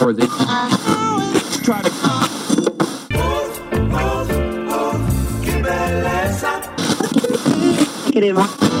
or 0.00 0.12
they 0.12 0.26
try 1.64 1.82
to 1.82 1.90
Queremos. 8.12 8.77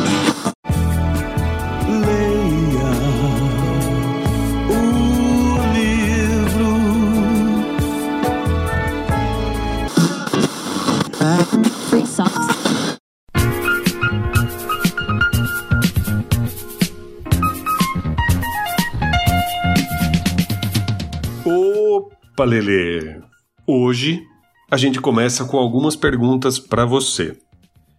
Opa, 22.38 22.44
Lelê! 22.44 23.20
Hoje 23.66 24.24
a 24.70 24.76
gente 24.76 25.00
começa 25.00 25.44
com 25.44 25.58
algumas 25.58 25.96
perguntas 25.96 26.56
para 26.56 26.84
você. 26.84 27.36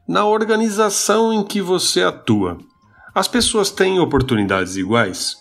Na 0.08 0.26
organização 0.26 1.34
em 1.34 1.44
que 1.44 1.62
você 1.62 2.04
atua, 2.04 2.58
as 3.14 3.28
pessoas 3.28 3.70
têm 3.70 4.00
oportunidades 4.00 4.78
iguais? 4.78 5.36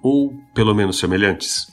Ou 0.00 0.38
pelo 0.54 0.72
menos 0.72 1.00
semelhantes? 1.00 1.66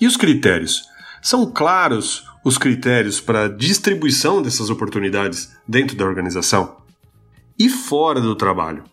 E 0.00 0.06
os 0.06 0.16
critérios? 0.16 0.84
São 1.20 1.50
claros 1.50 2.24
os 2.44 2.56
critérios 2.56 3.20
para 3.20 3.46
a 3.46 3.48
distribuição 3.48 4.40
dessas 4.40 4.70
oportunidades 4.70 5.50
dentro 5.66 5.96
da 5.96 6.04
organização? 6.04 6.76
E 7.58 7.68
fora 7.68 8.20
do 8.20 8.36
trabalho? 8.36 8.84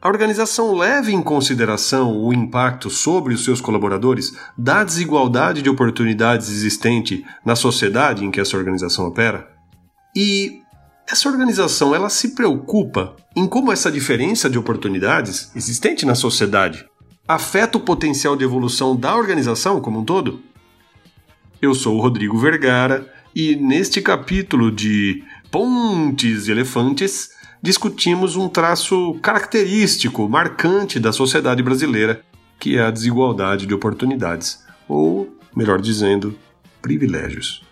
A 0.00 0.08
organização 0.08 0.74
leva 0.74 1.10
em 1.10 1.22
consideração 1.22 2.16
o 2.16 2.32
impacto 2.32 2.90
sobre 2.90 3.34
os 3.34 3.44
seus 3.44 3.60
colaboradores 3.60 4.36
da 4.56 4.84
desigualdade 4.84 5.62
de 5.62 5.70
oportunidades 5.70 6.48
existente 6.50 7.24
na 7.44 7.56
sociedade 7.56 8.24
em 8.24 8.30
que 8.30 8.40
essa 8.40 8.56
organização 8.56 9.06
opera? 9.06 9.48
E 10.14 10.60
essa 11.08 11.28
organização 11.28 11.94
ela 11.94 12.10
se 12.10 12.34
preocupa 12.34 13.16
em 13.34 13.46
como 13.46 13.72
essa 13.72 13.90
diferença 13.90 14.50
de 14.50 14.58
oportunidades 14.58 15.50
existente 15.54 16.04
na 16.04 16.14
sociedade 16.14 16.86
afeta 17.28 17.76
o 17.76 17.80
potencial 17.80 18.36
de 18.36 18.44
evolução 18.44 18.94
da 18.94 19.16
organização 19.16 19.80
como 19.80 20.00
um 20.00 20.04
todo? 20.04 20.40
Eu 21.60 21.74
sou 21.74 21.96
o 21.96 22.00
Rodrigo 22.00 22.38
Vergara 22.38 23.12
e 23.34 23.56
neste 23.56 24.00
capítulo 24.00 24.70
de 24.70 25.24
Pontes 25.50 26.46
e 26.46 26.50
Elefantes 26.52 27.30
discutimos 27.62 28.36
um 28.36 28.48
traço 28.48 29.14
característico, 29.22 30.28
marcante 30.28 31.00
da 31.00 31.12
sociedade 31.12 31.62
brasileira, 31.62 32.22
que 32.58 32.76
é 32.76 32.82
a 32.82 32.90
desigualdade 32.90 33.66
de 33.66 33.74
oportunidades, 33.74 34.64
ou, 34.88 35.36
melhor 35.54 35.80
dizendo, 35.80 36.36
privilégios. 36.80 37.62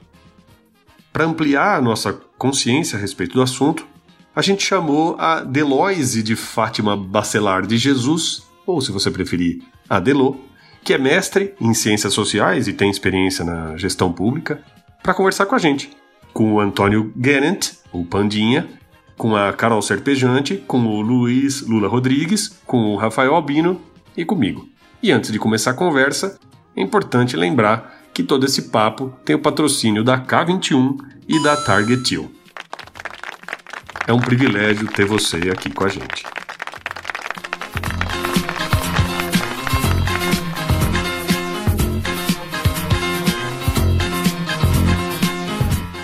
Para 1.13 1.25
ampliar 1.25 1.77
a 1.77 1.83
nossa 1.83 2.13
consciência 2.37 2.99
a 2.99 3.01
respeito 3.01 3.35
do 3.35 3.43
assunto, 3.43 3.87
a 4.35 4.43
gente 4.43 4.65
chamou 4.65 5.15
a 5.19 5.41
Deloise 5.41 6.23
de 6.23 6.35
Fátima 6.35 6.97
Bacelar 6.97 7.67
de 7.67 7.77
Jesus, 7.79 8.43
ou 8.67 8.81
se 8.81 8.91
você 8.91 9.11
preferir, 9.11 9.63
a 9.89 10.01
Delô, 10.01 10.37
que 10.83 10.93
é 10.93 10.99
mestre 10.99 11.55
em 11.61 11.73
ciências 11.73 12.13
sociais 12.13 12.67
e 12.67 12.73
tem 12.73 12.91
experiência 12.91 13.45
na 13.45 13.77
gestão 13.77 14.13
pública, 14.13 14.63
para 15.03 15.15
conversar 15.15 15.47
com 15.47 15.55
a 15.55 15.59
gente, 15.59 15.91
com 16.33 16.55
o 16.55 16.61
Antônio 16.61 17.13
Gennett, 17.17 17.79
o 17.93 18.05
Pandinha, 18.05 18.69
com 19.17 19.35
a 19.37 19.53
Carol 19.53 19.81
Serpejante, 19.83 20.57
com 20.67 20.87
o 20.87 21.01
Luiz 21.01 21.63
Lula 21.63 21.89
Rodrigues, 21.89 22.61
com 22.67 22.95
o 22.95 22.97
Rafael 22.97 23.35
Albino 23.35 23.81
e 24.17 24.25
comigo. 24.25 24.69
E 25.03 25.13
antes 25.13 25.31
de 25.31 25.39
começar 25.39 25.73
a 25.73 25.75
conversa, 25.75 26.39
é 26.77 26.81
importante 26.81 27.37
lembrar 27.37 28.03
que 28.13 28.23
todo 28.23 28.47
esse 28.47 28.71
papo 28.71 29.13
tem 29.25 29.37
o 29.37 29.41
patrocínio 29.41 30.05
da 30.05 30.19
K21 30.19 30.97
e 31.29 31.43
da 31.43 31.57
Target 31.57 32.15
You. 32.15 32.31
É 34.07 34.13
um 34.13 34.21
privilégio 34.21 34.87
ter 34.87 35.05
você 35.05 35.37
aqui 35.51 35.71
com 35.71 35.85
a 35.85 35.89
gente. 35.89 36.25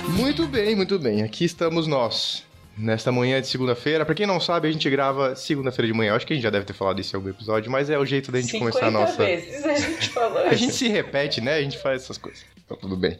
Muito 0.08 0.46
bem, 0.46 0.74
muito 0.74 0.98
bem. 0.98 1.22
Aqui 1.22 1.44
estamos 1.44 1.86
nós. 1.86 2.49
Nesta 2.80 3.12
manhã 3.12 3.38
de 3.42 3.46
segunda-feira. 3.46 4.06
Pra 4.06 4.14
quem 4.14 4.26
não 4.26 4.40
sabe, 4.40 4.66
a 4.66 4.72
gente 4.72 4.88
grava 4.88 5.36
segunda-feira 5.36 5.86
de 5.86 5.92
manhã. 5.92 6.14
Acho 6.14 6.26
que 6.26 6.32
a 6.32 6.36
gente 6.36 6.42
já 6.42 6.50
deve 6.50 6.64
ter 6.64 6.72
falado 6.72 6.98
isso 6.98 7.14
em 7.14 7.18
algum 7.18 7.28
episódio, 7.28 7.70
mas 7.70 7.90
é 7.90 7.98
o 7.98 8.06
jeito 8.06 8.32
da 8.32 8.40
gente 8.40 8.58
começar 8.58 8.86
a 8.86 8.90
nossa. 8.90 9.22
vezes 9.22 9.62
a 9.66 9.74
gente 9.74 10.08
falou 10.08 10.38
A 10.48 10.54
gente 10.54 10.72
se 10.72 10.88
repete, 10.88 11.42
né? 11.42 11.56
A 11.56 11.62
gente 11.62 11.76
faz 11.76 12.02
essas 12.02 12.16
coisas. 12.16 12.42
Então 12.64 12.78
tudo 12.78 12.96
bem. 12.96 13.18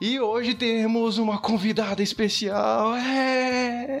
E 0.00 0.20
hoje 0.20 0.54
temos 0.54 1.18
uma 1.18 1.38
convidada 1.38 2.02
especial. 2.02 2.94
É. 2.94 3.98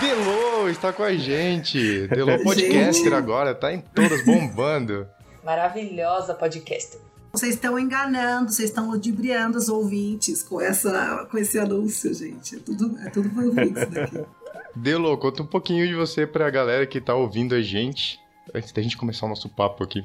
Delô 0.00 0.68
está 0.68 0.92
com 0.92 1.02
a 1.02 1.14
gente. 1.14 2.06
Delô 2.08 2.38
podcaster 2.44 3.14
agora, 3.14 3.54
tá 3.54 3.72
em 3.72 3.80
todas 3.80 4.22
bombando. 4.22 5.08
Maravilhosa 5.42 6.34
podcaster. 6.34 7.05
Vocês 7.36 7.54
estão 7.54 7.78
enganando, 7.78 8.50
vocês 8.50 8.70
estão 8.70 8.90
ludibriando 8.90 9.58
os 9.58 9.68
ouvintes 9.68 10.42
com, 10.42 10.58
essa, 10.58 11.26
com 11.30 11.36
esse 11.36 11.58
anúncio, 11.58 12.14
gente. 12.14 12.56
É 12.56 12.58
tudo, 12.58 12.98
é 12.98 13.10
tudo 13.10 13.28
por 13.28 13.44
ouvintes 13.44 13.86
daqui. 13.90 14.24
Delô, 14.74 15.18
conta 15.18 15.42
um 15.42 15.46
pouquinho 15.46 15.86
de 15.86 15.94
você 15.94 16.26
pra 16.26 16.48
galera 16.48 16.86
que 16.86 16.98
tá 16.98 17.14
ouvindo 17.14 17.54
a 17.54 17.60
gente. 17.60 18.18
Antes 18.54 18.72
da 18.72 18.80
gente 18.80 18.96
começar 18.96 19.26
o 19.26 19.28
nosso 19.28 19.50
papo 19.50 19.84
aqui. 19.84 20.02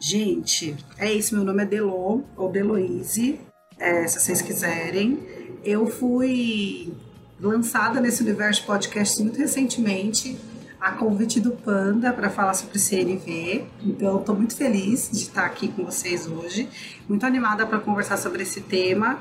Gente, 0.00 0.74
é 0.96 1.12
isso. 1.12 1.34
Meu 1.34 1.44
nome 1.44 1.62
é 1.62 1.66
Delô, 1.66 2.22
ou 2.34 2.50
Deloise, 2.50 3.38
é, 3.78 4.08
se 4.08 4.18
vocês 4.18 4.40
quiserem. 4.40 5.18
Eu 5.62 5.86
fui 5.86 6.90
lançada 7.38 8.00
nesse 8.00 8.22
universo 8.22 8.62
de 8.62 8.66
podcast 8.66 9.22
muito 9.22 9.36
recentemente, 9.36 10.38
a 10.82 10.90
convite 10.90 11.38
do 11.38 11.52
Panda 11.52 12.12
para 12.12 12.28
falar 12.28 12.54
sobre 12.54 12.76
CNV. 12.76 13.64
Então, 13.84 14.18
estou 14.18 14.34
muito 14.34 14.56
feliz 14.56 15.08
de 15.12 15.18
estar 15.18 15.46
aqui 15.46 15.68
com 15.68 15.84
vocês 15.84 16.26
hoje, 16.26 16.68
muito 17.08 17.24
animada 17.24 17.64
para 17.64 17.78
conversar 17.78 18.16
sobre 18.16 18.42
esse 18.42 18.60
tema. 18.62 19.20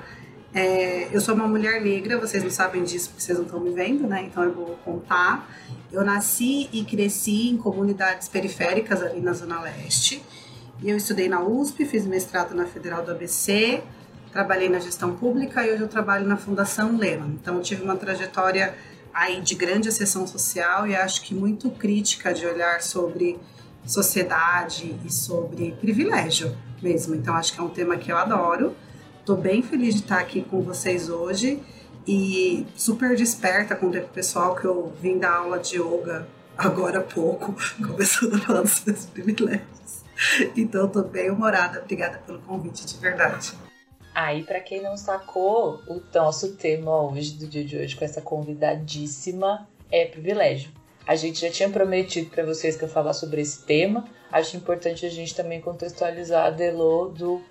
É, 0.56 1.08
eu 1.16 1.22
sou 1.22 1.36
uma 1.36 1.48
mulher 1.48 1.80
negra, 1.80 2.18
vocês 2.18 2.44
não 2.44 2.50
sabem 2.50 2.84
disso 2.84 3.10
porque 3.10 3.22
vocês 3.22 3.38
não 3.38 3.46
estão 3.46 3.60
me 3.60 3.70
vendo, 3.70 4.08
né? 4.08 4.24
Então 4.24 4.44
eu 4.44 4.52
vou 4.52 4.76
contar. 4.84 5.48
Eu 5.92 6.04
nasci 6.04 6.68
e 6.74 6.84
cresci 6.84 7.50
em 7.50 7.58
comunidades 7.58 8.28
periféricas 8.28 9.04
ali 9.04 9.22
na 9.22 9.34
Zona 9.34 9.62
Leste. 9.62 10.22
Eu 10.84 10.98
estudei 10.98 11.30
na 11.30 11.44
USP, 11.44 11.86
fiz 11.86 12.08
mestrado 12.08 12.56
na 12.56 12.66
Federal 12.66 13.06
do 13.06 13.12
ABC, 13.12 13.84
trabalhei 14.34 14.68
na 14.68 14.80
gestão 14.80 15.16
pública 15.16 15.64
e 15.64 15.72
hoje 15.72 15.84
eu 15.84 15.88
trabalho 15.88 16.28
na 16.28 16.38
Fundação 16.38 16.98
Lehman. 16.98 17.38
Então 17.40 17.58
eu 17.58 17.62
tive 17.62 17.84
uma 17.84 17.96
trajetória 17.96 18.74
aí 19.14 19.42
de 19.42 19.56
grande 19.56 19.90
acessão 19.90 20.26
social 20.26 20.88
e 20.88 20.96
acho 20.96 21.22
que 21.22 21.34
muito 21.34 21.70
crítica 21.72 22.34
de 22.34 22.46
olhar 22.46 22.82
sobre 22.82 23.40
sociedade 23.86 24.96
e 25.06 25.12
sobre 25.12 25.72
privilégio 25.80 26.56
mesmo. 26.82 27.16
Então 27.16 27.36
acho 27.36 27.54
que 27.54 27.60
é 27.60 27.64
um 27.64 27.70
tema 27.70 27.98
que 27.98 28.12
eu 28.12 28.18
adoro. 28.18 28.76
Estou 29.20 29.38
bem 29.38 29.62
feliz 29.62 29.96
de 29.96 30.02
estar 30.02 30.20
aqui 30.20 30.42
com 30.42 30.62
vocês 30.62 31.10
hoje 31.10 31.62
e 32.08 32.66
super 32.76 33.16
desperta 33.16 33.76
com 33.76 33.88
o 33.88 33.92
tempo 33.92 34.10
pessoal 34.10 34.56
que 34.56 34.66
eu 34.66 34.92
vim 35.02 35.20
dar 35.20 35.36
aula 35.36 35.60
de 35.60 35.78
yoga 35.78 36.28
agora 36.58 37.00
há 37.00 37.04
pouco, 37.04 37.56
começando 37.86 38.36
a 38.36 38.40
falar 38.40 38.62
dos 38.62 38.84
meus 38.86 39.06
privilégios. 39.06 40.04
Então 40.56 40.86
estou 40.86 41.04
bem 41.04 41.32
humorada. 41.32 41.82
Obrigada 41.82 42.20
pelo 42.20 42.40
convite, 42.40 42.86
de 42.86 42.98
verdade. 42.98 43.54
Aí, 44.14 44.44
pra 44.44 44.60
quem 44.60 44.82
não 44.82 44.98
sacou, 44.98 45.82
o 45.88 46.02
nosso 46.14 46.54
tema 46.56 47.04
hoje, 47.04 47.34
do 47.34 47.48
dia 47.48 47.64
de 47.64 47.78
hoje, 47.78 47.96
com 47.96 48.04
essa 48.04 48.22
convidadíssima, 48.22 49.68
é 49.90 50.06
privilégio. 50.06 50.72
A 51.08 51.16
gente 51.16 51.42
já 51.42 51.50
tinha 51.50 51.70
prometido 51.70 52.30
pra 52.30 52.46
vocês 52.46 52.76
que 52.76 52.84
eu 52.84 52.90
falar 52.90 53.14
sobre 53.14 53.42
esse 53.42 53.64
tema. 53.64 54.06
Acho 54.32 54.58
importante 54.58 55.06
a 55.06 55.10
gente 55.10 55.36
também 55.36 55.60
contextualizar 55.60 56.46
a 56.46 56.50
Delô 56.50 57.08
do 57.08 57.42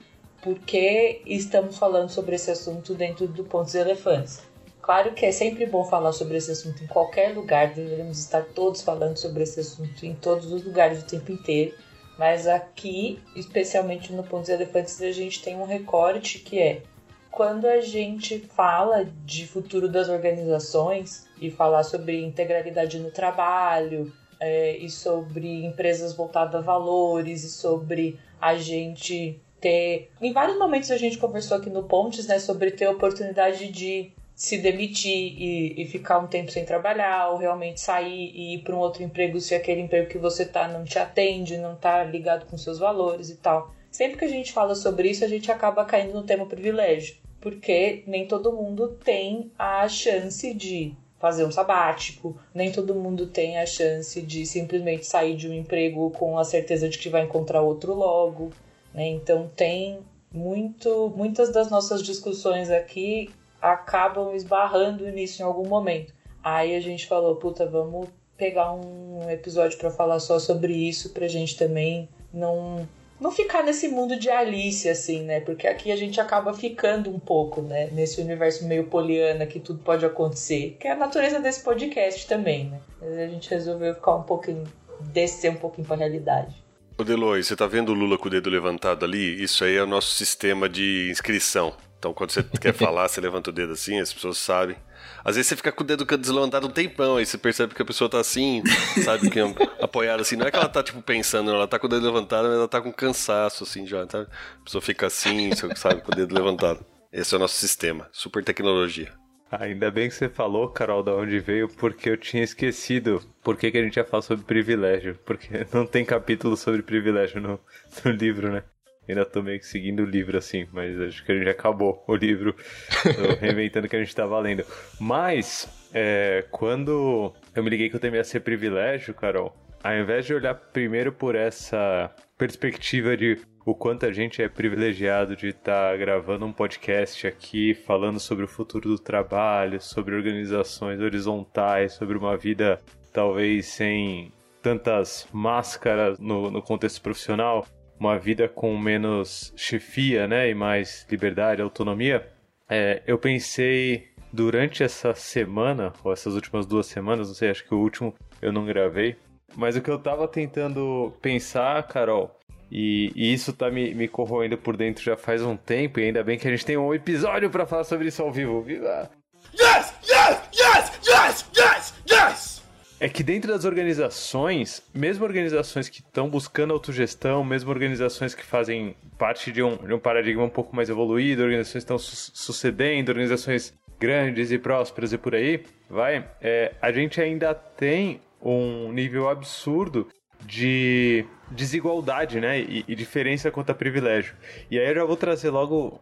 porquê 0.40 1.22
estamos 1.26 1.76
falando 1.76 2.10
sobre 2.10 2.36
esse 2.36 2.50
assunto 2.50 2.94
dentro 2.94 3.26
do 3.26 3.44
Pontos 3.44 3.74
e 3.74 3.78
Elefantes. 3.78 4.40
Claro 4.80 5.12
que 5.12 5.26
é 5.26 5.32
sempre 5.32 5.66
bom 5.66 5.84
falar 5.84 6.12
sobre 6.12 6.38
esse 6.38 6.50
assunto 6.50 6.82
em 6.82 6.86
qualquer 6.86 7.34
lugar, 7.34 7.74
deveríamos 7.74 8.18
estar 8.18 8.44
todos 8.54 8.80
falando 8.80 9.16
sobre 9.18 9.42
esse 9.42 9.60
assunto 9.60 10.06
em 10.06 10.14
todos 10.14 10.50
os 10.50 10.64
lugares 10.64 11.02
o 11.02 11.06
tempo 11.06 11.30
inteiro. 11.30 11.74
Mas 12.20 12.46
aqui, 12.46 13.18
especialmente 13.34 14.12
no 14.12 14.22
Pontos 14.22 14.50
e 14.50 14.52
Elefantes, 14.52 15.00
a 15.00 15.10
gente 15.10 15.42
tem 15.42 15.56
um 15.56 15.64
recorte 15.64 16.38
que 16.38 16.58
é 16.58 16.82
quando 17.30 17.64
a 17.66 17.80
gente 17.80 18.38
fala 18.40 19.06
de 19.24 19.46
futuro 19.46 19.88
das 19.88 20.10
organizações 20.10 21.26
e 21.40 21.50
falar 21.50 21.82
sobre 21.82 22.22
integralidade 22.22 22.98
no 22.98 23.10
trabalho 23.10 24.12
é, 24.38 24.76
e 24.76 24.90
sobre 24.90 25.64
empresas 25.64 26.12
voltadas 26.12 26.56
a 26.56 26.60
valores 26.60 27.42
e 27.42 27.48
sobre 27.48 28.20
a 28.38 28.54
gente 28.54 29.40
ter. 29.58 30.10
Em 30.20 30.30
vários 30.30 30.58
momentos 30.58 30.90
a 30.90 30.98
gente 30.98 31.16
conversou 31.16 31.56
aqui 31.56 31.70
no 31.70 31.84
Pontes 31.84 32.26
né, 32.26 32.38
sobre 32.38 32.70
ter 32.70 32.86
oportunidade 32.86 33.72
de 33.72 34.12
se 34.40 34.56
demitir 34.56 35.34
e, 35.38 35.82
e, 35.82 35.84
ficar 35.84 36.18
um 36.18 36.26
tempo 36.26 36.50
sem 36.50 36.64
trabalhar, 36.64 37.28
ou 37.28 37.36
realmente 37.36 37.78
sair 37.78 38.32
e 38.34 38.54
ir 38.54 38.62
para 38.62 38.74
um 38.74 38.78
outro 38.78 39.02
emprego 39.02 39.38
se 39.38 39.54
aquele 39.54 39.82
emprego 39.82 40.08
que 40.08 40.16
você 40.16 40.46
tá 40.46 40.66
não 40.66 40.82
te 40.82 40.98
atende, 40.98 41.58
não 41.58 41.76
tá 41.76 42.02
ligado 42.04 42.46
com 42.46 42.56
seus 42.56 42.78
valores 42.78 43.28
e 43.28 43.36
tal. 43.36 43.70
sempre 43.90 44.16
que 44.16 44.24
a 44.24 44.28
gente 44.28 44.50
fala 44.50 44.74
sobre 44.74 45.10
isso, 45.10 45.22
a 45.22 45.28
gente 45.28 45.52
acaba 45.52 45.84
caindo 45.84 46.14
no 46.14 46.22
tema 46.22 46.46
privilégio, 46.46 47.16
porque 47.38 48.02
nem 48.06 48.26
todo 48.26 48.50
mundo 48.50 48.96
tem 49.04 49.52
a 49.58 49.86
chance 49.90 50.54
de 50.54 50.94
fazer 51.18 51.44
um 51.44 51.52
sabático, 51.52 52.34
nem 52.54 52.72
todo 52.72 52.94
mundo 52.94 53.26
tem 53.26 53.58
a 53.58 53.66
chance 53.66 54.22
de 54.22 54.46
simplesmente 54.46 55.04
sair 55.04 55.36
de 55.36 55.50
um 55.50 55.52
emprego 55.52 56.10
com 56.12 56.38
a 56.38 56.44
certeza 56.44 56.88
de 56.88 56.96
que 56.96 57.10
vai 57.10 57.24
encontrar 57.24 57.60
outro 57.60 57.92
logo, 57.92 58.50
né? 58.94 59.06
Então 59.06 59.50
tem 59.54 59.98
muito, 60.32 61.12
muitas 61.14 61.52
das 61.52 61.68
nossas 61.68 62.02
discussões 62.02 62.70
aqui 62.70 63.28
acabam 63.60 64.34
esbarrando 64.34 65.06
nisso 65.10 65.42
em 65.42 65.44
algum 65.44 65.68
momento. 65.68 66.12
Aí 66.42 66.74
a 66.74 66.80
gente 66.80 67.06
falou, 67.06 67.36
puta, 67.36 67.66
vamos 67.66 68.08
pegar 68.36 68.72
um 68.72 69.28
episódio 69.28 69.78
para 69.78 69.90
falar 69.90 70.18
só 70.18 70.38
sobre 70.38 70.72
isso, 70.72 71.10
pra 71.10 71.28
gente 71.28 71.56
também 71.56 72.08
não 72.32 72.88
não 73.20 73.30
ficar 73.30 73.62
nesse 73.62 73.86
mundo 73.86 74.18
de 74.18 74.30
Alice, 74.30 74.88
assim, 74.88 75.24
né? 75.24 75.40
Porque 75.40 75.66
aqui 75.66 75.92
a 75.92 75.96
gente 75.96 76.18
acaba 76.18 76.54
ficando 76.54 77.10
um 77.10 77.18
pouco, 77.18 77.60
né? 77.60 77.90
Nesse 77.92 78.18
universo 78.18 78.66
meio 78.66 78.84
poliana 78.84 79.44
que 79.44 79.60
tudo 79.60 79.80
pode 79.80 80.06
acontecer. 80.06 80.78
Que 80.80 80.88
é 80.88 80.92
a 80.92 80.96
natureza 80.96 81.38
desse 81.38 81.62
podcast 81.62 82.26
também, 82.26 82.70
né? 82.70 82.80
Mas 82.98 83.18
a 83.18 83.26
gente 83.26 83.50
resolveu 83.50 83.94
ficar 83.94 84.16
um 84.16 84.22
pouquinho. 84.22 84.64
descer 85.00 85.50
um 85.50 85.56
pouquinho 85.56 85.86
pra 85.86 85.96
realidade. 85.96 86.54
Ô 86.96 87.04
Deloy, 87.04 87.42
você 87.42 87.54
tá 87.54 87.66
vendo 87.66 87.90
o 87.90 87.94
Lula 87.94 88.18
com 88.18 88.28
o 88.28 88.30
dedo 88.30 88.48
levantado 88.50 89.04
ali? 89.04 89.42
Isso 89.42 89.64
aí 89.64 89.76
é 89.76 89.82
o 89.82 89.86
nosso 89.86 90.10
sistema 90.10 90.68
de 90.68 91.08
inscrição. 91.10 91.74
Então, 92.00 92.14
quando 92.14 92.30
você 92.30 92.42
quer 92.42 92.72
falar, 92.72 93.06
você 93.06 93.20
levanta 93.20 93.50
o 93.50 93.52
dedo 93.52 93.74
assim, 93.74 94.00
as 94.00 94.10
pessoas 94.10 94.38
sabem. 94.38 94.74
Às 95.22 95.36
vezes 95.36 95.50
você 95.50 95.56
fica 95.56 95.70
com 95.70 95.84
o 95.84 95.86
dedo 95.86 96.06
levantado 96.32 96.66
um 96.66 96.70
tempão, 96.70 97.18
aí 97.18 97.26
você 97.26 97.36
percebe 97.36 97.74
que 97.74 97.82
a 97.82 97.84
pessoa 97.84 98.08
tá 98.08 98.18
assim, 98.18 98.62
sabe, 99.04 99.28
que 99.28 99.38
é 99.38 99.44
apoiada 99.82 100.22
assim. 100.22 100.34
Não 100.34 100.46
é 100.46 100.50
que 100.50 100.56
ela 100.56 100.68
tá, 100.68 100.82
tipo, 100.82 101.02
pensando, 101.02 101.50
ela 101.50 101.68
tá 101.68 101.78
com 101.78 101.86
o 101.86 101.90
dedo 101.90 102.06
levantado, 102.06 102.48
mas 102.48 102.56
ela 102.56 102.68
tá 102.68 102.80
com 102.80 102.90
cansaço, 102.90 103.64
assim, 103.64 103.86
já, 103.86 104.08
sabe? 104.08 104.28
A 104.60 104.64
pessoa 104.64 104.80
fica 104.80 105.08
assim, 105.08 105.50
sabe, 105.76 106.00
com 106.00 106.10
o 106.10 106.16
dedo 106.16 106.34
levantado. 106.34 106.82
Esse 107.12 107.34
é 107.34 107.36
o 107.36 107.40
nosso 107.40 107.56
sistema. 107.56 108.08
Super 108.12 108.42
tecnologia. 108.42 109.12
Ainda 109.50 109.90
bem 109.90 110.08
que 110.08 110.14
você 110.14 110.28
falou, 110.28 110.70
Carol, 110.70 111.02
da 111.02 111.14
onde 111.14 111.38
veio, 111.38 111.68
porque 111.68 112.08
eu 112.08 112.16
tinha 112.16 112.42
esquecido 112.42 113.20
por 113.42 113.58
que, 113.58 113.70
que 113.70 113.76
a 113.76 113.82
gente 113.82 113.96
ia 113.96 114.04
falar 114.04 114.22
sobre 114.22 114.46
privilégio. 114.46 115.18
Porque 115.26 115.66
não 115.74 115.84
tem 115.84 116.02
capítulo 116.02 116.56
sobre 116.56 116.82
privilégio 116.82 117.42
no, 117.42 117.60
no 118.02 118.10
livro, 118.10 118.50
né? 118.50 118.62
Ainda 119.10 119.24
tô 119.24 119.42
meio 119.42 119.58
que 119.58 119.66
seguindo 119.66 120.00
o 120.00 120.06
livro 120.06 120.38
assim, 120.38 120.66
mas 120.72 121.00
acho 121.00 121.24
que 121.24 121.32
a 121.32 121.36
gente 121.36 121.48
acabou 121.48 122.02
o 122.06 122.14
livro, 122.14 122.54
reinventando 123.40 123.86
o 123.86 123.90
que 123.90 123.96
a 123.96 124.00
gente 124.00 124.14
tava 124.14 124.38
lendo. 124.38 124.64
Mas, 124.98 125.68
é, 125.92 126.44
quando 126.50 127.34
eu 127.54 127.62
me 127.62 127.70
liguei 127.70 127.90
que 127.90 127.96
eu 127.96 128.00
temia 128.00 128.24
ser 128.24 128.40
privilégio, 128.40 129.12
Carol, 129.14 129.54
ao 129.82 129.94
invés 129.94 130.26
de 130.26 130.34
olhar 130.34 130.54
primeiro 130.54 131.12
por 131.12 131.34
essa 131.34 132.10
perspectiva 132.38 133.16
de 133.16 133.38
o 133.64 133.74
quanto 133.74 134.06
a 134.06 134.12
gente 134.12 134.42
é 134.42 134.48
privilegiado 134.48 135.36
de 135.36 135.48
estar 135.48 135.90
tá 135.90 135.96
gravando 135.96 136.46
um 136.46 136.52
podcast 136.52 137.26
aqui 137.26 137.74
falando 137.74 138.18
sobre 138.18 138.44
o 138.44 138.48
futuro 138.48 138.88
do 138.88 138.98
trabalho, 138.98 139.80
sobre 139.80 140.14
organizações 140.14 141.00
horizontais, 141.00 141.92
sobre 141.92 142.16
uma 142.16 142.36
vida 142.36 142.80
talvez 143.12 143.66
sem 143.66 144.32
tantas 144.62 145.26
máscaras 145.32 146.18
no, 146.18 146.50
no 146.50 146.62
contexto 146.62 147.00
profissional, 147.00 147.66
uma 148.00 148.18
vida 148.18 148.48
com 148.48 148.76
menos 148.78 149.52
chefia, 149.54 150.26
né, 150.26 150.48
e 150.48 150.54
mais 150.54 151.06
liberdade, 151.10 151.60
autonomia, 151.60 152.26
é, 152.68 153.02
eu 153.06 153.18
pensei 153.18 154.08
durante 154.32 154.82
essa 154.82 155.14
semana, 155.14 155.92
ou 156.02 156.12
essas 156.12 156.34
últimas 156.34 156.64
duas 156.64 156.86
semanas, 156.86 157.28
não 157.28 157.34
sei, 157.34 157.50
acho 157.50 157.64
que 157.64 157.74
o 157.74 157.78
último 157.78 158.14
eu 158.40 158.50
não 158.50 158.64
gravei, 158.64 159.16
mas 159.54 159.76
o 159.76 159.82
que 159.82 159.90
eu 159.90 159.98
tava 159.98 160.26
tentando 160.26 161.12
pensar, 161.20 161.82
Carol, 161.88 162.34
e, 162.70 163.12
e 163.14 163.32
isso 163.34 163.52
tá 163.52 163.70
me, 163.70 163.92
me 163.94 164.08
corroendo 164.08 164.56
por 164.56 164.76
dentro 164.76 165.02
já 165.02 165.16
faz 165.16 165.42
um 165.42 165.56
tempo, 165.56 166.00
e 166.00 166.04
ainda 166.04 166.24
bem 166.24 166.38
que 166.38 166.48
a 166.48 166.50
gente 166.50 166.64
tem 166.64 166.78
um 166.78 166.94
episódio 166.94 167.50
para 167.50 167.66
falar 167.66 167.84
sobre 167.84 168.08
isso 168.08 168.22
ao 168.22 168.32
vivo. 168.32 168.62
Viva! 168.62 169.10
Yes! 169.52 169.92
Yes! 170.08 170.40
Yes! 170.54 171.00
Yes! 171.06 171.50
Yes! 171.56 171.94
Yes! 172.08 172.59
É 173.00 173.08
que 173.08 173.22
dentro 173.22 173.50
das 173.50 173.64
organizações, 173.64 174.82
mesmo 174.94 175.24
organizações 175.24 175.88
que 175.88 176.00
estão 176.00 176.28
buscando 176.28 176.74
autogestão, 176.74 177.42
mesmo 177.42 177.70
organizações 177.70 178.34
que 178.34 178.44
fazem 178.44 178.94
parte 179.16 179.50
de 179.50 179.62
um, 179.62 179.74
de 179.78 179.94
um 179.94 179.98
paradigma 179.98 180.44
um 180.44 180.50
pouco 180.50 180.76
mais 180.76 180.90
evoluído, 180.90 181.42
organizações 181.42 181.82
que 181.82 181.92
estão 181.92 181.98
su 181.98 182.30
sucedendo, 182.34 183.08
organizações 183.08 183.72
grandes 183.98 184.52
e 184.52 184.58
prósperas 184.58 185.14
e 185.14 185.18
por 185.18 185.34
aí, 185.34 185.64
vai, 185.88 186.28
é, 186.42 186.74
a 186.80 186.92
gente 186.92 187.20
ainda 187.20 187.54
tem 187.54 188.20
um 188.40 188.92
nível 188.92 189.28
absurdo 189.28 190.08
de 190.44 191.24
desigualdade, 191.50 192.40
né, 192.40 192.60
e, 192.60 192.84
e 192.86 192.94
diferença 192.94 193.50
quanto 193.50 193.70
a 193.70 193.74
privilégio. 193.74 194.34
E 194.70 194.78
aí 194.78 194.88
eu 194.88 194.94
já 194.94 195.04
vou 195.04 195.16
trazer 195.16 195.50
logo 195.50 196.00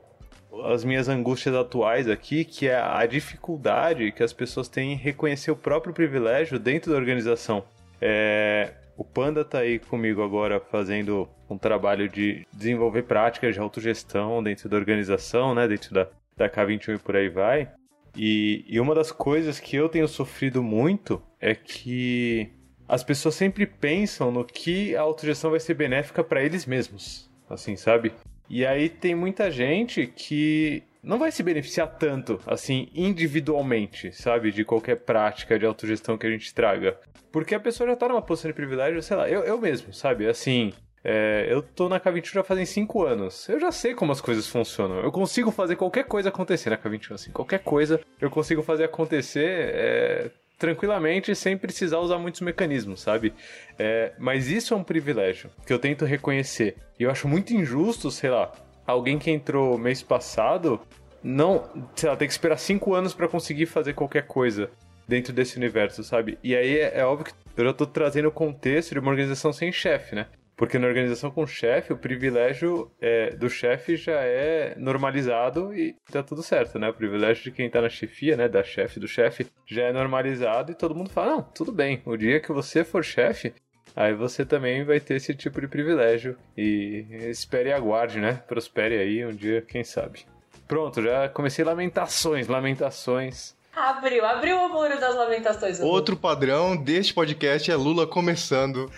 as 0.64 0.84
minhas 0.84 1.08
angústias 1.08 1.55
atuais 1.55 2.08
aqui, 2.08 2.44
que 2.44 2.69
é 2.69 2.76
a 2.76 3.05
dificuldade 3.06 4.12
que 4.12 4.22
as 4.22 4.32
pessoas 4.32 4.69
têm 4.69 4.93
em 4.93 4.96
reconhecer 4.96 5.50
o 5.50 5.56
próprio 5.56 5.93
privilégio 5.93 6.58
dentro 6.58 6.93
da 6.93 6.99
organização. 6.99 7.64
É, 8.00 8.72
o 8.96 9.05
Panda 9.05 9.43
está 9.43 9.60
aí 9.60 9.78
comigo 9.78 10.22
agora 10.22 10.60
fazendo 10.60 11.28
um 11.49 11.56
trabalho 11.56 12.08
de 12.08 12.46
desenvolver 12.52 13.02
práticas 13.05 13.55
de 13.55 13.60
autogestão 13.60 14.43
dentro 14.43 14.69
da 14.69 14.76
organização, 14.76 15.55
né, 15.55 15.66
dentro 15.69 15.94
da, 15.94 16.08
da 16.37 16.49
K21 16.49 16.96
e 16.96 16.99
por 16.99 17.16
aí 17.16 17.28
vai. 17.28 17.70
E, 18.16 18.64
e 18.66 18.81
uma 18.81 18.94
das 18.94 19.12
coisas 19.12 19.60
que 19.60 19.76
eu 19.76 19.88
tenho 19.88 20.08
sofrido 20.08 20.62
muito 20.62 21.22
é 21.40 21.55
que 21.55 22.50
as 22.88 23.05
pessoas 23.05 23.34
sempre 23.34 23.66
pensam 23.66 24.32
no 24.32 24.44
que 24.44 24.96
a 24.96 25.02
autogestão 25.02 25.50
vai 25.50 25.60
ser 25.60 25.75
benéfica 25.75 26.25
para 26.25 26.43
eles 26.43 26.66
mesmos, 26.66 27.31
assim, 27.49 27.76
sabe? 27.76 28.12
E 28.48 28.64
aí 28.64 28.88
tem 28.88 29.14
muita 29.14 29.50
gente 29.50 30.06
que 30.06 30.82
não 31.02 31.18
vai 31.18 31.30
se 31.30 31.42
beneficiar 31.42 31.86
tanto, 31.98 32.40
assim, 32.46 32.88
individualmente, 32.94 34.12
sabe? 34.12 34.50
De 34.50 34.64
qualquer 34.64 34.96
prática 34.96 35.58
de 35.58 35.66
autogestão 35.66 36.18
que 36.18 36.26
a 36.26 36.30
gente 36.30 36.52
traga. 36.54 36.98
Porque 37.30 37.54
a 37.54 37.60
pessoa 37.60 37.88
já 37.88 37.96
tá 37.96 38.08
numa 38.08 38.22
posição 38.22 38.50
de 38.50 38.54
privilégio, 38.54 39.02
sei 39.02 39.16
lá, 39.16 39.28
eu, 39.28 39.44
eu 39.44 39.60
mesmo, 39.60 39.92
sabe? 39.92 40.26
Assim, 40.26 40.72
é, 41.04 41.46
eu 41.48 41.62
tô 41.62 41.88
na 41.88 42.00
K21 42.00 42.32
já 42.32 42.44
fazem 42.44 42.66
5 42.66 43.04
anos. 43.04 43.48
Eu 43.48 43.60
já 43.60 43.70
sei 43.70 43.94
como 43.94 44.12
as 44.12 44.20
coisas 44.20 44.46
funcionam. 44.46 45.00
Eu 45.00 45.12
consigo 45.12 45.50
fazer 45.50 45.76
qualquer 45.76 46.04
coisa 46.04 46.28
acontecer 46.28 46.70
na 46.70 46.76
K21, 46.76 47.14
assim. 47.14 47.30
Qualquer 47.30 47.60
coisa 47.60 48.00
eu 48.20 48.30
consigo 48.30 48.62
fazer 48.62 48.84
acontecer 48.84 49.70
é, 49.74 50.30
tranquilamente 50.58 51.34
sem 51.34 51.56
precisar 51.56 51.99
usar 51.99 52.19
muitos 52.19 52.40
mecanismos, 52.40 53.00
sabe? 53.00 53.32
É, 53.78 54.12
mas 54.19 54.49
isso 54.49 54.75
é 54.75 54.76
um 54.76 54.82
privilégio 54.82 55.50
que 55.64 55.72
eu 55.72 55.78
tento 55.78 56.05
reconhecer. 56.05 56.76
E 56.99 57.05
eu 57.05 57.10
acho 57.10 57.28
muito 57.28 57.55
injusto, 57.55 58.10
sei 58.10 58.31
lá, 58.31 58.52
alguém 58.87 59.19
que 59.19 59.31
entrou 59.31 59.79
mês 59.79 60.03
passado 60.03 60.81
não, 61.22 61.69
sei 61.94 62.08
lá, 62.08 62.17
tem 62.17 62.29
que 62.29 62.32
esperar 62.32 62.58
cinco 62.58 62.94
anos 62.94 63.12
para 63.12 63.29
conseguir 63.29 63.67
fazer 63.67 63.93
qualquer 63.93 64.27
coisa 64.27 64.70
dentro 65.06 65.32
desse 65.32 65.56
universo, 65.56 66.05
sabe? 66.05 66.38
E 66.43 66.55
aí 66.55 66.79
é, 66.79 67.00
é 67.00 67.05
óbvio 67.05 67.27
que 67.27 67.32
eu 67.56 67.65
já 67.65 67.72
tô 67.72 67.86
trazendo 67.86 68.29
o 68.29 68.32
contexto 68.32 68.93
de 68.93 68.98
uma 68.98 69.10
organização 69.10 69.53
sem 69.53 69.72
chefe, 69.72 70.15
né? 70.15 70.27
Porque 70.58 70.77
na 70.77 70.88
organização 70.88 71.31
com 71.31 71.46
chefe, 71.46 71.93
o 71.93 71.96
privilégio 71.96 72.91
é, 73.00 73.31
do 73.31 73.48
chefe 73.48 73.96
já 73.96 74.20
é 74.20 74.74
normalizado 74.77 75.72
e 75.72 75.94
tá 76.10 76.20
tudo 76.20 76.43
certo, 76.43 76.81
né? 76.81 76.88
O 76.88 76.94
privilégio 76.94 77.44
de 77.44 77.53
quem 77.53 77.70
tá 77.70 77.81
na 77.81 77.88
chefia, 77.88 78.36
né? 78.36 78.48
Da 78.48 78.65
chefe, 78.65 78.98
do 78.98 79.06
chefe, 79.06 79.46
já 79.65 79.84
é 79.84 79.93
normalizado 79.93 80.72
e 80.72 80.74
todo 80.74 80.96
mundo 80.96 81.10
fala: 81.10 81.36
não, 81.36 81.43
tudo 81.43 81.70
bem, 81.70 82.03
o 82.05 82.17
dia 82.17 82.41
que 82.41 82.53
você 82.53 82.82
for 82.82 83.05
chefe, 83.05 83.55
aí 83.94 84.12
você 84.12 84.44
também 84.44 84.82
vai 84.82 84.98
ter 84.98 85.15
esse 85.15 85.32
tipo 85.32 85.60
de 85.60 85.69
privilégio. 85.69 86.36
E 86.56 87.06
espere 87.31 87.69
e 87.69 87.72
aguarde, 87.72 88.19
né? 88.19 88.43
Prospere 88.48 88.98
aí 88.98 89.24
um 89.24 89.32
dia, 89.32 89.62
quem 89.62 89.84
sabe. 89.84 90.27
Pronto, 90.67 91.00
já 91.00 91.29
comecei 91.29 91.65
lamentações, 91.65 92.48
lamentações. 92.48 93.56
Abriu, 93.79 94.27
abriu 94.27 94.56
o 94.58 94.69
muro 94.69 94.99
das 94.99 95.15
lamentações. 95.15 95.79
Outro 95.81 96.17
padrão 96.17 96.77
deste 96.77 97.15
podcast 97.15 97.70
é 97.70 97.77
Lula 97.77 98.06
começando 98.08 98.91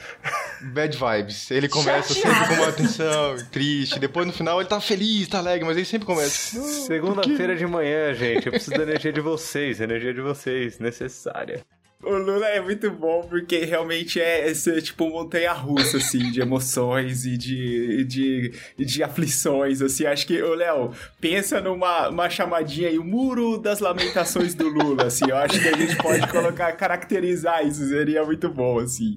bad 0.72 0.96
vibes. 0.96 1.50
Ele 1.50 1.68
começa 1.70 2.14
Chateado. 2.14 2.38
sempre 2.38 2.56
com 2.56 2.62
uma 2.62 2.68
atenção 2.70 3.36
triste, 3.50 3.98
depois 3.98 4.26
no 4.26 4.32
final 4.32 4.58
ele 4.58 4.68
tá 4.68 4.80
feliz, 4.80 5.28
tá 5.28 5.38
alegre, 5.38 5.66
mas 5.66 5.76
ele 5.76 5.84
sempre 5.84 6.06
começa. 6.06 6.58
Segunda-feira 6.86 7.54
de 7.54 7.66
manhã, 7.66 8.14
gente. 8.14 8.46
Eu 8.46 8.52
preciso 8.52 8.76
da 8.76 8.82
energia 8.82 9.12
de 9.12 9.20
vocês, 9.20 9.80
energia 9.80 10.14
de 10.14 10.20
vocês, 10.22 10.78
necessária. 10.78 11.62
O 12.02 12.14
Lula 12.16 12.46
é 12.48 12.60
muito 12.62 12.90
bom 12.90 13.22
porque 13.28 13.58
realmente 13.58 14.18
é 14.18 14.48
esse 14.48 14.80
tipo 14.80 15.10
montanha 15.10 15.52
russa, 15.52 15.98
assim, 15.98 16.30
de 16.30 16.40
emoções 16.40 17.26
e 17.26 17.36
de, 17.36 18.04
de, 18.04 18.52
de 18.78 19.02
aflições, 19.02 19.82
assim. 19.82 20.06
Acho 20.06 20.26
que, 20.26 20.42
ô 20.42 20.54
Léo, 20.54 20.92
pensa 21.20 21.60
numa 21.60 22.08
uma 22.08 22.30
chamadinha 22.30 22.88
aí, 22.88 22.98
o 22.98 23.04
muro 23.04 23.58
das 23.58 23.80
lamentações 23.80 24.54
do 24.54 24.66
Lula, 24.66 25.08
assim. 25.08 25.28
Eu 25.28 25.36
acho 25.36 25.60
que 25.60 25.68
a 25.68 25.76
gente 25.76 25.94
pode 25.96 26.26
colocar, 26.28 26.72
caracterizar 26.72 27.66
isso, 27.66 27.86
seria 27.86 28.24
muito 28.24 28.48
bom, 28.48 28.78
assim. 28.78 29.16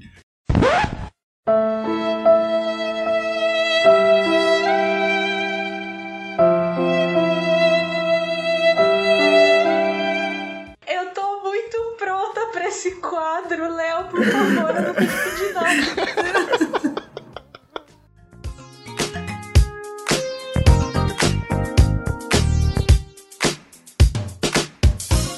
outro, 13.53 13.75
Léo, 13.75 14.07
por 14.09 14.25
favor, 14.25 14.75
eu 14.75 14.81
não 14.81 14.93
pedi 14.93 15.13
de 15.37 15.53
nada. 15.53 17.03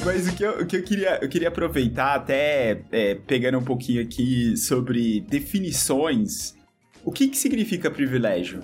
Mas 0.05 0.27
o 0.27 0.35
que 0.35 0.43
eu, 0.43 0.51
o 0.61 0.65
que 0.65 0.77
eu, 0.77 0.83
queria, 0.83 1.19
eu 1.21 1.27
queria 1.27 1.47
aproveitar, 1.49 2.15
até 2.15 2.81
é, 2.91 3.15
pegando 3.15 3.57
um 3.57 3.63
pouquinho 3.63 4.01
aqui 4.01 4.55
sobre 4.55 5.21
definições. 5.21 6.55
O 7.03 7.11
que, 7.11 7.27
que 7.27 7.37
significa 7.37 7.91
privilégio? 7.91 8.63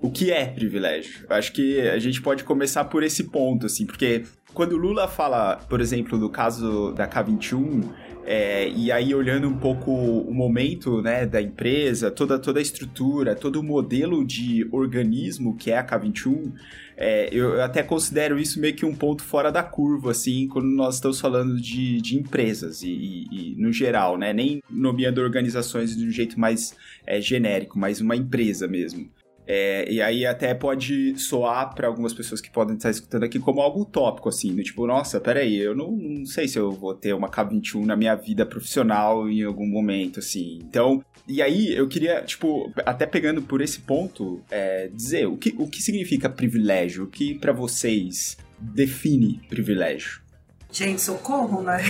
O 0.00 0.10
que 0.10 0.30
é 0.32 0.46
privilégio? 0.46 1.26
Eu 1.28 1.36
acho 1.36 1.52
que 1.52 1.80
a 1.80 1.98
gente 1.98 2.20
pode 2.20 2.44
começar 2.44 2.84
por 2.84 3.02
esse 3.02 3.24
ponto, 3.24 3.66
assim, 3.66 3.86
porque 3.86 4.24
quando 4.54 4.72
o 4.72 4.76
Lula 4.76 5.08
fala, 5.08 5.56
por 5.68 5.80
exemplo, 5.80 6.18
do 6.18 6.28
caso 6.28 6.92
da 6.92 7.08
K21, 7.08 7.88
é, 8.24 8.68
e 8.68 8.92
aí 8.92 9.14
olhando 9.14 9.48
um 9.48 9.58
pouco 9.58 9.90
o 9.90 10.32
momento 10.32 11.02
né, 11.02 11.26
da 11.26 11.42
empresa, 11.42 12.10
toda, 12.10 12.38
toda 12.38 12.60
a 12.60 12.62
estrutura, 12.62 13.34
todo 13.34 13.56
o 13.56 13.62
modelo 13.62 14.24
de 14.24 14.68
organismo 14.70 15.56
que 15.56 15.72
é 15.72 15.78
a 15.78 15.84
K21, 15.84 16.52
é, 16.96 17.28
eu 17.32 17.60
até 17.60 17.82
considero 17.82 18.38
isso 18.38 18.60
meio 18.60 18.74
que 18.74 18.86
um 18.86 18.94
ponto 18.94 19.24
fora 19.24 19.50
da 19.50 19.62
curva, 19.62 20.12
assim, 20.12 20.46
quando 20.46 20.68
nós 20.68 20.96
estamos 20.96 21.20
falando 21.20 21.60
de, 21.60 22.00
de 22.00 22.16
empresas 22.16 22.82
e, 22.82 22.90
e, 22.90 23.54
e 23.54 23.56
no 23.56 23.72
geral, 23.72 24.16
né? 24.16 24.32
Nem 24.32 24.62
nomeando 24.70 25.20
organizações 25.20 25.96
de 25.96 26.06
um 26.06 26.10
jeito 26.10 26.38
mais 26.38 26.76
é, 27.04 27.20
genérico, 27.20 27.78
mas 27.78 28.00
uma 28.00 28.14
empresa 28.14 28.68
mesmo. 28.68 29.10
É, 29.46 29.90
e 29.90 30.00
aí 30.00 30.24
até 30.24 30.54
pode 30.54 31.18
soar 31.18 31.74
para 31.74 31.88
algumas 31.88 32.14
pessoas 32.14 32.40
que 32.40 32.50
podem 32.50 32.76
estar 32.76 32.90
escutando 32.90 33.24
aqui 33.24 33.38
como 33.38 33.60
algo 33.60 33.82
utópico, 33.82 34.28
assim, 34.28 34.54
do 34.54 34.62
tipo, 34.62 34.86
nossa, 34.86 35.20
peraí, 35.20 35.58
eu 35.58 35.74
não, 35.74 35.90
não 35.90 36.26
sei 36.26 36.46
se 36.46 36.58
eu 36.58 36.70
vou 36.70 36.94
ter 36.94 37.12
uma 37.12 37.28
K21 37.28 37.84
na 37.84 37.96
minha 37.96 38.14
vida 38.14 38.46
profissional 38.46 39.28
em 39.28 39.42
algum 39.42 39.66
momento, 39.66 40.20
assim. 40.20 40.60
Então, 40.62 41.04
e 41.26 41.42
aí 41.42 41.74
eu 41.74 41.88
queria, 41.88 42.22
tipo, 42.22 42.72
até 42.84 43.06
pegando 43.06 43.42
por 43.42 43.60
esse 43.60 43.80
ponto, 43.80 44.40
é, 44.50 44.88
dizer 44.88 45.26
o 45.26 45.36
que, 45.36 45.54
o 45.58 45.68
que 45.68 45.82
significa 45.82 46.28
privilégio, 46.28 47.04
o 47.04 47.08
que 47.08 47.34
para 47.38 47.52
vocês 47.52 48.36
define 48.58 49.40
privilégio. 49.48 50.21
Gente, 50.72 51.02
socorro, 51.02 51.62
né? 51.62 51.82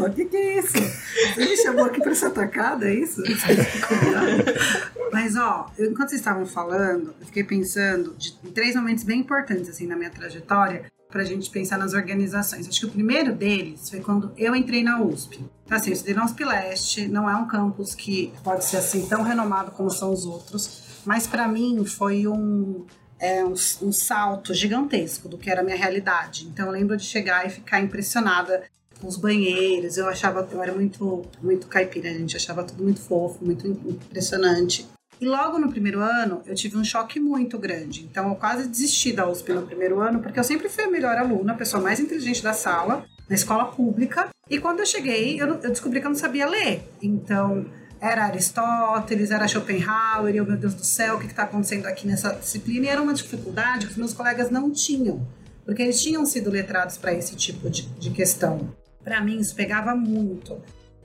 O 0.00 0.10
que, 0.10 0.24
que 0.24 0.36
é 0.36 0.58
isso? 0.58 0.72
Você 0.72 1.48
me 1.48 1.56
chamou 1.56 1.84
aqui 1.84 2.00
pra 2.00 2.10
essa 2.10 2.28
tacada, 2.30 2.90
é 2.90 2.94
isso? 2.94 3.22
Mas, 5.12 5.36
ó, 5.36 5.70
enquanto 5.78 6.08
vocês 6.08 6.20
estavam 6.20 6.44
falando, 6.44 7.14
eu 7.20 7.26
fiquei 7.26 7.44
pensando 7.44 8.12
de, 8.18 8.36
em 8.44 8.50
três 8.50 8.74
momentos 8.74 9.04
bem 9.04 9.20
importantes, 9.20 9.68
assim, 9.68 9.86
na 9.86 9.94
minha 9.94 10.10
trajetória, 10.10 10.90
pra 11.08 11.22
gente 11.22 11.48
pensar 11.48 11.78
nas 11.78 11.94
organizações. 11.94 12.66
Acho 12.66 12.80
que 12.80 12.86
o 12.86 12.90
primeiro 12.90 13.32
deles 13.34 13.88
foi 13.88 14.00
quando 14.00 14.32
eu 14.36 14.54
entrei 14.56 14.82
na 14.82 15.00
USP. 15.00 15.44
Então, 15.64 15.78
assim, 15.78 15.90
eu 15.90 15.94
estudei 15.94 16.14
na 16.14 16.24
USP 16.24 16.44
Leste, 16.44 17.06
não 17.06 17.30
é 17.30 17.36
um 17.36 17.46
campus 17.46 17.94
que 17.94 18.32
pode 18.42 18.64
ser, 18.64 18.78
assim, 18.78 19.06
tão 19.06 19.22
renomado 19.22 19.70
como 19.70 19.90
são 19.90 20.12
os 20.12 20.26
outros, 20.26 20.82
mas 21.06 21.28
para 21.28 21.46
mim 21.46 21.84
foi 21.84 22.26
um 22.26 22.84
é, 23.20 23.44
um, 23.44 23.52
um, 23.52 23.92
salto 23.92 24.54
gigantesco 24.54 25.28
do 25.28 25.36
que 25.36 25.50
era 25.50 25.60
a 25.60 25.64
minha 25.64 25.76
realidade. 25.76 26.46
Então 26.46 26.66
eu 26.66 26.72
lembro 26.72 26.96
de 26.96 27.04
chegar 27.04 27.46
e 27.46 27.50
ficar 27.50 27.80
impressionada 27.80 28.64
com 29.00 29.06
os 29.06 29.16
banheiros. 29.16 29.98
Eu 29.98 30.08
achava, 30.08 30.48
eu 30.50 30.62
era 30.62 30.72
muito, 30.72 31.22
muito 31.42 31.66
caipira, 31.68 32.08
a 32.08 32.14
gente 32.14 32.36
achava 32.36 32.64
tudo 32.64 32.82
muito 32.82 33.00
fofo, 33.00 33.44
muito 33.44 33.66
impressionante. 33.66 34.88
E 35.20 35.26
logo 35.26 35.58
no 35.58 35.70
primeiro 35.70 36.00
ano 36.00 36.40
eu 36.46 36.54
tive 36.54 36.78
um 36.78 36.84
choque 36.84 37.20
muito 37.20 37.58
grande. 37.58 38.08
Então 38.10 38.30
eu 38.30 38.36
quase 38.36 38.66
desisti 38.66 39.12
da 39.12 39.28
USP 39.28 39.52
no 39.52 39.66
primeiro 39.66 40.00
ano, 40.00 40.20
porque 40.20 40.40
eu 40.40 40.44
sempre 40.44 40.68
fui 40.70 40.84
a 40.84 40.90
melhor 40.90 41.16
aluna, 41.18 41.52
a 41.52 41.56
pessoa 41.56 41.82
mais 41.82 42.00
inteligente 42.00 42.42
da 42.42 42.54
sala, 42.54 43.04
na 43.28 43.34
escola 43.34 43.66
pública. 43.66 44.30
E 44.48 44.58
quando 44.58 44.80
eu 44.80 44.86
cheguei, 44.86 45.40
eu, 45.40 45.46
eu 45.46 45.70
descobri 45.70 46.00
que 46.00 46.06
eu 46.06 46.10
não 46.10 46.16
sabia 46.16 46.48
ler. 46.48 46.88
Então 47.02 47.66
era 48.00 48.24
Aristóteles, 48.24 49.30
era 49.30 49.46
Schopenhauer, 49.46 50.34
e 50.34 50.38
eu, 50.38 50.46
meu 50.46 50.56
Deus 50.56 50.74
do 50.74 50.84
céu, 50.84 51.16
o 51.16 51.20
que 51.20 51.26
está 51.26 51.42
acontecendo 51.42 51.86
aqui 51.86 52.06
nessa 52.06 52.32
disciplina? 52.32 52.86
E 52.86 52.88
era 52.88 53.02
uma 53.02 53.12
dificuldade 53.12 53.86
que 53.86 53.92
os 53.92 53.98
meus 53.98 54.14
colegas 54.14 54.50
não 54.50 54.70
tinham, 54.70 55.26
porque 55.64 55.82
eles 55.82 56.00
tinham 56.00 56.24
sido 56.24 56.50
letrados 56.50 56.96
para 56.96 57.12
esse 57.12 57.36
tipo 57.36 57.68
de, 57.68 57.82
de 57.82 58.10
questão. 58.10 58.72
Para 59.04 59.20
mim, 59.20 59.38
isso 59.38 59.54
pegava 59.54 59.94
muito. 59.94 60.56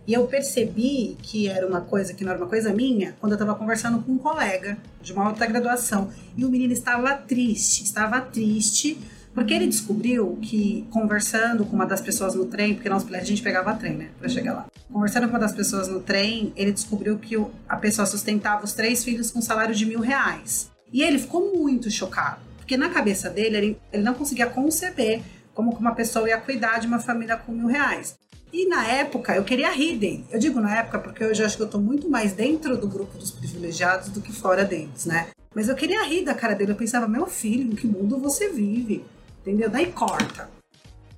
E 0.08 0.14
eu 0.14 0.28
percebi 0.28 1.18
que 1.22 1.48
era 1.48 1.68
uma 1.68 1.82
coisa 1.82 2.14
que 2.14 2.24
não 2.24 2.32
era 2.32 2.40
uma 2.40 2.48
coisa 2.48 2.72
minha 2.72 3.16
quando 3.20 3.32
eu 3.32 3.38
estava 3.38 3.56
conversando 3.56 4.02
com 4.04 4.12
um 4.12 4.18
colega 4.18 4.78
de 5.02 5.12
uma 5.12 5.28
outra 5.28 5.48
graduação. 5.48 6.12
E 6.38 6.46
o 6.46 6.50
menino 6.50 6.72
estava 6.72 7.14
triste, 7.16 7.84
estava 7.84 8.22
triste 8.22 9.00
porque 9.36 9.54
ele 9.54 9.68
descobriu 9.68 10.40
que, 10.42 10.88
conversando 10.90 11.66
com 11.66 11.76
uma 11.76 11.86
das 11.86 12.00
pessoas 12.00 12.34
no 12.34 12.46
trem, 12.46 12.74
porque 12.74 12.88
nós, 12.88 13.06
a 13.14 13.20
gente 13.20 13.44
pegava 13.44 13.74
trem, 13.74 13.94
né, 13.94 14.10
pra 14.18 14.30
chegar 14.30 14.54
lá. 14.54 14.66
Conversando 14.92 15.28
com 15.28 15.34
uma 15.34 15.40
das 15.40 15.52
pessoas 15.52 15.90
no 15.90 16.00
trem, 16.00 16.54
ele 16.56 16.72
descobriu 16.72 17.20
que 17.20 17.36
a 17.68 17.76
pessoa 17.76 18.06
sustentava 18.06 18.64
os 18.64 18.72
três 18.72 19.04
filhos 19.04 19.30
com 19.30 19.40
um 19.40 19.42
salário 19.42 19.76
de 19.76 19.86
mil 19.86 20.00
reais. 20.00 20.72
E 20.92 21.04
ele 21.04 21.20
ficou 21.20 21.54
muito 21.54 21.92
chocado, 21.92 22.40
porque 22.56 22.78
na 22.78 22.90
cabeça 22.90 23.30
dele, 23.30 23.58
ele, 23.58 23.78
ele 23.92 24.04
não 24.04 24.14
conseguia 24.14 24.46
conceber 24.46 25.22
como 25.54 25.76
que 25.76 25.82
uma 25.82 25.94
pessoa 25.94 26.30
ia 26.30 26.38
cuidar 26.38 26.80
de 26.80 26.88
uma 26.88 27.00
família 27.00 27.36
com 27.36 27.52
mil 27.52 27.68
reais. 27.68 28.16
E 28.54 28.70
na 28.70 28.88
época, 28.88 29.36
eu 29.36 29.44
queria 29.44 29.70
rir 29.70 29.98
dele. 29.98 30.26
Eu 30.32 30.40
digo 30.40 30.62
na 30.62 30.78
época 30.78 31.00
porque 31.00 31.26
hoje 31.26 31.42
eu 31.42 31.46
acho 31.46 31.58
que 31.58 31.64
eu 31.64 31.68
tô 31.68 31.78
muito 31.78 32.10
mais 32.10 32.32
dentro 32.32 32.78
do 32.78 32.88
grupo 32.88 33.18
dos 33.18 33.32
privilegiados 33.32 34.08
do 34.10 34.22
que 34.22 34.32
fora 34.32 34.64
deles, 34.64 35.06
né? 35.06 35.28
Mas 35.54 35.68
eu 35.68 35.76
queria 35.76 36.06
rir 36.06 36.24
da 36.24 36.34
cara 36.34 36.54
dele. 36.54 36.72
Eu 36.72 36.76
pensava, 36.76 37.06
meu 37.06 37.26
filho, 37.28 37.72
em 37.72 37.76
que 37.76 37.86
mundo 37.86 38.18
você 38.18 38.50
vive? 38.50 39.04
Entendeu? 39.46 39.70
Daí 39.70 39.92
corta. 39.92 40.50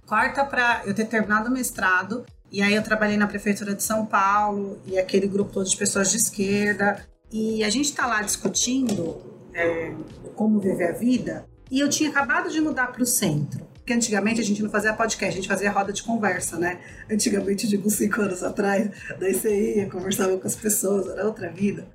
Corta 0.05 0.43
para 0.43 0.83
eu 0.85 0.93
ter 0.93 1.05
terminado 1.05 1.49
o 1.49 1.51
mestrado 1.51 2.25
e 2.51 2.61
aí 2.61 2.75
eu 2.75 2.83
trabalhei 2.83 3.17
na 3.17 3.27
prefeitura 3.27 3.73
de 3.73 3.83
São 3.83 4.05
Paulo 4.05 4.79
e 4.85 4.99
aquele 4.99 5.27
grupo 5.27 5.51
todo 5.51 5.67
de 5.67 5.75
pessoas 5.75 6.11
de 6.11 6.17
esquerda 6.17 7.05
e 7.31 7.63
a 7.63 7.69
gente 7.69 7.85
está 7.85 8.05
lá 8.05 8.21
discutindo 8.21 9.21
é, 9.53 9.93
como 10.35 10.59
viver 10.59 10.89
a 10.89 10.91
vida 10.93 11.45
e 11.71 11.79
eu 11.79 11.89
tinha 11.89 12.09
acabado 12.09 12.49
de 12.49 12.61
mudar 12.61 12.87
para 12.87 13.03
o 13.03 13.05
centro. 13.05 13.65
Porque 13.75 13.93
antigamente 13.93 14.41
a 14.41 14.43
gente 14.43 14.61
não 14.61 14.69
fazia 14.69 14.93
podcast, 14.93 15.33
a 15.33 15.41
gente 15.41 15.47
fazia 15.47 15.71
roda 15.71 15.93
de 15.93 16.03
conversa, 16.03 16.57
né? 16.57 16.81
Antigamente, 17.09 17.65
digo, 17.65 17.89
cinco 17.89 18.21
anos 18.21 18.43
atrás, 18.43 18.89
daí 19.17 19.33
você 19.33 19.75
ia, 19.77 19.89
conversava 19.89 20.37
com 20.37 20.45
as 20.45 20.57
pessoas, 20.57 21.07
era 21.07 21.25
outra 21.25 21.49
vida 21.49 21.87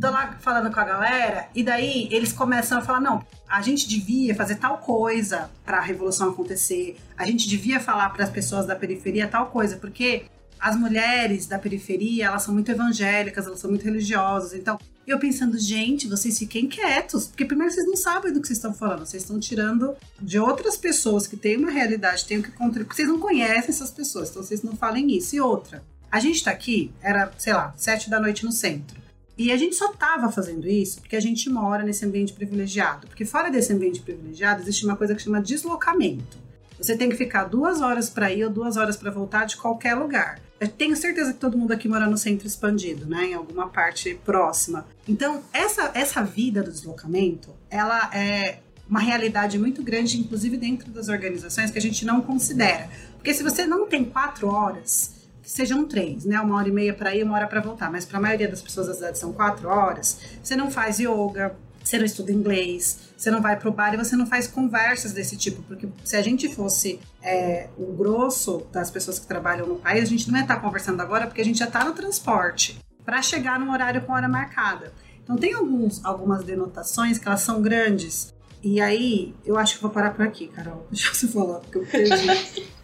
tô 0.00 0.10
lá 0.10 0.36
falando 0.40 0.72
com 0.72 0.80
a 0.80 0.84
galera, 0.84 1.48
e 1.54 1.62
daí 1.62 2.08
eles 2.10 2.32
começam 2.32 2.78
a 2.78 2.80
falar: 2.80 3.00
não, 3.00 3.24
a 3.48 3.62
gente 3.62 3.88
devia 3.88 4.34
fazer 4.34 4.56
tal 4.56 4.78
coisa 4.78 5.50
para 5.64 5.78
a 5.78 5.80
revolução 5.80 6.30
acontecer, 6.30 6.96
a 7.16 7.26
gente 7.26 7.48
devia 7.48 7.80
falar 7.80 8.10
para 8.10 8.24
as 8.24 8.30
pessoas 8.30 8.66
da 8.66 8.74
periferia 8.74 9.28
tal 9.28 9.46
coisa, 9.46 9.76
porque 9.76 10.24
as 10.58 10.76
mulheres 10.76 11.46
da 11.46 11.58
periferia, 11.58 12.26
elas 12.26 12.42
são 12.42 12.54
muito 12.54 12.70
evangélicas, 12.70 13.46
elas 13.46 13.58
são 13.58 13.68
muito 13.68 13.84
religiosas, 13.84 14.54
então 14.54 14.78
eu 15.06 15.18
pensando, 15.18 15.58
gente, 15.58 16.08
vocês 16.08 16.38
fiquem 16.38 16.66
quietos, 16.66 17.26
porque 17.26 17.44
primeiro 17.44 17.72
vocês 17.72 17.86
não 17.86 17.96
sabem 17.96 18.32
do 18.32 18.40
que 18.40 18.46
vocês 18.46 18.56
estão 18.56 18.72
falando, 18.72 19.04
vocês 19.04 19.22
estão 19.22 19.38
tirando 19.38 19.94
de 20.20 20.38
outras 20.38 20.78
pessoas 20.78 21.26
que 21.26 21.36
têm 21.36 21.58
uma 21.58 21.70
realidade, 21.70 22.24
têm 22.24 22.38
o 22.38 22.42
que 22.42 22.50
contribuir, 22.50 22.94
vocês 22.94 23.08
não 23.08 23.18
conhecem 23.18 23.68
essas 23.68 23.90
pessoas, 23.90 24.30
então 24.30 24.42
vocês 24.42 24.62
não 24.62 24.74
falem 24.74 25.14
isso. 25.14 25.36
E 25.36 25.40
outra, 25.40 25.84
a 26.10 26.18
gente 26.20 26.42
tá 26.42 26.50
aqui, 26.50 26.90
era, 27.02 27.30
sei 27.36 27.52
lá, 27.52 27.74
sete 27.76 28.08
da 28.08 28.18
noite 28.18 28.44
no 28.44 28.52
centro. 28.52 29.03
E 29.36 29.50
a 29.50 29.56
gente 29.56 29.74
só 29.74 29.90
estava 29.90 30.30
fazendo 30.30 30.68
isso 30.68 31.00
porque 31.00 31.16
a 31.16 31.20
gente 31.20 31.50
mora 31.50 31.82
nesse 31.82 32.04
ambiente 32.04 32.32
privilegiado. 32.32 33.06
Porque 33.06 33.24
fora 33.24 33.50
desse 33.50 33.72
ambiente 33.72 34.00
privilegiado 34.00 34.62
existe 34.62 34.84
uma 34.84 34.96
coisa 34.96 35.14
que 35.14 35.22
chama 35.22 35.40
deslocamento. 35.40 36.38
Você 36.78 36.96
tem 36.96 37.08
que 37.08 37.16
ficar 37.16 37.44
duas 37.44 37.80
horas 37.80 38.10
para 38.10 38.32
ir 38.32 38.44
ou 38.44 38.50
duas 38.50 38.76
horas 38.76 38.96
para 38.96 39.10
voltar 39.10 39.44
de 39.44 39.56
qualquer 39.56 39.94
lugar. 39.94 40.40
Eu 40.60 40.68
tenho 40.68 40.96
certeza 40.96 41.32
que 41.32 41.38
todo 41.38 41.58
mundo 41.58 41.72
aqui 41.72 41.88
mora 41.88 42.06
no 42.06 42.16
centro 42.16 42.46
expandido, 42.46 43.06
né? 43.06 43.26
Em 43.26 43.34
alguma 43.34 43.68
parte 43.68 44.14
próxima. 44.24 44.86
Então, 45.06 45.42
essa, 45.52 45.90
essa 45.94 46.22
vida 46.22 46.62
do 46.62 46.70
deslocamento, 46.70 47.50
ela 47.70 48.10
é 48.14 48.58
uma 48.88 49.00
realidade 49.00 49.58
muito 49.58 49.82
grande, 49.82 50.18
inclusive 50.18 50.56
dentro 50.56 50.90
das 50.90 51.08
organizações, 51.08 51.70
que 51.70 51.78
a 51.78 51.82
gente 51.82 52.04
não 52.04 52.20
considera. 52.20 52.88
Porque 53.14 53.32
se 53.32 53.42
você 53.42 53.66
não 53.66 53.86
tem 53.86 54.04
quatro 54.04 54.48
horas 54.48 55.23
que 55.44 55.50
sejam 55.50 55.86
três, 55.86 56.24
né? 56.24 56.40
Uma 56.40 56.56
hora 56.56 56.68
e 56.68 56.72
meia 56.72 56.94
para 56.94 57.14
ir, 57.14 57.22
uma 57.22 57.34
hora 57.34 57.46
para 57.46 57.60
voltar. 57.60 57.92
Mas 57.92 58.06
para 58.06 58.18
a 58.18 58.20
maioria 58.20 58.48
das 58.48 58.62
pessoas 58.62 58.86
da 58.86 58.94
cidade 58.94 59.18
são 59.18 59.32
quatro 59.32 59.68
horas. 59.68 60.18
Você 60.42 60.56
não 60.56 60.70
faz 60.70 60.98
yoga, 60.98 61.54
você 61.82 61.98
não 61.98 62.06
estuda 62.06 62.32
inglês, 62.32 62.98
você 63.14 63.30
não 63.30 63.42
vai 63.42 63.58
pro 63.58 63.70
bar 63.70 63.92
e 63.92 63.98
você 63.98 64.16
não 64.16 64.26
faz 64.26 64.46
conversas 64.46 65.12
desse 65.12 65.36
tipo, 65.36 65.62
porque 65.64 65.86
se 66.02 66.16
a 66.16 66.22
gente 66.22 66.48
fosse 66.48 66.98
é, 67.22 67.68
o 67.76 67.92
grosso 67.92 68.66
das 68.72 68.90
pessoas 68.90 69.18
que 69.18 69.26
trabalham 69.26 69.66
no 69.66 69.76
país, 69.76 70.04
a 70.04 70.06
gente 70.06 70.30
não 70.30 70.38
ia 70.38 70.44
estar 70.44 70.56
tá 70.56 70.60
conversando 70.62 71.02
agora 71.02 71.26
porque 71.26 71.42
a 71.42 71.44
gente 71.44 71.58
já 71.58 71.66
está 71.66 71.84
no 71.84 71.92
transporte 71.92 72.78
para 73.04 73.20
chegar 73.20 73.60
num 73.60 73.70
horário 73.70 74.00
com 74.00 74.12
hora 74.12 74.28
marcada. 74.28 74.94
Então 75.22 75.36
tem 75.36 75.52
alguns, 75.52 76.02
algumas 76.02 76.42
denotações 76.42 77.18
que 77.18 77.28
elas 77.28 77.40
são 77.40 77.60
grandes. 77.60 78.32
E 78.62 78.80
aí, 78.80 79.34
eu 79.44 79.58
acho 79.58 79.76
que 79.76 79.82
vou 79.82 79.90
parar 79.90 80.14
por 80.14 80.24
aqui, 80.24 80.48
Carol. 80.48 80.86
Deixa 80.90 81.12
você 81.12 81.28
falar, 81.28 81.60
porque 81.60 81.78
eu 81.78 81.86
perdi. 81.86 82.66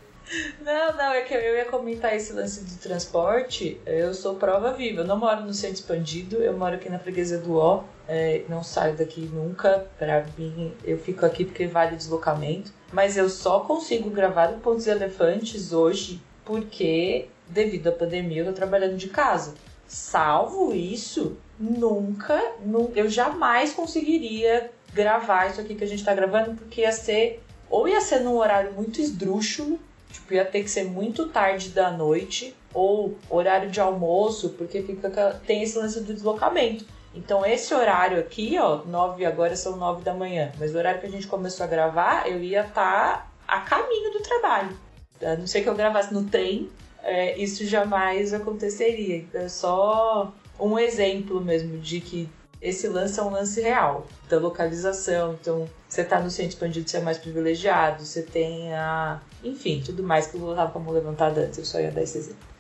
Não, 0.61 0.97
não, 0.97 1.13
é 1.13 1.23
que 1.23 1.35
eu 1.35 1.57
ia 1.57 1.65
comentar 1.65 2.15
esse 2.15 2.33
lance 2.33 2.65
de 2.65 2.77
transporte. 2.77 3.81
Eu 3.85 4.15
sou 4.15 4.37
prova 4.37 4.73
viva. 4.73 5.01
Eu 5.01 5.07
não 5.07 5.19
moro 5.19 5.43
no 5.43 5.53
centro 5.53 5.77
expandido, 5.77 6.37
eu 6.37 6.57
moro 6.57 6.77
aqui 6.77 6.89
na 6.89 6.99
freguesia 6.99 7.39
do 7.39 7.57
Ó. 7.57 7.85
É, 8.07 8.43
não 8.49 8.63
saio 8.63 8.97
daqui 8.97 9.23
nunca. 9.23 9.87
Pra 9.99 10.25
mim, 10.39 10.73
eu 10.85 10.99
fico 10.99 11.27
aqui 11.27 11.45
porque 11.45 11.67
vale 11.67 11.97
deslocamento. 11.97 12.73
Mas 12.93 13.17
eu 13.17 13.29
só 13.29 13.61
consigo 13.61 14.11
gravar 14.11 14.51
o 14.51 14.61
Pontos 14.61 14.87
Elefantes 14.87 15.73
hoje 15.73 16.21
porque, 16.45 17.29
devido 17.49 17.89
à 17.89 17.93
pandemia, 17.93 18.43
eu 18.43 18.47
tô 18.47 18.53
trabalhando 18.53 18.97
de 18.97 19.09
casa. 19.09 19.55
Salvo 19.87 20.73
isso, 20.73 21.37
nunca, 21.59 22.41
nunca 22.65 22.99
eu 22.99 23.09
jamais 23.09 23.73
conseguiria 23.73 24.71
gravar 24.93 25.49
isso 25.49 25.61
aqui 25.61 25.75
que 25.75 25.85
a 25.85 25.87
gente 25.87 26.05
tá 26.05 26.15
gravando, 26.15 26.55
porque 26.55 26.83
ia 26.83 26.93
ser 26.93 27.43
ou 27.69 27.87
ia 27.87 28.01
ser 28.01 28.21
num 28.21 28.37
horário 28.37 28.73
muito 28.73 29.01
esdrúxulo, 29.01 29.79
tipo, 30.13 30.35
ia 30.35 30.45
ter 30.45 30.63
que 30.63 30.71
ser 30.71 30.85
muito 30.85 31.29
tarde 31.29 31.71
da 31.71 31.91
noite, 31.91 32.55
ou 32.73 33.17
horário 33.29 33.71
de 33.71 33.81
almoço, 33.81 34.51
porque 34.51 34.83
fica 34.83 35.41
tem 35.47 35.63
esse 35.63 35.79
lance 35.79 36.01
do 36.01 36.15
deslocamento. 36.15 36.85
Então 37.15 37.45
esse 37.45 37.75
horário 37.75 38.21
aqui, 38.21 38.57
ó, 38.59 38.85
9 38.85 39.25
agora 39.25 39.57
são 39.57 39.77
9 39.77 40.03
da 40.03 40.15
manhã, 40.15 40.53
mas 40.59 40.75
o 40.75 40.79
horário 40.79 41.01
que 41.01 41.07
a 41.07 41.11
gente 41.11 41.27
começou 41.27 41.65
a 41.65 41.69
gravar, 41.69 42.29
eu 42.29 42.41
ia 42.43 42.61
estar 42.61 42.73
tá 42.73 43.27
a 43.49 43.61
caminho 43.61 44.13
do 44.13 44.21
trabalho. 44.21 44.77
A 45.23 45.37
não 45.37 45.47
ser 45.47 45.63
que 45.63 45.69
eu 45.69 45.75
gravasse 45.75 46.15
no 46.15 46.25
trem, 46.25 46.71
é, 47.03 47.37
isso 47.37 47.67
jamais 47.67 48.33
aconteceria. 48.33 49.25
É 49.35 49.49
só 49.49 50.33
um 50.59 50.79
exemplo 50.79 51.41
mesmo 51.41 51.79
de 51.79 52.01
que 52.01 52.29
esse 52.61 52.89
lance 52.89 53.19
é 53.19 53.23
um 53.23 53.31
lance 53.31 53.61
real 53.61 54.07
da 54.29 54.39
localização. 54.39 55.37
Então, 55.41 55.67
você 55.89 56.05
tá 56.05 56.21
no 56.21 56.31
centro 56.31 56.51
expandido, 56.51 56.89
você 56.89 56.99
é 56.99 57.01
mais 57.01 57.19
privilegiado, 57.19 58.05
você 58.05 58.23
tem 58.23 58.73
a. 58.75 59.21
Enfim, 59.43 59.83
tudo 59.85 60.03
mais 60.03 60.27
que 60.27 60.37
eu 60.37 60.55
tava 60.55 60.71
com 60.71 60.79
a 60.79 60.83
mão 60.83 60.93
levantada 60.93 61.41
antes, 61.41 61.59
eu 61.59 61.65
só 61.65 61.81
ia 61.81 61.91
dar 61.91 62.03
esse 62.03 62.19
exemplo. 62.19 62.51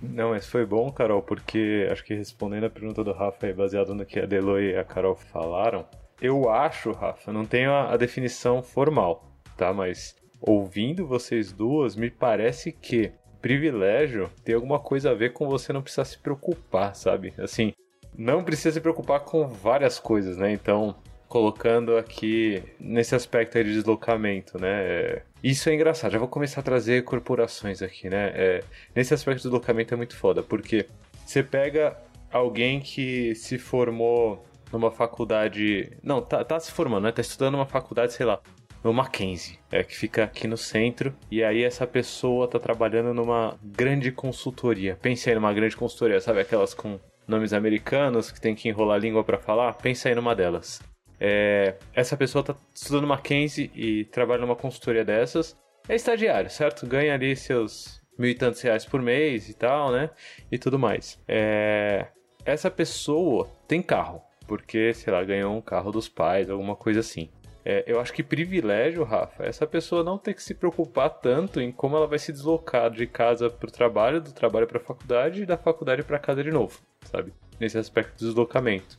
Não, 0.00 0.30
mas 0.30 0.46
foi 0.46 0.66
bom, 0.66 0.90
Carol, 0.92 1.22
porque 1.22 1.88
acho 1.90 2.04
que 2.04 2.14
respondendo 2.14 2.64
a 2.64 2.70
pergunta 2.70 3.02
do 3.02 3.12
Rafa, 3.12 3.50
baseado 3.54 3.94
no 3.94 4.04
que 4.04 4.20
a 4.20 4.26
Delo 4.26 4.60
e 4.60 4.76
a 4.76 4.84
Carol 4.84 5.16
falaram, 5.16 5.86
eu 6.20 6.50
acho, 6.50 6.92
Rafa, 6.92 7.32
não 7.32 7.46
tenho 7.46 7.70
a, 7.70 7.94
a 7.94 7.96
definição 7.96 8.62
formal, 8.62 9.24
tá? 9.56 9.72
Mas 9.72 10.14
ouvindo 10.40 11.06
vocês 11.06 11.50
duas, 11.50 11.96
me 11.96 12.10
parece 12.10 12.72
que 12.72 13.12
privilégio 13.40 14.30
tem 14.44 14.54
alguma 14.54 14.78
coisa 14.78 15.10
a 15.10 15.14
ver 15.14 15.32
com 15.32 15.48
você 15.48 15.72
não 15.72 15.82
precisar 15.82 16.04
se 16.04 16.18
preocupar, 16.18 16.94
sabe? 16.94 17.32
Assim, 17.38 17.72
não 18.16 18.42
precisa 18.42 18.72
se 18.72 18.80
preocupar 18.80 19.20
com 19.20 19.46
várias 19.46 19.98
coisas, 19.98 20.36
né? 20.36 20.52
Então, 20.52 20.94
colocando 21.28 21.96
aqui 21.96 22.62
nesse 22.78 23.14
aspecto 23.14 23.58
aí 23.58 23.64
de 23.64 23.72
deslocamento, 23.72 24.60
né? 24.60 25.22
Isso 25.42 25.68
é 25.68 25.74
engraçado. 25.74 26.12
Já 26.12 26.18
vou 26.18 26.28
começar 26.28 26.60
a 26.60 26.64
trazer 26.64 27.04
corporações 27.04 27.82
aqui, 27.82 28.08
né? 28.08 28.32
É, 28.34 28.64
nesse 28.94 29.12
aspecto 29.12 29.38
de 29.38 29.42
deslocamento 29.44 29.94
é 29.94 29.96
muito 29.96 30.16
foda, 30.16 30.42
porque 30.42 30.86
você 31.24 31.42
pega 31.42 31.96
alguém 32.30 32.80
que 32.80 33.34
se 33.34 33.58
formou 33.58 34.44
numa 34.72 34.90
faculdade. 34.90 35.92
Não, 36.02 36.22
tá, 36.22 36.44
tá 36.44 36.58
se 36.60 36.72
formando, 36.72 37.04
né? 37.04 37.12
Tá 37.12 37.20
estudando 37.20 37.52
numa 37.52 37.66
faculdade, 37.66 38.12
sei 38.12 38.26
lá, 38.26 38.40
no 38.82 38.92
Mackenzie, 38.92 39.58
é, 39.70 39.82
que 39.82 39.96
fica 39.96 40.24
aqui 40.24 40.46
no 40.46 40.56
centro. 40.56 41.14
E 41.30 41.42
aí 41.42 41.62
essa 41.64 41.86
pessoa 41.86 42.48
tá 42.48 42.58
trabalhando 42.58 43.12
numa 43.12 43.58
grande 43.62 44.12
consultoria. 44.12 44.96
Pense 45.00 45.28
aí 45.28 45.34
numa 45.34 45.52
grande 45.52 45.76
consultoria, 45.76 46.20
sabe? 46.20 46.40
Aquelas 46.40 46.72
com 46.72 46.98
nomes 47.26 47.52
americanos 47.52 48.30
que 48.30 48.40
tem 48.40 48.54
que 48.54 48.68
enrolar 48.68 48.96
a 48.96 49.00
língua 49.00 49.24
para 49.24 49.38
falar. 49.38 49.72
Pensa 49.74 50.08
aí 50.08 50.14
numa 50.14 50.34
delas. 50.34 50.80
É, 51.18 51.76
essa 51.94 52.16
pessoa 52.16 52.44
tá 52.44 52.54
estudando 52.74 53.06
Mackenzie 53.06 53.70
e 53.74 54.04
trabalha 54.04 54.42
numa 54.42 54.56
consultoria 54.56 55.04
dessas. 55.04 55.56
É 55.88 55.94
estagiário, 55.94 56.50
certo? 56.50 56.86
Ganha 56.86 57.14
ali 57.14 57.34
seus 57.36 58.02
mil 58.18 58.30
e 58.30 58.34
tantos 58.34 58.60
reais 58.60 58.84
por 58.84 59.00
mês 59.00 59.48
e 59.48 59.54
tal, 59.54 59.92
né? 59.92 60.10
E 60.50 60.58
tudo 60.58 60.78
mais. 60.78 61.22
É, 61.28 62.06
essa 62.44 62.70
pessoa 62.70 63.48
tem 63.68 63.82
carro, 63.82 64.22
porque, 64.46 64.92
sei 64.94 65.12
lá, 65.12 65.22
ganhou 65.22 65.56
um 65.56 65.60
carro 65.60 65.92
dos 65.92 66.08
pais, 66.08 66.50
alguma 66.50 66.76
coisa 66.76 67.00
assim. 67.00 67.30
É, 67.68 67.82
eu 67.84 67.98
acho 67.98 68.12
que 68.12 68.22
privilégio, 68.22 69.02
Rafa, 69.02 69.42
é 69.42 69.48
essa 69.48 69.66
pessoa 69.66 70.04
não 70.04 70.16
ter 70.16 70.34
que 70.34 70.42
se 70.42 70.54
preocupar 70.54 71.10
tanto 71.10 71.60
em 71.60 71.72
como 71.72 71.96
ela 71.96 72.06
vai 72.06 72.16
se 72.16 72.32
deslocar 72.32 72.88
de 72.88 73.08
casa 73.08 73.50
para 73.50 73.68
o 73.68 73.72
trabalho, 73.72 74.20
do 74.20 74.30
trabalho 74.30 74.68
para 74.68 74.78
a 74.78 74.80
faculdade 74.80 75.42
e 75.42 75.46
da 75.46 75.58
faculdade 75.58 76.04
para 76.04 76.16
casa 76.16 76.44
de 76.44 76.52
novo, 76.52 76.78
sabe? 77.02 77.32
Nesse 77.58 77.76
aspecto 77.76 78.16
de 78.16 78.24
deslocamento. 78.24 78.96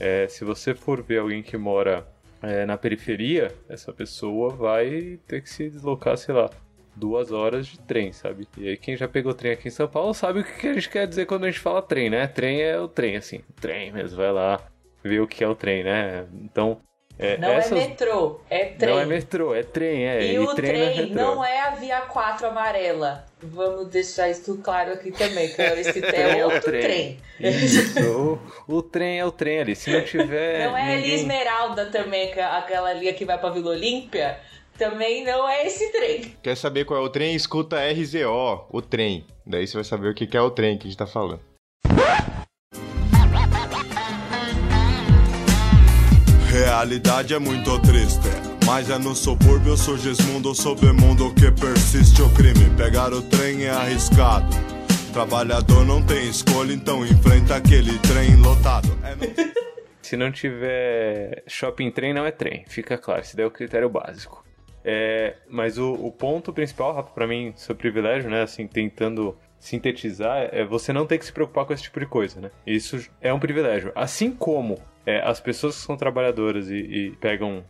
É, 0.00 0.26
se 0.26 0.42
você 0.42 0.74
for 0.74 1.02
ver 1.02 1.18
alguém 1.18 1.42
que 1.42 1.58
mora 1.58 2.08
é, 2.40 2.64
na 2.64 2.78
periferia, 2.78 3.54
essa 3.68 3.92
pessoa 3.92 4.54
vai 4.54 5.20
ter 5.26 5.42
que 5.42 5.50
se 5.50 5.68
deslocar, 5.68 6.16
sei 6.16 6.34
lá, 6.34 6.48
duas 6.96 7.30
horas 7.30 7.66
de 7.66 7.78
trem, 7.80 8.10
sabe? 8.10 8.48
E 8.56 8.70
aí 8.70 8.78
quem 8.78 8.96
já 8.96 9.06
pegou 9.06 9.34
trem 9.34 9.52
aqui 9.52 9.68
em 9.68 9.70
São 9.70 9.86
Paulo 9.86 10.14
sabe 10.14 10.40
o 10.40 10.44
que 10.44 10.66
a 10.66 10.72
gente 10.72 10.88
quer 10.88 11.06
dizer 11.06 11.26
quando 11.26 11.44
a 11.44 11.50
gente 11.50 11.60
fala 11.60 11.82
trem, 11.82 12.08
né? 12.08 12.26
Trem 12.26 12.62
é 12.62 12.80
o 12.80 12.88
trem, 12.88 13.16
assim, 13.16 13.42
trem 13.60 13.92
mesmo, 13.92 14.16
vai 14.16 14.32
lá 14.32 14.66
ver 15.04 15.20
o 15.20 15.28
que 15.28 15.44
é 15.44 15.48
o 15.48 15.54
trem, 15.54 15.84
né? 15.84 16.26
Então, 16.32 16.80
é, 17.18 17.36
não 17.36 17.48
é 17.48 17.56
essas... 17.56 17.72
é 17.72 17.88
metrô, 17.88 18.40
é 18.48 18.64
trem. 18.66 18.94
Não 18.94 19.00
é 19.00 19.06
metrô, 19.06 19.54
é 19.54 19.62
trem, 19.64 20.06
é. 20.06 20.24
E, 20.24 20.34
e 20.34 20.38
o 20.38 20.54
trem, 20.54 20.70
trem 20.70 21.10
não, 21.10 21.22
é 21.22 21.34
não 21.34 21.44
é 21.44 21.60
a 21.60 21.70
via 21.70 22.00
4 22.02 22.46
amarela. 22.46 23.26
Vamos 23.42 23.88
deixar 23.88 24.28
isso 24.28 24.56
claro 24.58 24.92
aqui 24.92 25.10
também, 25.10 25.48
que 25.48 25.60
esse 25.80 26.00
trem 26.00 26.38
é 26.38 26.44
outro 26.44 26.62
trem. 26.62 26.80
trem. 26.80 27.18
Isso, 27.40 28.00
o, 28.68 28.76
o, 28.76 28.82
trem 28.82 29.18
é 29.18 29.24
o 29.24 29.32
trem 29.32 29.60
ali. 29.60 29.74
Se 29.74 29.90
não 29.90 30.04
tiver. 30.04 30.66
Não 30.66 30.76
é 30.76 30.82
ninguém... 30.82 30.96
ali 30.96 31.14
Esmeralda 31.14 31.86
também, 31.86 32.30
é 32.30 32.42
aquela 32.44 32.90
ali 32.90 33.12
que 33.12 33.24
vai 33.24 33.38
pra 33.38 33.50
Vila 33.50 33.70
Olímpia. 33.70 34.38
Também 34.76 35.24
não 35.24 35.48
é 35.48 35.66
esse 35.66 35.90
trem. 35.90 36.36
Quer 36.40 36.56
saber 36.56 36.84
qual 36.84 37.02
é 37.02 37.04
o 37.04 37.08
trem? 37.08 37.34
Escuta 37.34 37.78
RZO, 37.90 38.66
o 38.70 38.80
trem. 38.80 39.26
Daí 39.44 39.66
você 39.66 39.74
vai 39.74 39.84
saber 39.84 40.08
o 40.08 40.14
que 40.14 40.36
é 40.36 40.40
o 40.40 40.50
trem 40.50 40.78
que 40.78 40.86
a 40.86 40.90
gente 40.90 40.98
tá 40.98 41.06
falando. 41.06 41.40
Realidade 46.58 47.32
é 47.32 47.38
muito 47.38 47.80
triste. 47.82 48.26
Mas 48.66 48.90
é 48.90 48.98
no 48.98 49.14
subúrbio, 49.14 49.76
surgismundo, 49.76 50.52
submundo 50.56 51.32
que 51.32 51.52
persiste 51.52 52.20
o 52.20 52.28
crime. 52.34 52.68
Pegar 52.76 53.12
o 53.12 53.22
trem 53.22 53.66
é 53.66 53.70
arriscado. 53.70 54.48
Trabalhador 55.12 55.86
não 55.86 56.04
tem 56.04 56.28
escolha, 56.28 56.72
então 56.72 57.06
enfrenta 57.06 57.54
aquele 57.54 57.96
trem 58.00 58.34
lotado. 58.34 58.88
É. 59.04 59.14
Se 60.02 60.16
não 60.16 60.32
tiver 60.32 61.44
shopping 61.46 61.92
trem, 61.92 62.12
não 62.12 62.26
é 62.26 62.32
trem. 62.32 62.64
Fica 62.66 62.98
claro, 62.98 63.20
esse 63.20 63.36
daí 63.36 63.44
é 63.44 63.46
o 63.48 63.52
critério 63.52 63.88
básico. 63.88 64.44
É, 64.84 65.36
mas 65.48 65.78
o, 65.78 65.92
o 65.92 66.10
ponto 66.10 66.52
principal, 66.52 66.92
Rafa, 66.92 67.10
pra 67.10 67.28
mim, 67.28 67.52
seu 67.54 67.76
privilégio, 67.76 68.28
né? 68.28 68.42
Assim, 68.42 68.66
tentando 68.66 69.38
sintetizar, 69.58 70.48
é 70.52 70.64
você 70.64 70.92
não 70.92 71.06
ter 71.06 71.18
que 71.18 71.24
se 71.24 71.32
preocupar 71.32 71.64
com 71.64 71.72
esse 71.72 71.82
tipo 71.82 71.98
de 72.00 72.06
coisa, 72.06 72.40
né? 72.40 72.50
Isso 72.66 73.08
é 73.20 73.32
um 73.32 73.38
privilégio. 73.38 73.92
Assim 73.94 74.30
como 74.30 74.78
é, 75.04 75.20
as 75.20 75.40
pessoas 75.40 75.76
que 75.76 75.82
são 75.82 75.96
trabalhadoras 75.96 76.70
e, 76.70 76.76
e 76.76 77.10
pegam 77.16 77.64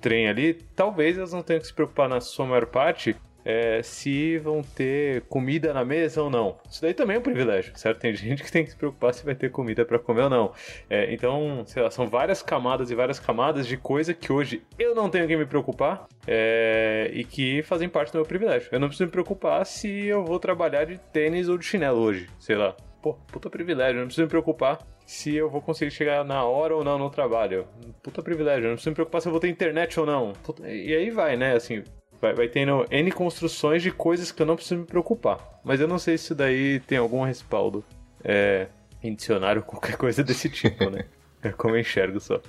trem 0.00 0.28
ali, 0.28 0.54
talvez 0.74 1.16
elas 1.16 1.32
não 1.32 1.42
tenham 1.42 1.60
que 1.60 1.66
se 1.66 1.74
preocupar 1.74 2.08
na 2.08 2.20
sua 2.20 2.46
maior 2.46 2.66
parte 2.66 3.16
é, 3.48 3.82
se 3.82 4.36
vão 4.36 4.60
ter 4.60 5.22
comida 5.22 5.72
na 5.72 5.82
mesa 5.82 6.22
ou 6.22 6.28
não. 6.28 6.58
Isso 6.70 6.82
daí 6.82 6.92
também 6.92 7.16
é 7.16 7.18
um 7.18 7.22
privilégio, 7.22 7.72
certo? 7.76 7.98
Tem 7.98 8.12
gente 8.14 8.42
que 8.42 8.52
tem 8.52 8.62
que 8.62 8.70
se 8.70 8.76
preocupar 8.76 9.14
se 9.14 9.24
vai 9.24 9.34
ter 9.34 9.50
comida 9.50 9.86
para 9.86 9.98
comer 9.98 10.24
ou 10.24 10.30
não. 10.30 10.52
É, 10.90 11.10
então, 11.14 11.62
sei 11.66 11.82
lá, 11.82 11.90
são 11.90 12.06
várias 12.06 12.42
camadas 12.42 12.90
e 12.90 12.94
várias 12.94 13.18
camadas 13.18 13.66
de 13.66 13.78
coisa 13.78 14.12
que 14.12 14.30
hoje 14.30 14.62
eu 14.78 14.94
não 14.94 15.08
tenho 15.08 15.26
que 15.26 15.34
me 15.34 15.46
preocupar 15.46 16.06
é, 16.26 17.10
e 17.14 17.24
que 17.24 17.62
fazem 17.62 17.88
parte 17.88 18.12
do 18.12 18.16
meu 18.16 18.26
privilégio. 18.26 18.68
Eu 18.70 18.78
não 18.78 18.88
preciso 18.88 19.06
me 19.06 19.12
preocupar 19.12 19.64
se 19.64 19.88
eu 19.88 20.22
vou 20.22 20.38
trabalhar 20.38 20.84
de 20.84 20.98
tênis 20.98 21.48
ou 21.48 21.56
de 21.56 21.64
chinelo 21.64 22.00
hoje, 22.00 22.28
sei 22.38 22.54
lá. 22.54 22.76
Pô, 23.00 23.14
puta 23.32 23.48
privilégio, 23.48 23.94
eu 23.94 24.00
não 24.00 24.06
preciso 24.06 24.24
me 24.24 24.28
preocupar 24.28 24.78
se 25.06 25.34
eu 25.34 25.48
vou 25.48 25.62
conseguir 25.62 25.90
chegar 25.90 26.22
na 26.22 26.44
hora 26.44 26.76
ou 26.76 26.84
não 26.84 26.98
no 26.98 27.08
trabalho. 27.08 27.66
Puta 28.02 28.20
privilégio, 28.20 28.64
eu 28.64 28.68
não 28.68 28.74
preciso 28.74 28.90
me 28.90 28.94
preocupar 28.94 29.22
se 29.22 29.28
eu 29.28 29.32
vou 29.32 29.40
ter 29.40 29.48
internet 29.48 29.98
ou 29.98 30.04
não. 30.04 30.34
Puta, 30.42 30.68
e 30.68 30.94
aí 30.94 31.08
vai, 31.10 31.34
né? 31.34 31.54
Assim, 31.54 31.82
vai, 32.20 32.34
vai 32.34 32.48
tendo 32.48 32.86
N 32.90 33.10
construções 33.12 33.82
de 33.82 33.90
coisas 33.90 34.32
que 34.32 34.42
eu 34.42 34.46
não 34.46 34.56
preciso 34.56 34.80
me 34.80 34.86
preocupar. 34.86 35.60
Mas 35.64 35.80
eu 35.80 35.88
não 35.88 35.98
sei 35.98 36.16
se 36.18 36.24
isso 36.24 36.34
daí 36.34 36.80
tem 36.80 36.98
algum 36.98 37.24
respaldo 37.24 37.84
é, 38.24 38.68
em 39.02 39.14
dicionário 39.14 39.62
ou 39.62 39.66
qualquer 39.68 39.96
coisa 39.96 40.22
desse 40.22 40.48
tipo, 40.48 40.90
né? 40.90 41.04
É 41.40 41.50
como 41.50 41.76
eu 41.76 41.80
enxergo 41.80 42.18
só. 42.18 42.42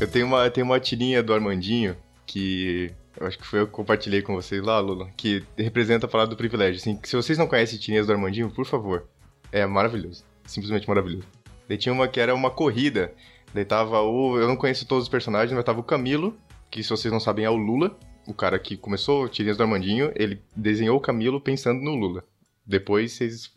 Eu 0.00 0.08
tenho 0.08 0.24
uma, 0.24 0.48
tenho 0.48 0.64
uma 0.64 0.80
tirinha 0.80 1.22
do 1.22 1.34
Armandinho 1.34 1.94
que 2.24 2.90
eu 3.20 3.26
acho 3.26 3.38
que 3.38 3.46
foi 3.46 3.60
eu 3.60 3.66
que 3.66 3.72
compartilhei 3.72 4.22
com 4.22 4.34
vocês 4.34 4.62
lá, 4.62 4.80
Lula, 4.80 5.08
que 5.16 5.44
representa 5.56 6.06
a 6.06 6.08
palavra 6.08 6.30
do 6.30 6.36
privilégio. 6.36 6.80
Assim, 6.80 6.98
se 7.02 7.14
vocês 7.14 7.38
não 7.38 7.46
conhecem 7.46 7.78
Tirinhas 7.78 8.06
do 8.06 8.12
Armandinho, 8.12 8.50
por 8.50 8.64
favor. 8.64 9.06
É 9.52 9.64
maravilhoso. 9.66 10.24
Simplesmente 10.46 10.88
maravilhoso. 10.88 11.26
Daí 11.68 11.78
tinha 11.78 11.92
uma 11.92 12.08
que 12.08 12.20
era 12.20 12.34
uma 12.34 12.50
corrida. 12.50 13.12
Daí 13.52 13.64
tava 13.64 14.00
o. 14.02 14.38
Eu 14.38 14.48
não 14.48 14.56
conheço 14.56 14.86
todos 14.86 15.04
os 15.04 15.08
personagens, 15.08 15.52
mas 15.52 15.64
tava 15.64 15.80
o 15.80 15.84
Camilo, 15.84 16.36
que 16.70 16.82
se 16.82 16.90
vocês 16.90 17.12
não 17.12 17.20
sabem 17.20 17.44
é 17.44 17.50
o 17.50 17.56
Lula, 17.56 17.98
o 18.26 18.34
cara 18.34 18.58
que 18.58 18.76
começou 18.76 19.28
Tirinhas 19.28 19.56
do 19.56 19.62
Armandinho. 19.62 20.12
Ele 20.14 20.42
desenhou 20.54 20.96
o 20.96 21.00
Camilo 21.00 21.40
pensando 21.40 21.80
no 21.80 21.94
Lula. 21.94 22.24
Depois 22.66 23.12
vocês 23.12 23.52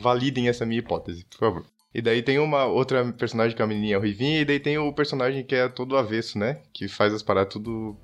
validem 0.00 0.48
essa 0.48 0.66
minha 0.66 0.80
hipótese, 0.80 1.24
por 1.24 1.38
favor. 1.38 1.66
E 1.94 2.02
daí 2.02 2.22
tem 2.22 2.38
uma 2.38 2.66
outra 2.66 3.10
personagem 3.12 3.56
que 3.56 3.62
é 3.62 3.64
a 3.64 3.68
menininha 3.68 3.98
Ruivinha, 3.98 4.40
e 4.40 4.44
daí 4.44 4.60
tem 4.60 4.76
o 4.76 4.92
personagem 4.92 5.44
que 5.44 5.54
é 5.54 5.68
todo 5.68 5.96
avesso, 5.96 6.38
né? 6.38 6.60
Que 6.72 6.88
faz 6.88 7.12
as 7.14 7.22
paradas 7.22 7.52
tudo 7.52 7.96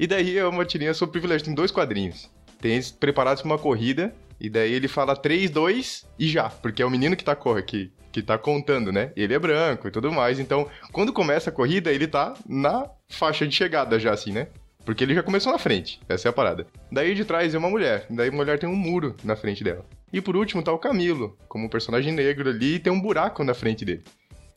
e 0.00 0.06
daí 0.06 0.38
é 0.38 0.46
uma 0.46 0.64
tirinha 0.64 0.94
sobre 0.94 1.12
privilégio. 1.12 1.44
Tem 1.44 1.54
dois 1.54 1.70
quadrinhos. 1.70 2.30
Tem 2.60 2.72
eles 2.72 2.90
preparados 2.90 3.42
para 3.42 3.50
uma 3.50 3.58
corrida. 3.58 4.14
E 4.40 4.48
daí 4.48 4.72
ele 4.72 4.88
fala 4.88 5.14
3, 5.14 5.50
2 5.50 6.06
e 6.18 6.28
já. 6.28 6.48
Porque 6.48 6.82
é 6.82 6.86
o 6.86 6.90
menino 6.90 7.16
que 7.16 7.24
tá, 7.24 7.36
que, 7.66 7.92
que 8.10 8.22
tá 8.22 8.38
contando, 8.38 8.90
né? 8.90 9.12
Ele 9.14 9.34
é 9.34 9.38
branco 9.38 9.86
e 9.86 9.90
tudo 9.90 10.10
mais. 10.10 10.38
Então, 10.38 10.68
quando 10.92 11.12
começa 11.12 11.50
a 11.50 11.52
corrida, 11.52 11.92
ele 11.92 12.06
tá 12.06 12.34
na 12.48 12.88
faixa 13.08 13.46
de 13.46 13.54
chegada 13.54 13.98
já, 13.98 14.12
assim, 14.12 14.32
né? 14.32 14.48
Porque 14.84 15.04
ele 15.04 15.14
já 15.14 15.22
começou 15.22 15.52
na 15.52 15.58
frente. 15.58 16.00
Essa 16.08 16.28
é 16.28 16.30
a 16.30 16.32
parada. 16.32 16.66
Daí 16.90 17.14
de 17.14 17.24
trás 17.24 17.54
é 17.54 17.58
uma 17.58 17.68
mulher. 17.68 18.06
Daí 18.08 18.28
a 18.28 18.32
mulher 18.32 18.58
tem 18.58 18.68
um 18.68 18.74
muro 18.74 19.14
na 19.22 19.36
frente 19.36 19.62
dela. 19.62 19.84
E 20.12 20.20
por 20.20 20.36
último 20.36 20.62
tá 20.62 20.72
o 20.72 20.78
Camilo, 20.78 21.36
como 21.48 21.66
um 21.66 21.68
personagem 21.68 22.12
negro 22.12 22.48
ali, 22.48 22.76
e 22.76 22.78
tem 22.78 22.92
um 22.92 23.00
buraco 23.00 23.44
na 23.44 23.54
frente 23.54 23.84
dele. 23.84 24.02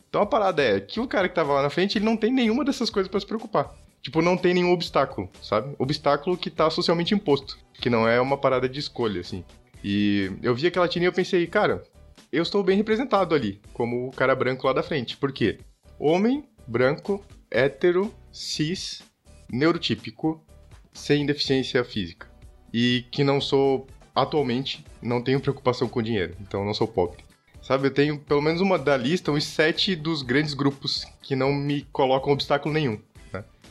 Então 0.09 0.21
a 0.21 0.25
parada 0.25 0.63
é 0.63 0.79
que 0.79 0.99
o 0.99 1.07
cara 1.07 1.27
que 1.27 1.35
tava 1.35 1.53
lá 1.53 1.61
na 1.61 1.69
frente, 1.69 1.97
ele 1.97 2.05
não 2.05 2.15
tem 2.15 2.31
nenhuma 2.31 2.63
dessas 2.63 2.89
coisas 2.89 3.09
para 3.09 3.19
se 3.19 3.25
preocupar. 3.25 3.73
Tipo, 4.03 4.21
não 4.21 4.35
tem 4.35 4.53
nenhum 4.53 4.73
obstáculo, 4.73 5.29
sabe? 5.41 5.73
Obstáculo 5.79 6.37
que 6.37 6.49
tá 6.51 6.69
socialmente 6.69 7.15
imposto, 7.15 7.57
que 7.73 7.89
não 7.89 8.05
é 8.05 8.19
uma 8.19 8.37
parada 8.37 8.67
de 8.67 8.77
escolha, 8.77 9.21
assim. 9.21 9.45
E 9.81 10.29
eu 10.43 10.53
vi 10.53 10.67
aquela 10.67 10.89
tirinha 10.89 11.07
e 11.07 11.09
eu 11.09 11.13
pensei, 11.13 11.47
cara, 11.47 11.81
eu 12.29 12.43
estou 12.43 12.61
bem 12.61 12.75
representado 12.75 13.33
ali, 13.33 13.61
como 13.71 14.09
o 14.09 14.11
cara 14.11 14.35
branco 14.35 14.67
lá 14.67 14.73
da 14.73 14.83
frente. 14.83 15.15
Por 15.15 15.31
quê? 15.31 15.59
Homem, 15.97 16.43
branco, 16.67 17.23
hétero, 17.49 18.13
cis, 18.29 19.01
neurotípico, 19.49 20.45
sem 20.91 21.25
deficiência 21.25 21.81
física. 21.85 22.27
E 22.73 23.05
que 23.09 23.23
não 23.23 23.39
sou, 23.39 23.87
atualmente, 24.13 24.83
não 25.01 25.21
tenho 25.21 25.39
preocupação 25.39 25.87
com 25.87 26.01
dinheiro, 26.01 26.35
então 26.41 26.65
não 26.65 26.73
sou 26.73 26.87
pobre. 26.87 27.23
Sabe, 27.61 27.87
eu 27.87 27.93
tenho 27.93 28.19
pelo 28.19 28.41
menos 28.41 28.59
uma 28.59 28.77
da 28.77 28.97
lista, 28.97 29.31
uns 29.31 29.45
sete 29.45 29.95
dos 29.95 30.21
grandes 30.21 30.53
grupos 30.53 31.05
que 31.21 31.37
não 31.37 31.53
me 31.53 31.83
colocam 31.93 32.33
obstáculo 32.33 32.73
nenhum. 32.73 32.99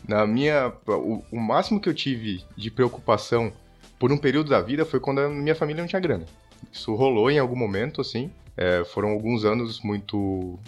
Na 0.07 0.27
minha. 0.27 0.73
O, 0.87 1.23
o 1.31 1.41
máximo 1.41 1.81
que 1.81 1.89
eu 1.89 1.95
tive 1.95 2.45
de 2.57 2.71
preocupação 2.71 3.53
por 3.99 4.11
um 4.13 4.19
período 4.19 4.51
da 4.51 4.61
vida 4.61 4.85
foi 4.85 4.99
quando 4.99 5.21
a 5.21 5.29
minha 5.29 5.55
família 5.55 5.83
não 5.83 5.89
tinha 5.89 6.01
grana. 6.01 6.27
Isso 6.73 6.95
rolou 6.95 7.31
em 7.31 7.39
algum 7.39 7.57
momento, 7.57 8.01
assim. 8.01 8.31
É, 8.57 8.85
foram 8.85 9.11
alguns 9.11 9.45
anos 9.45 9.81
muito. 9.81 10.59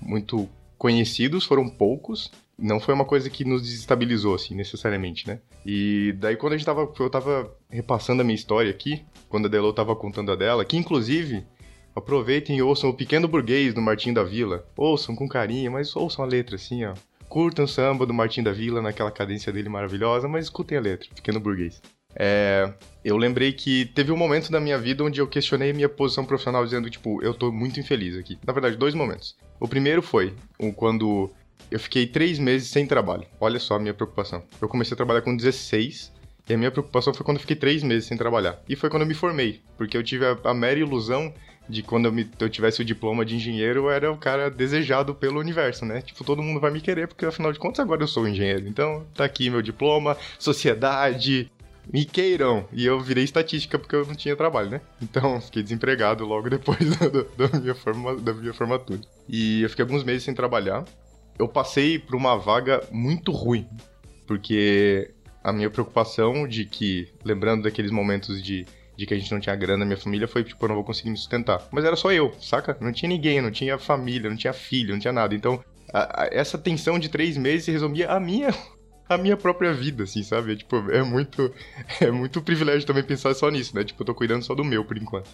muito 0.00 0.48
conhecidos, 0.78 1.44
foram 1.44 1.68
poucos. 1.68 2.30
Não 2.58 2.80
foi 2.80 2.94
uma 2.94 3.04
coisa 3.04 3.28
que 3.28 3.44
nos 3.44 3.62
desestabilizou, 3.62 4.34
assim, 4.34 4.54
necessariamente, 4.54 5.26
né? 5.26 5.40
E 5.64 6.14
daí 6.18 6.36
quando 6.36 6.54
a 6.54 6.56
gente 6.56 6.66
tava. 6.66 6.90
Eu 6.98 7.10
tava 7.10 7.54
repassando 7.70 8.22
a 8.22 8.24
minha 8.24 8.34
história 8.34 8.70
aqui, 8.70 9.02
quando 9.28 9.46
a 9.46 9.48
Delo 9.48 9.72
tava 9.72 9.96
contando 9.96 10.32
a 10.32 10.36
dela, 10.36 10.64
que 10.64 10.76
inclusive. 10.76 11.44
Aproveitem 11.94 12.58
e 12.58 12.62
ouçam 12.62 12.90
o 12.90 12.94
Pequeno 12.94 13.26
Burguês 13.26 13.72
do 13.72 13.80
Martim 13.80 14.12
da 14.12 14.22
Vila. 14.22 14.66
Ouçam 14.76 15.16
com 15.16 15.26
carinho, 15.26 15.72
mas 15.72 15.96
ouçam 15.96 16.22
a 16.22 16.28
letra 16.28 16.56
assim, 16.56 16.84
ó. 16.84 16.92
Curtam 17.28 17.64
o 17.64 17.68
samba 17.68 18.06
do 18.06 18.14
Martim 18.14 18.42
da 18.42 18.52
Vila 18.52 18.80
naquela 18.80 19.10
cadência 19.10 19.52
dele 19.52 19.68
maravilhosa, 19.68 20.28
mas 20.28 20.44
escutem 20.44 20.78
a 20.78 20.80
letra, 20.80 21.08
Pequeno 21.14 21.40
Burguês. 21.40 21.80
É, 22.18 22.72
eu 23.04 23.16
lembrei 23.16 23.52
que 23.52 23.84
teve 23.84 24.10
um 24.10 24.16
momento 24.16 24.50
da 24.50 24.58
minha 24.58 24.78
vida 24.78 25.04
onde 25.04 25.20
eu 25.20 25.26
questionei 25.26 25.72
minha 25.72 25.88
posição 25.88 26.24
profissional, 26.24 26.64
dizendo, 26.64 26.88
tipo, 26.88 27.22
eu 27.22 27.34
tô 27.34 27.52
muito 27.52 27.78
infeliz 27.78 28.16
aqui. 28.16 28.38
Na 28.46 28.52
verdade, 28.52 28.76
dois 28.76 28.94
momentos. 28.94 29.36
O 29.60 29.68
primeiro 29.68 30.00
foi 30.00 30.34
quando 30.76 31.30
eu 31.70 31.78
fiquei 31.78 32.06
três 32.06 32.38
meses 32.38 32.68
sem 32.68 32.86
trabalho. 32.86 33.26
Olha 33.40 33.58
só 33.58 33.74
a 33.74 33.78
minha 33.78 33.92
preocupação. 33.92 34.42
Eu 34.60 34.68
comecei 34.68 34.94
a 34.94 34.96
trabalhar 34.96 35.20
com 35.20 35.36
16 35.36 36.12
e 36.48 36.54
a 36.54 36.56
minha 36.56 36.70
preocupação 36.70 37.12
foi 37.12 37.24
quando 37.24 37.36
eu 37.36 37.40
fiquei 37.42 37.56
três 37.56 37.82
meses 37.82 38.06
sem 38.06 38.16
trabalhar. 38.16 38.62
E 38.68 38.76
foi 38.76 38.88
quando 38.88 39.02
eu 39.02 39.08
me 39.08 39.14
formei, 39.14 39.60
porque 39.76 39.96
eu 39.96 40.02
tive 40.02 40.24
a, 40.24 40.38
a 40.44 40.54
mera 40.54 40.78
ilusão 40.78 41.34
de 41.68 41.82
quando 41.82 42.06
eu, 42.06 42.12
me, 42.12 42.28
eu, 42.38 42.48
tivesse 42.48 42.80
o 42.80 42.84
diploma 42.84 43.24
de 43.24 43.36
engenheiro, 43.36 43.80
eu 43.80 43.90
era 43.90 44.10
o 44.10 44.16
cara 44.16 44.50
desejado 44.50 45.14
pelo 45.14 45.40
universo, 45.40 45.84
né? 45.84 46.00
Tipo, 46.00 46.24
todo 46.24 46.42
mundo 46.42 46.60
vai 46.60 46.70
me 46.70 46.80
querer, 46.80 47.08
porque 47.08 47.26
afinal 47.26 47.52
de 47.52 47.58
contas 47.58 47.80
agora 47.80 48.02
eu 48.02 48.08
sou 48.08 48.26
engenheiro. 48.26 48.68
Então, 48.68 49.06
tá 49.14 49.24
aqui 49.24 49.50
meu 49.50 49.62
diploma, 49.62 50.16
sociedade, 50.38 51.50
me 51.92 52.04
queiram. 52.04 52.66
E 52.72 52.84
eu 52.84 53.00
virei 53.00 53.24
estatística 53.24 53.78
porque 53.78 53.96
eu 53.96 54.06
não 54.06 54.14
tinha 54.14 54.36
trabalho, 54.36 54.70
né? 54.70 54.80
Então, 55.02 55.40
fiquei 55.42 55.62
desempregado 55.62 56.24
logo 56.24 56.48
depois 56.48 56.78
da, 56.98 57.46
da, 57.46 57.58
minha, 57.60 57.74
forma, 57.74 58.16
da 58.16 58.32
minha 58.32 58.54
formatura. 58.54 59.00
E 59.28 59.62
eu 59.62 59.70
fiquei 59.70 59.84
alguns 59.84 60.04
meses 60.04 60.22
sem 60.22 60.34
trabalhar. 60.34 60.84
Eu 61.38 61.48
passei 61.48 61.98
por 61.98 62.14
uma 62.14 62.36
vaga 62.36 62.82
muito 62.90 63.30
ruim, 63.30 63.66
porque 64.26 65.10
a 65.44 65.52
minha 65.52 65.70
preocupação 65.70 66.48
de 66.48 66.64
que, 66.64 67.08
lembrando 67.24 67.64
daqueles 67.64 67.90
momentos 67.90 68.42
de 68.42 68.64
de 68.96 69.06
que 69.06 69.14
a 69.14 69.18
gente 69.18 69.30
não 69.30 69.40
tinha 69.40 69.54
grana 69.54 69.78
na 69.78 69.84
minha 69.84 69.96
família 69.96 70.26
foi 70.26 70.42
tipo, 70.42 70.64
eu 70.64 70.68
não 70.68 70.74
vou 70.76 70.84
conseguir 70.84 71.10
me 71.10 71.16
sustentar. 71.16 71.66
Mas 71.70 71.84
era 71.84 71.96
só 71.96 72.12
eu, 72.12 72.34
saca? 72.40 72.76
Não 72.80 72.92
tinha 72.92 73.08
ninguém, 73.08 73.40
não 73.40 73.50
tinha 73.50 73.78
família, 73.78 74.30
não 74.30 74.36
tinha 74.36 74.52
filho, 74.52 74.92
não 74.92 75.00
tinha 75.00 75.12
nada. 75.12 75.34
Então, 75.34 75.62
a, 75.92 76.22
a, 76.22 76.28
essa 76.32 76.56
tensão 76.56 76.98
de 76.98 77.08
três 77.08 77.36
meses 77.36 77.66
resumia 77.66 78.10
a 78.10 78.18
minha 78.18 78.54
a 79.08 79.16
minha 79.16 79.36
própria 79.36 79.72
vida, 79.72 80.04
assim, 80.04 80.22
sabe? 80.22 80.52
É, 80.52 80.56
tipo, 80.56 80.76
é 80.90 81.02
muito 81.02 81.52
é 82.00 82.10
muito 82.10 82.42
privilégio 82.42 82.86
também 82.86 83.02
pensar 83.02 83.34
só 83.34 83.50
nisso, 83.50 83.74
né? 83.74 83.84
Tipo, 83.84 84.02
eu 84.02 84.06
tô 84.06 84.14
cuidando 84.14 84.42
só 84.42 84.54
do 84.54 84.64
meu 84.64 84.84
por 84.84 84.96
enquanto. 84.96 85.28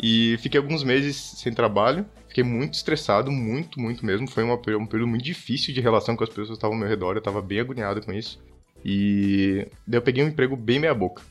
E 0.00 0.36
fiquei 0.40 0.60
alguns 0.60 0.84
meses 0.84 1.16
sem 1.16 1.52
trabalho, 1.52 2.06
fiquei 2.28 2.44
muito 2.44 2.74
estressado, 2.74 3.32
muito, 3.32 3.80
muito 3.80 4.06
mesmo. 4.06 4.30
Foi 4.30 4.44
uma, 4.44 4.54
um 4.54 4.86
período 4.86 5.08
muito 5.08 5.24
difícil 5.24 5.74
de 5.74 5.80
relação 5.80 6.16
com 6.16 6.22
as 6.22 6.30
pessoas 6.30 6.50
que 6.50 6.54
estavam 6.54 6.76
ao 6.76 6.80
meu 6.80 6.88
redor, 6.88 7.16
eu 7.16 7.22
tava 7.22 7.42
bem 7.42 7.58
agoniado 7.58 8.00
com 8.00 8.12
isso. 8.12 8.38
E 8.84 9.66
daí 9.84 9.98
eu 9.98 10.02
peguei 10.02 10.22
um 10.22 10.28
emprego 10.28 10.56
bem 10.56 10.78
meia 10.78 10.94
boca. 10.94 11.22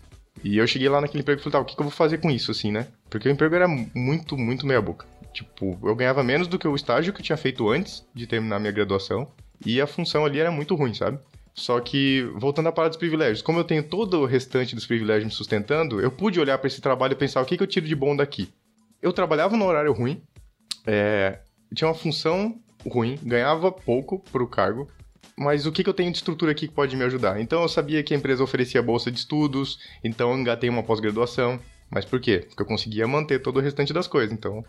E 0.43 0.57
eu 0.57 0.67
cheguei 0.67 0.87
lá 0.87 1.01
naquele 1.01 1.21
emprego 1.21 1.39
e 1.39 1.43
falei, 1.43 1.53
tá, 1.53 1.59
o 1.59 1.65
que, 1.65 1.75
que 1.75 1.81
eu 1.81 1.85
vou 1.85 1.91
fazer 1.91 2.19
com 2.19 2.29
isso, 2.29 2.51
assim, 2.51 2.71
né? 2.71 2.87
Porque 3.09 3.27
o 3.27 3.31
emprego 3.31 3.55
era 3.55 3.67
muito, 3.67 4.37
muito 4.37 4.65
meia 4.65 4.81
boca. 4.81 5.05
Tipo, 5.33 5.77
eu 5.83 5.95
ganhava 5.95 6.23
menos 6.23 6.47
do 6.47 6.57
que 6.57 6.67
o 6.67 6.75
estágio 6.75 7.13
que 7.13 7.19
eu 7.19 7.25
tinha 7.25 7.37
feito 7.37 7.69
antes 7.69 8.05
de 8.13 8.25
terminar 8.25 8.59
minha 8.59 8.71
graduação. 8.71 9.27
E 9.65 9.81
a 9.81 9.87
função 9.87 10.25
ali 10.25 10.39
era 10.39 10.51
muito 10.51 10.75
ruim, 10.75 10.93
sabe? 10.93 11.19
Só 11.53 11.79
que, 11.79 12.29
voltando 12.35 12.67
à 12.67 12.71
parada 12.71 12.91
dos 12.91 12.99
privilégios, 12.99 13.41
como 13.41 13.59
eu 13.59 13.63
tenho 13.63 13.81
todo 13.81 14.21
o 14.21 14.25
restante 14.25 14.75
dos 14.75 14.85
privilégios 14.85 15.25
me 15.25 15.31
sustentando, 15.31 15.99
eu 15.99 16.11
pude 16.11 16.39
olhar 16.39 16.57
para 16.59 16.67
esse 16.67 16.79
trabalho 16.79 17.13
e 17.13 17.15
pensar 17.15 17.41
o 17.41 17.45
que, 17.45 17.57
que 17.57 17.63
eu 17.63 17.67
tiro 17.67 17.87
de 17.87 17.95
bom 17.95 18.15
daqui. 18.15 18.47
Eu 19.01 19.11
trabalhava 19.11 19.57
no 19.57 19.65
horário 19.65 19.91
ruim, 19.91 20.21
é, 20.85 21.39
tinha 21.73 21.87
uma 21.87 21.95
função 21.95 22.59
ruim, 22.87 23.19
ganhava 23.23 23.71
pouco 23.71 24.19
pro 24.31 24.47
cargo, 24.47 24.87
mas 25.37 25.65
o 25.65 25.71
que, 25.71 25.83
que 25.83 25.89
eu 25.89 25.93
tenho 25.93 26.11
de 26.11 26.17
estrutura 26.17 26.51
aqui 26.51 26.67
que 26.67 26.73
pode 26.73 26.95
me 26.95 27.03
ajudar? 27.03 27.39
Então 27.39 27.61
eu 27.61 27.69
sabia 27.69 28.01
que 28.01 28.13
a 28.13 28.17
empresa 28.17 28.43
oferecia 28.43 28.81
bolsa 28.81 29.11
de 29.11 29.19
estudos, 29.19 29.79
então 30.03 30.31
eu 30.31 30.37
engatei 30.37 30.69
uma 30.69 30.83
pós-graduação. 30.83 31.59
Mas 31.89 32.03
por 32.03 32.19
quê? 32.19 32.43
Porque 32.47 32.61
eu 32.61 32.65
conseguia 32.65 33.07
manter 33.07 33.41
todo 33.41 33.57
o 33.57 33.61
restante 33.61 33.93
das 33.93 34.07
coisas. 34.07 34.33
Então, 34.33 34.65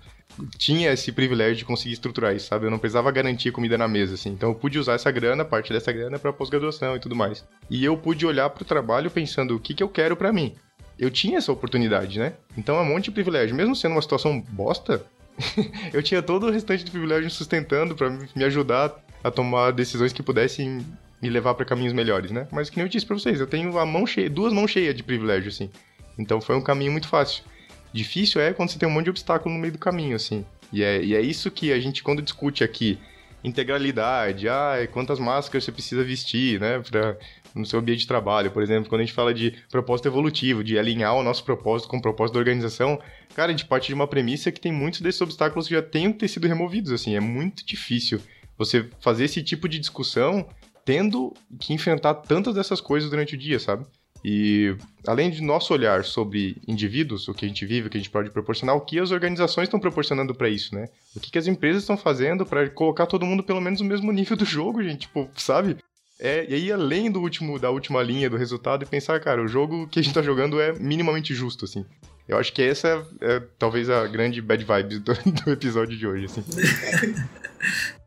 tinha 0.56 0.92
esse 0.92 1.10
privilégio 1.10 1.56
de 1.56 1.64
conseguir 1.64 1.94
estruturar 1.94 2.34
isso, 2.34 2.46
sabe? 2.46 2.66
Eu 2.66 2.70
não 2.70 2.78
precisava 2.78 3.10
garantir 3.10 3.50
comida 3.50 3.76
na 3.76 3.88
mesa, 3.88 4.14
assim. 4.14 4.30
Então, 4.30 4.50
eu 4.50 4.54
pude 4.54 4.78
usar 4.78 4.92
essa 4.92 5.10
grana, 5.10 5.44
parte 5.44 5.72
dessa 5.72 5.90
grana, 5.90 6.16
para 6.16 6.32
pós-graduação 6.32 6.94
e 6.94 7.00
tudo 7.00 7.16
mais. 7.16 7.44
E 7.68 7.84
eu 7.84 7.96
pude 7.96 8.24
olhar 8.24 8.48
para 8.50 8.62
o 8.62 8.64
trabalho 8.64 9.10
pensando 9.10 9.56
o 9.56 9.58
que, 9.58 9.74
que 9.74 9.82
eu 9.82 9.88
quero 9.88 10.16
para 10.16 10.32
mim. 10.32 10.54
Eu 10.96 11.10
tinha 11.10 11.38
essa 11.38 11.50
oportunidade, 11.50 12.20
né? 12.20 12.34
Então, 12.56 12.76
é 12.76 12.82
um 12.82 12.84
monte 12.84 13.06
de 13.06 13.10
privilégio. 13.10 13.56
Mesmo 13.56 13.74
sendo 13.74 13.96
uma 13.96 14.02
situação 14.02 14.40
bosta, 14.40 15.04
eu 15.92 16.02
tinha 16.04 16.22
todo 16.22 16.46
o 16.46 16.50
restante 16.50 16.84
de 16.84 16.90
privilégio 16.92 17.30
sustentando 17.30 17.96
para 17.96 18.10
me 18.10 18.44
ajudar 18.44 18.94
a 19.22 19.30
tomar 19.30 19.72
decisões 19.72 20.12
que 20.12 20.22
pudessem 20.22 20.84
me 21.20 21.28
levar 21.28 21.54
para 21.54 21.64
caminhos 21.64 21.92
melhores, 21.92 22.30
né? 22.30 22.46
Mas 22.52 22.70
que 22.70 22.76
nem 22.76 22.84
eu 22.84 22.88
disse 22.88 23.04
para 23.04 23.18
vocês, 23.18 23.40
eu 23.40 23.46
tenho 23.46 23.76
a 23.78 23.84
mão 23.84 24.06
cheia, 24.06 24.30
duas 24.30 24.52
mãos 24.52 24.70
cheias 24.70 24.94
de 24.94 25.02
privilégio, 25.02 25.48
assim. 25.48 25.70
Então 26.18 26.40
foi 26.40 26.56
um 26.56 26.62
caminho 26.62 26.92
muito 26.92 27.08
fácil. 27.08 27.44
Difícil 27.92 28.40
é 28.40 28.52
quando 28.52 28.70
você 28.70 28.78
tem 28.78 28.88
um 28.88 28.92
monte 28.92 29.04
de 29.04 29.10
obstáculo 29.10 29.54
no 29.54 29.60
meio 29.60 29.72
do 29.72 29.78
caminho, 29.78 30.14
assim. 30.14 30.44
E 30.72 30.82
é, 30.82 31.02
e 31.02 31.14
é 31.14 31.20
isso 31.20 31.50
que 31.50 31.72
a 31.72 31.80
gente, 31.80 32.02
quando 32.02 32.22
discute 32.22 32.62
aqui, 32.62 32.98
integralidade, 33.42 34.48
ah, 34.48 34.74
quantas 34.92 35.18
máscaras 35.18 35.64
você 35.64 35.72
precisa 35.72 36.02
vestir, 36.02 36.60
né, 36.60 36.80
pra, 36.80 37.16
no 37.54 37.64
seu 37.64 37.78
ambiente 37.78 38.00
de 38.00 38.06
trabalho, 38.06 38.50
por 38.50 38.62
exemplo, 38.62 38.88
quando 38.88 39.00
a 39.00 39.04
gente 39.04 39.14
fala 39.14 39.32
de 39.32 39.54
propósito 39.70 40.08
evolutivo, 40.08 40.62
de 40.62 40.78
alinhar 40.78 41.14
o 41.14 41.22
nosso 41.22 41.44
propósito 41.44 41.88
com 41.88 41.98
o 41.98 42.02
propósito 42.02 42.34
da 42.34 42.40
organização, 42.40 43.00
cara, 43.34 43.48
a 43.48 43.56
gente 43.56 43.64
parte 43.64 43.88
de 43.88 43.94
uma 43.94 44.06
premissa 44.06 44.50
que 44.52 44.60
tem 44.60 44.72
muitos 44.72 45.00
desses 45.00 45.20
obstáculos 45.20 45.68
que 45.68 45.74
já 45.74 45.82
tenham 45.82 46.12
que 46.12 46.18
ter 46.18 46.28
sido 46.28 46.46
removidos, 46.46 46.92
assim, 46.92 47.14
é 47.14 47.20
muito 47.20 47.64
difícil 47.64 48.20
você 48.58 48.88
fazer 49.00 49.24
esse 49.24 49.42
tipo 49.42 49.68
de 49.68 49.78
discussão 49.78 50.46
tendo 50.84 51.34
que 51.60 51.72
enfrentar 51.72 52.14
tantas 52.14 52.54
dessas 52.54 52.80
coisas 52.80 53.10
durante 53.10 53.34
o 53.34 53.38
dia, 53.38 53.58
sabe? 53.58 53.86
E 54.24 54.76
além 55.06 55.30
de 55.30 55.42
nosso 55.42 55.72
olhar 55.72 56.04
sobre 56.04 56.56
indivíduos, 56.66 57.28
o 57.28 57.34
que 57.34 57.44
a 57.44 57.48
gente 57.48 57.64
vive, 57.64 57.86
o 57.86 57.90
que 57.90 57.96
a 57.96 58.00
gente 58.00 58.10
pode 58.10 58.30
proporcionar, 58.30 58.74
o 58.74 58.80
que 58.80 58.98
as 58.98 59.10
organizações 59.10 59.66
estão 59.66 59.78
proporcionando 59.78 60.34
para 60.34 60.48
isso, 60.48 60.74
né? 60.74 60.88
O 61.14 61.20
que, 61.20 61.30
que 61.30 61.38
as 61.38 61.46
empresas 61.46 61.82
estão 61.82 61.96
fazendo 61.96 62.44
para 62.44 62.68
colocar 62.70 63.06
todo 63.06 63.26
mundo 63.26 63.42
pelo 63.42 63.60
menos 63.60 63.80
no 63.80 63.86
mesmo 63.86 64.10
nível 64.10 64.36
do 64.36 64.44
jogo, 64.44 64.82
gente, 64.82 65.02
tipo, 65.02 65.30
sabe? 65.36 65.76
É, 66.18 66.44
e 66.48 66.54
aí, 66.54 66.72
além 66.72 67.10
do 67.10 67.20
último, 67.20 67.58
da 67.58 67.70
última 67.70 68.02
linha 68.02 68.28
do 68.28 68.36
resultado, 68.36 68.82
e 68.82 68.86
pensar, 68.86 69.20
cara, 69.20 69.42
o 69.42 69.46
jogo 69.46 69.86
que 69.86 70.00
a 70.00 70.02
gente 70.02 70.14
tá 70.14 70.22
jogando 70.22 70.60
é 70.60 70.72
minimamente 70.72 71.32
justo, 71.32 71.64
assim. 71.64 71.84
Eu 72.26 72.36
acho 72.38 72.52
que 72.52 72.60
essa 72.60 73.06
é, 73.20 73.36
é 73.36 73.40
talvez 73.58 73.88
a 73.88 74.06
grande 74.06 74.42
bad 74.42 74.64
vibes 74.64 74.98
do, 74.98 75.14
do 75.44 75.52
episódio 75.52 75.96
de 75.96 76.06
hoje, 76.06 76.24
assim. 76.24 76.42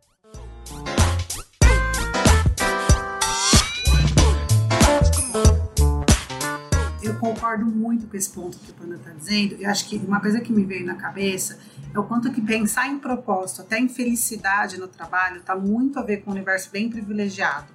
concordo 7.22 7.68
muito 7.68 8.08
com 8.08 8.18
esse 8.18 8.32
ponto 8.32 8.58
que 8.58 8.72
o 8.72 8.74
Panda 8.74 8.96
está 8.96 9.12
dizendo. 9.12 9.56
Eu 9.60 9.70
acho 9.70 9.88
que 9.88 9.96
uma 9.98 10.20
coisa 10.20 10.42
que 10.42 10.52
me 10.52 10.66
veio 10.66 10.84
na 10.84 10.96
cabeça 10.96 11.60
é 11.94 12.00
o 12.00 12.04
quanto 12.04 12.32
que 12.32 12.42
pensar 12.42 12.88
em 12.88 12.98
propósito, 12.98 13.62
até 13.62 13.78
em 13.78 13.88
felicidade 13.88 14.80
no 14.80 14.88
trabalho, 14.88 15.38
está 15.38 15.56
muito 15.56 16.00
a 16.00 16.02
ver 16.02 16.18
com 16.18 16.32
um 16.32 16.34
universo 16.34 16.72
bem 16.72 16.90
privilegiado. 16.90 17.68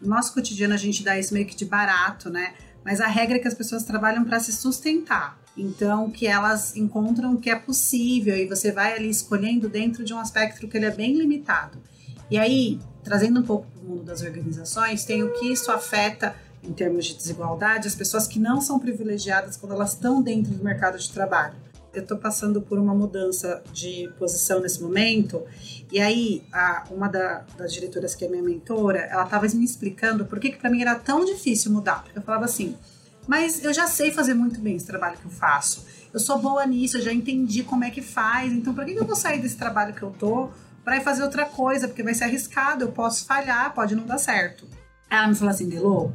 No 0.00 0.08
nosso 0.08 0.32
cotidiano 0.32 0.72
a 0.72 0.78
gente 0.78 1.04
dá 1.04 1.18
isso 1.18 1.34
meio 1.34 1.44
que 1.44 1.54
de 1.54 1.66
barato, 1.66 2.30
né? 2.30 2.54
Mas 2.82 2.98
a 2.98 3.06
regra 3.06 3.36
é 3.36 3.38
que 3.38 3.48
as 3.48 3.54
pessoas 3.54 3.84
trabalham 3.84 4.24
para 4.24 4.40
se 4.40 4.52
sustentar. 4.52 5.38
Então, 5.56 6.10
que 6.10 6.26
elas 6.26 6.74
encontram 6.74 7.34
o 7.34 7.38
que 7.38 7.50
é 7.50 7.54
possível 7.54 8.34
e 8.36 8.46
você 8.46 8.72
vai 8.72 8.94
ali 8.94 9.10
escolhendo 9.10 9.68
dentro 9.68 10.02
de 10.02 10.14
um 10.14 10.18
aspecto 10.18 10.66
que 10.66 10.76
ele 10.76 10.86
é 10.86 10.90
bem 10.90 11.16
limitado. 11.16 11.78
E 12.30 12.38
aí, 12.38 12.80
trazendo 13.02 13.40
um 13.40 13.42
pouco 13.42 13.66
para 13.70 13.82
o 13.82 13.84
mundo 13.84 14.02
das 14.02 14.22
organizações, 14.22 15.04
tem 15.04 15.22
o 15.22 15.32
que 15.34 15.52
isso 15.52 15.70
afeta 15.70 16.34
em 16.64 16.72
termos 16.72 17.06
de 17.06 17.14
desigualdade, 17.14 17.86
as 17.86 17.94
pessoas 17.94 18.26
que 18.26 18.38
não 18.38 18.60
são 18.60 18.78
privilegiadas 18.78 19.56
quando 19.56 19.72
elas 19.72 19.92
estão 19.92 20.22
dentro 20.22 20.52
do 20.52 20.64
mercado 20.64 20.98
de 20.98 21.10
trabalho. 21.10 21.54
eu 21.92 22.02
estou 22.02 22.18
passando 22.18 22.60
por 22.60 22.76
uma 22.76 22.92
mudança 22.92 23.62
de 23.72 24.10
posição 24.18 24.58
nesse 24.60 24.82
momento. 24.82 25.44
E 25.92 26.00
aí, 26.00 26.42
a, 26.52 26.84
uma 26.90 27.06
da, 27.06 27.44
das 27.56 27.72
diretoras 27.72 28.16
que 28.16 28.24
é 28.24 28.28
minha 28.28 28.42
mentora, 28.42 28.98
ela 28.98 29.22
estava 29.22 29.46
me 29.46 29.64
explicando 29.64 30.24
por 30.24 30.40
que, 30.40 30.50
que 30.50 30.58
para 30.58 30.68
mim 30.68 30.80
era 30.80 30.96
tão 30.96 31.24
difícil 31.24 31.70
mudar. 31.70 32.02
Porque 32.02 32.18
eu 32.18 32.22
falava 32.22 32.46
assim, 32.46 32.76
mas 33.28 33.62
eu 33.62 33.72
já 33.72 33.86
sei 33.86 34.10
fazer 34.10 34.34
muito 34.34 34.60
bem 34.60 34.74
esse 34.74 34.86
trabalho 34.86 35.16
que 35.18 35.24
eu 35.24 35.30
faço. 35.30 35.86
Eu 36.12 36.18
sou 36.18 36.38
boa 36.38 36.66
nisso, 36.66 36.98
eu 36.98 37.02
já 37.02 37.12
entendi 37.12 37.62
como 37.62 37.84
é 37.84 37.90
que 37.90 38.02
faz. 38.02 38.52
Então, 38.52 38.74
por 38.74 38.84
que, 38.84 38.94
que 38.94 39.00
eu 39.00 39.06
vou 39.06 39.16
sair 39.16 39.40
desse 39.40 39.56
trabalho 39.56 39.94
que 39.94 40.02
eu 40.02 40.10
tô 40.10 40.50
para 40.84 40.96
ir 40.96 41.00
fazer 41.00 41.22
outra 41.22 41.46
coisa? 41.46 41.86
Porque 41.86 42.02
vai 42.02 42.14
ser 42.14 42.24
arriscado, 42.24 42.84
eu 42.84 42.92
posso 42.92 43.24
falhar, 43.24 43.72
pode 43.72 43.94
não 43.94 44.04
dar 44.04 44.18
certo. 44.18 44.66
Ela 45.10 45.28
me 45.28 45.34
falou 45.34 45.52
assim, 45.52 45.68
Delô, 45.68 46.10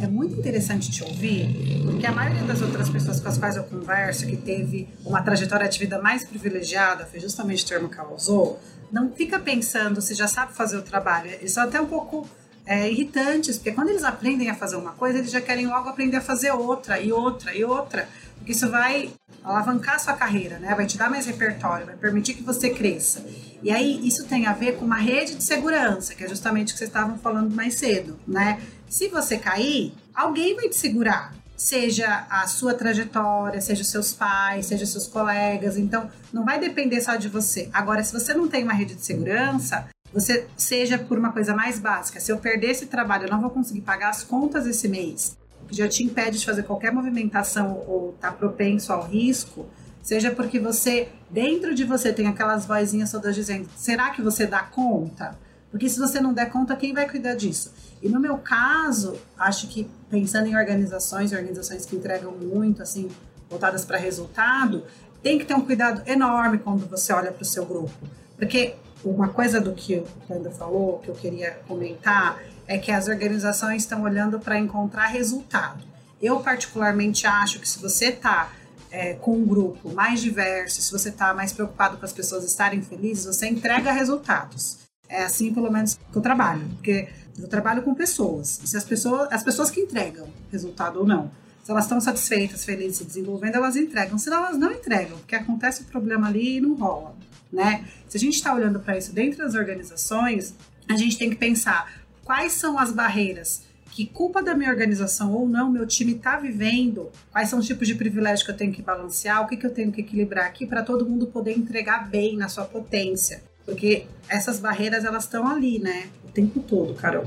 é 0.00 0.06
muito 0.06 0.38
interessante 0.38 0.90
te 0.90 1.04
ouvir, 1.04 1.82
porque 1.84 2.06
a 2.06 2.12
maioria 2.12 2.42
das 2.44 2.62
outras 2.62 2.88
pessoas 2.88 3.20
com 3.20 3.28
as 3.28 3.38
quais 3.38 3.56
eu 3.56 3.64
converso, 3.64 4.26
que 4.26 4.36
teve 4.36 4.88
uma 5.04 5.22
trajetória 5.22 5.68
de 5.68 5.78
vida 5.78 6.00
mais 6.00 6.24
privilegiada, 6.24 7.04
foi 7.04 7.20
justamente 7.20 7.64
o 7.64 7.68
termo 7.68 7.88
que 7.88 7.98
ela 7.98 8.12
usou, 8.12 8.58
não 8.90 9.12
fica 9.12 9.38
pensando 9.38 10.00
se 10.00 10.14
já 10.14 10.26
sabe 10.26 10.52
fazer 10.52 10.76
o 10.76 10.82
trabalho. 10.82 11.30
Eles 11.30 11.52
são 11.52 11.62
até 11.64 11.80
um 11.80 11.86
pouco 11.86 12.26
é, 12.66 12.90
irritantes, 12.90 13.56
porque 13.56 13.72
quando 13.72 13.90
eles 13.90 14.04
aprendem 14.04 14.50
a 14.50 14.54
fazer 14.54 14.76
uma 14.76 14.92
coisa, 14.92 15.18
eles 15.18 15.30
já 15.30 15.40
querem 15.40 15.66
logo 15.66 15.88
aprender 15.88 16.16
a 16.16 16.20
fazer 16.20 16.50
outra, 16.52 17.00
e 17.00 17.12
outra, 17.12 17.54
e 17.54 17.64
outra. 17.64 18.08
Porque 18.40 18.52
isso 18.52 18.70
vai 18.70 19.12
alavancar 19.44 20.00
sua 20.00 20.14
carreira, 20.14 20.58
né? 20.58 20.74
Vai 20.74 20.86
te 20.86 20.96
dar 20.96 21.10
mais 21.10 21.26
repertório, 21.26 21.86
vai 21.86 21.96
permitir 21.96 22.34
que 22.34 22.42
você 22.42 22.70
cresça. 22.70 23.24
E 23.62 23.70
aí 23.70 24.00
isso 24.06 24.24
tem 24.26 24.46
a 24.46 24.54
ver 24.54 24.76
com 24.76 24.84
uma 24.84 24.96
rede 24.96 25.34
de 25.34 25.44
segurança, 25.44 26.14
que 26.14 26.24
é 26.24 26.28
justamente 26.28 26.70
o 26.70 26.72
que 26.72 26.78
vocês 26.78 26.88
estavam 26.88 27.18
falando 27.18 27.54
mais 27.54 27.74
cedo, 27.74 28.18
né? 28.26 28.60
Se 28.88 29.08
você 29.08 29.36
cair, 29.36 29.92
alguém 30.14 30.56
vai 30.56 30.68
te 30.68 30.76
segurar. 30.76 31.34
Seja 31.54 32.26
a 32.30 32.46
sua 32.46 32.72
trajetória, 32.72 33.60
seja 33.60 33.84
seus 33.84 34.12
pais, 34.14 34.66
seja 34.66 34.86
seus 34.86 35.06
colegas. 35.06 35.76
Então, 35.76 36.10
não 36.32 36.42
vai 36.42 36.58
depender 36.58 37.02
só 37.02 37.16
de 37.16 37.28
você. 37.28 37.68
Agora, 37.70 38.02
se 38.02 38.14
você 38.14 38.32
não 38.32 38.48
tem 38.48 38.64
uma 38.64 38.72
rede 38.72 38.94
de 38.94 39.04
segurança, 39.04 39.86
você 40.10 40.46
seja 40.56 40.98
por 40.98 41.18
uma 41.18 41.32
coisa 41.32 41.54
mais 41.54 41.78
básica. 41.78 42.18
Se 42.18 42.32
eu 42.32 42.38
perder 42.38 42.70
esse 42.70 42.86
trabalho, 42.86 43.26
eu 43.26 43.30
não 43.30 43.42
vou 43.42 43.50
conseguir 43.50 43.82
pagar 43.82 44.08
as 44.08 44.22
contas 44.22 44.66
esse 44.66 44.88
mês 44.88 45.38
já 45.70 45.88
te 45.88 46.04
impede 46.04 46.38
de 46.38 46.46
fazer 46.46 46.62
qualquer 46.62 46.92
movimentação 46.92 47.82
ou 47.86 48.14
está 48.14 48.30
propenso 48.32 48.92
ao 48.92 49.06
risco, 49.06 49.66
seja 50.02 50.30
porque 50.30 50.58
você, 50.58 51.08
dentro 51.30 51.74
de 51.74 51.84
você, 51.84 52.12
tem 52.12 52.26
aquelas 52.26 52.66
vozinhas 52.66 53.10
todas 53.10 53.34
dizendo: 53.34 53.68
será 53.76 54.10
que 54.10 54.22
você 54.22 54.46
dá 54.46 54.62
conta? 54.62 55.38
Porque 55.70 55.88
se 55.88 55.98
você 55.98 56.20
não 56.20 56.32
der 56.32 56.50
conta, 56.50 56.74
quem 56.74 56.92
vai 56.92 57.08
cuidar 57.08 57.34
disso? 57.34 57.72
E 58.02 58.08
no 58.08 58.18
meu 58.18 58.38
caso, 58.38 59.16
acho 59.38 59.68
que 59.68 59.88
pensando 60.10 60.48
em 60.48 60.56
organizações, 60.56 61.32
organizações 61.32 61.86
que 61.86 61.94
entregam 61.94 62.32
muito, 62.32 62.82
assim, 62.82 63.08
voltadas 63.48 63.84
para 63.84 63.96
resultado, 63.96 64.84
tem 65.22 65.38
que 65.38 65.44
ter 65.44 65.54
um 65.54 65.60
cuidado 65.60 66.02
enorme 66.06 66.58
quando 66.58 66.88
você 66.88 67.12
olha 67.12 67.30
para 67.30 67.42
o 67.42 67.46
seu 67.46 67.64
grupo. 67.64 67.92
Porque 68.36 68.74
uma 69.04 69.28
coisa 69.28 69.60
do 69.60 69.72
que 69.72 69.96
o 69.96 70.06
Panda 70.26 70.50
falou, 70.50 70.98
que 70.98 71.08
eu 71.08 71.14
queria 71.14 71.52
comentar, 71.68 72.40
é 72.70 72.78
que 72.78 72.92
as 72.92 73.08
organizações 73.08 73.82
estão 73.82 74.02
olhando 74.02 74.38
para 74.38 74.56
encontrar 74.56 75.06
resultado. 75.06 75.82
Eu, 76.22 76.38
particularmente, 76.38 77.26
acho 77.26 77.58
que 77.58 77.68
se 77.68 77.80
você 77.80 78.10
está 78.10 78.52
é, 78.92 79.14
com 79.14 79.32
um 79.32 79.44
grupo 79.44 79.92
mais 79.92 80.20
diverso, 80.20 80.80
se 80.80 80.92
você 80.92 81.08
está 81.08 81.34
mais 81.34 81.52
preocupado 81.52 81.96
com 81.96 82.04
as 82.04 82.12
pessoas 82.12 82.44
estarem 82.44 82.80
felizes, 82.80 83.24
você 83.24 83.48
entrega 83.48 83.90
resultados. 83.90 84.78
É 85.08 85.24
assim, 85.24 85.52
pelo 85.52 85.68
menos, 85.68 85.94
que 85.94 86.16
eu 86.16 86.22
trabalho. 86.22 86.64
Porque 86.76 87.08
eu 87.36 87.48
trabalho 87.48 87.82
com 87.82 87.92
pessoas. 87.92 88.60
E 88.62 88.68
se 88.68 88.76
as 88.76 88.84
pessoas, 88.84 89.26
as 89.32 89.42
pessoas 89.42 89.68
que 89.68 89.80
entregam 89.80 90.28
resultado 90.52 91.00
ou 91.00 91.04
não, 91.04 91.28
se 91.64 91.72
elas 91.72 91.86
estão 91.86 92.00
satisfeitas, 92.00 92.64
felizes, 92.64 92.98
se 92.98 93.04
desenvolvendo, 93.04 93.56
elas 93.56 93.74
entregam. 93.74 94.16
Se 94.16 94.32
elas 94.32 94.56
não 94.56 94.70
entregam, 94.70 95.18
porque 95.18 95.34
acontece 95.34 95.82
o 95.82 95.86
problema 95.86 96.28
ali 96.28 96.58
e 96.58 96.60
não 96.60 96.74
rola. 96.74 97.16
Né? 97.52 97.84
Se 98.08 98.16
a 98.16 98.20
gente 98.20 98.34
está 98.34 98.54
olhando 98.54 98.78
para 98.78 98.96
isso 98.96 99.12
dentro 99.12 99.38
das 99.38 99.56
organizações, 99.56 100.54
a 100.88 100.96
gente 100.96 101.18
tem 101.18 101.30
que 101.30 101.36
pensar 101.36 101.99
quais 102.24 102.52
são 102.52 102.78
as 102.78 102.92
barreiras 102.92 103.62
que 103.90 104.06
culpa 104.06 104.42
da 104.42 104.54
minha 104.54 104.70
organização 104.70 105.34
ou 105.34 105.48
não, 105.48 105.70
meu 105.70 105.86
time 105.86 106.14
está 106.14 106.36
vivendo, 106.36 107.10
quais 107.32 107.48
são 107.48 107.58
os 107.58 107.66
tipos 107.66 107.88
de 107.88 107.94
privilégio 107.94 108.44
que 108.44 108.50
eu 108.50 108.56
tenho 108.56 108.72
que 108.72 108.82
balancear, 108.82 109.42
o 109.42 109.48
que, 109.48 109.56
que 109.56 109.66
eu 109.66 109.74
tenho 109.74 109.90
que 109.90 110.00
equilibrar 110.00 110.46
aqui 110.46 110.66
para 110.66 110.82
todo 110.82 111.04
mundo 111.04 111.26
poder 111.26 111.52
entregar 111.52 112.08
bem 112.08 112.36
na 112.36 112.48
sua 112.48 112.64
potência. 112.64 113.42
Porque 113.64 114.06
essas 114.28 114.58
barreiras, 114.58 115.04
elas 115.04 115.24
estão 115.24 115.46
ali, 115.46 115.78
né? 115.78 116.08
O 116.24 116.28
tempo 116.28 116.60
todo, 116.60 116.94
Carol. 116.94 117.26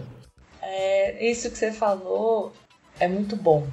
É, 0.61 1.29
isso 1.29 1.51
que 1.51 1.57
você 1.57 1.71
falou 1.71 2.53
é 2.99 3.07
muito 3.07 3.35
bom. 3.35 3.67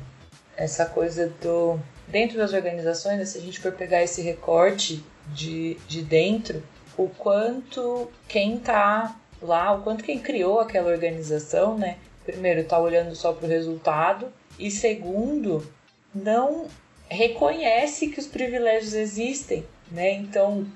Essa 0.56 0.85
coisa 0.85 1.33
do. 1.40 1.78
Dentro 2.09 2.37
das 2.37 2.52
organizações, 2.52 3.28
se 3.28 3.38
a 3.38 3.40
gente 3.40 3.61
for 3.61 3.72
pegar 3.72 4.02
esse 4.02 4.20
recorte 4.20 5.04
de, 5.33 5.76
de 5.87 6.02
dentro, 6.02 6.62
o 6.96 7.09
quanto 7.09 8.11
quem 8.26 8.56
está 8.56 9.16
lá, 9.42 9.72
o 9.72 9.83
quanto 9.83 10.05
quem 10.05 10.18
criou 10.18 10.61
aquela 10.61 10.90
organização, 10.90 11.76
né? 11.76 11.96
Primeiro, 12.24 12.64
tá 12.64 12.79
olhando 12.79 13.14
só 13.14 13.33
para 13.33 13.46
o 13.46 13.48
resultado 13.48 14.33
e 14.59 14.70
segundo, 14.70 15.66
não 16.14 16.66
reconhece 17.09 18.09
que 18.09 18.20
os 18.20 18.26
privilégios 18.26 18.94
existem, 18.94 19.66
né? 19.90 20.12
Então 20.12 20.66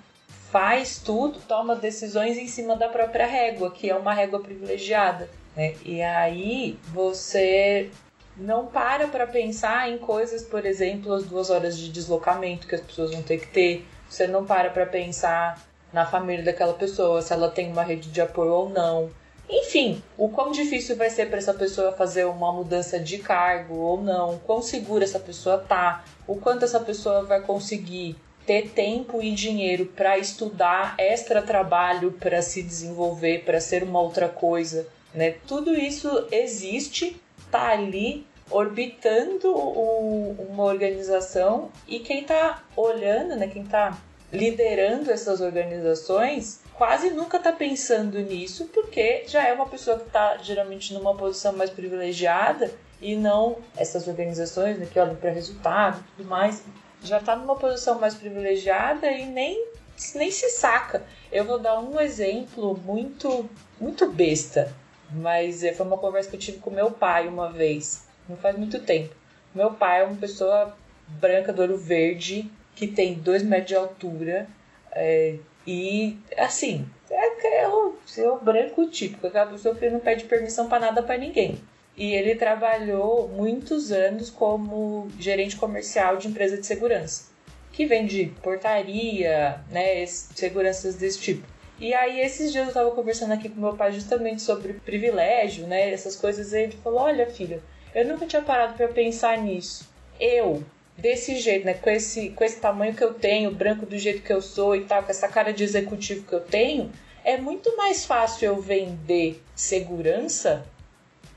faz 0.51 0.99
tudo, 0.99 1.41
toma 1.47 1.77
decisões 1.77 2.39
em 2.39 2.47
cima 2.47 2.77
da 2.77 2.89
própria 2.89 3.27
régua, 3.27 3.71
que 3.71 3.91
é 3.91 3.95
uma 3.95 4.15
régua 4.15 4.41
privilegiada, 4.41 5.29
né? 5.57 5.75
E 5.85 6.03
aí 6.03 6.79
você 6.93 7.91
não 8.37 8.67
para 8.67 9.07
para 9.07 9.27
pensar 9.27 9.91
em 9.91 9.99
coisas, 9.99 10.43
por 10.43 10.65
exemplo, 10.67 11.13
as 11.13 11.25
duas 11.25 11.51
horas 11.51 11.79
de 11.79 11.91
deslocamento 11.91 12.67
que 12.67 12.75
as 12.75 12.81
pessoas 12.81 13.13
vão 13.13 13.23
ter 13.23 13.39
que 13.39 13.47
ter. 13.49 13.87
Você 14.09 14.27
não 14.27 14.45
para 14.45 14.71
para 14.71 14.87
pensar 14.87 15.63
na 15.95 16.05
família 16.05 16.45
daquela 16.45 16.75
pessoa, 16.75 17.23
se 17.23 17.33
ela 17.33 17.49
tem 17.49 17.71
uma 17.71 17.85
rede 17.85 18.11
de 18.11 18.21
apoio 18.21 18.53
ou 18.53 18.69
não. 18.69 19.11
Enfim, 19.49 20.03
o 20.19 20.29
quão 20.29 20.51
difícil 20.51 20.97
vai 20.97 21.09
ser 21.09 21.29
para 21.29 21.39
essa 21.39 21.55
pessoa 21.55 21.93
fazer 21.93 22.25
uma 22.25 22.53
mudança 22.53 22.99
de 22.99 23.19
cargo 23.19 23.77
ou 23.77 24.03
não, 24.03 24.39
quão 24.39 24.61
segura 24.61 25.05
essa 25.05 25.21
pessoa 25.21 25.59
tá, 25.59 26.05
o 26.27 26.35
quanto 26.37 26.65
essa 26.65 26.81
pessoa 26.81 27.23
vai 27.23 27.41
conseguir 27.41 28.17
ter 28.45 28.71
tempo 28.71 29.23
e 29.23 29.33
dinheiro 29.33 29.87
para 29.87 30.19
estudar 30.19 30.97
extra 30.99 31.41
trabalho, 31.41 32.13
para 32.13 32.43
se 32.43 32.63
desenvolver, 32.63 33.45
para 33.45 33.61
ser 33.61 33.83
uma 33.85 34.01
outra 34.01 34.29
coisa, 34.29 34.87
né? 35.15 35.37
Tudo 35.47 35.75
isso 35.75 36.27
existe, 36.33 37.21
tá 37.51 37.69
ali 37.69 38.27
orbitando 38.51 39.49
o, 39.49 40.37
uma 40.51 40.65
organização 40.65 41.71
e 41.87 42.01
quem 42.01 42.25
tá 42.25 42.63
olhando, 42.77 43.37
né, 43.37 43.47
quem 43.47 43.65
tá 43.65 43.97
liderando 44.35 45.13
essas 45.13 45.41
organizações 45.41 46.61
quase 46.75 47.11
nunca 47.11 47.37
está 47.37 47.53
pensando 47.53 48.19
nisso, 48.19 48.69
porque 48.75 49.25
já 49.29 49.47
é 49.47 49.53
uma 49.53 49.67
pessoa 49.67 49.99
que 49.99 50.07
está 50.07 50.37
geralmente 50.39 50.93
numa 50.93 51.15
posição 51.17 51.53
mais 51.53 51.71
privilegiada 51.71 52.71
e 53.01 53.15
não 53.15 53.59
essas 53.77 54.09
organizações 54.09 54.77
né, 54.79 54.89
que 54.91 54.99
olham 54.99 55.15
para 55.15 55.31
resultado 55.31 56.01
e 56.01 56.17
tudo 56.17 56.29
mais, 56.29 56.65
já 57.03 57.19
está 57.19 57.37
numa 57.37 57.55
posição 57.55 57.99
mais 58.01 58.15
privilegiada 58.15 59.11
e 59.11 59.25
nem, 59.25 59.69
nem 60.17 60.31
se 60.31 60.49
saca. 60.51 61.05
Eu 61.31 61.45
vou 61.45 61.59
dar 61.59 61.79
um 61.79 62.01
exemplo 62.01 62.77
muito, 62.85 63.49
muito 63.81 64.11
besta, 64.11 64.75
mas 65.13 65.63
é, 65.63 65.73
foi 65.73 65.87
uma 65.87 65.99
conversa 65.99 66.31
que 66.31 66.37
eu 66.37 66.41
tive 66.41 66.59
com 66.59 66.71
meu 66.71 66.91
pai 66.91 67.29
uma 67.29 67.53
vez, 67.53 68.05
não 68.29 68.37
faz 68.37 68.57
muito 68.57 68.81
tempo. 68.81 69.15
Meu 69.55 69.71
pai 69.73 70.01
é 70.01 70.05
uma 70.05 70.17
pessoa 70.17 70.77
branca 71.07 71.53
do 71.53 71.63
olho 71.63 71.77
verde, 71.77 72.51
que 72.75 72.87
tem 72.87 73.15
2 73.15 73.43
metros 73.43 73.69
de 73.69 73.75
altura 73.75 74.49
é, 74.93 75.37
e 75.67 76.19
assim, 76.37 76.87
é, 77.11 77.63
é, 77.63 77.69
o, 77.69 77.97
é 78.17 78.29
o 78.29 78.39
branco 78.39 78.87
típico, 78.89 79.27
aquela 79.27 79.47
pessoa 79.47 79.75
que 79.75 79.89
não 79.89 80.01
pede 80.01 80.25
permissão 80.25 80.69
para 80.69 80.81
nada 80.81 81.03
para 81.03 81.19
ninguém. 81.19 81.61
E 81.97 82.13
ele 82.13 82.35
trabalhou 82.35 83.29
muitos 83.29 83.93
anos 83.93 84.29
como 84.29 85.09
gerente 85.19 85.57
comercial 85.57 86.17
de 86.17 86.29
empresa 86.29 86.57
de 86.59 86.67
segurança, 86.67 87.27
que 87.73 87.87
vende 87.87 88.33
portaria, 88.43 89.61
né, 89.71 90.05
seguranças 90.07 90.97
desse 90.97 91.21
tipo. 91.21 91.47
E 91.79 91.93
aí, 91.95 92.21
esses 92.21 92.53
dias 92.53 92.65
eu 92.65 92.69
estava 92.69 92.91
conversando 92.93 93.33
aqui 93.33 93.49
com 93.49 93.61
meu 93.61 93.77
pai 93.77 93.93
justamente 93.93 94.43
sobre 94.43 94.75
privilégio, 94.75 95.67
né, 95.67 95.93
essas 95.93 96.17
coisas, 96.17 96.53
e 96.53 96.63
ele 96.63 96.77
falou: 96.83 97.01
Olha, 97.01 97.27
filho, 97.27 97.63
eu 97.95 98.07
nunca 98.07 98.27
tinha 98.27 98.43
parado 98.43 98.75
para 98.75 98.89
pensar 98.89 99.39
nisso. 99.39 99.89
Eu, 100.21 100.63
desse 100.97 101.37
jeito, 101.39 101.67
né? 101.67 101.75
Com 101.75 101.91
esse, 101.91 102.31
com 102.31 102.45
esse 102.45 102.61
tamanho 102.61 102.95
que 102.95 103.05
eu 103.05 103.15
tenho, 103.15 103.51
branco 103.51 103.87
do 103.87 103.99
jeito 103.99 104.23
que 104.23 104.33
eu 104.33 104.41
sou 104.41 104.75
e 104.77 104.85
tal, 104.85 105.03
com 105.03 105.11
essa 105.11 105.29
cara 105.29 105.53
de 105.53 105.65
executivo 105.65 106.27
que 106.27 106.33
eu 106.33 106.41
tenho, 106.41 106.91
é 107.25 107.37
muito 107.37 107.77
mais 107.77 108.05
fácil 108.05 108.47
eu 108.47 108.61
vender 108.61 109.43
segurança 109.55 110.65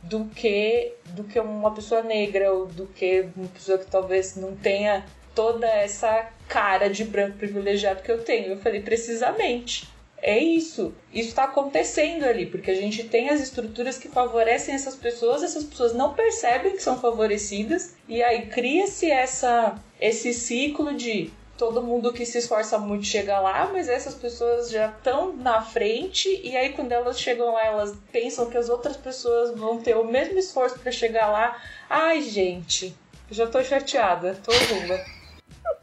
do 0.03 0.25
que 0.25 0.93
do 1.07 1.23
que 1.23 1.39
uma 1.39 1.73
pessoa 1.73 2.01
negra 2.01 2.53
ou 2.53 2.67
do 2.67 2.85
que 2.85 3.27
uma 3.35 3.47
pessoa 3.47 3.77
que 3.77 3.89
talvez 3.89 4.35
não 4.35 4.55
tenha 4.55 5.05
toda 5.33 5.67
essa 5.67 6.29
cara 6.47 6.89
de 6.89 7.03
branco 7.03 7.37
privilegiado 7.37 8.01
que 8.01 8.11
eu 8.11 8.23
tenho. 8.23 8.51
Eu 8.51 8.57
falei 8.57 8.81
precisamente 8.81 9.87
é 10.21 10.37
isso. 10.37 10.93
Isso 11.13 11.29
está 11.29 11.43
acontecendo 11.43 12.23
ali, 12.23 12.45
porque 12.45 12.71
a 12.71 12.75
gente 12.75 13.03
tem 13.03 13.29
as 13.29 13.39
estruturas 13.41 13.97
que 13.97 14.09
favorecem 14.09 14.73
essas 14.73 14.95
pessoas, 14.95 15.43
essas 15.43 15.63
pessoas 15.63 15.93
não 15.93 16.13
percebem 16.13 16.73
que 16.73 16.83
são 16.83 16.99
favorecidas, 16.99 17.95
e 18.07 18.21
aí 18.23 18.47
cria-se 18.47 19.09
essa 19.09 19.75
esse 19.99 20.33
ciclo 20.33 20.93
de 20.93 21.31
todo 21.57 21.81
mundo 21.81 22.13
que 22.13 22.23
se 22.25 22.37
esforça 22.37 22.77
muito 22.77 23.05
chega 23.05 23.39
lá, 23.39 23.67
mas 23.73 23.89
essas 23.89 24.13
pessoas 24.13 24.69
já 24.69 24.89
estão 24.89 25.35
na 25.35 25.61
frente 25.61 26.29
e 26.43 26.55
aí 26.55 26.73
quando 26.73 26.91
elas 26.91 27.19
chegam 27.19 27.51
lá, 27.53 27.65
elas 27.65 27.97
pensam 28.11 28.47
que 28.47 28.57
as 28.57 28.69
outras 28.69 28.95
pessoas 28.95 29.57
vão 29.57 29.79
ter 29.79 29.95
o 29.97 30.03
mesmo 30.03 30.37
esforço 30.37 30.77
para 30.77 30.91
chegar 30.91 31.27
lá. 31.29 31.59
Ai, 31.89 32.21
gente, 32.21 32.95
já 33.31 33.47
tô 33.47 33.63
chateada, 33.63 34.39
tô 34.43 34.51
Lula. 34.51 34.99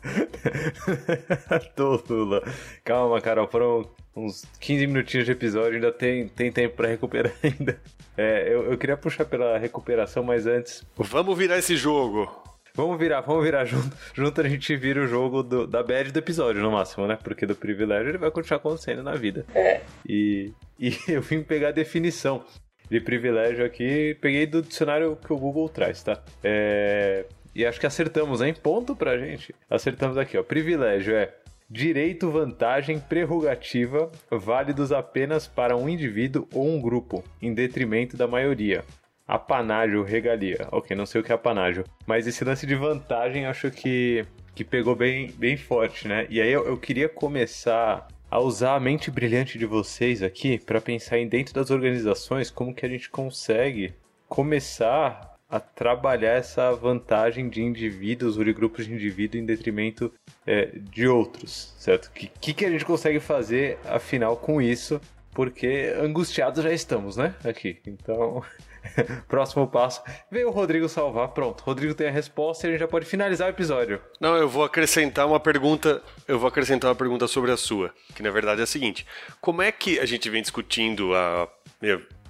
tô 1.75 2.03
Lula. 2.09 2.43
Calma, 2.85 3.21
Carol, 3.21 3.49
foram 3.49 3.91
uns 4.17 4.45
15 4.61 4.87
minutinhos 4.87 5.27
de 5.27 5.33
episódio, 5.33 5.75
ainda 5.75 5.93
tem, 5.93 6.29
tem 6.29 6.53
tempo 6.53 6.77
para 6.77 6.89
recuperar 6.89 7.33
ainda. 7.43 7.81
É, 8.17 8.53
eu, 8.53 8.71
eu 8.71 8.79
queria 8.79 8.97
puxar 8.97 9.25
pela 9.25 9.59
recuperação, 9.59 10.23
mas 10.23 10.47
antes. 10.47 10.85
Vamos 10.97 11.37
virar 11.37 11.59
esse 11.59 11.77
jogo. 11.77 12.31
Vamos 12.77 12.99
virar, 12.99 13.21
vamos 13.21 13.45
virar 13.45 13.65
junto. 13.65 13.97
Junto 14.13 14.41
a 14.41 14.49
gente 14.49 14.75
vira 14.77 15.01
o 15.01 15.07
jogo 15.07 15.45
do, 15.45 15.65
da 15.65 15.81
bad 15.81 16.11
do 16.11 16.19
episódio, 16.19 16.61
no 16.61 16.73
máximo, 16.73 17.07
né? 17.07 17.17
Porque 17.23 17.47
do 17.47 17.55
privilégio 17.55 18.09
ele 18.09 18.19
vai 18.19 18.33
continuar 18.33 18.59
acontecendo 18.59 19.01
na 19.01 19.15
vida. 19.15 19.47
É. 19.55 19.81
E, 20.05 20.53
e 20.79 20.93
eu 21.07 21.23
vim 21.23 21.43
pegar 21.43 21.69
a 21.69 21.73
definição 21.73 22.45
de 22.91 23.01
privilégio 23.01 23.65
aqui, 23.65 24.17
peguei 24.21 24.45
do 24.45 24.61
dicionário 24.61 25.17
que 25.17 25.33
o 25.33 25.39
Google 25.39 25.69
traz, 25.69 26.03
tá? 26.03 26.21
É, 26.43 27.25
e 27.55 27.65
acho 27.65 27.79
que 27.79 27.87
acertamos, 27.87 28.43
hein? 28.43 28.53
Ponto 28.61 28.97
pra 28.97 29.17
gente. 29.17 29.55
Acertamos 29.71 30.19
aqui, 30.19 30.37
ó. 30.37 30.43
Privilégio 30.43 31.15
é 31.15 31.33
direito, 31.71 32.31
vantagem, 32.31 32.99
prerrogativa 32.99 34.11
válidos 34.31 34.93
apenas 34.93 35.47
para 35.47 35.77
um 35.77 35.89
indivíduo 35.89 36.47
ou 36.53 36.69
um 36.69 36.81
grupo, 36.81 37.25
em 37.41 37.53
detrimento 37.53 38.17
da 38.17 38.27
maioria 38.29 38.85
apanágio, 39.27 40.03
regalia. 40.03 40.69
Ok, 40.71 40.97
não 40.97 41.07
sei 41.07 41.21
o 41.21 41.25
que 41.25 41.33
é 41.33 41.35
apanágio. 41.35 41.85
Mas 42.07 42.27
esse 42.27 42.45
lance 42.45 42.67
de 42.67 42.75
vantagem 42.75 43.47
acho 43.47 43.71
que, 43.71 44.25
que 44.55 44.65
pegou 44.65 44.95
bem, 44.95 45.31
bem 45.33 45.57
forte, 45.57 46.07
né? 46.07 46.27
E 46.29 46.41
aí 46.41 46.53
eu, 46.53 46.67
eu 46.67 46.77
queria 46.77 47.09
começar 47.09 48.07
a 48.31 48.41
usar 48.41 48.75
a 48.75 48.81
mente 48.81 49.11
brilhante 49.11 49.59
de 49.59 49.67
vocês 49.67 50.23
aqui 50.23 50.59
para 50.59 50.81
pensar 50.81 51.19
em 51.19 51.29
dentro 51.29 51.55
das 51.55 51.71
organizações 51.71 52.51
como 52.51 52.75
que 52.75 52.85
a 52.85 52.89
gente 52.89 53.09
consegue 53.09 53.95
começar 54.29 55.34
a 55.55 55.61
trabalhar 55.61 56.33
essa 56.33 56.73
vantagem 56.73 57.49
de 57.49 57.63
indivíduos 57.63 58.37
ou 58.37 58.43
de 58.43 58.53
grupos 58.53 58.87
de 58.87 58.93
indivíduos 58.93 59.41
em 59.41 59.47
detrimento 59.47 60.13
é, 60.45 60.73
de 60.75 61.07
outros, 61.07 61.73
certo? 61.79 62.07
O 62.07 62.11
que, 62.11 62.53
que, 62.53 62.65
a 62.65 62.71
gente 62.71 62.85
consegue 62.85 63.21
fazer, 63.21 63.79
afinal, 63.85 64.37
com 64.37 64.61
isso? 64.61 65.01
Porque 65.33 65.95
angustiados 66.03 66.65
já 66.65 66.73
estamos, 66.73 67.17
né? 67.17 67.37
Aqui. 67.45 67.79
Então, 67.87 68.43
Próximo 69.29 69.69
passo. 69.69 70.03
Veio 70.29 70.49
o 70.49 70.51
Rodrigo 70.51 70.89
salvar. 70.89 71.29
Pronto, 71.29 71.63
Rodrigo 71.63 71.95
tem 71.95 72.09
a 72.09 72.11
resposta 72.11 72.67
e 72.67 72.69
a 72.69 72.71
gente 72.73 72.81
já 72.81 72.89
pode 72.89 73.07
finalizar 73.07 73.47
o 73.47 73.51
episódio. 73.51 74.01
Não, 74.21 74.35
eu 74.37 74.49
vou 74.49 74.65
acrescentar 74.65 75.25
uma 75.25 75.39
pergunta. 75.39 76.03
Eu 76.27 76.37
vou 76.37 76.49
acrescentar 76.49 76.91
uma 76.91 76.97
pergunta 76.97 77.29
sobre 77.29 77.53
a 77.53 77.57
sua, 77.57 77.95
que 78.13 78.25
na 78.25 78.31
verdade 78.33 78.61
é 78.61 78.65
a 78.65 78.67
seguinte: 78.67 79.07
como 79.41 79.63
é 79.63 79.71
que 79.71 80.01
a 80.01 80.05
gente 80.05 80.29
vem 80.29 80.43
discutindo 80.43 81.15
há 81.15 81.49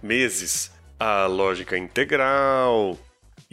meses 0.02 0.70
a 1.00 1.26
lógica 1.26 1.76
integral 1.76 2.98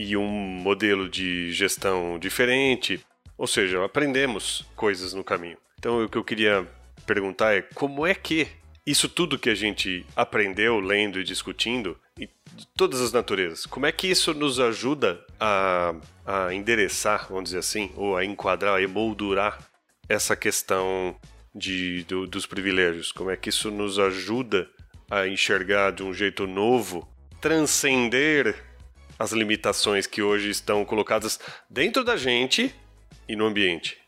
e 0.02 0.18
um 0.18 0.28
modelo 0.28 1.08
de 1.08 1.52
gestão 1.52 2.18
diferente? 2.20 3.04
Ou 3.38 3.48
seja, 3.48 3.84
aprendemos 3.84 4.66
coisas 4.76 5.14
no 5.14 5.24
caminho. 5.24 5.58
Então, 5.80 6.04
o 6.04 6.10
que 6.10 6.18
eu 6.18 6.24
queria 6.24 6.68
perguntar 7.06 7.56
é 7.56 7.62
como 7.62 8.06
é 8.06 8.14
que 8.14 8.48
isso 8.86 9.08
tudo 9.08 9.38
que 9.38 9.50
a 9.50 9.56
gente 9.56 10.06
aprendeu 10.16 10.80
lendo 10.80 11.20
e 11.20 11.24
discutindo 11.24 11.98
e 12.18 12.28
de 12.54 12.68
todas 12.76 13.00
as 13.00 13.12
naturezas, 13.12 13.66
como 13.66 13.86
é 13.86 13.92
que 13.92 14.08
isso 14.08 14.34
nos 14.34 14.60
ajuda 14.60 15.24
a, 15.40 15.96
a 16.26 16.54
endereçar, 16.54 17.28
vamos 17.30 17.46
dizer 17.46 17.60
assim, 17.60 17.92
ou 17.96 18.18
a 18.18 18.26
enquadrar, 18.26 18.76
a 18.76 18.82
emoldurar 18.82 19.60
essa 20.10 20.36
questão 20.36 21.16
de, 21.56 22.04
do, 22.04 22.28
dos 22.28 22.46
privilégios? 22.46 23.12
Como 23.12 23.30
é 23.30 23.38
que 23.38 23.50
isso 23.50 23.72
nos 23.72 23.98
ajuda 23.98 24.70
a 25.10 25.28
enxergar 25.28 25.92
de 25.92 26.04
um 26.04 26.14
jeito 26.14 26.48
novo, 26.48 27.08
transcender 27.40 28.56
as 29.21 29.31
limitações 29.31 30.07
que 30.07 30.21
hoje 30.21 30.49
estão 30.49 30.84
colocadas 30.84 31.39
dentro 31.69 32.03
da 32.03 32.17
gente 32.17 32.73
e 33.29 33.36
no 33.36 33.45
ambiente? 33.45 33.99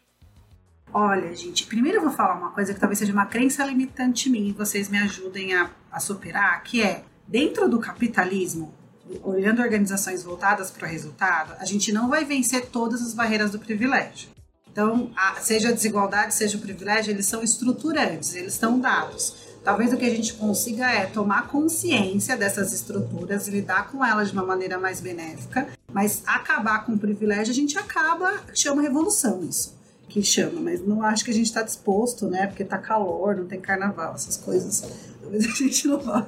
Olha, 0.91 1.33
gente, 1.35 1.67
primeiro 1.67 1.99
eu 1.99 2.01
vou 2.01 2.11
falar 2.11 2.33
uma 2.33 2.51
coisa 2.51 2.73
que 2.73 2.79
talvez 2.79 2.97
seja 2.97 3.13
uma 3.13 3.27
crença 3.27 3.63
limitante 3.63 4.27
minha 4.27 4.49
e 4.49 4.53
vocês 4.53 4.89
me 4.89 4.97
ajudem 4.97 5.53
a, 5.53 5.69
a 5.91 5.99
superar, 5.99 6.63
que 6.63 6.81
é, 6.81 7.03
dentro 7.27 7.69
do 7.69 7.79
capitalismo, 7.79 8.73
olhando 9.21 9.61
organizações 9.61 10.23
voltadas 10.23 10.71
para 10.71 10.87
o 10.87 10.89
resultado, 10.89 11.55
a 11.59 11.65
gente 11.65 11.91
não 11.91 12.09
vai 12.09 12.25
vencer 12.25 12.67
todas 12.67 13.01
as 13.01 13.13
barreiras 13.13 13.51
do 13.51 13.59
privilégio. 13.59 14.29
Então, 14.71 15.11
a, 15.15 15.35
seja 15.35 15.69
a 15.69 15.71
desigualdade, 15.71 16.33
seja 16.33 16.57
o 16.57 16.61
privilégio, 16.61 17.11
eles 17.11 17.27
são 17.27 17.43
estruturantes, 17.43 18.33
eles 18.33 18.53
estão 18.53 18.79
dados. 18.79 19.52
Talvez 19.63 19.93
o 19.93 19.97
que 19.97 20.05
a 20.05 20.09
gente 20.09 20.33
consiga 20.33 20.89
é 20.91 21.05
tomar 21.05 21.47
consciência 21.47 22.35
dessas 22.35 22.73
estruturas, 22.73 23.47
lidar 23.47 23.89
com 23.89 24.03
elas 24.03 24.27
de 24.27 24.33
uma 24.33 24.45
maneira 24.45 24.77
mais 24.77 24.99
benéfica, 24.99 25.67
mas 25.91 26.21
acabar 26.25 26.85
com 26.85 26.93
o 26.93 26.97
privilégio, 26.97 27.51
a 27.51 27.55
gente 27.55 27.77
acaba, 27.77 28.41
chama 28.53 28.81
revolução 28.81 29.41
isso 29.43 29.81
que 30.13 30.21
chama, 30.21 30.61
mas 30.61 30.85
não 30.85 31.01
acho 31.01 31.25
que 31.25 31.31
a 31.31 31.33
gente 31.33 31.47
está 31.47 31.63
disposto, 31.63 32.27
né? 32.27 32.45
Porque 32.45 32.63
tá 32.63 32.77
calor, 32.77 33.35
não 33.35 33.47
tem 33.47 33.59
carnaval, 33.59 34.13
essas 34.13 34.37
coisas. 34.37 34.83
Talvez 35.19 35.43
a 35.49 35.49
gente 35.49 35.87
não 35.87 35.99
vá, 35.99 36.27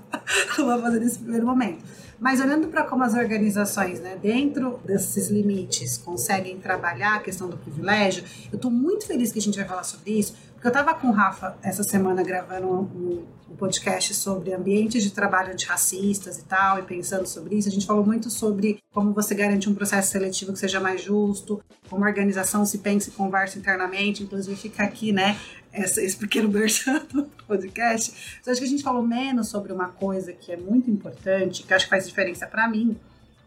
não 0.57 0.65
vá 0.65 0.79
fazer 0.79 0.99
nesse 0.99 1.19
primeiro 1.19 1.45
momento. 1.45 1.83
Mas 2.19 2.41
olhando 2.41 2.67
para 2.69 2.83
como 2.83 3.03
as 3.03 3.13
organizações, 3.13 3.99
né, 3.99 4.17
dentro 4.19 4.79
desses 4.85 5.29
limites, 5.29 5.97
conseguem 5.97 6.57
trabalhar 6.57 7.15
a 7.15 7.19
questão 7.19 7.47
do 7.47 7.57
privilégio, 7.57 8.23
eu 8.51 8.55
estou 8.55 8.71
muito 8.71 9.05
feliz 9.05 9.31
que 9.31 9.37
a 9.37 9.41
gente 9.41 9.57
vai 9.57 9.67
falar 9.67 9.83
sobre 9.83 10.17
isso, 10.17 10.33
porque 10.55 10.67
eu 10.67 10.69
estava 10.69 10.95
com 10.95 11.09
o 11.09 11.11
Rafa 11.11 11.55
essa 11.61 11.83
semana 11.83 12.23
gravando 12.23 12.67
um, 12.67 13.25
um, 13.51 13.55
podcast 13.55 14.13
sobre 14.13 14.53
ambientes 14.53 15.03
de 15.03 15.11
trabalho 15.11 15.53
antirracistas 15.53 16.39
e 16.39 16.43
tal, 16.43 16.79
e 16.79 16.81
pensando 16.81 17.25
sobre 17.25 17.55
isso. 17.55 17.69
A 17.69 17.71
gente 17.71 17.85
falou 17.85 18.05
muito 18.05 18.29
sobre 18.29 18.79
como 18.91 19.13
você 19.13 19.35
garante 19.35 19.69
um 19.69 19.75
processo 19.75 20.11
seletivo 20.11 20.51
que 20.51 20.59
seja 20.59 20.79
mais 20.79 21.01
justo, 21.01 21.63
como 21.89 22.03
a 22.03 22.07
organização 22.07 22.65
se 22.65 22.79
pensa 22.79 23.09
e 23.09 23.13
conversa 23.13 23.57
internamente, 23.57 24.23
inclusive 24.23 24.55
fica 24.57 24.83
aqui, 24.83 25.11
né, 25.13 25.37
esse 25.73 26.17
pequeno 26.17 26.49
merchan 26.49 27.05
do 27.13 27.23
podcast. 27.47 28.39
Mas 28.39 28.47
acho 28.49 28.59
que 28.59 28.65
a 28.65 28.69
gente 28.69 28.83
falou 28.83 29.03
menos 29.03 29.49
sobre 29.49 29.71
uma 29.71 29.89
coisa 29.89 30.33
que 30.33 30.51
é 30.51 30.57
muito 30.57 30.89
importante, 30.89 31.63
que 31.63 31.73
acho 31.73 31.85
que 31.85 31.89
faz 31.89 32.07
diferença 32.07 32.47
para 32.47 32.67
mim. 32.67 32.97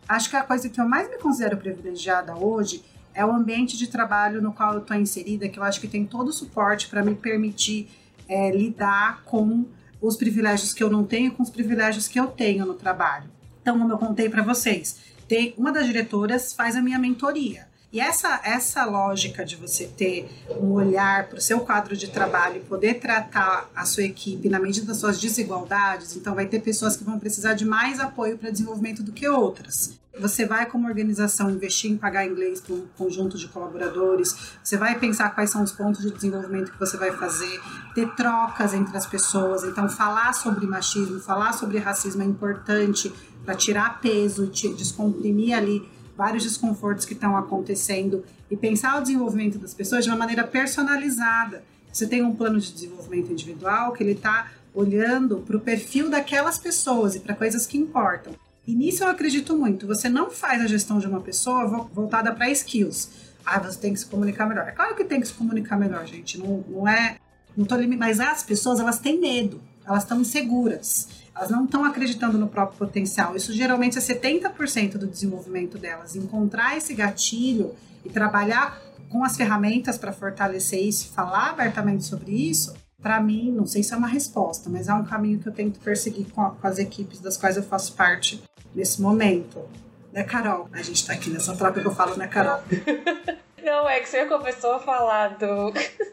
Acho 0.08 0.30
que 0.30 0.36
a 0.36 0.42
coisa 0.42 0.68
que 0.68 0.80
eu 0.80 0.88
mais 0.88 1.08
me 1.10 1.18
considero 1.18 1.56
privilegiada 1.56 2.34
hoje 2.34 2.82
é 3.18 3.26
o 3.26 3.32
ambiente 3.32 3.76
de 3.76 3.88
trabalho 3.88 4.40
no 4.40 4.52
qual 4.52 4.74
eu 4.74 4.78
estou 4.78 4.96
inserida, 4.96 5.48
que 5.48 5.58
eu 5.58 5.64
acho 5.64 5.80
que 5.80 5.88
tem 5.88 6.06
todo 6.06 6.28
o 6.28 6.32
suporte 6.32 6.86
para 6.86 7.02
me 7.02 7.16
permitir 7.16 7.88
é, 8.28 8.52
lidar 8.52 9.24
com 9.24 9.66
os 10.00 10.16
privilégios 10.16 10.72
que 10.72 10.84
eu 10.84 10.88
não 10.88 11.02
tenho 11.02 11.32
com 11.32 11.42
os 11.42 11.50
privilégios 11.50 12.06
que 12.06 12.20
eu 12.20 12.28
tenho 12.28 12.64
no 12.64 12.74
trabalho. 12.74 13.28
Então, 13.60 13.76
como 13.76 13.92
eu 13.92 13.98
contei 13.98 14.28
para 14.28 14.44
vocês, 14.44 15.00
tem 15.26 15.52
uma 15.58 15.72
das 15.72 15.84
diretoras 15.84 16.52
faz 16.52 16.76
a 16.76 16.80
minha 16.80 16.96
mentoria. 16.96 17.66
E 17.92 17.98
essa, 17.98 18.40
essa 18.44 18.84
lógica 18.84 19.44
de 19.44 19.56
você 19.56 19.88
ter 19.88 20.30
um 20.60 20.70
olhar 20.74 21.26
para 21.26 21.38
o 21.38 21.40
seu 21.40 21.58
quadro 21.58 21.96
de 21.96 22.06
trabalho 22.06 22.58
e 22.58 22.60
poder 22.60 23.00
tratar 23.00 23.68
a 23.74 23.84
sua 23.84 24.04
equipe 24.04 24.48
na 24.48 24.60
medida 24.60 24.86
das 24.86 24.98
suas 24.98 25.18
desigualdades, 25.18 26.14
então 26.14 26.36
vai 26.36 26.46
ter 26.46 26.60
pessoas 26.60 26.96
que 26.96 27.02
vão 27.02 27.18
precisar 27.18 27.54
de 27.54 27.64
mais 27.64 27.98
apoio 27.98 28.38
para 28.38 28.50
desenvolvimento 28.50 29.02
do 29.02 29.10
que 29.10 29.28
outras. 29.28 29.97
Você 30.18 30.44
vai, 30.44 30.66
como 30.66 30.88
organização, 30.88 31.48
investir 31.48 31.92
em 31.92 31.96
pagar 31.96 32.26
inglês 32.26 32.60
para 32.60 32.74
um 32.74 32.86
conjunto 32.96 33.38
de 33.38 33.46
colaboradores, 33.48 34.34
você 34.62 34.76
vai 34.76 34.98
pensar 34.98 35.30
quais 35.30 35.50
são 35.50 35.62
os 35.62 35.70
pontos 35.70 36.02
de 36.02 36.10
desenvolvimento 36.10 36.72
que 36.72 36.78
você 36.78 36.96
vai 36.96 37.12
fazer, 37.12 37.60
ter 37.94 38.08
trocas 38.14 38.74
entre 38.74 38.96
as 38.96 39.06
pessoas. 39.06 39.62
Então, 39.62 39.88
falar 39.88 40.32
sobre 40.32 40.66
machismo, 40.66 41.20
falar 41.20 41.52
sobre 41.52 41.78
racismo 41.78 42.22
é 42.22 42.24
importante 42.24 43.12
para 43.44 43.54
tirar 43.54 44.00
peso 44.00 44.46
descomprimir 44.46 45.54
ali 45.54 45.88
vários 46.16 46.42
desconfortos 46.42 47.04
que 47.04 47.12
estão 47.12 47.36
acontecendo 47.36 48.24
e 48.50 48.56
pensar 48.56 48.98
o 48.98 49.02
desenvolvimento 49.02 49.56
das 49.56 49.72
pessoas 49.72 50.02
de 50.02 50.10
uma 50.10 50.16
maneira 50.16 50.42
personalizada. 50.42 51.62
Você 51.92 52.08
tem 52.08 52.22
um 52.22 52.34
plano 52.34 52.58
de 52.58 52.72
desenvolvimento 52.72 53.30
individual 53.30 53.92
que 53.92 54.02
ele 54.02 54.12
está 54.12 54.50
olhando 54.74 55.38
para 55.38 55.56
o 55.56 55.60
perfil 55.60 56.10
daquelas 56.10 56.58
pessoas 56.58 57.14
e 57.14 57.20
para 57.20 57.34
coisas 57.34 57.66
que 57.66 57.78
importam. 57.78 58.34
E 58.68 58.74
nisso 58.74 59.02
eu 59.02 59.08
acredito 59.08 59.56
muito. 59.56 59.86
Você 59.86 60.10
não 60.10 60.30
faz 60.30 60.60
a 60.60 60.66
gestão 60.66 60.98
de 60.98 61.06
uma 61.06 61.22
pessoa 61.22 61.66
voltada 61.90 62.34
para 62.34 62.50
skills. 62.50 63.08
Ah, 63.42 63.58
você 63.58 63.78
tem 63.78 63.94
que 63.94 64.00
se 64.00 64.04
comunicar 64.04 64.46
melhor. 64.46 64.68
É 64.68 64.72
claro 64.72 64.94
que 64.94 65.04
tem 65.04 65.22
que 65.22 65.26
se 65.26 65.32
comunicar 65.32 65.78
melhor, 65.78 66.04
gente. 66.06 66.36
Não, 66.36 66.62
não 66.68 66.86
é. 66.86 67.16
Não 67.56 67.64
tô 67.64 67.76
lim... 67.76 67.96
Mas 67.96 68.20
as 68.20 68.42
pessoas, 68.42 68.78
elas 68.78 68.98
têm 68.98 69.18
medo. 69.18 69.58
Elas 69.86 70.02
estão 70.02 70.20
inseguras 70.20 71.08
elas 71.34 71.50
não 71.50 71.64
estão 71.64 71.84
acreditando 71.84 72.36
no 72.36 72.48
próprio 72.48 72.76
potencial. 72.78 73.36
Isso 73.36 73.52
geralmente 73.52 73.96
é 73.96 74.00
70% 74.00 74.98
do 74.98 75.06
desenvolvimento 75.06 75.78
delas. 75.78 76.16
Encontrar 76.16 76.76
esse 76.76 76.92
gatilho 76.92 77.74
e 78.04 78.08
trabalhar 78.08 78.82
com 79.08 79.22
as 79.22 79.36
ferramentas 79.36 79.96
para 79.96 80.12
fortalecer 80.12 80.82
isso, 80.82 81.12
falar 81.12 81.50
abertamente 81.50 82.04
sobre 82.04 82.32
isso, 82.32 82.74
para 83.00 83.20
mim, 83.20 83.52
não 83.52 83.64
sei 83.64 83.84
se 83.84 83.94
é 83.94 83.96
uma 83.96 84.08
resposta, 84.08 84.68
mas 84.68 84.88
é 84.88 84.92
um 84.92 85.04
caminho 85.04 85.38
que 85.38 85.48
eu 85.48 85.52
tento 85.52 85.78
perseguir 85.78 86.26
com, 86.32 86.42
a, 86.42 86.50
com 86.50 86.66
as 86.66 86.78
equipes 86.78 87.20
das 87.20 87.36
quais 87.36 87.56
eu 87.56 87.62
faço 87.62 87.92
parte 87.92 88.42
nesse 88.74 89.00
momento. 89.00 89.68
Né, 90.12 90.22
Carol? 90.24 90.68
A 90.72 90.78
gente 90.78 90.96
está 90.96 91.12
aqui 91.12 91.30
nessa 91.30 91.56
troca 91.56 91.80
que 91.80 91.86
eu 91.86 91.94
falo, 91.94 92.16
né, 92.16 92.26
Carol? 92.26 92.60
Não, 93.62 93.88
é 93.88 94.00
que 94.00 94.08
você 94.08 94.24
começou 94.24 94.72
a 94.72 94.78
falar 94.78 95.36
do, 95.36 95.72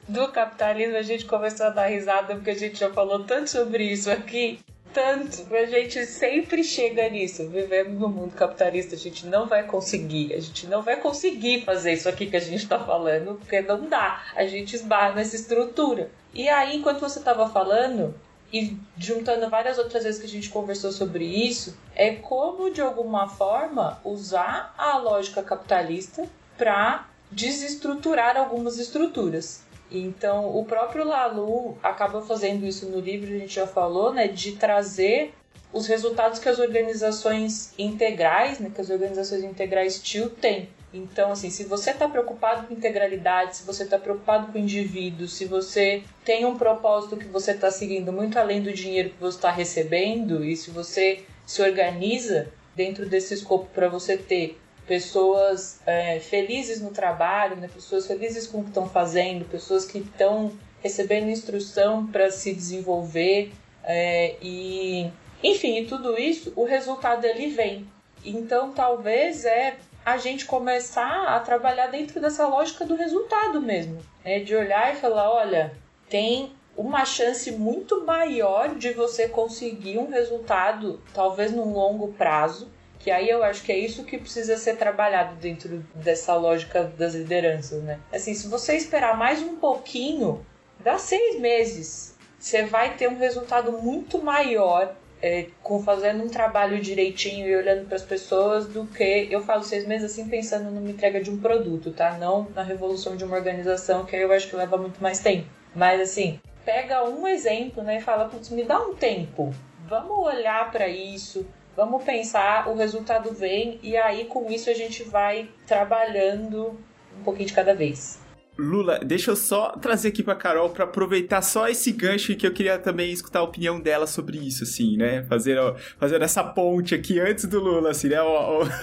do 0.09 0.27
capitalismo, 0.29 0.97
a 0.97 1.01
gente 1.01 1.25
começou 1.25 1.67
a 1.67 1.69
dar 1.69 1.85
risada 1.85 2.35
porque 2.35 2.49
a 2.49 2.55
gente 2.55 2.77
já 2.77 2.91
falou 2.91 3.23
tanto 3.23 3.49
sobre 3.49 3.83
isso 3.85 4.11
aqui. 4.11 4.59
Tanto, 4.93 5.53
a 5.53 5.65
gente 5.65 6.05
sempre 6.05 6.63
chega 6.63 7.09
nisso. 7.09 7.47
Vivemos 7.49 7.99
no 7.99 8.07
mundo 8.07 8.33
capitalista, 8.33 8.95
a 8.95 8.97
gente 8.97 9.25
não 9.27 9.45
vai 9.45 9.63
conseguir, 9.63 10.33
a 10.33 10.39
gente 10.39 10.67
não 10.67 10.81
vai 10.81 10.97
conseguir 10.97 11.65
fazer 11.65 11.93
isso 11.93 12.07
aqui 12.07 12.27
que 12.27 12.37
a 12.37 12.41
gente 12.41 12.67
tá 12.67 12.79
falando, 12.79 13.35
porque 13.35 13.61
não 13.61 13.87
dá. 13.89 14.23
A 14.35 14.45
gente 14.45 14.75
esbarra 14.75 15.15
nessa 15.15 15.35
estrutura. 15.35 16.09
E 16.33 16.47
aí, 16.47 16.77
enquanto 16.77 17.01
você 17.01 17.19
tava 17.19 17.49
falando, 17.49 18.15
e 18.55 18.79
juntando 18.97 19.49
várias 19.49 19.77
outras 19.77 20.05
vezes 20.05 20.17
que 20.17 20.27
a 20.27 20.29
gente 20.29 20.47
conversou 20.47 20.89
sobre 20.89 21.25
isso, 21.25 21.77
é 21.93 22.15
como 22.15 22.71
de 22.71 22.79
alguma 22.79 23.27
forma 23.27 23.99
usar 24.01 24.73
a 24.77 24.97
lógica 24.97 25.43
capitalista 25.43 26.25
para 26.57 27.05
desestruturar 27.29 28.37
algumas 28.37 28.79
estruturas. 28.79 29.61
Então, 29.91 30.57
o 30.57 30.63
próprio 30.63 31.03
Lalu 31.03 31.77
acaba 31.83 32.21
fazendo 32.21 32.65
isso 32.65 32.85
no 32.85 33.01
livro, 33.01 33.35
a 33.35 33.39
gente 33.39 33.55
já 33.55 33.67
falou, 33.67 34.13
né, 34.13 34.29
de 34.29 34.53
trazer 34.53 35.33
os 35.73 35.85
resultados 35.85 36.39
que 36.39 36.47
as 36.47 36.57
organizações 36.57 37.73
integrais, 37.77 38.59
né, 38.59 38.71
que 38.73 38.79
as 38.79 38.89
organizações 38.89 39.43
integrais 39.43 40.01
TIL 40.01 40.29
têm. 40.29 40.69
Então, 40.97 41.31
assim, 41.31 41.49
se 41.49 41.63
você 41.63 41.91
está 41.91 42.07
preocupado 42.07 42.67
com 42.67 42.73
integralidade, 42.73 43.57
se 43.57 43.63
você 43.63 43.83
está 43.83 43.97
preocupado 43.97 44.51
com 44.51 44.57
indivíduo, 44.57 45.27
se 45.27 45.45
você 45.45 46.03
tem 46.23 46.45
um 46.45 46.57
propósito 46.57 47.17
que 47.17 47.25
você 47.25 47.51
está 47.51 47.69
seguindo 47.69 48.11
muito 48.11 48.37
além 48.39 48.61
do 48.61 48.73
dinheiro 48.73 49.09
que 49.09 49.19
você 49.19 49.37
está 49.37 49.51
recebendo, 49.51 50.43
e 50.43 50.55
se 50.55 50.71
você 50.71 51.23
se 51.45 51.61
organiza 51.61 52.47
dentro 52.75 53.05
desse 53.05 53.33
escopo 53.33 53.67
para 53.73 53.87
você 53.87 54.17
ter 54.17 54.59
pessoas 54.87 55.79
é, 55.85 56.19
felizes 56.19 56.81
no 56.81 56.91
trabalho, 56.91 57.55
né? 57.55 57.67
pessoas 57.67 58.05
felizes 58.05 58.47
com 58.47 58.59
o 58.59 58.63
que 58.63 58.69
estão 58.69 58.87
fazendo, 58.87 59.45
pessoas 59.45 59.85
que 59.85 59.99
estão 59.99 60.51
recebendo 60.81 61.29
instrução 61.29 62.05
para 62.05 62.29
se 62.29 62.53
desenvolver 62.53 63.51
é, 63.83 64.35
e 64.41 65.09
enfim, 65.43 65.77
e 65.79 65.85
tudo 65.85 66.19
isso, 66.19 66.51
o 66.55 66.63
resultado 66.63 67.25
ele 67.25 67.47
vem. 67.47 67.87
Então, 68.23 68.71
talvez 68.71 69.45
é 69.45 69.75
a 70.05 70.17
gente 70.17 70.45
começar 70.45 71.29
a 71.29 71.39
trabalhar 71.39 71.87
dentro 71.87 72.21
dessa 72.21 72.47
lógica 72.47 72.85
do 72.85 72.95
resultado 72.95 73.59
mesmo, 73.59 73.97
né? 74.23 74.39
de 74.39 74.55
olhar 74.55 74.93
e 74.93 74.97
falar, 74.97 75.31
olha, 75.31 75.73
tem 76.07 76.53
uma 76.77 77.03
chance 77.05 77.51
muito 77.51 78.05
maior 78.05 78.75
de 78.75 78.93
você 78.93 79.27
conseguir 79.27 79.97
um 79.97 80.09
resultado, 80.09 81.01
talvez 81.11 81.51
num 81.51 81.73
longo 81.73 82.09
prazo, 82.13 82.69
que 82.99 83.09
aí 83.09 83.29
eu 83.29 83.43
acho 83.43 83.63
que 83.63 83.71
é 83.71 83.77
isso 83.77 84.03
que 84.03 84.17
precisa 84.17 84.57
ser 84.57 84.77
trabalhado 84.77 85.35
dentro 85.35 85.83
dessa 85.95 86.35
lógica 86.35 86.83
das 86.83 87.15
lideranças, 87.15 87.81
né? 87.83 87.99
Assim, 88.13 88.33
se 88.33 88.47
você 88.47 88.75
esperar 88.75 89.17
mais 89.17 89.41
um 89.41 89.55
pouquinho, 89.55 90.45
dá 90.79 90.97
seis 90.97 91.39
meses, 91.39 92.15
você 92.37 92.63
vai 92.63 92.95
ter 92.95 93.09
um 93.09 93.17
resultado 93.17 93.71
muito 93.71 94.21
maior 94.21 94.95
é, 95.25 95.47
com 95.63 95.81
fazendo 95.81 96.23
um 96.23 96.29
trabalho 96.29 96.79
direitinho 96.79 97.47
e 97.47 97.55
olhando 97.55 97.87
para 97.87 97.95
as 97.95 98.03
pessoas 98.03 98.67
do 98.67 98.85
que 98.85 99.27
eu 99.31 99.41
falo 99.41 99.63
seis 99.63 99.83
meses 99.87 100.11
assim 100.11 100.29
pensando 100.29 100.69
numa 100.69 100.91
entrega 100.91 101.19
de 101.19 101.31
um 101.31 101.39
produto, 101.39 101.91
tá? 101.91 102.15
Não 102.19 102.47
na 102.53 102.61
revolução 102.61 103.17
de 103.17 103.23
uma 103.23 103.35
organização 103.35 104.05
que 104.05 104.15
aí 104.15 104.21
eu 104.21 104.31
acho 104.31 104.47
que 104.47 104.55
leva 104.55 104.77
muito 104.77 105.01
mais 105.01 105.17
tempo. 105.17 105.47
Mas 105.75 105.99
assim, 105.99 106.39
pega 106.63 107.03
um 107.09 107.27
exemplo, 107.27 107.81
né, 107.81 107.97
e 107.97 108.01
fala, 108.01 108.29
putz, 108.29 108.49
me 108.51 108.63
dá 108.63 108.79
um 108.79 108.93
tempo. 108.93 109.51
Vamos 109.87 110.15
olhar 110.15 110.71
para 110.71 110.87
isso, 110.87 111.43
Vamos 111.75 112.05
pensar, 112.05 112.69
o 112.69 112.75
resultado 112.75 113.33
vem 113.33 113.79
e 113.83 113.97
aí 113.97 114.23
com 114.25 114.49
isso 114.49 114.69
a 114.69 114.73
gente 114.73 115.03
vai 115.03 115.49
trabalhando 115.67 116.79
um 117.19 117.23
pouquinho 117.23 117.47
de 117.47 117.53
cada 117.53 117.75
vez. 117.75 118.17
Lula, 118.57 118.99
deixa 118.99 119.31
eu 119.31 119.35
só 119.35 119.71
trazer 119.71 120.09
aqui 120.09 120.23
pra 120.23 120.35
Carol 120.35 120.69
para 120.69 120.85
aproveitar 120.85 121.41
só 121.41 121.67
esse 121.67 121.91
gancho 121.91 122.35
que 122.35 122.47
eu 122.47 122.51
queria 122.51 122.77
também 122.77 123.11
escutar 123.11 123.39
a 123.39 123.43
opinião 123.43 123.79
dela 123.79 124.07
sobre 124.07 124.37
isso, 124.37 124.63
assim, 124.63 124.95
né? 124.95 125.23
Fazer, 125.23 125.57
ó, 125.57 125.75
fazer 125.99 126.21
essa 126.21 126.43
ponte 126.43 126.95
aqui 126.95 127.19
antes 127.19 127.45
do 127.45 127.59
Lula, 127.59 127.91
assim, 127.91 128.09
né? 128.09 128.21
Ó, 128.21 128.61
ó. 128.61 128.67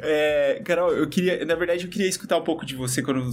É, 0.00 0.60
Carol, 0.64 0.92
eu 0.92 1.08
queria, 1.08 1.44
na 1.44 1.54
verdade, 1.54 1.84
eu 1.84 1.90
queria 1.90 2.06
escutar 2.06 2.36
um 2.36 2.44
pouco 2.44 2.64
de 2.64 2.74
você 2.74 3.02
quando, 3.02 3.28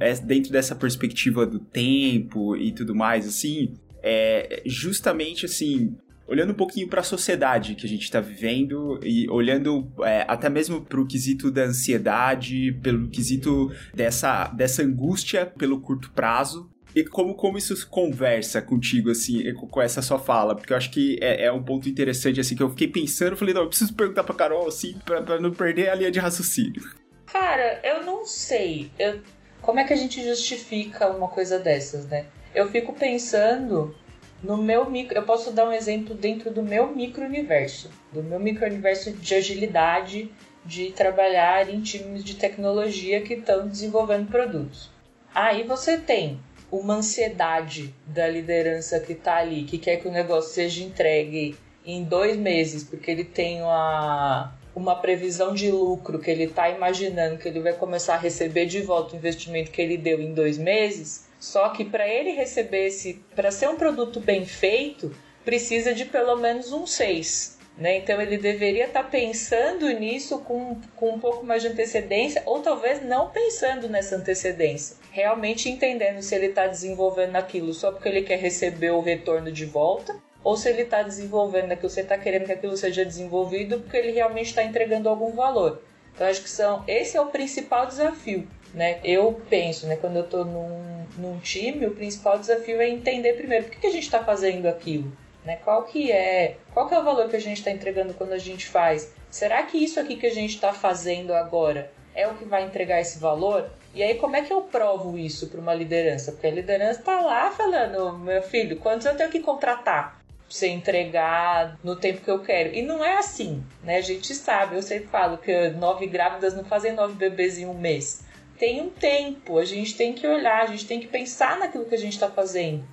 é, 0.00 0.14
dentro 0.14 0.50
dessa 0.50 0.74
perspectiva 0.74 1.46
do 1.46 1.58
tempo 1.58 2.56
e 2.56 2.72
tudo 2.72 2.94
mais, 2.94 3.26
assim. 3.26 3.74
É, 4.02 4.62
justamente 4.64 5.44
assim, 5.44 5.96
olhando 6.28 6.52
um 6.52 6.56
pouquinho 6.56 6.86
para 6.86 7.00
a 7.00 7.04
sociedade 7.04 7.74
que 7.74 7.86
a 7.86 7.88
gente 7.88 8.02
está 8.02 8.20
vivendo 8.20 9.00
e 9.02 9.28
olhando 9.30 9.90
é, 10.02 10.26
até 10.28 10.50
mesmo 10.50 10.82
para 10.82 11.00
o 11.00 11.06
quesito 11.06 11.50
da 11.50 11.62
ansiedade, 11.62 12.72
pelo 12.82 13.08
quesito 13.08 13.72
dessa, 13.94 14.48
dessa 14.48 14.82
angústia 14.82 15.46
pelo 15.46 15.80
curto 15.80 16.10
prazo. 16.10 16.70
E 16.94 17.04
como, 17.04 17.34
como 17.34 17.58
isso 17.58 17.88
conversa 17.88 18.60
contigo, 18.62 19.10
assim, 19.10 19.52
com 19.54 19.80
essa 19.80 20.02
sua 20.02 20.18
fala? 20.18 20.54
Porque 20.54 20.72
eu 20.72 20.76
acho 20.76 20.90
que 20.90 21.18
é, 21.20 21.44
é 21.44 21.52
um 21.52 21.62
ponto 21.62 21.88
interessante, 21.88 22.40
assim, 22.40 22.56
que 22.56 22.62
eu 22.62 22.70
fiquei 22.70 22.88
pensando, 22.88 23.36
falei, 23.36 23.54
não, 23.54 23.62
eu 23.62 23.68
preciso 23.68 23.94
perguntar 23.94 24.24
pra 24.24 24.34
Carol, 24.34 24.66
assim, 24.66 24.98
pra, 25.04 25.22
pra 25.22 25.40
não 25.40 25.52
perder 25.52 25.90
a 25.90 25.94
linha 25.94 26.10
de 26.10 26.18
raciocínio. 26.18 26.82
Cara, 27.26 27.80
eu 27.84 28.04
não 28.04 28.24
sei. 28.24 28.90
Eu, 28.98 29.20
como 29.60 29.78
é 29.78 29.84
que 29.84 29.92
a 29.92 29.96
gente 29.96 30.22
justifica 30.24 31.08
uma 31.10 31.28
coisa 31.28 31.58
dessas, 31.58 32.06
né? 32.06 32.26
Eu 32.54 32.68
fico 32.70 32.94
pensando 32.94 33.94
no 34.42 34.56
meu 34.56 34.88
micro, 34.88 35.18
eu 35.18 35.22
posso 35.24 35.50
dar 35.50 35.68
um 35.68 35.72
exemplo 35.72 36.14
dentro 36.14 36.50
do 36.50 36.62
meu 36.62 36.94
micro-universo, 36.94 37.90
do 38.12 38.22
meu 38.22 38.38
micro-universo 38.38 39.12
de 39.12 39.34
agilidade, 39.34 40.30
de 40.64 40.92
trabalhar 40.92 41.68
em 41.68 41.80
times 41.80 42.22
de 42.22 42.36
tecnologia 42.36 43.20
que 43.22 43.34
estão 43.34 43.66
desenvolvendo 43.66 44.30
produtos. 44.30 44.90
Aí 45.34 45.62
você 45.62 45.98
tem 45.98 46.38
uma 46.70 46.94
ansiedade 46.96 47.94
da 48.06 48.28
liderança 48.28 49.00
que 49.00 49.12
está 49.12 49.36
ali, 49.36 49.64
que 49.64 49.78
quer 49.78 49.96
que 49.96 50.08
o 50.08 50.12
negócio 50.12 50.52
seja 50.52 50.84
entregue 50.84 51.56
em 51.84 52.04
dois 52.04 52.36
meses, 52.36 52.84
porque 52.84 53.10
ele 53.10 53.24
tem 53.24 53.62
uma, 53.62 54.52
uma 54.74 54.94
previsão 54.96 55.54
de 55.54 55.70
lucro 55.70 56.18
que 56.18 56.30
ele 56.30 56.44
está 56.44 56.68
imaginando 56.68 57.38
que 57.38 57.48
ele 57.48 57.60
vai 57.60 57.72
começar 57.72 58.14
a 58.14 58.18
receber 58.18 58.66
de 58.66 58.82
volta 58.82 59.14
o 59.14 59.18
investimento 59.18 59.70
que 59.70 59.80
ele 59.80 59.96
deu 59.96 60.20
em 60.20 60.34
dois 60.34 60.58
meses 60.58 61.27
só 61.38 61.68
que 61.70 61.84
para 61.84 62.08
ele 62.08 62.32
receber 62.32 62.86
esse, 62.86 63.22
para 63.34 63.50
ser 63.50 63.68
um 63.68 63.76
produto 63.76 64.20
bem 64.20 64.44
feito, 64.44 65.14
precisa 65.44 65.94
de 65.94 66.04
pelo 66.04 66.36
menos 66.36 66.72
um 66.72 66.86
6. 66.86 67.58
Né? 67.76 67.98
Então 67.98 68.20
ele 68.20 68.36
deveria 68.36 68.86
estar 68.86 69.04
tá 69.04 69.08
pensando 69.08 69.88
nisso 69.90 70.40
com, 70.40 70.80
com 70.96 71.10
um 71.10 71.20
pouco 71.20 71.46
mais 71.46 71.62
de 71.62 71.68
antecedência, 71.68 72.42
ou 72.44 72.60
talvez 72.60 73.04
não 73.04 73.30
pensando 73.30 73.88
nessa 73.88 74.16
antecedência, 74.16 74.96
realmente 75.12 75.70
entendendo 75.70 76.20
se 76.20 76.34
ele 76.34 76.46
está 76.46 76.66
desenvolvendo 76.66 77.36
aquilo 77.36 77.72
só 77.72 77.92
porque 77.92 78.08
ele 78.08 78.22
quer 78.22 78.40
receber 78.40 78.90
o 78.90 79.00
retorno 79.00 79.52
de 79.52 79.64
volta, 79.64 80.16
ou 80.42 80.56
se 80.56 80.68
ele 80.68 80.82
está 80.82 81.02
desenvolvendo 81.02 81.70
aquilo, 81.70 81.90
você 81.90 82.00
está 82.00 82.18
querendo 82.18 82.46
que 82.46 82.52
aquilo 82.52 82.76
seja 82.76 83.04
desenvolvido 83.04 83.78
porque 83.78 83.96
ele 83.96 84.10
realmente 84.10 84.48
está 84.48 84.64
entregando 84.64 85.08
algum 85.08 85.30
valor. 85.32 85.80
Então 86.12 86.26
acho 86.26 86.42
que 86.42 86.50
são, 86.50 86.82
esse 86.88 87.16
é 87.16 87.20
o 87.20 87.26
principal 87.26 87.86
desafio 87.86 88.48
né? 88.74 89.00
Eu 89.04 89.40
penso, 89.48 89.86
né, 89.86 89.96
quando 89.96 90.16
eu 90.16 90.24
estou 90.24 90.44
num, 90.44 91.06
num 91.16 91.38
time, 91.38 91.86
o 91.86 91.94
principal 91.94 92.38
desafio 92.38 92.80
é 92.80 92.88
entender 92.88 93.34
primeiro 93.34 93.64
por 93.64 93.72
que, 93.72 93.80
que 93.80 93.86
a 93.86 93.92
gente 93.92 94.04
está 94.04 94.22
fazendo 94.22 94.66
aquilo. 94.66 95.12
Né? 95.44 95.56
Qual 95.64 95.84
que 95.84 96.12
é, 96.12 96.56
qual 96.74 96.88
que 96.88 96.94
é 96.94 96.98
o 96.98 97.04
valor 97.04 97.28
que 97.28 97.36
a 97.36 97.40
gente 97.40 97.58
está 97.58 97.70
entregando 97.70 98.14
quando 98.14 98.32
a 98.32 98.38
gente 98.38 98.66
faz? 98.66 99.12
Será 99.30 99.62
que 99.62 99.82
isso 99.82 99.98
aqui 99.98 100.16
que 100.16 100.26
a 100.26 100.34
gente 100.34 100.54
está 100.54 100.72
fazendo 100.72 101.32
agora 101.32 101.90
é 102.14 102.26
o 102.26 102.34
que 102.34 102.44
vai 102.44 102.64
entregar 102.64 103.00
esse 103.00 103.18
valor? 103.18 103.70
E 103.94 104.02
aí 104.02 104.16
como 104.16 104.36
é 104.36 104.42
que 104.42 104.52
eu 104.52 104.62
provo 104.62 105.18
isso 105.18 105.48
para 105.48 105.60
uma 105.60 105.74
liderança? 105.74 106.32
Porque 106.32 106.46
a 106.46 106.50
liderança 106.50 107.00
está 107.00 107.20
lá 107.20 107.50
falando, 107.50 108.18
meu 108.18 108.42
filho, 108.42 108.76
quantos 108.76 109.06
eu 109.06 109.16
tenho 109.16 109.30
que 109.30 109.40
contratar? 109.40 110.18
para 110.48 110.56
você 110.56 110.68
entregar 110.68 111.78
no 111.84 111.94
tempo 111.94 112.22
que 112.22 112.30
eu 112.30 112.38
quero. 112.38 112.74
E 112.74 112.80
não 112.80 113.04
é 113.04 113.18
assim, 113.18 113.62
né? 113.84 113.98
A 113.98 114.00
gente 114.00 114.34
sabe, 114.34 114.76
eu 114.76 114.82
sempre 114.82 115.06
falo 115.08 115.36
que 115.36 115.68
nove 115.70 116.06
grávidas 116.06 116.54
não 116.56 116.64
fazem 116.64 116.94
nove 116.94 117.12
bebês 117.14 117.58
em 117.58 117.66
um 117.66 117.74
mês 117.74 118.26
tem 118.58 118.80
um 118.80 118.90
tempo, 118.90 119.58
a 119.58 119.64
gente 119.64 119.96
tem 119.96 120.12
que 120.12 120.26
olhar, 120.26 120.62
a 120.62 120.66
gente 120.66 120.86
tem 120.86 121.00
que 121.00 121.06
pensar 121.06 121.58
naquilo 121.58 121.84
que 121.84 121.94
a 121.94 121.98
gente 121.98 122.14
está 122.14 122.28
fazendo. 122.28 122.84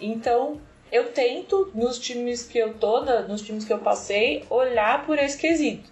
Então, 0.00 0.60
eu 0.90 1.12
tento, 1.12 1.70
nos 1.74 1.98
times 1.98 2.42
que 2.42 2.58
eu 2.58 2.74
tô, 2.74 3.00
nos 3.28 3.40
times 3.40 3.64
que 3.64 3.72
eu 3.72 3.78
passei, 3.78 4.44
olhar 4.50 5.06
por 5.06 5.18
esse 5.18 5.38
quesito. 5.38 5.90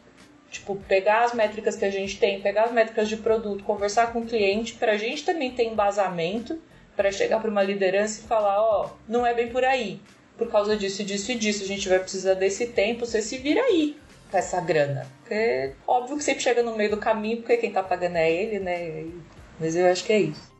Tipo, 0.51 0.74
pegar 0.89 1.24
as 1.24 1.33
métricas 1.33 1.76
que 1.76 1.85
a 1.85 1.91
gente 1.91 2.18
tem, 2.18 2.41
pegar 2.41 2.64
as 2.64 2.72
métricas 2.72 3.09
de 3.09 3.16
produto, 3.16 3.62
conversar 3.62 4.12
com 4.12 4.20
o 4.20 4.26
cliente, 4.26 4.74
para 4.74 4.93
a 4.93 4.97
gente 4.97 5.24
também 5.24 5.53
ter 5.53 5.64
embasamento, 5.64 6.61
para 6.97 7.12
chegar 7.12 7.41
para 7.41 7.51
uma 7.51 7.62
liderança 7.62 8.20
e 8.20 8.26
falar: 8.26 8.61
ó, 8.61 8.87
oh, 8.87 8.91
não 9.07 9.24
é 9.24 9.33
bem 9.33 9.49
por 9.49 9.64
aí. 9.64 10.01
Por 10.37 10.51
causa 10.51 10.76
disso, 10.76 11.05
disso 11.05 11.31
e 11.31 11.37
disso, 11.37 11.62
a 11.62 11.66
gente 11.66 11.89
vai 11.89 12.01
precisar 12.01 12.35
desse 12.35 12.66
tempo, 12.68 13.07
você 13.07 13.22
se 13.22 13.39
vira 13.39 13.61
aí 13.61 13.97
com 14.31 14.39
essa 14.39 14.61
grana. 14.61 15.07
Porque 15.20 15.72
óbvio 15.87 16.16
que 16.16 16.24
sempre 16.24 16.43
chega 16.43 16.62
no 16.62 16.76
meio 16.76 16.91
do 16.91 16.97
caminho, 16.97 17.39
porque 17.39 17.57
quem 17.57 17.72
tá 17.72 17.83
pagando 17.83 18.16
é 18.16 18.31
ele, 18.31 18.61
né? 18.61 19.07
Mas 19.59 19.74
eu 19.74 19.87
acho 19.91 20.05
que 20.05 20.12
é 20.12 20.20
isso. 20.20 20.51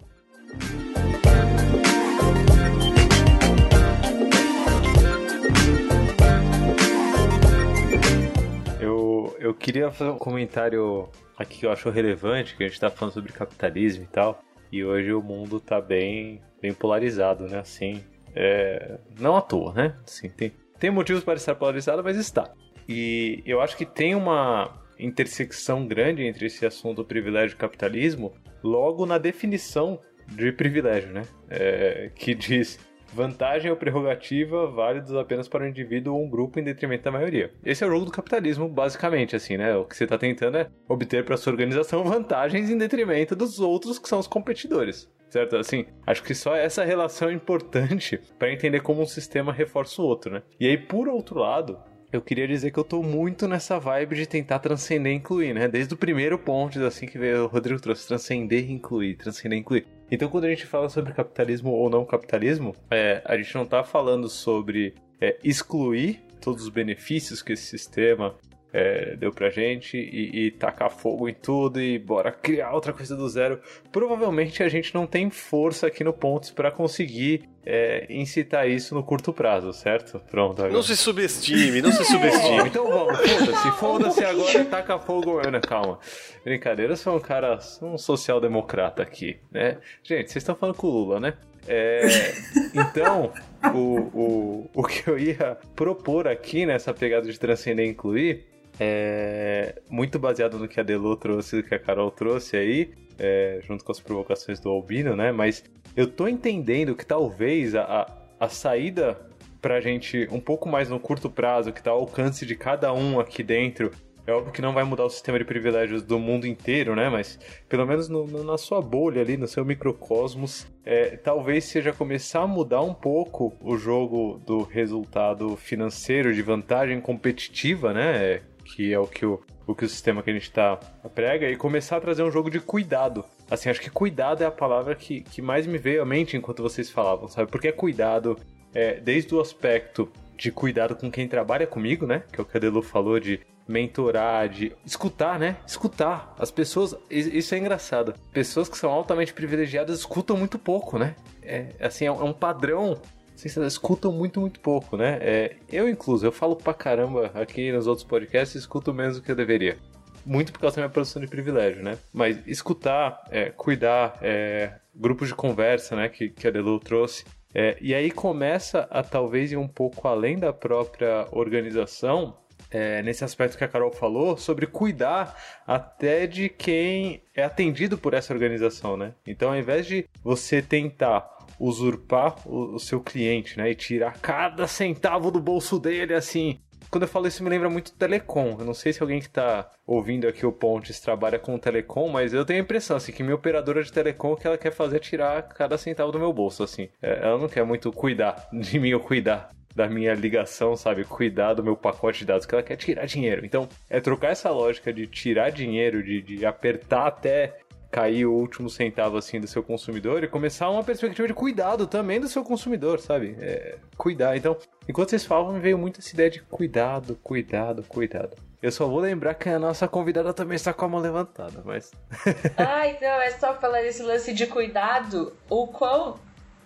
Eu, 8.81 9.37
eu 9.39 9.55
queria 9.55 9.91
fazer 9.91 10.11
um 10.11 10.19
comentário 10.19 11.09
aqui 11.39 11.61
que 11.61 11.67
eu 11.67 11.73
acho 11.73 11.89
relevante, 11.91 12.57
que 12.57 12.65
a 12.65 12.69
gente 12.69 12.81
tá 12.81 12.91
falando 12.91 13.15
sobre 13.15 13.33
capitalismo 13.33 14.05
e 14.05 14.07
tal, 14.07 14.43
e 14.71 14.85
hoje 14.85 15.13
o 15.13 15.23
mundo 15.23 15.61
tá 15.61 15.81
bem, 15.81 16.43
bem 16.61 16.75
polarizado, 16.75 17.47
né? 17.47 17.61
Assim, 17.61 18.05
é, 18.35 18.99
não 19.19 19.37
à 19.37 19.41
toa, 19.41 19.73
né? 19.73 19.97
Assim, 20.07 20.29
tem, 20.29 20.53
tem 20.79 20.91
motivos 20.91 21.25
para 21.25 21.35
estar 21.35 21.55
polarizado, 21.55 22.05
mas 22.05 22.17
está. 22.17 22.53
E 22.93 23.41
eu 23.47 23.61
acho 23.61 23.77
que 23.77 23.87
tem 23.87 24.17
uma 24.17 24.69
intersecção 24.99 25.87
grande 25.87 26.25
entre 26.25 26.47
esse 26.47 26.67
assunto 26.67 27.05
privilégio 27.05 27.55
e 27.55 27.57
capitalismo, 27.57 28.35
logo 28.65 29.07
na 29.07 29.17
definição 29.17 30.01
de 30.27 30.51
privilégio, 30.51 31.13
né? 31.13 31.23
É, 31.49 32.11
que 32.17 32.35
diz 32.35 32.81
vantagem 33.15 33.71
ou 33.71 33.77
prerrogativa 33.77 34.67
válidos 34.67 35.15
apenas 35.15 35.47
para 35.47 35.65
um 35.65 35.69
indivíduo 35.69 36.17
ou 36.17 36.25
um 36.25 36.29
grupo 36.29 36.59
em 36.59 36.65
detrimento 36.65 37.05
da 37.05 37.13
maioria. 37.13 37.53
Esse 37.65 37.85
é 37.85 37.87
o 37.87 37.91
jogo 37.91 38.07
do 38.07 38.11
capitalismo, 38.11 38.69
basicamente, 38.69 39.37
assim, 39.37 39.57
né? 39.57 39.77
O 39.77 39.85
que 39.85 39.97
você 39.97 40.03
está 40.03 40.19
tentando 40.19 40.59
é 40.59 40.69
obter 40.89 41.25
para 41.25 41.37
sua 41.37 41.53
organização 41.53 42.03
vantagens 42.05 42.71
em 42.71 42.77
detrimento 42.77 43.37
dos 43.37 43.61
outros 43.61 44.01
que 44.01 44.09
são 44.09 44.19
os 44.19 44.27
competidores. 44.27 45.09
Certo? 45.29 45.57
Assim, 45.57 45.87
acho 46.05 46.25
que 46.25 46.35
só 46.35 46.57
essa 46.57 46.85
relação 46.85 47.29
é 47.29 47.33
importante 47.33 48.21
para 48.37 48.53
entender 48.53 48.81
como 48.81 49.01
um 49.01 49.07
sistema 49.07 49.53
reforça 49.53 50.03
o 50.03 50.05
outro, 50.05 50.33
né? 50.33 50.43
E 50.59 50.67
aí, 50.67 50.77
por 50.77 51.09
outro 51.09 51.39
lado, 51.39 51.79
eu 52.13 52.21
queria 52.21 52.47
dizer 52.47 52.71
que 52.71 52.79
eu 52.79 52.85
tô 52.85 53.03
muito 53.03 53.47
nessa 53.47 53.79
vibe 53.79 54.17
de 54.17 54.27
tentar 54.27 54.59
transcender 54.59 55.13
e 55.13 55.17
incluir, 55.17 55.55
né? 55.55 55.69
Desde 55.69 55.95
o 55.95 55.97
primeiro 55.97 56.39
ponto, 56.39 56.83
assim 56.85 57.07
que 57.07 57.19
veio, 57.19 57.45
o 57.45 57.47
Rodrigo 57.47 57.81
trouxe, 57.81 58.07
transcender 58.07 58.69
e 58.69 58.73
incluir, 58.73 59.17
transcender 59.17 59.57
e 59.57 59.61
incluir. 59.61 59.87
Então, 60.11 60.29
quando 60.29 60.45
a 60.45 60.49
gente 60.49 60.67
fala 60.67 60.89
sobre 60.89 61.13
capitalismo 61.13 61.71
ou 61.71 61.89
não 61.89 62.05
capitalismo, 62.05 62.75
é, 62.91 63.23
a 63.25 63.37
gente 63.37 63.55
não 63.55 63.65
tá 63.65 63.85
falando 63.85 64.29
sobre 64.29 64.95
é, 65.21 65.39
excluir 65.45 66.21
todos 66.41 66.65
os 66.65 66.69
benefícios 66.69 67.43
que 67.43 67.53
esse 67.53 67.67
sistema 67.67 68.35
é, 68.73 69.17
deu 69.17 69.33
pra 69.33 69.51
gente 69.51 69.97
e, 69.97 70.47
e, 70.47 70.51
tacar 70.51 70.91
fogo 70.91 71.29
em 71.29 71.35
tudo 71.35 71.81
e 71.81 71.99
bora 71.99 72.31
criar 72.31 72.73
outra 72.73 72.93
coisa 72.93 73.17
do 73.17 73.29
zero. 73.29 73.61
Provavelmente 73.91 74.63
a 74.63 74.69
gente 74.69 74.95
não 74.95 75.07
tem 75.07 75.31
força 75.31 75.87
aqui 75.87 76.05
no 76.05 76.13
Pontos 76.13 76.51
para 76.51 76.71
conseguir 76.71 77.49
é, 77.65 78.07
incitar 78.09 78.69
isso 78.69 78.95
no 78.95 79.03
curto 79.03 79.33
prazo, 79.33 79.73
certo? 79.73 80.21
Pronto. 80.31 80.61
Agora. 80.61 80.73
Não 80.73 80.83
se 80.83 80.97
subestime, 80.97 81.83
não 81.83 81.93
se 81.93 82.05
subestime. 82.05 82.63
então 82.69 82.87
vamos, 82.87 83.19
foda-se, 83.19 83.71
foda-se 83.73 84.25
agora, 84.25 84.65
taca 84.65 84.99
fogo. 84.99 85.39
Ana, 85.39 85.61
calma. 85.61 85.99
Brincadeira, 86.45 86.93
eu 86.93 86.97
sou 86.97 87.17
um 87.17 87.21
cara, 87.21 87.59
um 87.83 87.99
social-democrata 87.99 89.03
aqui, 89.03 89.39
né? 89.51 89.79
Gente, 90.03 90.31
vocês 90.31 90.43
estão 90.43 90.55
falando 90.55 90.77
com 90.77 90.87
o 90.87 90.91
Lula, 90.91 91.21
né? 91.21 91.35
É, 91.69 92.33
então, 92.75 93.33
o, 93.75 93.79
o, 93.79 94.71
o 94.75 94.83
que 94.83 95.09
eu 95.09 95.19
ia 95.19 95.59
propor 95.77 96.27
aqui 96.27 96.65
nessa 96.65 96.95
pegada 96.95 97.31
de 97.31 97.39
transcender 97.39 97.87
e 97.87 97.91
incluir 97.91 98.47
é 98.81 99.83
muito 99.91 100.19
baseado 100.19 100.59
no 100.59 100.67
que 100.67 100.81
a 100.81 100.83
Delu 100.83 101.15
trouxe, 101.15 101.57
no 101.57 101.63
que 101.63 101.75
a 101.75 101.79
Carol 101.79 102.11
trouxe 102.11 102.57
aí, 102.57 102.91
é, 103.19 103.61
junto 103.63 103.85
com 103.85 103.93
as 103.93 104.01
provocações 104.01 104.59
do 104.59 104.71
Albino, 104.71 105.15
né? 105.15 105.31
Mas 105.31 105.63
eu 105.95 106.07
tô 106.07 106.27
entendendo 106.27 106.97
que 106.97 107.05
talvez 107.05 107.75
a, 107.75 107.83
a, 107.83 108.47
a 108.47 108.49
saída 108.49 109.21
pra 109.61 109.83
gente 109.83 110.27
um 110.33 110.41
pouco 110.41 110.67
mais 110.67 110.89
no 110.89 110.99
curto 110.99 111.29
prazo, 111.29 111.73
que 111.73 111.83
tá 111.83 111.91
ao 111.91 112.01
alcance 112.01 112.47
de 112.47 112.57
cada 112.57 112.91
um 112.95 113.21
aqui 113.21 113.43
dentro, 113.43 113.91
é 114.27 114.33
óbvio 114.33 114.53
que 114.53 114.63
não 114.63 114.73
vai 114.73 114.85
mudar 114.85 115.05
o 115.05 115.11
sistema 115.11 115.39
de 115.39 115.45
privilégios 115.45 116.03
do 116.03 116.19
mundo 116.19 116.47
inteiro, 116.47 116.95
né? 116.95 117.09
Mas 117.09 117.39
pelo 117.69 117.87
menos 117.87 118.09
no, 118.09 118.27
no, 118.27 118.45
na 118.45 118.57
sua 118.57 118.81
bolha 118.81 119.21
ali, 119.21 119.37
no 119.37 119.47
seu 119.47 119.65
microcosmos, 119.65 120.67
é, 120.85 121.17
talvez 121.17 121.65
seja 121.65 121.93
começar 121.93 122.43
a 122.43 122.47
mudar 122.47 122.81
um 122.81 122.95
pouco 122.95 123.53
o 123.61 123.77
jogo 123.77 124.41
do 124.47 124.63
resultado 124.63 125.57
financeiro 125.57 126.33
de 126.33 126.41
vantagem 126.43 127.01
competitiva, 127.01 127.93
né? 127.93 128.41
Que 128.75 128.93
é 128.93 128.99
o 128.99 129.07
que 129.07 129.27
o, 129.27 129.41
o 129.67 129.75
que 129.75 129.85
o 129.85 129.89
sistema 129.89 130.23
que 130.23 130.31
a 130.31 130.33
gente 130.33 130.45
está 130.45 130.77
prega, 131.15 131.49
e 131.49 131.57
começar 131.57 131.97
a 131.97 132.01
trazer 132.01 132.23
um 132.23 132.31
jogo 132.31 132.51
de 132.51 132.61
cuidado. 132.61 133.25
Assim, 133.51 133.69
acho 133.69 133.81
que 133.81 133.91
cuidado 133.91 134.43
é 134.43 134.47
a 134.47 134.51
palavra 134.51 134.95
que, 134.95 135.23
que 135.23 135.43
mais 135.43 135.67
me 135.67 135.79
veio 135.79 136.03
à 136.03 136.05
mente 136.05 136.37
enquanto 136.37 136.63
vocês 136.63 136.91
falavam, 136.91 137.29
sabe? 137.29 137.51
Porque 137.51 137.69
é 137.69 137.73
cuidado 137.73 138.37
é, 138.75 139.01
desde 139.01 139.35
o 139.35 139.41
aspecto 139.41 140.11
de 140.37 140.51
cuidado 140.51 140.97
com 140.97 141.11
quem 141.11 141.29
trabalha 141.29 141.67
comigo, 141.67 142.07
né? 142.07 142.23
Que 142.33 142.41
é 142.41 142.43
o 142.43 142.47
que 142.47 142.57
a 142.57 142.61
Delu 142.61 142.83
falou 142.83 143.21
de 143.21 143.41
mentorar, 143.69 144.49
de 144.49 144.73
escutar, 144.85 145.39
né? 145.39 145.57
Escutar. 145.67 146.35
As 146.39 146.51
pessoas, 146.51 146.97
isso 147.11 147.55
é 147.55 147.59
engraçado. 147.59 148.15
Pessoas 148.33 148.69
que 148.69 148.77
são 148.77 148.91
altamente 148.91 149.33
privilegiadas 149.33 149.99
escutam 149.99 150.37
muito 150.37 150.59
pouco, 150.59 150.99
né? 150.99 151.15
É, 151.43 151.69
assim, 151.81 152.07
é 152.07 152.13
um 152.13 152.33
padrão 152.33 153.01
vocês 153.49 153.73
escutam 153.73 154.13
muito, 154.13 154.41
muito 154.41 154.61
pouco, 154.61 154.97
né? 154.97 155.19
É, 155.21 155.57
eu, 155.71 155.89
incluso, 155.89 156.27
eu 156.27 156.33
falo 156.33 156.57
pra 156.57 156.75
caramba 156.75 157.31
aqui 157.35 157.73
nos 157.73 157.87
outros 157.87 158.07
podcasts 158.07 158.55
e 158.55 158.59
escuto 158.59 158.93
menos 158.93 159.17
do 159.17 159.23
que 159.23 159.31
eu 159.31 159.37
deveria. 159.37 159.79
Muito 160.25 160.53
por 160.53 160.61
causa 160.61 160.77
da 160.77 160.83
minha 160.83 160.91
produção 160.91 161.21
de 161.21 161.29
privilégio, 161.29 161.83
né? 161.83 161.97
Mas 162.13 162.39
escutar, 162.47 163.23
é, 163.31 163.51
cuidar, 163.51 164.19
é, 164.21 164.75
grupos 164.95 165.29
de 165.29 165.35
conversa, 165.35 165.97
né, 165.97 166.09
que, 166.09 166.29
que 166.29 166.47
a 166.47 166.51
Delu 166.51 166.79
trouxe. 166.79 167.25
É, 167.55 167.77
e 167.81 167.95
aí 167.95 168.11
começa 168.11 168.87
a 168.91 169.03
talvez 169.03 169.51
ir 169.51 169.57
um 169.57 169.67
pouco 169.67 170.07
além 170.07 170.39
da 170.39 170.53
própria 170.53 171.27
organização, 171.33 172.37
é, 172.71 173.03
nesse 173.03 173.25
aspecto 173.25 173.59
que 173.59 173.65
a 173.65 173.69
Carol 173.69 173.91
falou, 173.91 174.37
sobre 174.37 174.67
cuidar 174.67 175.35
até 175.67 176.27
de 176.27 176.49
quem 176.49 177.23
é 177.35 177.43
atendido 177.43 177.99
por 177.99 178.15
essa 178.15 178.33
organização, 178.33 178.97
né? 178.97 179.15
Então, 179.27 179.51
ao 179.51 179.59
invés 179.59 179.87
de 179.87 180.07
você 180.23 180.63
tentar 180.63 181.39
usurpar 181.61 182.37
o, 182.49 182.77
o 182.77 182.81
seu 182.81 183.01
cliente, 183.01 183.59
né? 183.59 183.71
E 183.71 183.75
tirar 183.75 184.19
cada 184.21 184.67
centavo 184.67 185.31
do 185.31 185.39
bolso 185.39 185.79
dele, 185.79 186.15
assim. 186.15 186.59
Quando 186.91 187.03
eu 187.03 187.09
falo 187.09 187.29
isso, 187.29 187.45
me 187.45 187.51
lembra 187.51 187.71
muito 187.71 187.93
telecom. 187.93 188.57
Eu 188.59 188.65
não 188.65 188.75
sei 188.75 188.93
se 188.93 189.01
alguém 189.01 189.21
que 189.21 189.27
está 189.27 189.71
ouvindo 189.87 190.27
aqui 190.27 190.45
o 190.45 190.51
Pontes 190.51 190.99
trabalha 190.99 191.39
com 191.39 191.57
telecom, 191.59 192.09
mas 192.09 192.33
eu 192.33 192.45
tenho 192.45 192.61
a 192.61 192.63
impressão, 192.63 192.97
assim, 192.97 193.13
que 193.13 193.23
minha 193.23 193.35
operadora 193.35 193.85
de 193.85 193.93
telecom, 193.93 194.33
o 194.33 194.37
que 194.37 194.47
ela 194.47 194.59
quer 194.59 194.73
fazer 194.73 194.97
é 194.97 195.01
tirar 195.01 195.43
cada 195.43 195.79
centavo 195.79 196.11
do 196.11 196.19
meu 196.19 196.33
bolso, 196.33 196.65
assim. 196.65 196.89
É, 197.01 197.21
ela 197.23 197.39
não 197.39 197.49
quer 197.49 197.65
muito 197.65 197.93
cuidar 197.93 198.49
de 198.53 198.79
mim 198.81 198.93
ou 198.93 199.01
cuidar 199.01 199.51
da 199.77 199.89
minha 199.89 200.15
ligação, 200.15 200.75
sabe? 200.75 201.05
Cuidar 201.05 201.55
do 201.55 201.63
meu 201.63 201.77
pacote 201.77 202.21
de 202.21 202.25
dados, 202.25 202.45
que 202.45 202.55
ela 202.55 202.63
quer 202.63 202.77
tirar 202.77 203.07
dinheiro. 203.07 203.47
Então, 203.47 203.69
é 203.89 204.01
trocar 204.01 204.33
essa 204.33 204.51
lógica 204.51 204.93
de 204.93 205.07
tirar 205.07 205.51
dinheiro, 205.51 206.03
de, 206.03 206.21
de 206.23 206.45
apertar 206.45 207.07
até 207.07 207.59
cair 207.91 208.27
o 208.27 208.33
último 208.33 208.71
centavo 208.71 209.17
assim 209.17 209.41
do 209.41 209.47
seu 209.47 209.63
consumidor 209.63 210.23
e 210.23 210.29
começar 210.29 210.71
uma 210.71 210.85
perspectiva 210.85 211.27
de 211.27 211.35
cuidado 211.35 211.87
também 211.87 212.21
do 212.21 212.29
seu 212.29 212.45
consumidor, 212.45 213.01
sabe? 213.01 213.37
É, 213.41 213.77
cuidar. 213.97 214.37
Então, 214.37 214.57
enquanto 214.89 215.11
vocês 215.11 215.25
falam, 215.25 215.53
me 215.53 215.61
veio 215.61 215.77
muito 215.77 216.01
essa 216.01 216.15
ideia 216.15 216.31
de 216.31 216.41
cuidado, 216.43 217.19
cuidado, 217.23 217.83
cuidado. 217.83 218.37
Eu 218.63 218.71
só 218.71 218.87
vou 218.87 219.01
lembrar 219.01 219.35
que 219.35 219.49
a 219.49 219.59
nossa 219.59 219.89
convidada 219.89 220.35
também 220.35 220.55
está 220.55 220.73
com 220.73 220.85
a 220.85 220.89
mão 220.89 221.01
levantada, 221.01 221.63
mas. 221.65 221.93
ah, 222.59 222.87
então 222.87 223.09
é 223.09 223.31
só 223.31 223.55
falar 223.55 223.83
esse 223.85 224.03
lance 224.03 224.35
de 224.35 224.47
cuidado. 224.47 225.33
O 225.49 225.67
quão 225.67 226.19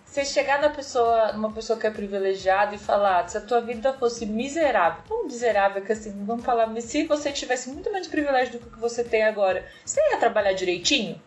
você 0.05 0.23
chegar 0.23 0.61
na 0.61 0.69
pessoa, 0.69 1.33
numa 1.33 1.51
pessoa 1.51 1.77
que 1.77 1.87
é 1.87 1.91
privilegiada 1.91 2.75
e 2.75 2.77
falar, 2.77 3.27
se 3.27 3.37
a 3.37 3.41
tua 3.41 3.59
vida 3.59 3.91
fosse 3.93 4.25
miserável, 4.25 5.03
não 5.09 5.25
miserável 5.25 5.81
que 5.83 5.91
assim, 5.91 6.25
vamos 6.25 6.45
falar, 6.45 6.69
se 6.81 7.05
você 7.05 7.31
tivesse 7.31 7.69
muito 7.69 7.91
menos 7.91 8.07
privilégio 8.07 8.59
do 8.59 8.69
que 8.69 8.79
você 8.79 9.03
tem 9.03 9.23
agora, 9.23 9.67
você 9.83 9.99
ia 10.11 10.17
trabalhar 10.17 10.53
direitinho? 10.53 11.21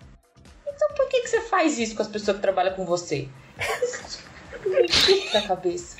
Então 0.66 0.88
por 0.96 1.08
que, 1.08 1.20
que 1.20 1.28
você 1.28 1.40
faz 1.42 1.78
isso 1.78 1.96
com 1.96 2.02
as 2.02 2.08
pessoas 2.08 2.36
que 2.36 2.42
trabalham 2.42 2.74
com 2.74 2.86
você? 2.86 3.28
na 5.34 5.42
cabeça. 5.42 5.96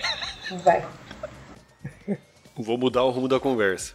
Vai. 0.62 0.87
Vou 2.57 2.79
mudar 2.79 3.05
o 3.05 3.11
rumo 3.11 3.29
da 3.29 3.39
conversa. 3.39 3.95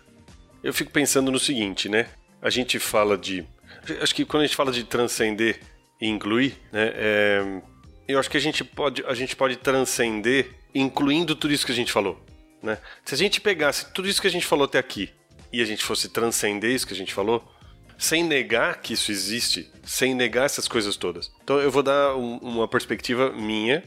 Eu 0.62 0.74
fico 0.74 0.92
pensando 0.92 1.32
no 1.32 1.40
seguinte, 1.40 1.90
né? 1.90 2.08
A 2.42 2.50
gente 2.50 2.80
fala 2.80 3.18
de. 3.18 3.46
Acho 4.02 4.14
que 4.14 4.24
quando 4.24 4.44
a 4.44 4.46
gente 4.46 4.56
fala 4.56 4.72
de 4.72 4.84
transcender 4.84 5.60
e 6.00 6.08
incluir, 6.08 6.58
né? 6.72 6.92
É 6.96 7.62
eu 8.08 8.20
acho 8.20 8.30
que 8.30 8.38
a 8.38 8.42
gente 8.42 8.64
pode, 8.64 9.04
a 9.06 9.14
gente 9.14 9.36
pode 9.36 9.56
transcender 9.58 10.52
incluindo 10.74 11.36
tudo 11.36 11.54
isso 11.54 11.66
que 11.66 11.72
a 11.72 11.76
gente 11.76 11.92
falou. 11.92 12.20
Né? 12.62 12.78
Se 13.04 13.14
a 13.14 13.18
gente 13.18 13.42
pegasse 13.42 13.92
tudo 13.94 14.08
isso 14.08 14.22
que 14.22 14.28
a 14.28 14.32
gente 14.32 14.46
falou 14.46 14.66
até 14.66 14.80
aqui 14.80 15.10
e 15.52 15.62
a 15.62 15.66
gente 15.66 15.84
fosse 15.84 16.10
transcender 16.10 16.72
isso 16.72 16.88
que 16.88 16.94
a 16.94 16.98
gente 16.98 17.14
falou, 17.14 17.48
sem 17.98 18.24
negar 18.24 18.82
que 18.82 18.94
isso 18.94 19.12
existe, 19.12 19.72
sem 19.84 20.16
negar 20.16 20.46
essas 20.46 20.68
coisas 20.68 20.96
todas. 20.96 21.32
Então 21.44 21.60
eu 21.60 21.70
vou 21.70 21.84
dar 21.84 22.16
um, 22.16 22.38
uma 22.38 22.68
perspectiva 22.68 23.32
minha. 23.32 23.84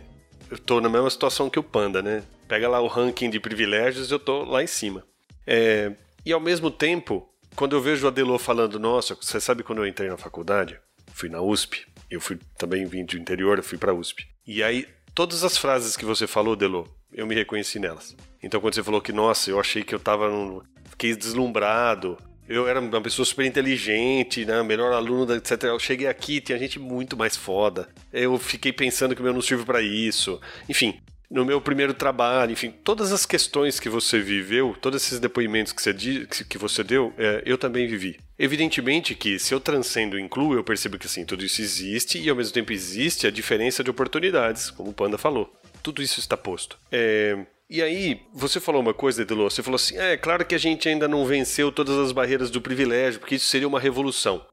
Eu 0.51 0.59
tô 0.59 0.81
na 0.81 0.89
mesma 0.89 1.11
situação 1.11 1.51
que 1.51 1.59
o 1.59 1.63
Panda, 1.63 2.01
né? 2.01 2.23
Pega 2.47 2.69
lá 2.69 2.81
o 2.81 2.87
ranking 2.87 3.29
de 3.29 3.41
privilégios, 3.41 4.13
eu 4.13 4.19
tô 4.19 4.45
lá 4.45 4.63
em 4.63 4.67
cima. 4.67 5.05
É, 5.47 5.93
e 6.25 6.33
ao 6.33 6.41
mesmo 6.41 6.71
tempo, 6.71 7.29
quando 7.57 7.75
eu 7.75 7.81
vejo 7.81 8.05
o 8.05 8.09
Adelô 8.09 8.39
falando, 8.39 8.79
nossa, 8.79 9.15
você 9.15 9.41
sabe 9.41 9.63
quando 9.63 9.79
eu 9.79 9.87
entrei 9.87 10.09
na 10.09 10.17
faculdade? 10.17 10.79
Fui 11.13 11.29
na 11.29 11.41
USP, 11.41 11.87
eu 12.11 12.21
fui 12.21 12.39
também 12.59 12.87
vim 12.87 13.05
do 13.05 13.17
interior, 13.17 13.59
eu 13.59 13.65
fui 13.65 13.79
para 13.79 13.95
USP. 13.95 14.27
E 14.47 14.63
aí 14.63 14.87
todas 15.15 15.45
as 15.45 15.57
frases 15.57 15.97
que 15.97 16.05
você 16.05 16.27
falou, 16.27 16.55
Delo, 16.55 16.87
eu 17.13 17.27
me 17.27 17.35
reconheci 17.35 17.79
nelas. 17.79 18.17
Então 18.43 18.61
quando 18.61 18.75
você 18.75 18.83
falou 18.83 19.01
que 19.01 19.13
nossa, 19.13 19.51
eu 19.51 19.59
achei 19.59 19.83
que 19.83 19.95
eu 19.95 20.01
tava 20.01 20.29
num... 20.29 20.61
fiquei 20.91 21.17
deslumbrado, 21.17 22.19
eu 22.49 22.69
era 22.69 22.81
uma 22.81 23.03
pessoa 23.03 23.27
super 23.27 23.45
inteligente, 23.45 24.45
né? 24.45 24.63
Melhor 24.63 24.93
aluno, 24.93 25.35
etc. 25.35 25.65
Eu 25.65 25.79
cheguei 25.81 26.07
aqui, 26.07 26.41
tinha 26.41 26.59
gente 26.59 26.79
muito 26.79 27.17
mais 27.17 27.37
foda. 27.37 27.89
Eu 28.13 28.39
fiquei 28.39 28.73
pensando 28.73 29.15
que 29.15 29.21
o 29.21 29.25
meu 29.25 29.33
não 29.33 29.43
serve 29.43 29.65
para 29.65 29.83
isso. 29.83 30.41
Enfim, 30.69 31.01
no 31.31 31.45
meu 31.45 31.61
primeiro 31.61 31.93
trabalho, 31.93 32.53
enfim, 32.53 32.71
todas 32.71 33.13
as 33.13 33.27
questões 33.27 33.81
que 33.81 33.89
você 33.89 34.21
viveu, 34.21 34.77
todos 34.81 35.03
esses 35.03 35.19
depoimentos 35.19 35.73
que 35.73 35.83
você, 35.83 35.95
que 36.49 36.59
você 36.59 36.85
deu, 36.85 37.13
é, 37.19 37.43
eu 37.45 37.59
também 37.59 37.87
vivi. 37.87 38.19
Evidentemente 38.39 39.15
que 39.15 39.39
se 39.39 39.55
eu 39.55 39.61
transcendo 39.61 40.19
e 40.19 40.23
incluo, 40.23 40.55
eu 40.55 40.65
percebo 40.65 40.99
que 40.99 41.07
assim, 41.07 41.25
tudo 41.25 41.45
isso 41.45 41.61
existe 41.61 42.19
e 42.19 42.29
ao 42.29 42.37
mesmo 42.37 42.53
tempo 42.53 42.73
existe 42.73 43.27
a 43.27 43.31
diferença 43.31 43.83
de 43.83 43.91
oportunidades, 43.91 44.71
como 44.71 44.91
o 44.91 44.95
Panda 44.95 45.19
falou. 45.19 45.53
Tudo 45.83 46.03
isso 46.03 46.21
está 46.21 46.37
posto. 46.37 46.79
É, 46.93 47.39
e 47.69 47.83
aí, 47.83 48.21
você 48.33 48.61
falou 48.61 48.81
uma 48.81 48.95
coisa, 48.95 49.23
Edelô, 49.23 49.51
você 49.51 49.63
falou 49.63 49.77
assim: 49.77 49.97
é 49.97 50.17
claro 50.17 50.45
que 50.45 50.55
a 50.55 50.59
gente 50.59 50.89
ainda 50.89 51.09
não 51.09 51.27
venceu 51.27 51.73
todas 51.73 51.97
as 51.97 52.13
barreiras 52.13 52.51
do 52.51 52.61
privilégio, 52.61 53.19
porque 53.19 53.35
isso 53.35 53.47
seria 53.47 53.67
uma 53.67 53.81
revolução. 53.81 54.47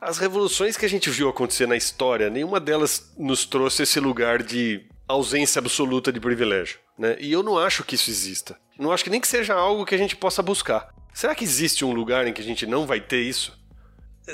As 0.00 0.18
revoluções 0.18 0.76
que 0.76 0.84
a 0.84 0.88
gente 0.88 1.08
viu 1.10 1.28
acontecer 1.28 1.66
na 1.66 1.76
história, 1.76 2.30
nenhuma 2.30 2.60
delas 2.60 3.12
nos 3.18 3.44
trouxe 3.44 3.82
esse 3.82 4.00
lugar 4.00 4.42
de 4.42 4.86
ausência 5.06 5.58
absoluta 5.58 6.12
de 6.12 6.20
privilégio. 6.20 6.78
Né? 6.98 7.16
E 7.20 7.32
eu 7.32 7.42
não 7.42 7.58
acho 7.58 7.84
que 7.84 7.94
isso 7.94 8.10
exista. 8.10 8.58
Não 8.78 8.92
acho 8.92 9.04
que 9.04 9.10
nem 9.10 9.20
que 9.20 9.28
seja 9.28 9.54
algo 9.54 9.84
que 9.84 9.94
a 9.94 9.98
gente 9.98 10.16
possa 10.16 10.42
buscar. 10.42 10.88
Será 11.12 11.34
que 11.34 11.44
existe 11.44 11.84
um 11.84 11.92
lugar 11.92 12.26
em 12.26 12.32
que 12.32 12.40
a 12.40 12.44
gente 12.44 12.66
não 12.66 12.86
vai 12.86 13.00
ter 13.00 13.20
isso? 13.20 13.56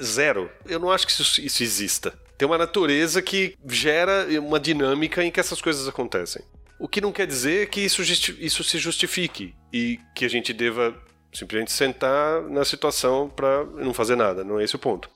Zero. 0.03 0.51
Eu 0.67 0.79
não 0.79 0.91
acho 0.91 1.07
que 1.07 1.13
isso, 1.13 1.41
isso 1.41 1.63
exista. 1.63 2.19
Tem 2.39 2.47
uma 2.47 2.57
natureza 2.57 3.21
que 3.21 3.55
gera 3.69 4.27
uma 4.41 4.59
dinâmica 4.59 5.23
em 5.23 5.31
que 5.31 5.41
essas 5.41 5.61
coisas 5.61 5.87
acontecem. 5.87 6.43
O 6.79 6.89
que 6.89 7.01
não 7.01 7.13
quer 7.13 7.27
dizer 7.27 7.69
que 7.69 7.81
isso, 7.81 8.01
isso 8.03 8.65
se 8.65 8.79
justifique 8.79 9.55
e 9.71 9.99
que 10.15 10.25
a 10.25 10.29
gente 10.29 10.53
deva 10.55 10.95
simplesmente 11.33 11.71
sentar 11.71 12.43
na 12.43 12.65
situação 12.65 13.29
para 13.29 13.65
não 13.65 13.93
fazer 13.93 14.17
nada. 14.17 14.43
Não 14.43 14.59
é 14.59 14.65
esse 14.65 14.77
o 14.77 14.79
ponto. 14.79 15.11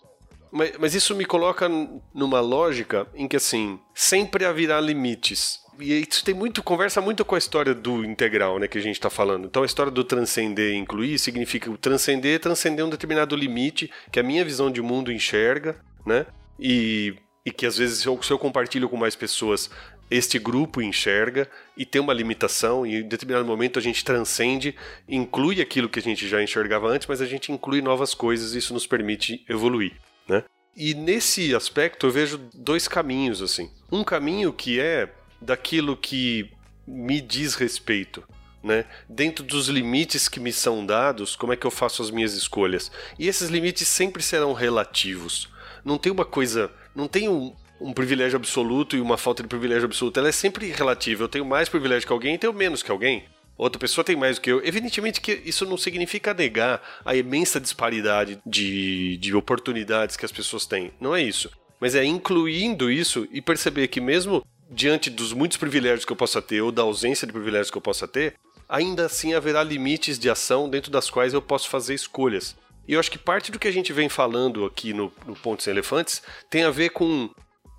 Mas, 0.55 0.73
mas 0.79 0.95
isso 0.95 1.17
me 1.17 1.25
coloca 1.25 1.69
numa 2.15 2.41
lógica 2.41 3.09
em 3.13 3.27
que, 3.27 3.37
assim, 3.37 3.81
sempre 3.93 4.45
haverá 4.45 4.81
limites. 4.81 5.59
E 5.81 6.07
isso 6.09 6.25
tem 6.25 6.33
muito, 6.33 6.63
conversa 6.63 7.01
muito 7.01 7.25
com 7.25 7.35
a 7.35 7.39
história 7.39 7.75
do 7.75 8.05
integral, 8.05 8.61
né, 8.61 8.69
que 8.69 8.79
a 8.79 8.81
gente 8.81 8.95
está 8.95 9.11
falando. 9.11 9.47
Então 9.47 9.65
a 9.65 9.67
história 9.67 9.91
do 9.91 10.05
transcender 10.05 10.73
e 10.73 10.77
incluir 10.77 11.19
significa 11.19 11.69
o 11.69 11.77
transcender, 11.77 12.39
transcender 12.39 12.87
um 12.87 12.89
determinado 12.89 13.35
limite 13.35 13.91
que 14.13 14.21
a 14.21 14.23
minha 14.23 14.45
visão 14.45 14.71
de 14.71 14.81
mundo 14.81 15.11
enxerga, 15.11 15.77
né? 16.07 16.25
E, 16.61 17.17
e 17.45 17.51
que 17.51 17.67
às 17.67 17.77
vezes 17.77 18.03
se 18.03 18.07
eu, 18.07 18.23
se 18.23 18.33
eu 18.33 18.39
compartilho 18.39 18.89
com 18.89 18.97
mais 18.97 19.17
pessoas, 19.17 19.69
este 20.09 20.39
grupo 20.39 20.81
enxerga 20.81 21.51
e 21.77 21.85
tem 21.85 22.01
uma 22.01 22.13
limitação, 22.13 22.87
e 22.87 23.01
em 23.01 23.09
determinado 23.09 23.45
momento 23.45 23.81
a 23.81 23.83
gente 23.83 24.05
transcende, 24.05 24.77
inclui 25.09 25.61
aquilo 25.61 25.89
que 25.89 25.99
a 25.99 26.03
gente 26.03 26.29
já 26.29 26.41
enxergava 26.41 26.87
antes, 26.87 27.09
mas 27.09 27.21
a 27.21 27.27
gente 27.27 27.51
inclui 27.51 27.83
novas 27.83 28.15
coisas 28.15 28.55
e 28.55 28.59
isso 28.59 28.73
nos 28.73 28.87
permite 28.87 29.45
evoluir 29.49 29.93
né? 30.29 30.45
E 30.77 30.95
nesse 30.95 31.55
aspecto 31.55 32.07
eu 32.07 32.11
vejo 32.11 32.39
dois 32.53 32.89
caminhos 32.89 33.41
assim. 33.41 33.71
Um 33.91 34.03
caminho 34.03 34.53
que 34.53 34.81
é 34.81 35.13
daquilo 35.41 35.97
que 35.97 36.51
me 36.87 37.21
diz 37.21 37.55
respeito, 37.55 38.25
né? 38.63 38.85
Dentro 39.09 39.45
dos 39.45 39.69
limites 39.69 40.29
que 40.29 40.41
me 40.41 40.53
são 40.53 40.85
dados, 40.85 41.37
como 41.37 41.53
é 41.53 41.57
que 41.57 41.67
eu 41.67 41.71
faço 41.71 42.03
as 42.03 42.11
minhas 42.11 42.35
escolhas? 42.35 42.91
E 43.19 43.29
esses 43.29 43.51
limites 43.51 43.87
sempre 43.87 44.23
serão 44.23 44.53
relativos. 44.53 45.49
Não 45.85 45.99
tem 45.99 46.11
uma 46.11 46.25
coisa, 46.25 46.73
não 46.95 47.07
tem 47.07 47.29
um, 47.29 47.55
um 47.81 47.93
privilégio 47.93 48.37
absoluto 48.37 48.97
e 48.97 49.01
uma 49.01 49.19
falta 49.19 49.43
de 49.43 49.49
privilégio 49.49 49.85
absoluto. 49.85 50.19
Ela 50.19 50.31
é 50.31 50.33
sempre 50.33 50.73
relativa. 50.73 51.25
Eu 51.25 51.29
tenho 51.29 51.45
mais 51.45 51.69
privilégio 51.69 52.07
que 52.07 52.13
alguém 52.13 52.35
e 52.35 52.39
tenho 52.39 52.53
menos 52.53 52.83
que 52.83 52.91
alguém 52.91 53.25
outra 53.57 53.79
pessoa 53.79 54.05
tem 54.05 54.17
mais 54.17 54.37
do 54.37 54.43
que 54.43 54.51
eu. 54.51 54.65
Evidentemente 54.65 55.21
que 55.21 55.43
isso 55.45 55.65
não 55.67 55.77
significa 55.77 56.35
negar 56.35 56.83
a 57.05 57.15
imensa 57.15 57.61
disparidade 57.61 58.39
de, 58.45 59.17
de 59.19 59.35
oportunidades 59.35 60.17
que 60.17 60.25
as 60.25 60.33
pessoas 60.33 60.67
têm. 60.67 60.93
Não 61.01 61.15
é 61.15 61.23
isso. 61.23 61.51
Mas 61.81 61.95
é 61.95 62.05
incluindo 62.05 62.91
isso 62.91 63.29
e 63.31 63.41
perceber 63.41 63.89
que 63.89 64.01
mesmo 64.01 64.45
diante 64.71 65.11
dos 65.11 65.33
muitos 65.33 65.59
privilégios 65.59 66.05
que 66.05 66.13
eu 66.13 66.17
possa 66.17 66.41
ter 66.41 66.61
ou 66.63 66.73
da 66.73 66.83
ausência 66.83 67.27
de 67.27 67.33
privilégios 67.33 67.71
que 67.71 67.77
eu 67.77 67.83
possa 67.83 68.09
ter, 68.09 68.35
ainda 68.69 69.07
assim 69.07 69.35
haverá 69.35 69.63
limites 69.63 70.19
de 70.19 70.31
ação 70.31 70.69
dentro 70.69 70.91
das 70.91 71.11
quais 71.11 71.35
eu 71.35 71.43
posso 71.43 71.69
fazer 71.69 71.95
escolhas. 71.95 72.57
E 72.87 72.93
eu 72.93 73.01
acho 73.01 73.11
que 73.11 73.19
parte 73.19 73.51
do 73.51 73.59
que 73.59 73.69
a 73.69 73.73
gente 73.73 73.93
vem 73.93 74.09
falando 74.09 74.65
aqui 74.65 74.93
no, 74.93 75.13
no 75.27 75.35
Pontos 75.35 75.67
Elefantes 75.67 76.23
tem 76.51 76.65
a 76.65 76.71
ver 76.71 76.91
com 76.91 77.31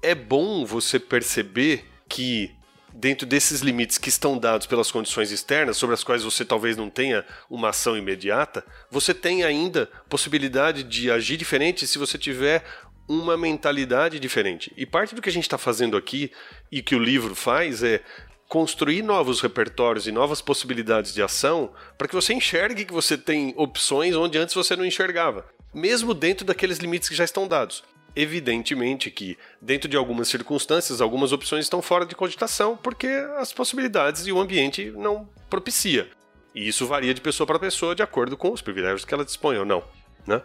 é 0.01 0.15
bom 0.15 0.65
você 0.65 0.99
perceber 0.99 1.85
que 2.07 2.51
dentro 2.95 3.27
desses 3.27 3.59
limites 3.59 3.97
que 3.97 4.07
estão 4.07 4.37
dados 4.37 4.65
pelas 4.65 4.89
condições 4.89 5.29
externas, 5.29 5.75
sobre 5.75 5.93
as 5.93 6.03
quais 6.03 6.23
você 6.23 6.45
talvez 6.45 6.77
não 6.77 6.89
tenha 6.89 7.25
uma 7.49 7.69
ação 7.69 7.97
imediata, 7.97 8.65
você 8.89 9.13
tem 9.13 9.43
ainda 9.43 9.89
possibilidade 10.09 10.83
de 10.83 11.11
agir 11.11 11.35
diferente 11.35 11.85
se 11.85 11.97
você 11.97 12.17
tiver 12.17 12.63
uma 13.07 13.37
mentalidade 13.37 14.19
diferente. 14.19 14.71
E 14.77 14.85
parte 14.85 15.13
do 15.13 15.21
que 15.21 15.29
a 15.29 15.31
gente 15.31 15.43
está 15.43 15.57
fazendo 15.57 15.97
aqui 15.97 16.31
e 16.71 16.81
que 16.81 16.95
o 16.95 16.99
livro 16.99 17.35
faz 17.35 17.83
é 17.83 18.01
construir 18.47 19.01
novos 19.01 19.41
repertórios 19.41 20.07
e 20.07 20.11
novas 20.11 20.41
possibilidades 20.41 21.13
de 21.13 21.21
ação 21.21 21.73
para 21.97 22.07
que 22.07 22.15
você 22.15 22.33
enxergue 22.33 22.85
que 22.85 22.93
você 22.93 23.17
tem 23.17 23.53
opções 23.57 24.15
onde 24.15 24.37
antes 24.37 24.55
você 24.55 24.75
não 24.75 24.85
enxergava, 24.85 25.45
mesmo 25.73 26.13
dentro 26.13 26.45
daqueles 26.45 26.77
limites 26.77 27.09
que 27.09 27.15
já 27.15 27.25
estão 27.25 27.47
dados. 27.47 27.83
Evidentemente 28.15 29.11
que, 29.11 29.37
dentro 29.61 29.89
de 29.89 29.97
algumas 29.97 30.27
circunstâncias, 30.29 31.01
algumas 31.01 31.31
opções 31.31 31.65
estão 31.65 31.81
fora 31.81 32.05
de 32.05 32.15
cogitação 32.15 32.77
porque 32.77 33.07
as 33.37 33.51
possibilidades 33.51 34.25
e 34.25 34.31
o 34.31 34.39
ambiente 34.39 34.91
não 34.91 35.27
propicia. 35.49 36.09
E 36.53 36.67
isso 36.67 36.87
varia 36.87 37.13
de 37.13 37.19
pessoa 37.19 37.45
para 37.45 37.59
pessoa 37.59 37.93
de 37.93 38.01
acordo 38.01 38.37
com 38.37 38.51
os 38.51 38.61
privilégios 38.61 39.03
que 39.03 39.13
ela 39.13 39.25
dispõe 39.25 39.57
ou 39.57 39.65
não, 39.65 39.83
né? 40.25 40.41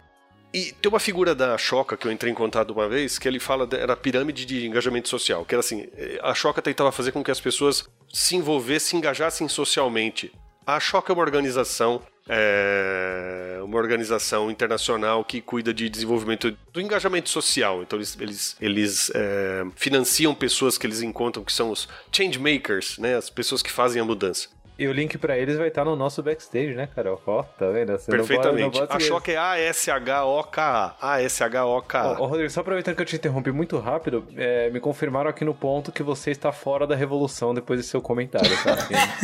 E 0.53 0.73
tem 0.73 0.89
uma 0.89 0.99
figura 0.99 1.33
da 1.33 1.57
Choca 1.57 1.95
que 1.95 2.05
eu 2.05 2.11
entrei 2.11 2.29
em 2.29 2.35
contato 2.35 2.71
uma 2.71 2.89
vez, 2.89 3.17
que 3.17 3.25
ele 3.25 3.39
fala 3.39 3.67
era 3.71 3.93
a 3.93 3.95
pirâmide 3.95 4.45
de 4.45 4.67
engajamento 4.67 5.07
social, 5.07 5.45
que 5.45 5.55
era 5.55 5.61
assim, 5.61 5.87
a 6.21 6.33
Choca 6.33 6.61
tentava 6.61 6.91
fazer 6.91 7.13
com 7.13 7.23
que 7.23 7.31
as 7.31 7.39
pessoas 7.39 7.87
se 8.11 8.35
envolvessem, 8.35 8.89
se 8.89 8.97
engajassem 8.97 9.47
socialmente. 9.47 10.33
A 10.65 10.77
Choca 10.77 11.13
é 11.13 11.15
uma 11.15 11.23
organização 11.23 12.01
é 12.27 13.59
uma 13.63 13.77
organização 13.77 14.51
internacional 14.51 15.23
que 15.23 15.41
cuida 15.41 15.73
de 15.73 15.89
desenvolvimento 15.89 16.55
do 16.73 16.81
engajamento 16.81 17.29
social. 17.29 17.81
Então 17.81 17.97
eles, 17.97 18.17
eles, 18.19 18.57
eles 18.59 19.11
é, 19.15 19.63
financiam 19.75 20.33
pessoas 20.33 20.77
que 20.77 20.85
eles 20.85 21.01
encontram 21.01 21.43
que 21.43 21.53
são 21.53 21.71
os 21.71 21.87
change 22.11 22.39
makers, 22.39 22.97
né? 22.97 23.15
As 23.15 23.29
pessoas 23.29 23.61
que 23.61 23.71
fazem 23.71 24.01
a 24.01 24.05
mudança. 24.05 24.49
E 24.81 24.87
o 24.87 24.91
link 24.91 25.15
para 25.19 25.37
eles 25.37 25.57
vai 25.57 25.67
estar 25.67 25.85
no 25.85 25.95
nosso 25.95 26.23
backstage, 26.23 26.73
né, 26.73 26.87
Carol? 26.87 27.21
Ó, 27.27 27.43
tá 27.43 27.69
vendo? 27.69 27.91
Você 27.91 28.09
Perfeitamente. 28.09 28.63
Não 28.63 28.71
pode, 28.71 28.79
não 28.79 28.87
pode 28.87 29.13
a 29.13 29.21
que 29.21 29.31
é 29.33 29.37
A-S-H-O-K-A. 29.37 30.95
A-S-H-O-K-A. 30.99 32.19
Ô, 32.19 32.25
Rodrigo, 32.25 32.49
só 32.49 32.61
aproveitando 32.61 32.95
que 32.95 33.01
eu 33.03 33.05
te 33.05 33.15
interrompi 33.15 33.51
muito 33.51 33.77
rápido, 33.77 34.25
é, 34.35 34.71
me 34.71 34.79
confirmaram 34.79 35.29
aqui 35.29 35.45
no 35.45 35.53
ponto 35.53 35.91
que 35.91 36.01
você 36.01 36.31
está 36.31 36.51
fora 36.51 36.87
da 36.87 36.95
revolução 36.95 37.53
depois 37.53 37.79
do 37.79 37.85
seu 37.85 38.01
comentário, 38.01 38.49
tá? 38.63 38.75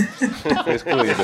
Foi 0.63 0.75
excluído. 0.75 1.23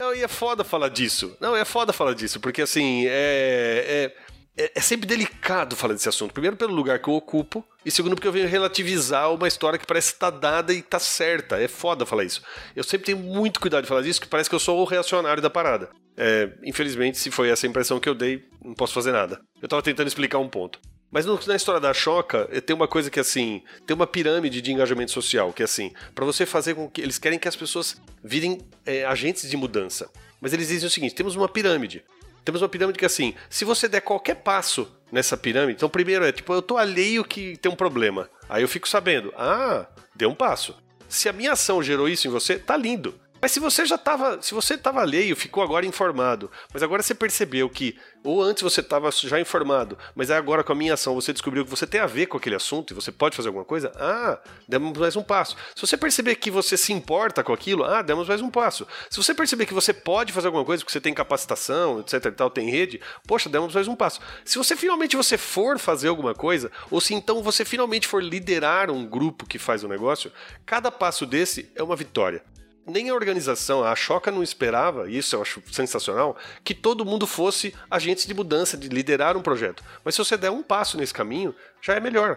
Não, 0.00 0.14
e 0.14 0.22
é 0.22 0.28
foda 0.28 0.64
falar 0.64 0.88
disso. 0.88 1.36
Não, 1.38 1.54
é 1.54 1.62
foda 1.62 1.92
falar 1.92 2.14
disso, 2.14 2.40
porque 2.40 2.62
assim, 2.62 3.04
é, 3.06 4.10
é, 4.56 4.64
é, 4.64 4.72
é 4.74 4.80
sempre 4.80 5.06
delicado 5.06 5.76
falar 5.76 5.92
desse 5.92 6.08
assunto. 6.08 6.32
Primeiro, 6.32 6.56
pelo 6.56 6.72
lugar 6.72 6.98
que 6.98 7.08
eu 7.08 7.12
ocupo, 7.12 7.62
e 7.84 7.90
segundo, 7.90 8.14
porque 8.14 8.26
eu 8.26 8.32
venho 8.32 8.48
relativizar 8.48 9.30
uma 9.30 9.46
história 9.46 9.78
que 9.78 9.86
parece 9.86 10.14
estar 10.14 10.32
tá 10.32 10.38
dada 10.38 10.72
e 10.72 10.80
tá 10.80 10.98
certa. 10.98 11.60
É 11.60 11.68
foda 11.68 12.06
falar 12.06 12.24
isso. 12.24 12.40
Eu 12.74 12.82
sempre 12.82 13.12
tenho 13.12 13.18
muito 13.18 13.60
cuidado 13.60 13.82
de 13.82 13.88
falar 13.88 14.00
disso, 14.00 14.22
que 14.22 14.26
parece 14.26 14.48
que 14.48 14.54
eu 14.54 14.60
sou 14.60 14.80
o 14.80 14.84
reacionário 14.84 15.42
da 15.42 15.50
parada. 15.50 15.90
É, 16.16 16.48
infelizmente, 16.64 17.18
se 17.18 17.30
foi 17.30 17.50
essa 17.50 17.66
impressão 17.66 18.00
que 18.00 18.08
eu 18.08 18.14
dei, 18.14 18.42
não 18.64 18.72
posso 18.72 18.94
fazer 18.94 19.12
nada. 19.12 19.38
Eu 19.60 19.68
tava 19.68 19.82
tentando 19.82 20.08
explicar 20.08 20.38
um 20.38 20.48
ponto. 20.48 20.80
Mas 21.10 21.26
no, 21.26 21.38
na 21.46 21.56
história 21.56 21.80
da 21.80 21.92
Choca, 21.92 22.48
eh, 22.52 22.60
tem 22.60 22.74
uma 22.74 22.86
coisa 22.86 23.10
que 23.10 23.18
assim, 23.18 23.62
tem 23.84 23.94
uma 23.94 24.06
pirâmide 24.06 24.60
de 24.60 24.72
engajamento 24.72 25.10
social, 25.10 25.52
que 25.52 25.62
é 25.62 25.64
assim, 25.64 25.92
para 26.14 26.24
você 26.24 26.46
fazer 26.46 26.74
com 26.74 26.88
que 26.88 27.00
eles 27.00 27.18
querem 27.18 27.38
que 27.38 27.48
as 27.48 27.56
pessoas 27.56 28.00
virem 28.22 28.60
é, 28.86 29.04
agentes 29.04 29.50
de 29.50 29.56
mudança. 29.56 30.08
Mas 30.40 30.52
eles 30.52 30.68
dizem 30.68 30.86
o 30.86 30.90
seguinte: 30.90 31.14
temos 31.14 31.34
uma 31.34 31.48
pirâmide. 31.48 32.04
Temos 32.44 32.62
uma 32.62 32.68
pirâmide 32.68 32.98
que 32.98 33.04
assim, 33.04 33.34
se 33.50 33.64
você 33.64 33.88
der 33.88 34.00
qualquer 34.00 34.36
passo 34.36 34.90
nessa 35.12 35.36
pirâmide, 35.36 35.76
então 35.76 35.90
primeiro 35.90 36.24
é 36.24 36.32
tipo, 36.32 36.54
eu 36.54 36.62
tô 36.62 36.76
alheio 36.78 37.24
que 37.24 37.56
tem 37.58 37.70
um 37.70 37.76
problema. 37.76 38.30
Aí 38.48 38.62
eu 38.62 38.68
fico 38.68 38.88
sabendo, 38.88 39.32
ah, 39.36 39.86
deu 40.14 40.30
um 40.30 40.34
passo. 40.34 40.74
Se 41.08 41.28
a 41.28 41.32
minha 41.32 41.52
ação 41.52 41.82
gerou 41.82 42.08
isso 42.08 42.28
em 42.28 42.30
você, 42.30 42.58
tá 42.58 42.76
lindo. 42.76 43.14
Mas 43.40 43.52
se 43.52 43.60
você 43.60 43.86
já 43.86 43.94
estava, 43.94 44.40
se 44.42 44.52
você 44.52 44.74
estava 44.74 45.00
alheio, 45.00 45.34
ficou 45.34 45.62
agora 45.62 45.86
informado, 45.86 46.50
mas 46.72 46.82
agora 46.82 47.02
você 47.02 47.14
percebeu 47.14 47.68
que 47.70 47.96
ou 48.22 48.42
antes 48.42 48.62
você 48.62 48.80
estava 48.80 49.10
já 49.10 49.40
informado, 49.40 49.96
mas 50.14 50.30
agora 50.30 50.62
com 50.62 50.72
a 50.72 50.74
minha 50.74 50.94
ação 50.94 51.14
você 51.14 51.32
descobriu 51.32 51.64
que 51.64 51.70
você 51.70 51.86
tem 51.86 52.00
a 52.00 52.06
ver 52.06 52.26
com 52.26 52.36
aquele 52.36 52.54
assunto 52.54 52.90
e 52.90 52.94
você 52.94 53.10
pode 53.10 53.34
fazer 53.34 53.48
alguma 53.48 53.64
coisa, 53.64 53.90
ah, 53.96 54.38
demos 54.68 54.96
mais 54.98 55.16
um 55.16 55.22
passo. 55.22 55.56
Se 55.74 55.80
você 55.80 55.96
perceber 55.96 56.36
que 56.36 56.50
você 56.50 56.76
se 56.76 56.92
importa 56.92 57.42
com 57.42 57.52
aquilo, 57.52 57.84
ah, 57.84 58.02
demos 58.02 58.28
mais 58.28 58.42
um 58.42 58.50
passo. 58.50 58.86
Se 59.08 59.16
você 59.16 59.32
perceber 59.32 59.64
que 59.64 59.72
você 59.72 59.92
pode 59.92 60.32
fazer 60.32 60.48
alguma 60.48 60.64
coisa, 60.64 60.82
porque 60.82 60.92
você 60.92 61.00
tem 61.00 61.14
capacitação, 61.14 62.00
etc 62.00 62.26
e 62.26 62.32
tal, 62.32 62.50
tem 62.50 62.70
rede, 62.70 63.00
poxa, 63.26 63.48
demos 63.48 63.74
mais 63.74 63.88
um 63.88 63.96
passo. 63.96 64.20
Se 64.44 64.58
você 64.58 64.76
finalmente 64.76 65.16
você 65.16 65.38
for 65.38 65.78
fazer 65.78 66.08
alguma 66.08 66.34
coisa, 66.34 66.70
ou 66.90 67.00
se 67.00 67.14
então 67.14 67.42
você 67.42 67.64
finalmente 67.64 68.06
for 68.06 68.22
liderar 68.22 68.90
um 68.90 69.06
grupo 69.06 69.46
que 69.46 69.58
faz 69.58 69.82
um 69.82 69.88
negócio, 69.88 70.30
cada 70.66 70.90
passo 70.90 71.24
desse 71.24 71.70
é 71.74 71.82
uma 71.82 71.96
vitória 71.96 72.42
nem 72.86 73.10
a 73.10 73.14
organização, 73.14 73.84
a 73.84 73.94
Choca 73.94 74.30
não 74.30 74.42
esperava, 74.42 75.10
isso 75.10 75.36
eu 75.36 75.42
acho 75.42 75.62
sensacional, 75.70 76.36
que 76.64 76.74
todo 76.74 77.04
mundo 77.04 77.26
fosse 77.26 77.74
agentes 77.90 78.26
de 78.26 78.34
mudança, 78.34 78.76
de 78.76 78.88
liderar 78.88 79.36
um 79.36 79.42
projeto. 79.42 79.82
Mas 80.04 80.14
se 80.14 80.18
você 80.18 80.36
der 80.36 80.50
um 80.50 80.62
passo 80.62 80.96
nesse 80.96 81.14
caminho, 81.14 81.54
já 81.80 81.94
é 81.94 82.00
melhor. 82.00 82.36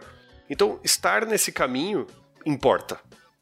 Então, 0.50 0.80
estar 0.84 1.26
nesse 1.26 1.52
caminho 1.52 2.06
importa. 2.46 3.00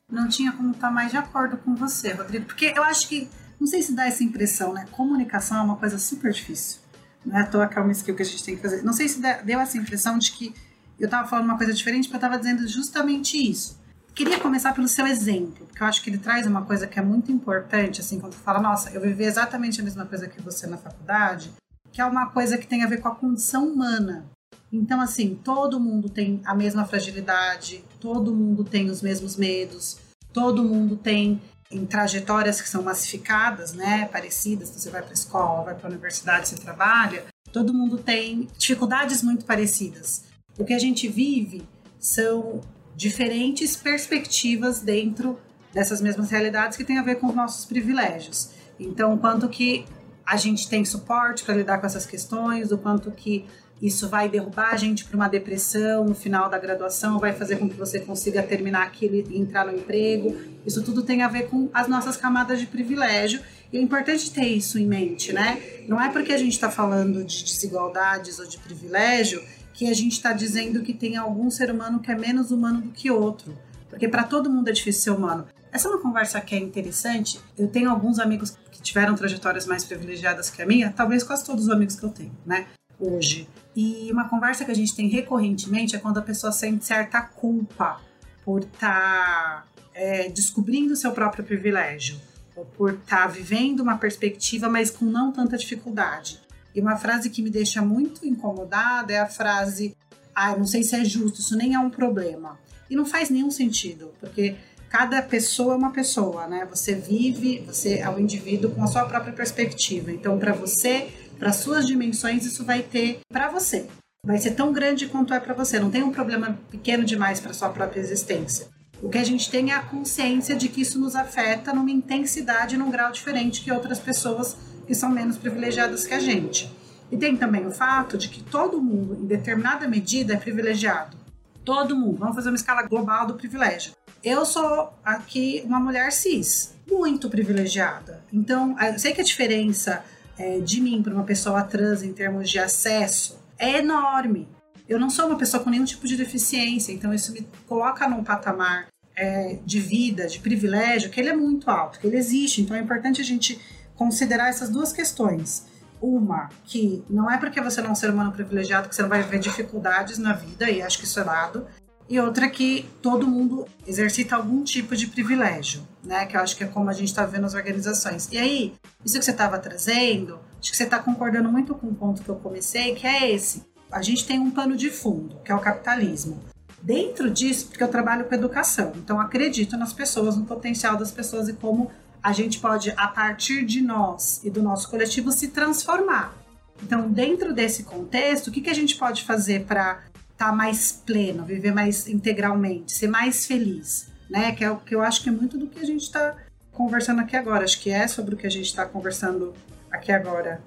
não 0.10 0.28
tinha 0.28 0.52
como 0.52 0.72
estar 0.72 0.92
mais 0.92 1.12
de 1.12 1.18
acordo 1.18 1.58
com 1.58 1.76
você, 1.76 2.14
Rodrigo, 2.14 2.46
porque 2.46 2.74
eu 2.76 2.84
acho 2.84 3.08
que, 3.08 3.30
não 3.60 3.68
sei 3.68 3.82
se 3.82 3.94
dá 3.96 4.06
essa 4.06 4.24
impressão, 4.24 4.74
né? 4.74 4.86
Comunicação 4.92 5.58
é 5.58 5.62
uma 5.62 5.78
coisa 5.78 5.98
super 5.98 6.32
difícil. 6.32 6.80
Não 7.26 7.38
é 7.38 7.42
à 7.42 7.46
toa 7.46 7.68
que 7.68 7.78
é 7.78 7.82
uma 7.82 7.92
skill 7.92 8.16
que 8.16 8.22
a 8.22 8.26
gente 8.26 8.44
tem 8.44 8.56
que 8.56 8.62
fazer. 8.62 8.84
Não 8.84 8.94
sei 8.94 9.08
se 9.08 9.22
deu 9.44 9.60
essa 9.60 9.78
impressão 9.78 10.18
de 10.18 10.32
que 10.32 10.54
eu 11.00 11.06
estava 11.06 11.28
falando 11.28 11.46
uma 11.46 11.58
coisa 11.58 11.74
diferente, 11.74 12.08
porque 12.08 12.16
eu 12.16 12.28
estava 12.28 12.38
dizendo 12.38 12.68
justamente 12.68 13.38
isso. 13.38 13.81
Queria 14.14 14.40
começar 14.40 14.74
pelo 14.74 14.88
seu 14.88 15.08
exemplo, 15.08 15.66
porque 15.66 15.82
eu 15.82 15.88
acho 15.88 16.02
que 16.02 16.10
ele 16.10 16.18
traz 16.18 16.46
uma 16.46 16.64
coisa 16.64 16.86
que 16.86 17.00
é 17.00 17.02
muito 17.02 17.32
importante, 17.32 18.02
assim, 18.02 18.20
quando 18.20 18.34
você 18.34 18.44
fala, 18.44 18.60
nossa, 18.60 18.90
eu 18.92 19.00
vivi 19.00 19.24
exatamente 19.24 19.80
a 19.80 19.84
mesma 19.84 20.06
coisa 20.06 20.28
que 20.28 20.42
você 20.42 20.68
na 20.68 20.78
faculdade, 20.78 21.52
que 21.92 22.02
é 22.02 22.06
uma 22.06 22.30
coisa 22.30 22.58
que 22.58 22.68
tem 22.68 22.84
a 22.84 22.88
ver 22.88 23.00
com 23.00 23.08
a 23.08 23.16
condição 23.16 23.68
humana. 23.68 24.26
Então, 24.72 25.00
assim, 25.00 25.36
todo 25.36 25.80
mundo 25.80 26.10
tem 26.10 26.42
a 26.46 26.54
mesma 26.54 26.86
fragilidade, 26.86 27.84
todo 28.00 28.36
mundo 28.36 28.64
tem 28.64 28.90
os 28.90 29.02
mesmos 29.02 29.38
medos, 29.38 29.98
todo 30.34 30.64
mundo 30.64 30.98
tem 30.98 31.42
em 31.70 31.86
trajetórias 31.86 32.62
que 32.62 32.68
são 32.68 32.84
massificadas, 32.84 33.74
né, 33.74 34.06
parecidas, 34.12 34.70
você 34.70 34.90
vai 34.90 35.02
para 35.02 35.12
a 35.12 35.14
escola, 35.14 35.64
vai 35.64 35.76
para 35.76 35.88
a 35.88 35.90
universidade, 35.90 36.50
você 36.50 36.58
trabalha, 36.58 37.26
todo 37.52 37.74
mundo 37.74 37.98
tem 37.98 38.48
dificuldades 38.58 39.24
muito 39.24 39.46
parecidas. 39.46 40.26
O 40.58 40.66
que 40.66 40.74
a 40.74 40.80
gente 40.80 41.08
vive 41.08 41.68
são 41.98 42.62
diferentes 42.96 43.76
perspectivas 43.76 44.80
dentro 44.80 45.40
dessas 45.74 46.02
mesmas 46.02 46.30
realidades 46.30 46.78
que 46.78 46.84
tem 46.84 46.98
a 46.98 47.04
ver 47.04 47.16
com 47.16 47.28
os 47.28 47.36
nossos 47.36 47.66
privilégios. 47.66 48.50
Então, 48.80 49.18
quanto 49.18 49.48
que 49.48 49.86
a 50.26 50.38
gente 50.38 50.68
tem 50.70 50.84
suporte 50.84 51.44
para 51.44 51.56
lidar 51.56 51.80
com 51.80 51.86
essas 51.86 52.06
questões, 52.06 52.72
o 52.72 52.78
quanto 52.78 53.12
que 53.12 53.46
isso 53.82 54.08
vai 54.08 54.30
derrubar 54.30 54.70
a 54.74 54.78
gente 54.78 55.06
para 55.06 55.16
uma 55.16 55.28
depressão 55.28 56.06
no 56.06 56.14
final 56.14 56.48
da 56.50 56.60
graduação, 56.60 57.18
vai 57.20 57.34
fazer 57.34 57.56
com 57.58 57.68
que 57.68 57.76
você 57.76 58.00
consiga 58.00 58.44
terminar 58.44 58.84
aquilo 58.84 59.16
e 59.16 59.40
entrar 59.40 59.66
no 59.66 59.76
emprego. 59.76 60.38
Isso 60.66 60.84
tudo 60.84 61.02
tem 61.02 61.24
a 61.24 61.28
ver 61.28 61.48
com 61.50 61.68
as 61.74 61.88
nossas 61.88 62.16
camadas 62.16 62.60
de 62.60 62.68
privilégio 62.68 63.42
e 63.74 63.78
é 63.78 63.82
importante 63.82 64.30
ter 64.30 64.46
isso 64.46 64.78
em 64.78 64.86
mente, 64.86 65.34
né? 65.34 65.60
Não 65.88 66.00
é 66.00 66.10
porque 66.10 66.32
a 66.32 66.38
gente 66.38 66.54
está 66.54 66.70
falando 66.70 67.24
de 67.24 67.44
desigualdades 67.44 68.38
ou 68.38 68.46
de 68.46 68.60
privilégio 68.60 69.42
que 69.82 69.88
a 69.88 69.96
gente 69.96 70.12
está 70.12 70.32
dizendo 70.32 70.84
que 70.84 70.94
tem 70.94 71.18
algum 71.18 71.50
ser 71.50 71.72
humano 71.72 72.00
que 72.00 72.12
é 72.12 72.16
menos 72.16 72.52
humano 72.52 72.82
do 72.82 72.92
que 72.92 73.10
outro. 73.10 73.58
Porque 73.90 74.08
para 74.08 74.24
todo 74.24 74.48
mundo 74.48 74.68
é 74.68 74.72
difícil 74.72 75.02
ser 75.02 75.10
humano. 75.10 75.48
Essa 75.72 75.88
é 75.88 75.92
uma 75.92 76.00
conversa 76.00 76.40
que 76.40 76.54
é 76.54 76.60
interessante. 76.60 77.42
Eu 77.58 77.68
tenho 77.68 77.90
alguns 77.90 78.20
amigos 78.20 78.56
que 78.72 78.80
tiveram 78.80 79.16
trajetórias 79.16 79.66
mais 79.66 79.84
privilegiadas 79.84 80.52
que 80.52 80.62
a 80.62 80.68
minha, 80.68 80.94
talvez 80.96 81.24
quase 81.24 81.44
todos 81.44 81.64
os 81.66 81.72
amigos 81.72 81.96
que 81.96 82.04
eu 82.04 82.10
tenho, 82.10 82.32
né? 82.46 82.68
Hoje. 83.00 83.50
E 83.76 84.08
uma 84.12 84.30
conversa 84.30 84.64
que 84.64 84.70
a 84.70 84.76
gente 84.76 84.96
tem 84.96 85.08
recorrentemente 85.08 85.96
é 85.96 86.00
quando 86.00 86.20
a 86.20 86.22
pessoa 86.22 86.52
sente 86.52 86.86
certa 86.86 87.20
culpa 87.20 88.00
por 88.46 88.62
estar 88.62 88.78
tá, 88.78 89.66
é, 89.96 90.30
descobrindo 90.30 90.94
o 90.94 90.96
seu 90.96 91.12
próprio 91.12 91.44
privilégio, 91.44 92.22
ou 92.56 92.66
por 92.66 92.94
estar 92.94 93.24
tá 93.24 93.28
vivendo 93.28 93.80
uma 93.80 93.98
perspectiva, 93.98 94.70
mas 94.70 94.92
com 94.92 95.06
não 95.06 95.32
tanta 95.32 95.58
dificuldade. 95.58 96.40
E 96.74 96.82
uma 96.82 96.98
frase 96.98 97.30
que 97.30 97.42
me 97.42 97.50
deixa 97.50 97.82
muito 97.82 98.26
incomodada 98.26 99.14
é 99.14 99.20
a 99.20 99.28
frase: 99.28 99.96
ah, 100.34 100.56
não 100.56 100.66
sei 100.66 100.84
se 100.84 100.96
é 100.96 101.04
justo, 101.04 101.42
isso 101.42 101.56
nem 101.56 101.74
é 101.74 101.80
um 101.80 101.90
problema. 101.90 102.60
E 102.90 102.96
não 102.96 103.06
faz 103.06 103.30
nenhum 103.30 103.50
sentido, 103.50 104.12
porque 104.20 104.56
cada 104.90 105.22
pessoa 105.22 105.74
é 105.74 105.78
uma 105.78 105.92
pessoa, 105.92 106.48
né? 106.48 106.68
Você 106.70 106.94
vive, 106.94 107.60
você 107.66 108.00
é 108.00 108.10
um 108.10 108.20
indivíduo 108.20 108.72
com 108.72 108.84
a 108.84 108.88
sua 108.88 109.06
própria 109.06 109.32
perspectiva. 109.32 110.12
Então, 110.12 110.38
para 110.38 110.52
você, 110.52 111.08
para 111.40 111.54
suas 111.54 111.88
dimensões, 111.88 112.46
isso 112.46 112.66
vai 112.66 112.82
ter 112.84 113.22
para 113.32 113.50
você. 113.50 113.88
Vai 114.26 114.38
ser 114.38 114.52
tão 114.52 114.72
grande 114.74 115.08
quanto 115.08 115.34
é 115.34 115.40
para 115.40 115.54
você. 115.54 115.80
Não 115.80 115.90
tem 115.90 116.04
um 116.04 116.12
problema 116.12 116.60
pequeno 116.70 117.04
demais 117.06 117.40
para 117.40 117.54
sua 117.54 117.70
própria 117.70 118.02
existência. 118.02 118.68
O 119.02 119.10
que 119.10 119.18
a 119.18 119.24
gente 119.24 119.50
tem 119.50 119.72
é 119.72 119.76
a 119.76 119.82
consciência 119.82 120.56
de 120.56 120.70
que 120.70 120.82
isso 120.82 121.00
nos 121.00 121.16
afeta 121.16 121.74
numa 121.74 121.90
intensidade, 121.90 122.78
num 122.78 122.92
grau 122.92 123.12
diferente 123.12 123.64
que 123.64 123.72
outras 123.72 123.98
pessoas 123.98 124.56
que 124.92 124.96
são 124.96 125.10
menos 125.10 125.38
privilegiadas 125.38 126.06
que 126.06 126.14
a 126.14 126.20
gente. 126.20 126.70
E 127.10 127.16
tem 127.16 127.38
também 127.38 127.66
o 127.66 127.72
fato 127.72 128.18
de 128.18 128.28
que 128.28 128.44
todo 128.44 128.82
mundo, 128.82 129.18
em 129.22 129.26
determinada 129.26 129.88
medida, 129.88 130.34
é 130.34 130.36
privilegiado. 130.38 131.16
Todo 131.64 131.96
mundo. 131.96 132.18
Vamos 132.18 132.36
fazer 132.36 132.50
uma 132.50 132.58
escala 132.58 132.82
global 132.84 133.26
do 133.26 133.36
privilégio. 133.36 133.94
Eu 134.22 134.46
sou 134.46 134.92
aqui 135.02 135.64
uma 135.66 135.80
mulher 135.80 136.12
cis, 136.12 136.76
muito 136.86 137.30
privilegiada. 137.30 138.22
Então, 138.34 138.76
eu 138.82 139.00
sei 139.00 139.14
que 139.14 139.22
a 139.22 139.24
diferença 139.24 140.04
é, 140.38 140.60
de 140.60 140.82
mim 140.82 141.02
para 141.02 141.14
uma 141.14 141.24
pessoa 141.24 141.64
trans 141.64 142.04
em 142.04 142.12
termos 142.12 142.50
de 142.50 142.60
acesso 142.60 143.40
é 143.58 143.78
enorme. 143.78 144.46
Eu 144.90 145.00
não 145.00 145.10
sou 145.10 145.28
uma 145.28 145.38
pessoa 145.38 145.64
com 145.64 145.70
nenhum 145.70 145.86
tipo 145.86 146.06
de 146.06 146.18
deficiência, 146.18 146.92
então 146.92 147.14
isso 147.14 147.32
me 147.32 147.48
coloca 147.66 148.10
num 148.10 148.26
patamar 148.26 148.88
é, 149.16 149.58
de 149.66 149.80
vida, 149.80 150.28
de 150.28 150.40
privilégio, 150.40 151.10
que 151.10 151.22
ele 151.22 151.30
é 151.30 151.36
muito 151.36 151.72
alto, 151.72 151.98
que 151.98 152.08
ele 152.08 152.18
existe. 152.18 152.62
Então 152.62 152.76
é 152.76 152.82
importante 152.82 153.22
a 153.22 153.24
gente 153.24 153.58
considerar 154.02 154.50
essas 154.50 154.68
duas 154.68 154.92
questões. 154.92 155.68
Uma, 156.02 156.50
que 156.66 157.04
não 157.08 157.30
é 157.30 157.38
porque 157.38 157.62
você 157.62 157.80
não 157.82 157.90
é 157.90 157.92
um 157.92 157.96
ser 157.96 158.10
humano 158.10 158.32
privilegiado 158.32 158.90
que 158.90 158.96
você 158.96 159.04
não 159.04 159.10
vai 159.10 159.22
ver 159.22 159.38
dificuldades 159.38 160.18
na 160.18 160.34
vida, 160.34 160.68
e 160.68 160.82
acho 160.82 160.98
que 160.98 161.06
isso 161.06 161.20
é 161.20 161.24
dado. 161.24 161.68
E 162.10 162.20
outra 162.20 162.50
que 162.50 162.90
todo 163.00 163.28
mundo 163.28 163.68
exercita 163.86 164.36
algum 164.36 164.64
tipo 164.64 164.96
de 164.96 165.06
privilégio, 165.06 165.88
né? 166.04 166.26
Que 166.26 166.36
eu 166.36 166.42
acho 166.42 166.58
que 166.58 166.64
é 166.64 166.68
como 166.68 166.90
a 166.90 166.94
gente 166.94 167.10
está 167.10 167.24
vendo 167.28 167.46
as 167.46 167.54
organizações. 167.54 168.28
E 168.32 168.40
aí, 168.40 168.74
isso 169.06 169.20
que 169.20 169.24
você 169.24 169.30
estava 169.30 169.60
trazendo, 169.60 170.40
acho 170.60 170.72
que 170.72 170.78
você 170.78 170.86
está 170.86 170.98
concordando 170.98 171.52
muito 171.52 171.76
com 171.76 171.86
o 171.86 171.94
ponto 171.94 172.24
que 172.24 172.30
eu 172.30 172.36
comecei, 172.38 172.96
que 172.96 173.06
é 173.06 173.32
esse. 173.32 173.64
A 173.92 174.02
gente 174.02 174.26
tem 174.26 174.40
um 174.40 174.50
pano 174.50 174.76
de 174.76 174.90
fundo, 174.90 175.40
que 175.46 175.52
é 175.52 175.56
o 175.56 175.60
capitalismo. 175.60 176.42
Dentro 176.82 177.30
disso, 177.30 177.68
porque 177.68 177.84
eu 177.84 177.88
trabalho 177.88 178.26
com 178.26 178.34
educação, 178.34 178.94
então 178.96 179.20
acredito 179.20 179.78
nas 179.78 179.94
pessoas, 179.94 180.36
no 180.36 180.46
potencial 180.46 180.98
das 180.98 181.12
pessoas 181.12 181.48
e 181.48 181.54
como 181.54 181.92
a 182.24 182.32
gente 182.34 182.60
pode, 182.60 182.94
a 182.96 183.08
partir 183.08 183.66
de 183.66 183.82
nós 183.82 184.42
e 184.44 184.50
do 184.50 184.62
nosso 184.62 184.90
coletivo, 184.90 185.32
se 185.32 185.50
transformar. 185.50 186.36
Então, 186.84 187.10
dentro 187.10 187.54
desse 187.54 187.84
contexto, 187.84 188.48
o 188.48 188.52
que, 188.52 188.62
que 188.62 188.70
a 188.70 188.76
gente 188.76 188.96
pode 188.96 189.24
fazer 189.24 189.66
para 189.66 190.04
estar 190.32 190.48
tá 190.50 190.52
mais 190.52 190.92
pleno, 190.92 191.44
viver 191.44 191.74
mais 191.74 192.08
integralmente, 192.08 192.92
ser 192.92 193.08
mais 193.08 193.46
feliz? 193.46 194.08
Né? 194.30 194.52
Que 194.54 194.64
é 194.64 194.72
o 194.72 194.78
que 194.78 194.96
eu 194.96 195.02
acho 195.02 195.22
que 195.24 195.30
é 195.30 195.32
muito 195.32 195.58
do 195.58 195.68
que 195.68 195.80
a 195.80 195.86
gente 195.86 196.04
está 196.04 196.36
conversando 196.72 197.22
aqui 197.22 197.36
agora. 197.36 197.64
Acho 197.64 197.80
que 197.80 197.90
é 197.90 198.08
sobre 198.08 198.36
o 198.36 198.38
que 198.38 198.48
a 198.48 198.52
gente 198.52 198.66
está 198.66 198.86
conversando 198.86 199.54
aqui 199.92 200.12
agora. 200.12 200.62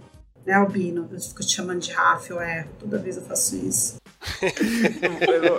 Né, 0.46 0.52
Albino? 0.52 1.08
Eu 1.10 1.20
fico 1.20 1.40
te 1.40 1.54
chamando 1.54 1.80
de 1.80 1.92
Rafa, 1.92 2.34
é, 2.44 2.66
toda 2.78 2.98
vez 2.98 3.16
eu 3.16 3.22
faço 3.22 3.56
isso. 3.56 3.96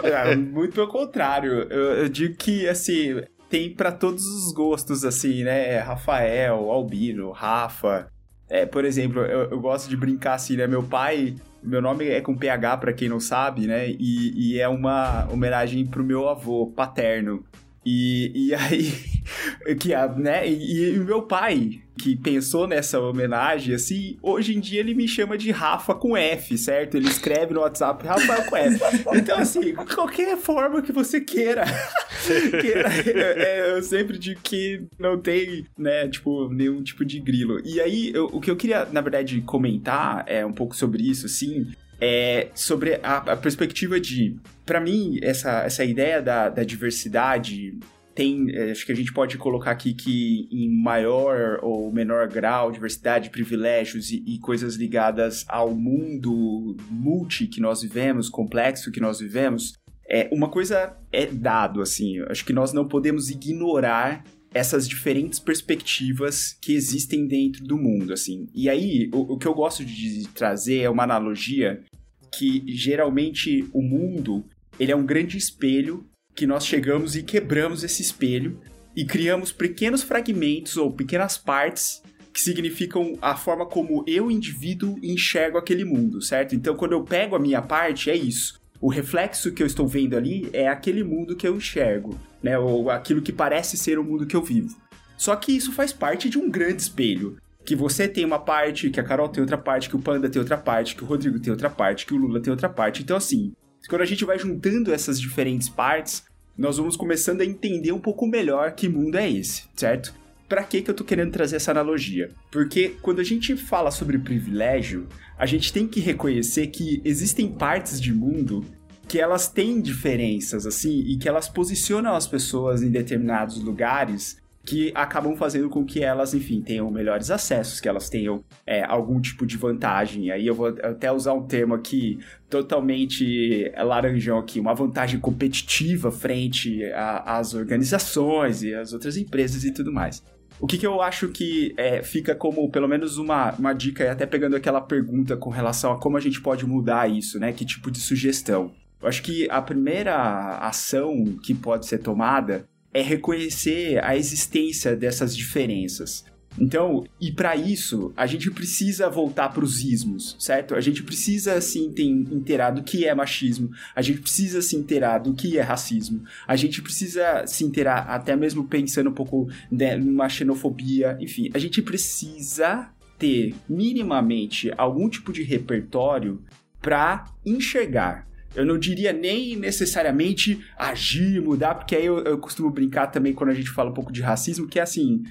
É, 0.03 0.35
muito 0.35 0.73
pelo 0.73 0.87
contrário. 0.87 1.67
Eu, 1.69 1.93
eu 1.93 2.09
digo 2.09 2.35
que, 2.35 2.67
assim, 2.67 3.21
tem 3.55 3.73
para 3.73 3.89
todos 3.89 4.25
os 4.25 4.51
gostos, 4.51 5.05
assim, 5.05 5.45
né? 5.45 5.77
Rafael, 5.77 6.69
Albino, 6.69 7.31
Rafa. 7.31 8.11
É, 8.49 8.65
por 8.65 8.83
exemplo, 8.83 9.21
eu, 9.21 9.49
eu, 9.49 9.61
gosto 9.61 9.87
de 9.87 9.95
brincar 9.95 10.33
assim, 10.33 10.57
né? 10.57 10.67
Meu 10.67 10.83
pai, 10.83 11.35
meu 11.63 11.81
nome 11.81 12.05
é 12.05 12.19
com 12.19 12.35
PH, 12.35 12.75
para 12.77 12.91
quem 12.91 13.07
não 13.07 13.17
sabe, 13.17 13.65
né? 13.65 13.89
E, 13.89 14.33
e, 14.35 14.59
é 14.59 14.67
uma 14.67 15.25
homenagem 15.31 15.85
pro 15.85 16.03
meu 16.03 16.27
avô 16.27 16.67
paterno. 16.75 17.45
E, 17.85 18.49
e 18.49 18.53
aí, 18.53 18.91
que, 19.79 19.95
né? 20.17 20.45
E, 20.45 20.89
e 20.93 20.99
meu 20.99 21.21
pai, 21.21 21.81
que 21.97 22.15
pensou 22.15 22.67
nessa 22.67 22.99
homenagem, 22.99 23.73
assim, 23.73 24.17
hoje 24.21 24.55
em 24.55 24.59
dia 24.59 24.79
ele 24.79 24.93
me 24.93 25.07
chama 25.07 25.37
de 25.37 25.51
Rafa 25.51 25.93
com 25.95 26.15
F, 26.15 26.57
certo? 26.57 26.95
Ele 26.95 27.07
escreve 27.07 27.53
no 27.53 27.61
WhatsApp 27.61 28.05
Rafa 28.05 28.43
com 28.43 28.55
F. 28.55 28.79
Então, 29.15 29.37
assim, 29.37 29.73
qualquer 29.73 30.37
forma 30.37 30.81
que 30.81 30.91
você 30.91 31.21
queira. 31.21 31.63
queira 32.61 32.89
é, 32.93 33.77
eu 33.77 33.81
sempre 33.81 34.17
digo 34.17 34.41
que 34.43 34.83
não 34.99 35.19
tem, 35.19 35.65
né, 35.77 36.07
tipo, 36.07 36.49
nenhum 36.49 36.83
tipo 36.83 37.05
de 37.05 37.19
grilo. 37.19 37.61
E 37.63 37.79
aí, 37.79 38.11
eu, 38.13 38.25
o 38.25 38.41
que 38.41 38.51
eu 38.51 38.55
queria, 38.55 38.85
na 38.85 39.01
verdade, 39.01 39.39
comentar 39.41 40.23
é 40.27 40.45
um 40.45 40.53
pouco 40.53 40.75
sobre 40.75 41.03
isso, 41.09 41.25
assim, 41.25 41.71
é 41.99 42.49
sobre 42.53 42.99
a, 43.01 43.17
a 43.17 43.37
perspectiva 43.37 43.99
de 43.99 44.35
para 44.65 44.81
mim, 44.81 45.19
essa, 45.21 45.61
essa 45.61 45.85
ideia 45.85 46.21
da, 46.21 46.49
da 46.49 46.63
diversidade 46.63 47.77
tem, 48.15 48.49
é, 48.55 48.71
acho 48.71 48.85
que 48.85 48.93
a 48.93 48.95
gente 48.95 49.13
pode 49.13 49.37
colocar 49.37 49.71
aqui 49.71 49.93
que 49.93 50.47
em 50.49 50.69
maior 50.81 51.59
ou 51.61 51.91
menor 51.91 52.27
grau, 52.29 52.71
diversidade, 52.71 53.29
privilégios 53.29 54.09
e, 54.09 54.23
e, 54.25 54.39
coisas 54.39 54.75
ligadas 54.75 55.43
ao 55.49 55.75
mundo 55.75 56.77
multi 56.89 57.45
que 57.45 57.59
nós 57.59 57.81
vivemos, 57.81 58.29
complexo 58.29 58.91
que 58.91 59.01
nós 59.01 59.19
vivemos, 59.19 59.73
é 60.09 60.29
uma 60.31 60.49
coisa 60.49 60.95
é 61.11 61.25
dado 61.25 61.81
assim. 61.81 62.21
Acho 62.29 62.45
que 62.45 62.53
nós 62.53 62.71
não 62.71 62.87
podemos 62.87 63.29
ignorar 63.29 64.23
essas 64.53 64.87
diferentes 64.87 65.37
perspectivas 65.37 66.53
que 66.61 66.73
existem 66.73 67.27
dentro 67.27 67.65
do 67.65 67.77
mundo, 67.77 68.13
assim. 68.13 68.47
E 68.53 68.69
aí, 68.69 69.09
o, 69.13 69.33
o 69.33 69.37
que 69.37 69.45
eu 69.45 69.53
gosto 69.53 69.83
de 69.83 70.25
trazer 70.29 70.79
é 70.79 70.89
uma 70.89 71.03
analogia 71.03 71.83
que 72.31 72.63
geralmente 72.67 73.67
o 73.73 73.81
mundo 73.81 74.45
ele 74.79 74.91
é 74.91 74.95
um 74.95 75.05
grande 75.05 75.37
espelho 75.37 76.05
que 76.35 76.45
nós 76.45 76.65
chegamos 76.65 77.15
e 77.15 77.23
quebramos 77.23 77.83
esse 77.83 78.01
espelho 78.01 78.59
e 78.95 79.05
criamos 79.05 79.51
pequenos 79.51 80.03
fragmentos 80.03 80.77
ou 80.77 80.91
pequenas 80.91 81.37
partes 81.37 82.03
que 82.33 82.41
significam 82.41 83.17
a 83.21 83.35
forma 83.35 83.65
como 83.65 84.03
eu, 84.05 84.29
indivíduo, 84.29 84.99
enxergo 85.01 85.57
aquele 85.57 85.85
mundo, 85.85 86.21
certo? 86.21 86.53
Então, 86.53 86.75
quando 86.75 86.91
eu 86.91 87.03
pego 87.03 87.35
a 87.35 87.39
minha 87.39 87.61
parte, 87.61 88.09
é 88.09 88.15
isso. 88.15 88.59
O 88.81 88.89
reflexo 88.89 89.53
que 89.53 89.63
eu 89.63 89.67
estou 89.67 89.87
vendo 89.87 90.17
ali 90.17 90.49
é 90.51 90.67
aquele 90.67 91.01
mundo 91.01 91.35
que 91.35 91.47
eu 91.47 91.55
enxergo, 91.55 92.19
né? 92.43 92.59
Ou 92.59 92.89
aquilo 92.89 93.21
que 93.21 93.31
parece 93.31 93.77
ser 93.77 93.97
o 93.97 94.03
mundo 94.03 94.27
que 94.27 94.35
eu 94.35 94.43
vivo. 94.43 94.75
Só 95.17 95.33
que 95.37 95.55
isso 95.55 95.71
faz 95.71 95.93
parte 95.93 96.29
de 96.29 96.37
um 96.37 96.49
grande 96.49 96.81
espelho. 96.81 97.37
Que 97.63 97.75
você 97.75 98.05
tem 98.05 98.25
uma 98.25 98.37
parte, 98.37 98.89
que 98.89 98.99
a 98.99 99.03
Carol 99.03 99.29
tem 99.29 99.41
outra 99.41 99.57
parte, 99.57 99.89
que 99.89 99.95
o 99.95 100.01
Panda 100.01 100.29
tem 100.29 100.39
outra 100.39 100.57
parte, 100.57 100.93
que 100.93 101.03
o 101.03 101.07
Rodrigo 101.07 101.39
tem 101.39 101.51
outra 101.51 101.69
parte, 101.69 102.05
que 102.05 102.13
o 102.13 102.17
Lula 102.17 102.41
tem 102.41 102.51
outra 102.51 102.67
parte. 102.67 103.01
Então, 103.01 103.15
assim, 103.15 103.53
quando 103.87 104.01
a 104.01 104.05
gente 104.05 104.25
vai 104.25 104.37
juntando 104.39 104.93
essas 104.93 105.19
diferentes 105.19 105.69
partes, 105.69 106.23
nós 106.57 106.77
vamos 106.77 106.95
começando 106.95 107.41
a 107.41 107.45
entender 107.45 107.91
um 107.91 107.99
pouco 107.99 108.25
melhor 108.25 108.71
que 108.73 108.87
mundo 108.87 109.17
é 109.17 109.29
esse, 109.29 109.63
certo? 109.75 110.13
Para 110.47 110.63
que 110.63 110.81
que 110.81 110.89
eu 110.89 110.95
tô 110.95 111.03
querendo 111.03 111.31
trazer 111.31 111.55
essa 111.55 111.71
analogia? 111.71 112.29
Porque 112.51 112.95
quando 113.01 113.19
a 113.19 113.23
gente 113.23 113.57
fala 113.57 113.91
sobre 113.91 114.17
privilégio, 114.17 115.07
a 115.37 115.45
gente 115.45 115.73
tem 115.73 115.87
que 115.87 115.99
reconhecer 115.99 116.67
que 116.67 117.01
existem 117.03 117.51
partes 117.51 117.99
de 117.99 118.13
mundo 118.13 118.63
que 119.07 119.19
elas 119.19 119.47
têm 119.47 119.81
diferenças 119.81 120.65
assim 120.65 121.01
e 121.07 121.17
que 121.17 121.27
elas 121.27 121.47
posicionam 121.49 122.15
as 122.15 122.27
pessoas 122.27 122.81
em 122.81 122.89
determinados 122.89 123.61
lugares 123.61 124.37
que 124.65 124.91
acabam 124.95 125.35
fazendo 125.35 125.69
com 125.69 125.85
que 125.85 126.03
elas, 126.03 126.33
enfim, 126.33 126.61
tenham 126.61 126.89
melhores 126.89 127.29
acessos, 127.29 127.79
que 127.79 127.87
elas 127.87 128.09
tenham 128.09 128.43
é, 128.65 128.83
algum 128.83 129.21
tipo 129.21 129.45
de 129.45 129.57
vantagem. 129.57 130.31
Aí 130.31 130.47
eu 130.47 130.55
vou 130.55 130.67
até 130.67 131.11
usar 131.11 131.33
um 131.33 131.45
termo 131.45 131.75
aqui 131.75 132.17
totalmente 132.49 133.71
laranjão 133.77 134.39
aqui, 134.39 134.59
uma 134.59 134.73
vantagem 134.73 135.19
competitiva 135.19 136.11
frente 136.11 136.81
às 136.93 137.53
organizações 137.53 138.63
e 138.63 138.73
às 138.73 138.91
outras 138.91 139.17
empresas 139.17 139.63
e 139.63 139.71
tudo 139.71 139.93
mais. 139.93 140.23
O 140.59 140.65
que, 140.65 140.77
que 140.77 140.87
eu 140.87 141.01
acho 141.01 141.27
que 141.29 141.73
é, 141.77 142.01
fica 142.01 142.33
como, 142.33 142.69
pelo 142.71 142.87
menos, 142.87 143.17
uma, 143.17 143.51
uma 143.53 143.73
dica, 143.73 144.11
até 144.11 144.25
pegando 144.25 144.55
aquela 144.55 144.79
pergunta 144.79 145.35
com 145.35 145.49
relação 145.49 145.91
a 145.91 145.99
como 145.99 146.17
a 146.17 146.21
gente 146.21 146.41
pode 146.41 146.65
mudar 146.65 147.09
isso, 147.09 147.39
né? 147.39 147.51
Que 147.51 147.65
tipo 147.65 147.91
de 147.91 147.99
sugestão? 147.99 148.71
Eu 149.01 149.09
acho 149.09 149.21
que 149.21 149.47
a 149.51 149.61
primeira 149.61 150.57
ação 150.59 151.25
que 151.43 151.53
pode 151.53 151.85
ser 151.85 151.99
tomada 151.99 152.67
é 152.95 153.01
reconhecer 153.01 154.01
a 154.01 154.15
existência 154.15 154.95
dessas 154.95 155.35
diferenças. 155.35 156.23
Então, 156.57 157.03
e 157.19 157.29
para 157.29 157.53
isso, 157.57 158.13
a 158.15 158.25
gente 158.25 158.49
precisa 158.49 159.09
voltar 159.09 159.49
para 159.49 159.65
os 159.65 159.83
ismos, 159.83 160.37
certo? 160.39 160.73
A 160.73 160.79
gente 160.79 161.03
precisa 161.03 161.59
se 161.59 161.77
inteirar 161.77 162.71
do 162.71 162.81
que 162.81 163.03
é 163.03 163.13
machismo, 163.13 163.69
a 163.93 164.01
gente 164.01 164.21
precisa 164.21 164.61
se 164.61 164.77
inteirar 164.77 165.17
do 165.17 165.33
que 165.33 165.57
é 165.57 165.61
racismo, 165.61 166.23
a 166.47 166.55
gente 166.55 166.81
precisa 166.81 167.45
se 167.45 167.65
inteirar 167.65 168.07
até 168.07 168.33
mesmo 168.33 168.63
pensando 168.63 169.09
um 169.09 169.13
pouco 169.13 169.49
né, 169.69 169.97
numa 169.97 170.29
xenofobia, 170.29 171.17
enfim, 171.19 171.49
a 171.53 171.59
gente 171.59 171.81
precisa 171.81 172.89
ter 173.19 173.53
minimamente 173.67 174.71
algum 174.77 175.09
tipo 175.09 175.33
de 175.33 175.43
repertório 175.43 176.41
para 176.81 177.25
enxergar 177.45 178.25
eu 178.55 178.65
não 178.65 178.77
diria 178.77 179.11
nem 179.11 179.55
necessariamente 179.55 180.65
agir, 180.77 181.41
mudar, 181.41 181.75
porque 181.75 181.95
aí 181.95 182.05
eu, 182.05 182.19
eu 182.19 182.37
costumo 182.37 182.69
brincar 182.69 183.07
também 183.07 183.33
quando 183.33 183.49
a 183.49 183.53
gente 183.53 183.69
fala 183.69 183.89
um 183.89 183.93
pouco 183.93 184.11
de 184.11 184.21
racismo, 184.21 184.67
que 184.67 184.79
é 184.79 184.81
assim, 184.81 185.23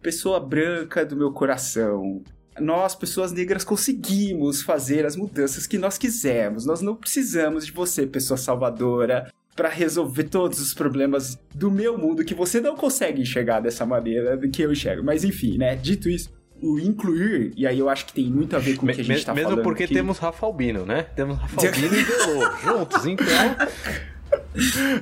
pessoa 0.00 0.40
branca 0.40 1.04
do 1.04 1.16
meu 1.16 1.32
coração. 1.32 2.22
Nós, 2.58 2.94
pessoas 2.94 3.32
negras, 3.32 3.64
conseguimos 3.64 4.62
fazer 4.62 5.06
as 5.06 5.16
mudanças 5.16 5.66
que 5.66 5.78
nós 5.78 5.96
quisermos. 5.96 6.66
Nós 6.66 6.80
não 6.80 6.96
precisamos 6.96 7.64
de 7.66 7.72
você, 7.72 8.06
pessoa 8.06 8.36
salvadora, 8.36 9.30
para 9.54 9.68
resolver 9.68 10.24
todos 10.24 10.60
os 10.60 10.74
problemas 10.74 11.38
do 11.54 11.70
meu 11.70 11.98
mundo 11.98 12.24
que 12.24 12.34
você 12.34 12.60
não 12.60 12.76
consegue 12.76 13.22
enxergar 13.22 13.60
dessa 13.60 13.84
maneira 13.84 14.36
do 14.36 14.50
que 14.50 14.62
eu 14.62 14.72
enxergo. 14.72 15.04
Mas 15.04 15.22
enfim, 15.24 15.58
né? 15.58 15.76
Dito 15.76 16.08
isso, 16.08 16.30
o 16.62 16.78
incluir, 16.78 17.52
e 17.56 17.66
aí 17.66 17.78
eu 17.78 17.88
acho 17.88 18.06
que 18.06 18.12
tem 18.12 18.26
muito 18.26 18.54
a 18.56 18.58
ver 18.58 18.76
com 18.76 18.86
o 18.86 18.92
que 18.92 19.00
a 19.00 19.04
gente 19.04 19.18
está 19.18 19.34
falando. 19.34 19.50
Mesmo 19.50 19.62
porque 19.62 19.84
aqui. 19.84 19.94
temos 19.94 20.18
Rafa 20.18 20.46
Albino, 20.46 20.84
né? 20.84 21.02
Temos 21.02 21.38
Rafa 21.38 21.66
Albino 21.66 21.94
e 21.94 22.04
Delô 22.04 22.56
juntos, 22.62 23.06
então. 23.06 23.26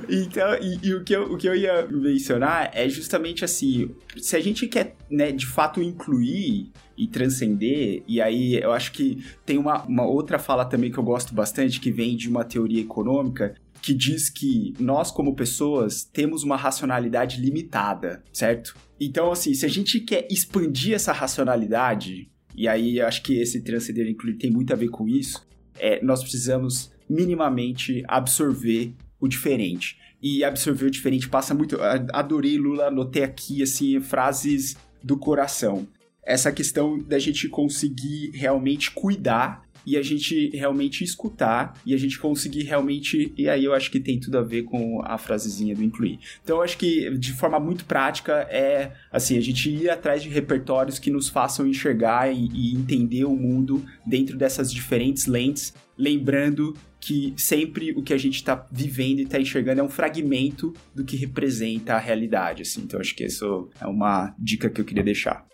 então, 0.09 0.55
e, 0.61 0.79
e, 0.87 0.93
o, 0.93 1.03
que 1.03 1.15
eu, 1.15 1.33
o 1.33 1.37
que 1.37 1.47
eu 1.47 1.55
ia 1.55 1.87
mencionar 1.87 2.71
é 2.73 2.87
justamente 2.87 3.43
assim: 3.43 3.91
se 4.17 4.35
a 4.35 4.39
gente 4.39 4.67
quer, 4.67 4.95
né, 5.09 5.31
de 5.31 5.45
fato 5.45 5.81
incluir 5.81 6.71
e 6.97 7.07
transcender, 7.07 8.03
e 8.07 8.21
aí 8.21 8.55
eu 8.55 8.71
acho 8.71 8.91
que 8.91 9.23
tem 9.45 9.57
uma, 9.57 9.83
uma 9.83 10.05
outra 10.05 10.37
fala 10.37 10.65
também 10.65 10.91
que 10.91 10.97
eu 10.97 11.03
gosto 11.03 11.33
bastante, 11.33 11.79
que 11.79 11.91
vem 11.91 12.15
de 12.15 12.27
uma 12.27 12.43
teoria 12.43 12.81
econômica, 12.81 13.55
que 13.81 13.93
diz 13.93 14.29
que 14.29 14.73
nós, 14.79 15.11
como 15.11 15.35
pessoas, 15.35 16.03
temos 16.03 16.43
uma 16.43 16.55
racionalidade 16.55 17.41
limitada, 17.41 18.23
certo? 18.33 18.75
Então, 18.99 19.31
assim, 19.31 19.53
se 19.53 19.65
a 19.65 19.69
gente 19.69 19.99
quer 20.01 20.27
expandir 20.29 20.93
essa 20.93 21.13
racionalidade, 21.13 22.29
e 22.55 22.67
aí 22.67 22.99
acho 22.99 23.23
que 23.23 23.39
esse 23.39 23.61
transcender 23.61 24.07
incluir 24.07 24.35
tem 24.35 24.51
muito 24.51 24.73
a 24.73 24.75
ver 24.75 24.89
com 24.89 25.07
isso, 25.07 25.47
é, 25.79 26.03
nós 26.03 26.21
precisamos 26.21 26.91
minimamente 27.09 28.03
absorver 28.07 28.93
o 29.19 29.27
diferente. 29.27 29.97
E 30.21 30.43
absorver 30.43 30.85
o 30.85 30.91
diferente 30.91 31.29
passa 31.29 31.53
muito. 31.53 31.77
Adorei, 32.11 32.57
Lula, 32.57 32.87
anotei 32.87 33.23
aqui, 33.23 33.63
assim, 33.63 34.01
frases 34.01 34.75
do 35.01 35.17
coração. 35.17 35.87
Essa 36.21 36.51
questão 36.51 36.99
da 36.99 37.17
gente 37.17 37.47
conseguir 37.47 38.31
realmente 38.33 38.91
cuidar 38.91 39.63
e 39.89 39.97
a 39.97 40.03
gente 40.03 40.49
realmente 40.55 41.03
escutar 41.03 41.73
e 41.83 41.95
a 41.95 41.97
gente 41.97 42.19
conseguir 42.19 42.63
realmente. 42.63 43.33
E 43.35 43.49
aí 43.49 43.65
eu 43.65 43.73
acho 43.73 43.89
que 43.89 43.99
tem 43.99 44.19
tudo 44.19 44.37
a 44.37 44.43
ver 44.43 44.63
com 44.63 45.01
a 45.03 45.17
frasezinha 45.17 45.75
do 45.75 45.83
incluir. 45.83 46.19
Então 46.43 46.57
eu 46.57 46.61
acho 46.61 46.77
que 46.77 47.09
de 47.17 47.33
forma 47.33 47.59
muito 47.59 47.85
prática 47.85 48.47
é 48.51 48.91
assim, 49.11 49.35
a 49.35 49.41
gente 49.41 49.67
ir 49.67 49.89
atrás 49.89 50.21
de 50.21 50.29
repertórios 50.29 50.99
que 50.99 51.09
nos 51.09 51.27
façam 51.27 51.65
enxergar 51.65 52.31
e, 52.31 52.49
e 52.53 52.75
entender 52.75 53.25
o 53.25 53.35
mundo 53.35 53.83
dentro 54.05 54.37
dessas 54.37 54.71
diferentes 54.71 55.25
lentes, 55.25 55.73
lembrando 55.97 56.75
que 56.99 57.33
sempre 57.35 57.91
o 57.93 58.03
que 58.03 58.13
a 58.13 58.17
gente 58.17 58.35
está 58.35 58.67
vivendo 58.71 59.19
e 59.19 59.23
está 59.23 59.39
enxergando 59.39 59.81
é 59.81 59.83
um 59.83 59.89
fragmento 59.89 60.73
do 60.93 61.03
que 61.03 61.15
representa 61.15 61.95
a 61.95 61.97
realidade, 61.97 62.61
assim. 62.61 62.81
Então 62.81 62.99
acho 62.99 63.15
que 63.15 63.23
isso 63.23 63.69
é 63.81 63.87
uma 63.87 64.35
dica 64.37 64.69
que 64.69 64.81
eu 64.81 64.85
queria 64.85 65.03
deixar. 65.03 65.48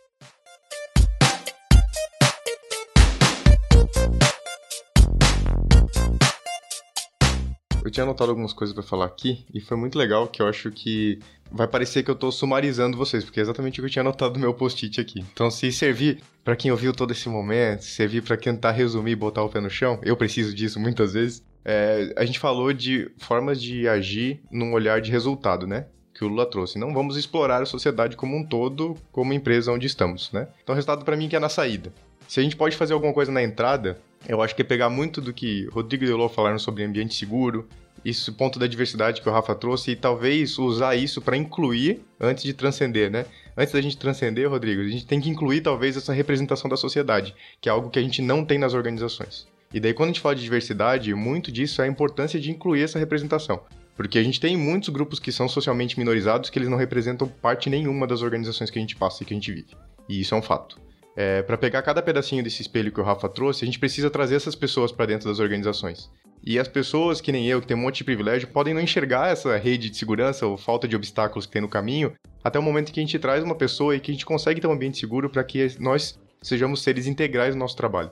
Tinha 7.95 8.03
anotado 8.03 8.29
algumas 8.29 8.53
coisas 8.53 8.73
para 8.73 8.83
falar 8.83 9.05
aqui 9.05 9.45
e 9.53 9.59
foi 9.59 9.77
muito 9.77 9.97
legal 9.97 10.27
que 10.27 10.41
eu 10.41 10.47
acho 10.47 10.69
que 10.69 11.17
vai 11.51 11.67
parecer 11.67 12.03
que 12.03 12.11
eu 12.11 12.15
tô 12.15 12.31
sumarizando 12.31 12.97
vocês, 12.97 13.23
porque 13.23 13.39
é 13.39 13.43
exatamente 13.43 13.79
o 13.79 13.83
que 13.83 13.87
eu 13.87 13.91
tinha 13.91 14.01
anotado 14.01 14.33
no 14.33 14.39
meu 14.39 14.53
post-it 14.53 14.99
aqui. 14.99 15.23
Então, 15.33 15.49
se 15.49 15.71
servir 15.71 16.21
para 16.43 16.55
quem 16.55 16.71
ouviu 16.71 16.93
todo 16.93 17.11
esse 17.11 17.29
momento, 17.29 17.83
se 17.83 17.91
servir 17.91 18.21
para 18.21 18.35
tentar 18.35 18.71
resumir 18.71 19.11
e 19.11 19.15
botar 19.15 19.43
o 19.43 19.49
pé 19.49 19.61
no 19.61 19.69
chão, 19.69 19.99
eu 20.03 20.17
preciso 20.17 20.53
disso 20.53 20.79
muitas 20.79 21.13
vezes. 21.13 21.43
É, 21.63 22.13
a 22.17 22.25
gente 22.25 22.37
falou 22.37 22.71
de 22.73 23.09
formas 23.17 23.61
de 23.61 23.87
agir 23.87 24.41
num 24.51 24.73
olhar 24.73 24.99
de 25.01 25.09
resultado, 25.09 25.65
né? 25.65 25.85
que 26.13 26.23
o 26.23 26.29
Lula 26.29 26.45
trouxe. 26.45 26.79
Não 26.79 26.93
vamos 26.93 27.17
explorar 27.17 27.61
a 27.61 27.65
sociedade 27.65 28.15
como 28.15 28.37
um 28.37 28.45
todo, 28.45 28.95
como 29.11 29.33
empresa 29.33 29.69
onde 29.73 29.85
estamos, 29.85 30.31
né? 30.31 30.47
Então, 30.63 30.71
o 30.71 30.75
resultado 30.75 31.03
para 31.03 31.17
mim 31.17 31.27
que 31.27 31.35
é 31.35 31.39
na 31.39 31.49
saída. 31.49 31.91
Se 32.25 32.39
a 32.39 32.43
gente 32.43 32.55
pode 32.55 32.77
fazer 32.77 32.93
alguma 32.93 33.13
coisa 33.13 33.33
na 33.33 33.43
entrada, 33.43 33.99
eu 34.27 34.41
acho 34.41 34.55
que 34.55 34.61
é 34.61 34.65
pegar 34.65 34.89
muito 34.89 35.21
do 35.21 35.33
que 35.33 35.67
Rodrigo 35.67 36.03
e 36.03 36.07
Delô 36.07 36.27
falaram 36.27 36.57
sobre 36.57 36.83
ambiente 36.83 37.13
seguro, 37.13 37.67
esse 38.03 38.31
ponto 38.31 38.59
da 38.59 38.67
diversidade 38.67 39.21
que 39.21 39.29
o 39.29 39.31
Rafa 39.31 39.55
trouxe, 39.55 39.91
e 39.91 39.95
talvez 39.95 40.57
usar 40.57 40.95
isso 40.95 41.21
para 41.21 41.37
incluir 41.37 42.01
antes 42.19 42.43
de 42.43 42.53
transcender, 42.53 43.09
né? 43.09 43.25
Antes 43.57 43.73
da 43.73 43.81
gente 43.81 43.97
transcender, 43.97 44.49
Rodrigo, 44.49 44.81
a 44.81 44.87
gente 44.87 45.05
tem 45.05 45.21
que 45.21 45.29
incluir 45.29 45.61
talvez 45.61 45.95
essa 45.95 46.13
representação 46.13 46.69
da 46.69 46.75
sociedade, 46.75 47.33
que 47.61 47.69
é 47.69 47.71
algo 47.71 47.89
que 47.89 47.99
a 47.99 48.01
gente 48.01 48.21
não 48.21 48.43
tem 48.43 48.57
nas 48.57 48.73
organizações. 48.73 49.47
E 49.73 49.79
daí, 49.79 49.93
quando 49.93 50.09
a 50.09 50.11
gente 50.13 50.21
fala 50.21 50.35
de 50.35 50.43
diversidade, 50.43 51.13
muito 51.13 51.51
disso 51.51 51.81
é 51.81 51.85
a 51.85 51.87
importância 51.87 52.39
de 52.39 52.51
incluir 52.51 52.83
essa 52.83 52.99
representação. 52.99 53.61
Porque 53.95 54.19
a 54.19 54.23
gente 54.23 54.39
tem 54.39 54.57
muitos 54.57 54.89
grupos 54.89 55.19
que 55.19 55.31
são 55.31 55.47
socialmente 55.47 55.97
minorizados 55.97 56.49
que 56.49 56.59
eles 56.59 56.69
não 56.69 56.77
representam 56.77 57.27
parte 57.27 57.69
nenhuma 57.69 58.05
das 58.05 58.21
organizações 58.21 58.69
que 58.69 58.77
a 58.77 58.81
gente 58.81 58.95
passa 58.95 59.23
e 59.23 59.25
que 59.25 59.33
a 59.33 59.37
gente 59.37 59.51
vive. 59.51 59.75
E 60.07 60.19
isso 60.19 60.35
é 60.35 60.37
um 60.37 60.41
fato. 60.41 60.77
É, 61.15 61.41
para 61.43 61.57
pegar 61.57 61.81
cada 61.81 62.01
pedacinho 62.01 62.43
desse 62.43 62.61
espelho 62.61 62.91
que 62.91 62.99
o 62.99 63.03
Rafa 63.03 63.29
trouxe, 63.29 63.63
a 63.63 63.65
gente 63.65 63.79
precisa 63.79 64.09
trazer 64.09 64.35
essas 64.35 64.55
pessoas 64.55 64.91
para 64.91 65.05
dentro 65.05 65.29
das 65.29 65.39
organizações. 65.39 66.11
E 66.43 66.59
as 66.59 66.67
pessoas, 66.67 67.21
que 67.21 67.31
nem 67.31 67.47
eu, 67.47 67.61
que 67.61 67.67
tem 67.67 67.75
um 67.75 67.79
monte 67.79 67.97
de 67.97 68.03
privilégio, 68.03 68.49
podem 68.49 68.73
não 68.73 68.81
enxergar 68.81 69.31
essa 69.31 69.55
rede 69.57 69.89
de 69.89 69.97
segurança 69.97 70.45
ou 70.45 70.57
falta 70.57 70.87
de 70.87 70.95
obstáculos 70.95 71.45
que 71.45 71.53
tem 71.53 71.61
no 71.61 71.69
caminho, 71.69 72.13
até 72.43 72.59
o 72.59 72.61
momento 72.61 72.91
que 72.91 72.99
a 72.99 73.03
gente 73.03 73.17
traz 73.17 73.43
uma 73.43 73.55
pessoa 73.55 73.95
e 73.95 73.99
que 73.99 74.11
a 74.11 74.13
gente 74.13 74.25
consegue 74.25 74.61
ter 74.61 74.67
um 74.67 74.73
ambiente 74.73 74.99
seguro 74.99 75.29
para 75.29 75.43
que 75.43 75.67
nós 75.79 76.19
sejamos 76.41 76.83
seres 76.83 77.07
integrais 77.07 77.55
no 77.55 77.59
nosso 77.59 77.75
trabalho. 77.75 78.11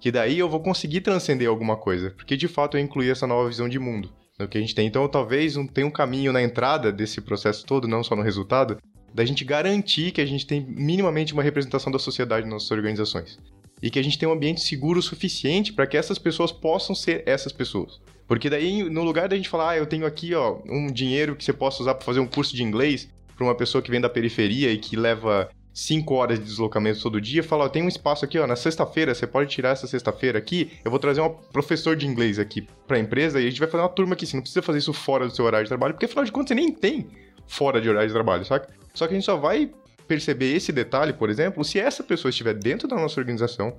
Que 0.00 0.10
daí 0.10 0.38
eu 0.38 0.48
vou 0.48 0.60
conseguir 0.60 1.00
transcender 1.00 1.48
alguma 1.48 1.76
coisa, 1.76 2.10
porque 2.10 2.36
de 2.36 2.48
fato 2.48 2.76
eu 2.76 2.80
incluí 2.80 3.10
essa 3.10 3.26
nova 3.26 3.48
visão 3.48 3.68
de 3.68 3.78
mundo 3.78 4.10
no 4.38 4.48
que 4.48 4.56
a 4.56 4.60
gente 4.60 4.74
tem. 4.74 4.86
Então 4.86 5.06
talvez 5.08 5.56
um, 5.56 5.66
tenha 5.66 5.86
um 5.86 5.90
caminho 5.90 6.32
na 6.32 6.42
entrada 6.42 6.92
desse 6.92 7.20
processo 7.20 7.66
todo, 7.66 7.88
não 7.88 8.02
só 8.02 8.14
no 8.14 8.22
resultado, 8.22 8.78
da 9.16 9.24
gente 9.24 9.46
garantir 9.46 10.10
que 10.12 10.20
a 10.20 10.26
gente 10.26 10.46
tem 10.46 10.60
minimamente 10.60 11.32
uma 11.32 11.42
representação 11.42 11.90
da 11.90 11.98
sociedade 11.98 12.42
nas 12.42 12.52
nossas 12.52 12.70
organizações. 12.70 13.38
E 13.80 13.88
que 13.88 13.98
a 13.98 14.04
gente 14.04 14.18
tem 14.18 14.28
um 14.28 14.32
ambiente 14.32 14.60
seguro 14.60 14.98
o 14.98 15.02
suficiente 15.02 15.72
para 15.72 15.86
que 15.86 15.96
essas 15.96 16.18
pessoas 16.18 16.52
possam 16.52 16.94
ser 16.94 17.22
essas 17.24 17.50
pessoas. 17.50 17.98
Porque 18.28 18.50
daí, 18.50 18.82
no 18.82 19.02
lugar 19.02 19.26
da 19.26 19.34
gente 19.34 19.48
falar, 19.48 19.70
ah, 19.70 19.76
eu 19.78 19.86
tenho 19.86 20.04
aqui 20.04 20.34
ó, 20.34 20.58
um 20.68 20.92
dinheiro 20.92 21.34
que 21.34 21.42
você 21.42 21.52
possa 21.52 21.80
usar 21.82 21.94
para 21.94 22.04
fazer 22.04 22.20
um 22.20 22.26
curso 22.26 22.54
de 22.54 22.62
inglês 22.62 23.08
para 23.34 23.44
uma 23.44 23.54
pessoa 23.54 23.80
que 23.80 23.90
vem 23.90 24.02
da 24.02 24.08
periferia 24.10 24.70
e 24.70 24.76
que 24.76 24.96
leva 24.96 25.48
cinco 25.72 26.14
horas 26.14 26.38
de 26.38 26.44
deslocamento 26.44 27.00
todo 27.00 27.18
dia, 27.18 27.42
fala, 27.42 27.64
ó, 27.64 27.68
tem 27.70 27.82
um 27.82 27.88
espaço 27.88 28.24
aqui, 28.24 28.38
ó, 28.38 28.46
na 28.46 28.56
sexta-feira, 28.56 29.14
você 29.14 29.26
pode 29.26 29.50
tirar 29.50 29.70
essa 29.70 29.86
sexta-feira 29.86 30.38
aqui, 30.38 30.72
eu 30.84 30.90
vou 30.90 31.00
trazer 31.00 31.22
um 31.22 31.30
professor 31.30 31.96
de 31.96 32.06
inglês 32.06 32.38
aqui 32.38 32.66
pra 32.86 32.98
empresa 32.98 33.40
e 33.40 33.46
a 33.46 33.50
gente 33.50 33.60
vai 33.60 33.68
fazer 33.68 33.82
uma 33.82 33.88
turma 33.90 34.14
aqui, 34.14 34.26
você 34.26 34.36
não 34.36 34.42
precisa 34.42 34.62
fazer 34.62 34.78
isso 34.78 34.92
fora 34.92 35.26
do 35.26 35.34
seu 35.34 35.44
horário 35.44 35.64
de 35.64 35.68
trabalho, 35.68 35.92
porque 35.92 36.06
afinal 36.06 36.24
de 36.24 36.32
contas 36.32 36.48
você 36.48 36.54
nem 36.54 36.72
tem 36.72 37.06
fora 37.46 37.80
de 37.80 37.88
horário 37.88 38.08
de 38.08 38.14
trabalho, 38.14 38.44
saca? 38.44 38.74
Só 38.96 39.06
que 39.06 39.12
a 39.12 39.16
gente 39.16 39.26
só 39.26 39.36
vai 39.36 39.70
perceber 40.08 40.54
esse 40.54 40.72
detalhe, 40.72 41.12
por 41.12 41.28
exemplo, 41.28 41.62
se 41.62 41.78
essa 41.78 42.02
pessoa 42.02 42.30
estiver 42.30 42.54
dentro 42.54 42.88
da 42.88 42.96
nossa 42.96 43.20
organização 43.20 43.78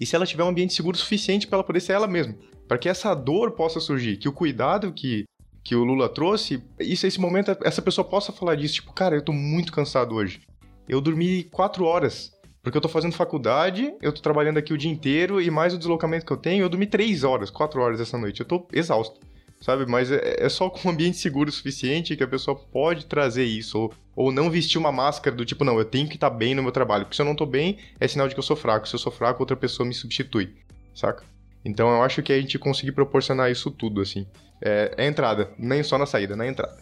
e 0.00 0.04
se 0.04 0.16
ela 0.16 0.26
tiver 0.26 0.42
um 0.42 0.48
ambiente 0.48 0.74
seguro 0.74 0.98
suficiente 0.98 1.46
para 1.46 1.58
ela 1.58 1.64
poder 1.64 1.78
ser 1.78 1.92
ela 1.92 2.08
mesma, 2.08 2.34
para 2.66 2.76
que 2.76 2.88
essa 2.88 3.14
dor 3.14 3.52
possa 3.52 3.78
surgir, 3.78 4.16
que 4.16 4.28
o 4.28 4.32
cuidado 4.32 4.92
que 4.92 5.24
que 5.62 5.74
o 5.74 5.82
Lula 5.82 6.08
trouxe, 6.08 6.62
isso 6.78 7.08
esse 7.08 7.20
momento 7.20 7.56
essa 7.64 7.82
pessoa 7.82 8.04
possa 8.04 8.30
falar 8.30 8.54
disso, 8.54 8.74
tipo, 8.74 8.92
cara, 8.92 9.16
eu 9.16 9.22
tô 9.22 9.32
muito 9.32 9.72
cansado 9.72 10.14
hoje. 10.14 10.42
Eu 10.88 11.00
dormi 11.00 11.42
quatro 11.42 11.84
horas, 11.84 12.30
porque 12.62 12.78
eu 12.78 12.80
tô 12.80 12.88
fazendo 12.88 13.16
faculdade, 13.16 13.92
eu 14.00 14.12
tô 14.12 14.20
trabalhando 14.22 14.58
aqui 14.58 14.72
o 14.72 14.78
dia 14.78 14.90
inteiro 14.90 15.40
e 15.40 15.50
mais 15.50 15.74
o 15.74 15.78
deslocamento 15.78 16.24
que 16.24 16.32
eu 16.32 16.36
tenho, 16.36 16.62
eu 16.62 16.68
dormi 16.68 16.86
três 16.86 17.24
horas, 17.24 17.50
quatro 17.50 17.80
horas 17.80 18.00
essa 18.00 18.16
noite. 18.16 18.40
Eu 18.40 18.46
tô 18.46 18.68
exausto 18.72 19.18
sabe? 19.60 19.86
Mas 19.86 20.10
é, 20.10 20.44
é, 20.44 20.48
só 20.48 20.68
com 20.68 20.88
um 20.88 20.92
ambiente 20.92 21.16
seguro 21.16 21.48
o 21.48 21.52
suficiente 21.52 22.16
que 22.16 22.22
a 22.22 22.28
pessoa 22.28 22.56
pode 22.56 23.06
trazer 23.06 23.44
isso. 23.44 23.78
Ou, 23.78 23.94
ou 24.14 24.32
não 24.32 24.50
vestir 24.50 24.78
uma 24.78 24.92
máscara 24.92 25.34
do 25.34 25.44
tipo, 25.44 25.64
não, 25.64 25.78
eu 25.78 25.84
tenho 25.84 26.08
que 26.08 26.14
estar 26.14 26.30
tá 26.30 26.36
bem 26.36 26.54
no 26.54 26.62
meu 26.62 26.72
trabalho. 26.72 27.04
Porque 27.04 27.16
se 27.16 27.22
eu 27.22 27.26
não 27.26 27.34
tô 27.34 27.46
bem, 27.46 27.78
é 27.98 28.08
sinal 28.08 28.28
de 28.28 28.34
que 28.34 28.38
eu 28.38 28.44
sou 28.44 28.56
fraco. 28.56 28.88
Se 28.88 28.94
eu 28.94 28.98
sou 28.98 29.12
fraco, 29.12 29.42
outra 29.42 29.56
pessoa 29.56 29.86
me 29.86 29.94
substitui, 29.94 30.54
saca? 30.94 31.24
Então 31.64 31.88
eu 31.88 32.02
acho 32.02 32.22
que 32.22 32.32
a 32.32 32.40
gente 32.40 32.58
conseguir 32.58 32.92
proporcionar 32.92 33.50
isso 33.50 33.70
tudo, 33.70 34.00
assim. 34.00 34.26
É, 34.62 34.94
é 34.96 35.06
entrada, 35.06 35.50
nem 35.58 35.82
só 35.82 35.98
na 35.98 36.06
saída, 36.06 36.36
na 36.36 36.46
entrada. 36.46 36.76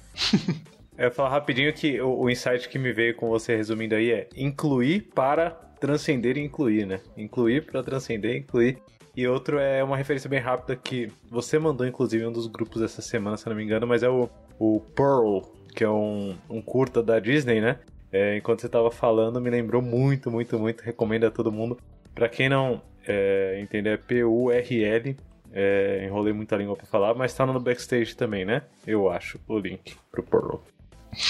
eu 0.97 1.05
ia 1.05 1.11
falar 1.11 1.31
rapidinho 1.31 1.72
que 1.72 2.01
o, 2.01 2.20
o 2.20 2.31
insight 2.31 2.68
que 2.68 2.79
me 2.79 2.93
veio 2.93 3.14
com 3.16 3.29
você 3.29 3.57
resumindo 3.57 3.95
aí 3.95 4.11
é 4.11 4.29
incluir 4.37 5.09
para 5.14 5.51
transcender 5.81 6.37
e 6.37 6.41
incluir, 6.41 6.87
né? 6.87 7.01
Incluir 7.16 7.64
para 7.64 7.83
transcender 7.83 8.35
e 8.35 8.39
incluir. 8.39 8.79
E 9.17 9.27
outro 9.29 9.59
é 9.59 9.83
uma 9.83 9.97
referência 9.97 10.29
bem 10.29 10.41
rápida 10.41 10.75
que 10.75 11.11
você 11.31 11.59
mandou, 11.59 11.87
inclusive, 11.87 12.25
em 12.25 12.27
um 12.27 12.33
dos 12.33 12.47
grupos 12.47 12.83
essa 12.83 13.01
semana, 13.01 13.37
se 13.37 13.49
não 13.49 13.55
me 13.55 13.62
engano, 13.62 13.87
mas 13.87 14.03
é 14.03 14.09
o, 14.09 14.29
o 14.59 14.81
Pearl, 14.95 15.41
que 15.75 15.85
é 15.85 15.89
um, 15.89 16.37
um 16.51 16.61
curta 16.61 17.03
da 17.03 17.21
Disney, 17.21 17.61
né? 17.61 17.79
É, 18.12 18.37
enquanto 18.37 18.61
você 18.61 18.67
estava 18.67 18.91
falando, 18.91 19.41
me 19.41 19.51
lembrou 19.51 19.83
muito, 19.83 20.31
muito, 20.31 20.59
muito. 20.59 20.83
Recomendo 20.83 21.25
a 21.25 21.31
todo 21.31 21.51
mundo. 21.51 21.79
Para 22.15 22.29
quem 22.29 22.49
não 22.49 22.81
é, 23.07 23.59
entender, 23.61 23.91
é 23.91 23.97
P-U-R-L. 23.97 25.17
É, 25.53 26.05
enrolei 26.05 26.33
muita 26.33 26.57
língua 26.57 26.77
para 26.77 26.87
falar, 26.87 27.15
mas 27.15 27.33
tá 27.33 27.47
no 27.47 27.59
backstage 27.61 28.17
também, 28.17 28.45
né? 28.45 28.62
Eu 28.87 29.09
acho 29.09 29.39
o 29.47 29.59
link 29.59 29.97
pro 30.11 30.23
Pearl. 30.23 30.57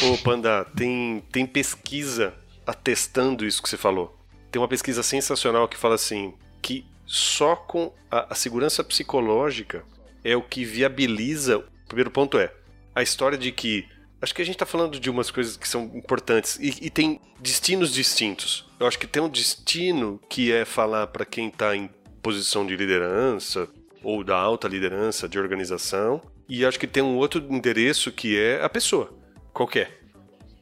Ô, 0.02 0.18
Panda, 0.22 0.64
tem, 0.76 1.22
tem 1.30 1.46
pesquisa 1.46 2.32
atestando 2.66 3.44
isso 3.44 3.62
que 3.62 3.68
você 3.68 3.76
falou. 3.76 4.18
Tem 4.50 4.60
uma 4.60 4.68
pesquisa 4.68 5.02
sensacional 5.02 5.68
que 5.68 5.76
fala 5.76 5.94
assim: 5.94 6.32
que 6.62 6.86
só 7.06 7.56
com 7.56 7.92
a, 8.10 8.32
a 8.32 8.34
segurança 8.34 8.82
psicológica 8.82 9.84
é 10.22 10.36
o 10.36 10.42
que 10.42 10.64
viabiliza. 10.64 11.58
O 11.58 11.64
primeiro 11.86 12.10
ponto 12.10 12.38
é 12.38 12.52
a 12.94 13.02
história 13.02 13.36
de 13.36 13.52
que 13.52 13.86
acho 14.22 14.34
que 14.34 14.40
a 14.40 14.44
gente 14.44 14.54
está 14.54 14.64
falando 14.64 14.98
de 14.98 15.10
umas 15.10 15.30
coisas 15.30 15.56
que 15.56 15.68
são 15.68 15.90
importantes 15.94 16.58
e, 16.58 16.86
e, 16.86 16.90
tem 16.90 17.20
destinos 17.38 17.92
distintos. 17.92 18.66
Eu 18.80 18.86
acho 18.86 18.98
que 18.98 19.06
tem 19.06 19.22
um 19.22 19.28
destino 19.28 20.18
que 20.30 20.50
é 20.50 20.64
falar 20.64 21.08
para 21.08 21.26
quem 21.26 21.48
está 21.48 21.76
em 21.76 21.90
posição 22.22 22.66
de 22.66 22.74
liderança 22.74 23.68
ou 24.02 24.24
da 24.24 24.36
alta 24.36 24.66
liderança 24.66 25.28
de 25.28 25.38
organização, 25.38 26.22
e 26.48 26.64
acho 26.64 26.78
que 26.78 26.86
tem 26.86 27.02
um 27.02 27.16
outro 27.16 27.42
endereço 27.50 28.12
que 28.12 28.38
é 28.38 28.62
a 28.62 28.68
pessoa, 28.68 29.12
qualquer, 29.52 29.98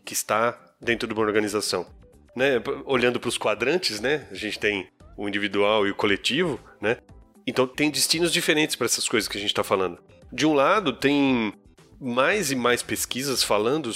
que 0.05 0.13
está 0.13 0.59
dentro 0.81 1.09
de 1.09 1.15
uma 1.15 1.23
organização. 1.23 1.87
Né? 2.35 2.63
Olhando 2.85 3.21
para 3.21 3.29
os 3.29 3.37
quadrantes, 3.37 4.01
né? 4.01 4.27
A 4.31 4.35
gente 4.35 4.59
tem 4.59 4.89
o 5.17 5.29
individual 5.29 5.87
e 5.87 5.91
o 5.91 5.95
coletivo, 5.95 6.61
né? 6.81 6.99
Então 7.47 7.67
tem 7.67 7.91
destinos 7.91 8.33
diferentes 8.33 8.77
para 8.77 8.87
essas 8.87 9.09
coisas 9.09 9.29
que 9.29 9.37
a 9.37 9.41
gente 9.41 9.51
está 9.51 9.65
falando. 9.65 9.99
De 10.33 10.47
um 10.47 10.55
lado, 10.55 10.93
tem 10.93 11.53
mais 12.01 12.51
e 12.51 12.57
mais 12.57 12.83
pesquisas 12.83 13.43
falando, 13.43 13.91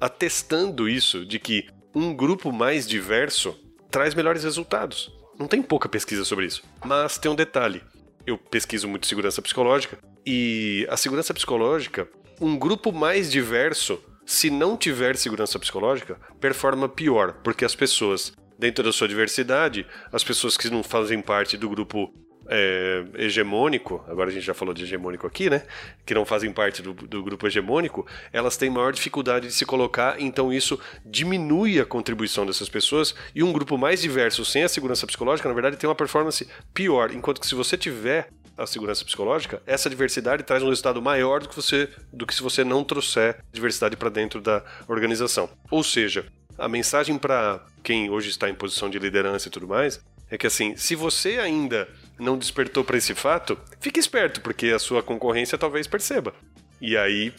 atestando 0.00 0.88
isso, 0.88 1.24
de 1.24 1.38
que 1.38 1.66
um 1.94 2.14
grupo 2.14 2.52
mais 2.52 2.86
diverso 2.86 3.58
traz 3.90 4.14
melhores 4.14 4.44
resultados. 4.44 5.10
Não 5.38 5.46
tem 5.46 5.62
pouca 5.62 5.88
pesquisa 5.88 6.24
sobre 6.24 6.46
isso. 6.46 6.62
Mas 6.84 7.16
tem 7.16 7.30
um 7.30 7.34
detalhe. 7.34 7.82
Eu 8.26 8.36
pesquiso 8.36 8.88
muito 8.88 9.06
segurança 9.06 9.40
psicológica 9.40 9.98
e 10.26 10.86
a 10.90 10.96
segurança 10.96 11.32
psicológica, 11.32 12.08
um 12.40 12.58
grupo 12.58 12.92
mais 12.92 13.30
diverso, 13.30 13.98
se 14.26 14.50
não 14.50 14.76
tiver 14.76 15.16
segurança 15.16 15.58
psicológica, 15.58 16.20
performa 16.38 16.88
pior, 16.88 17.34
porque 17.42 17.64
as 17.64 17.74
pessoas 17.74 18.34
dentro 18.58 18.82
da 18.82 18.92
sua 18.92 19.06
diversidade, 19.06 19.86
as 20.12 20.24
pessoas 20.24 20.56
que 20.56 20.68
não 20.68 20.82
fazem 20.82 21.20
parte 21.20 21.56
do 21.56 21.68
grupo 21.68 22.12
é, 22.48 23.04
hegemônico, 23.14 24.02
agora 24.08 24.30
a 24.30 24.32
gente 24.32 24.44
já 24.44 24.54
falou 24.54 24.72
de 24.72 24.82
hegemônico 24.82 25.26
aqui, 25.26 25.50
né? 25.50 25.62
Que 26.06 26.14
não 26.14 26.24
fazem 26.24 26.50
parte 26.50 26.82
do, 26.82 26.94
do, 26.94 27.22
grupo 27.22 27.46
hegemônico, 27.46 28.06
elas 28.32 28.56
têm 28.56 28.70
maior 28.70 28.92
dificuldade 28.92 29.46
de 29.46 29.52
se 29.52 29.66
colocar, 29.66 30.20
então 30.20 30.52
isso 30.52 30.80
diminui 31.04 31.78
a 31.78 31.84
contribuição 31.84 32.46
dessas 32.46 32.68
pessoas. 32.68 33.14
E 33.34 33.42
um 33.42 33.52
grupo 33.52 33.76
mais 33.76 34.00
diverso, 34.00 34.44
sem 34.44 34.62
a 34.64 34.68
segurança 34.68 35.06
psicológica, 35.06 35.48
na 35.48 35.54
verdade, 35.54 35.76
tem 35.76 35.88
uma 35.88 35.94
performance 35.94 36.48
pior. 36.72 37.12
Enquanto 37.12 37.40
que 37.40 37.46
se 37.46 37.54
você 37.54 37.76
tiver 37.76 38.30
a 38.56 38.66
segurança 38.66 39.04
psicológica, 39.04 39.62
essa 39.66 39.88
diversidade 39.88 40.42
traz 40.42 40.62
um 40.62 40.68
resultado 40.68 41.00
maior 41.00 41.40
do 41.40 41.48
que, 41.48 41.54
você, 41.54 41.88
do 42.12 42.26
que 42.26 42.34
se 42.34 42.42
você 42.42 42.64
não 42.64 42.82
trouxer 42.82 43.38
diversidade 43.52 43.96
para 43.96 44.08
dentro 44.08 44.40
da 44.40 44.64
organização. 44.88 45.48
Ou 45.70 45.84
seja, 45.84 46.26
a 46.58 46.68
mensagem 46.68 47.16
para 47.16 47.64
quem 47.82 48.10
hoje 48.10 48.28
está 48.28 48.50
em 48.50 48.54
posição 48.54 48.90
de 48.90 48.98
liderança 48.98 49.48
e 49.48 49.50
tudo 49.50 49.68
mais 49.68 50.00
é 50.30 50.36
que 50.36 50.46
assim, 50.46 50.76
se 50.76 50.94
você 50.94 51.38
ainda 51.38 51.88
não 52.18 52.36
despertou 52.36 52.84
para 52.84 52.98
esse 52.98 53.14
fato, 53.14 53.58
fique 53.80 53.98
esperto, 53.98 54.40
porque 54.40 54.66
a 54.66 54.78
sua 54.78 55.02
concorrência 55.02 55.56
talvez 55.56 55.86
perceba. 55.86 56.34
E 56.80 56.96
aí. 56.96 57.32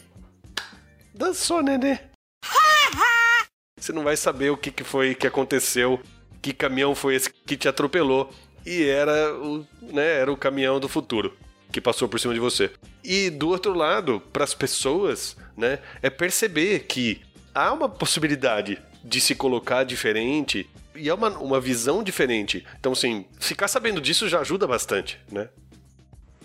Dançou, 1.14 1.62
nenê. 1.62 1.98
Você 3.78 3.92
não 3.92 4.02
vai 4.02 4.16
saber 4.16 4.50
o 4.50 4.56
que, 4.56 4.70
que 4.70 4.84
foi 4.84 5.14
que 5.14 5.26
aconteceu, 5.26 6.00
que 6.42 6.52
caminhão 6.52 6.94
foi 6.94 7.14
esse 7.14 7.30
que 7.30 7.56
te 7.56 7.68
atropelou. 7.68 8.32
E 8.66 8.84
era 8.84 9.34
o, 9.34 9.66
né, 9.80 10.18
era 10.18 10.32
o 10.32 10.36
caminhão 10.36 10.78
do 10.78 10.88
futuro 10.88 11.34
que 11.72 11.80
passou 11.80 12.08
por 12.08 12.18
cima 12.18 12.34
de 12.34 12.40
você. 12.40 12.70
E 13.02 13.30
do 13.30 13.48
outro 13.48 13.72
lado, 13.72 14.20
para 14.32 14.44
as 14.44 14.52
pessoas, 14.52 15.36
né, 15.56 15.78
é 16.02 16.10
perceber 16.10 16.80
que 16.80 17.22
há 17.54 17.72
uma 17.72 17.88
possibilidade 17.88 18.78
de 19.02 19.20
se 19.20 19.34
colocar 19.34 19.84
diferente 19.84 20.68
e 20.94 21.08
é 21.08 21.14
uma, 21.14 21.30
uma 21.38 21.60
visão 21.60 22.02
diferente. 22.02 22.66
Então, 22.78 22.92
assim, 22.92 23.24
ficar 23.38 23.68
sabendo 23.68 24.00
disso 24.00 24.28
já 24.28 24.40
ajuda 24.40 24.66
bastante, 24.66 25.18
né? 25.30 25.48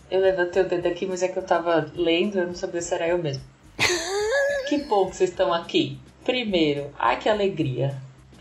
Eu 0.10 0.22
levantei 0.22 0.62
o 0.62 0.70
dedo 0.70 0.88
aqui, 0.88 1.06
mas 1.06 1.24
é 1.24 1.28
que 1.28 1.38
eu 1.38 1.44
tava 1.44 1.92
lendo, 1.96 2.38
eu 2.38 2.48
não 2.48 2.56
sabia 2.56 2.82
se 2.82 2.94
era 2.94 3.08
eu 3.08 3.18
mesmo. 3.18 3.44
que 4.70 4.78
bom 4.84 5.10
que 5.10 5.16
vocês 5.16 5.32
estão 5.32 5.54
aqui. 5.54 6.00
Primeiro, 6.24 6.92
ai 6.98 7.20
que 7.20 7.28
alegria. 7.28 7.96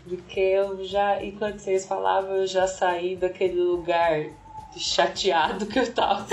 Porque 0.07 0.39
eu 0.39 0.85
já, 0.85 1.23
enquanto 1.23 1.59
vocês 1.59 1.85
falavam, 1.85 2.35
eu 2.35 2.47
já 2.47 2.67
saí 2.67 3.15
daquele 3.15 3.59
lugar 3.59 4.25
chateado 4.77 5.65
que 5.65 5.79
eu 5.79 5.91
tava 5.91 6.27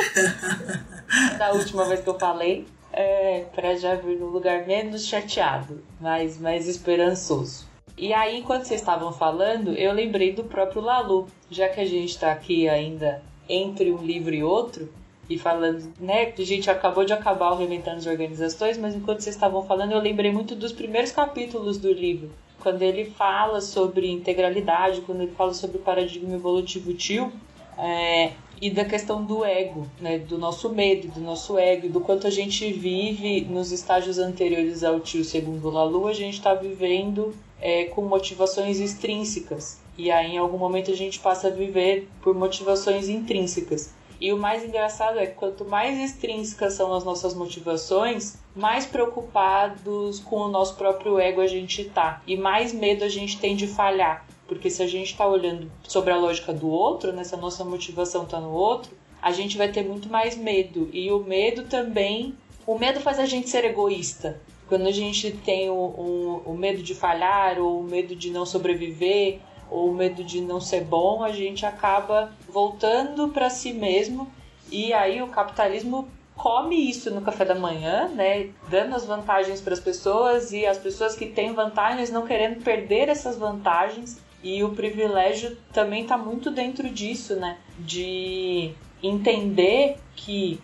da 1.38 1.52
última 1.52 1.84
vez 1.86 2.00
que 2.00 2.08
eu 2.08 2.18
falei 2.18 2.66
é, 2.92 3.46
para 3.54 3.76
já 3.76 3.94
vir 3.94 4.18
no 4.18 4.26
lugar 4.26 4.66
menos 4.66 5.06
chateado, 5.06 5.82
mas 6.00 6.38
mais 6.38 6.68
esperançoso. 6.68 7.71
E 7.96 8.12
aí, 8.12 8.38
enquanto 8.38 8.64
vocês 8.64 8.80
estavam 8.80 9.12
falando, 9.12 9.74
eu 9.74 9.92
lembrei 9.92 10.32
do 10.32 10.44
próprio 10.44 10.80
Lalu, 10.80 11.28
já 11.50 11.68
que 11.68 11.80
a 11.80 11.84
gente 11.84 12.10
está 12.10 12.32
aqui 12.32 12.68
ainda 12.68 13.22
entre 13.48 13.92
um 13.92 14.02
livro 14.02 14.34
e 14.34 14.42
outro, 14.42 14.88
e 15.28 15.38
falando, 15.38 15.92
né, 16.00 16.32
a 16.36 16.42
gente 16.42 16.70
acabou 16.70 17.04
de 17.04 17.12
acabar 17.12 17.52
o 17.52 17.56
Reinventando 17.56 17.98
as 17.98 18.06
Organizações, 18.06 18.76
mas 18.76 18.94
enquanto 18.94 19.20
vocês 19.20 19.34
estavam 19.34 19.62
falando, 19.62 19.92
eu 19.92 20.00
lembrei 20.00 20.32
muito 20.32 20.54
dos 20.54 20.72
primeiros 20.72 21.12
capítulos 21.12 21.78
do 21.78 21.92
livro, 21.92 22.30
quando 22.60 22.82
ele 22.82 23.06
fala 23.06 23.60
sobre 23.60 24.10
integralidade, 24.10 25.00
quando 25.02 25.22
ele 25.22 25.32
fala 25.32 25.54
sobre 25.54 25.78
o 25.78 25.80
paradigma 25.80 26.34
evolutivo 26.34 26.92
tio, 26.94 27.32
é, 27.78 28.32
e 28.60 28.70
da 28.70 28.84
questão 28.84 29.24
do 29.24 29.44
ego, 29.44 29.86
né, 30.00 30.18
do 30.18 30.38
nosso 30.38 30.68
medo, 30.68 31.08
do 31.08 31.20
nosso 31.20 31.58
ego, 31.58 31.88
do 31.88 32.00
quanto 32.00 32.26
a 32.26 32.30
gente 32.30 32.70
vive 32.72 33.40
nos 33.42 33.72
estágios 33.72 34.18
anteriores 34.18 34.84
ao 34.84 35.00
tio 35.00 35.24
segundo 35.24 35.70
Lalu, 35.70 36.06
a 36.06 36.12
gente 36.12 36.34
está 36.34 36.54
vivendo 36.54 37.34
é, 37.62 37.84
com 37.84 38.02
motivações 38.02 38.78
extrínsecas 38.78 39.80
e 39.96 40.10
aí 40.10 40.32
em 40.32 40.38
algum 40.38 40.58
momento 40.58 40.90
a 40.90 40.96
gente 40.96 41.18
passa 41.18 41.48
a 41.48 41.50
viver 41.50 42.08
por 42.22 42.34
motivações 42.34 43.08
intrínsecas. 43.08 43.92
E 44.20 44.32
o 44.32 44.38
mais 44.38 44.64
engraçado 44.64 45.18
é 45.18 45.26
que 45.26 45.34
quanto 45.34 45.64
mais 45.64 45.98
extrínsecas 45.98 46.74
são 46.74 46.94
as 46.94 47.04
nossas 47.04 47.34
motivações, 47.34 48.36
mais 48.54 48.86
preocupados 48.86 50.20
com 50.20 50.36
o 50.36 50.48
nosso 50.48 50.76
próprio 50.76 51.18
ego 51.18 51.40
a 51.40 51.46
gente 51.46 51.84
tá 51.86 52.22
e 52.26 52.36
mais 52.36 52.72
medo 52.72 53.04
a 53.04 53.08
gente 53.08 53.38
tem 53.38 53.56
de 53.56 53.66
falhar. 53.66 54.24
Porque 54.46 54.70
se 54.70 54.82
a 54.82 54.86
gente 54.86 55.12
está 55.12 55.26
olhando 55.26 55.70
sobre 55.82 56.12
a 56.12 56.16
lógica 56.16 56.52
do 56.52 56.68
outro, 56.68 57.12
né, 57.12 57.24
se 57.24 57.34
a 57.34 57.38
nossa 57.38 57.64
motivação 57.64 58.24
está 58.24 58.40
no 58.40 58.50
outro, 58.50 58.92
a 59.20 59.32
gente 59.32 59.56
vai 59.56 59.68
ter 59.68 59.82
muito 59.82 60.08
mais 60.08 60.36
medo. 60.36 60.88
E 60.92 61.10
o 61.10 61.20
medo 61.20 61.64
também. 61.64 62.34
O 62.64 62.78
medo 62.78 63.00
faz 63.00 63.18
a 63.18 63.26
gente 63.26 63.48
ser 63.48 63.64
egoísta. 63.64 64.40
Quando 64.72 64.86
a 64.86 64.90
gente 64.90 65.30
tem 65.30 65.68
o, 65.68 65.74
o, 65.74 66.42
o 66.46 66.56
medo 66.56 66.82
de 66.82 66.94
falhar 66.94 67.58
ou 67.58 67.80
o 67.80 67.84
medo 67.84 68.16
de 68.16 68.30
não 68.30 68.46
sobreviver, 68.46 69.38
ou 69.70 69.90
o 69.90 69.94
medo 69.94 70.24
de 70.24 70.40
não 70.40 70.62
ser 70.62 70.82
bom, 70.82 71.22
a 71.22 71.30
gente 71.30 71.66
acaba 71.66 72.32
voltando 72.48 73.28
para 73.28 73.50
si 73.50 73.74
mesmo. 73.74 74.32
E 74.70 74.94
aí 74.94 75.20
o 75.20 75.28
capitalismo 75.28 76.08
come 76.34 76.88
isso 76.88 77.10
no 77.10 77.20
café 77.20 77.44
da 77.44 77.54
manhã, 77.54 78.08
né, 78.14 78.48
dando 78.70 78.96
as 78.96 79.04
vantagens 79.04 79.60
para 79.60 79.74
as 79.74 79.80
pessoas 79.80 80.52
e 80.52 80.64
as 80.64 80.78
pessoas 80.78 81.14
que 81.14 81.26
têm 81.26 81.52
vantagens 81.52 82.10
não 82.10 82.26
querendo 82.26 82.64
perder 82.64 83.10
essas 83.10 83.36
vantagens. 83.36 84.22
E 84.42 84.64
o 84.64 84.70
privilégio 84.70 85.54
também 85.70 86.04
está 86.04 86.16
muito 86.16 86.50
dentro 86.50 86.88
disso, 86.88 87.36
né, 87.36 87.58
de 87.78 88.72
entender 89.02 89.98
que 90.16 90.58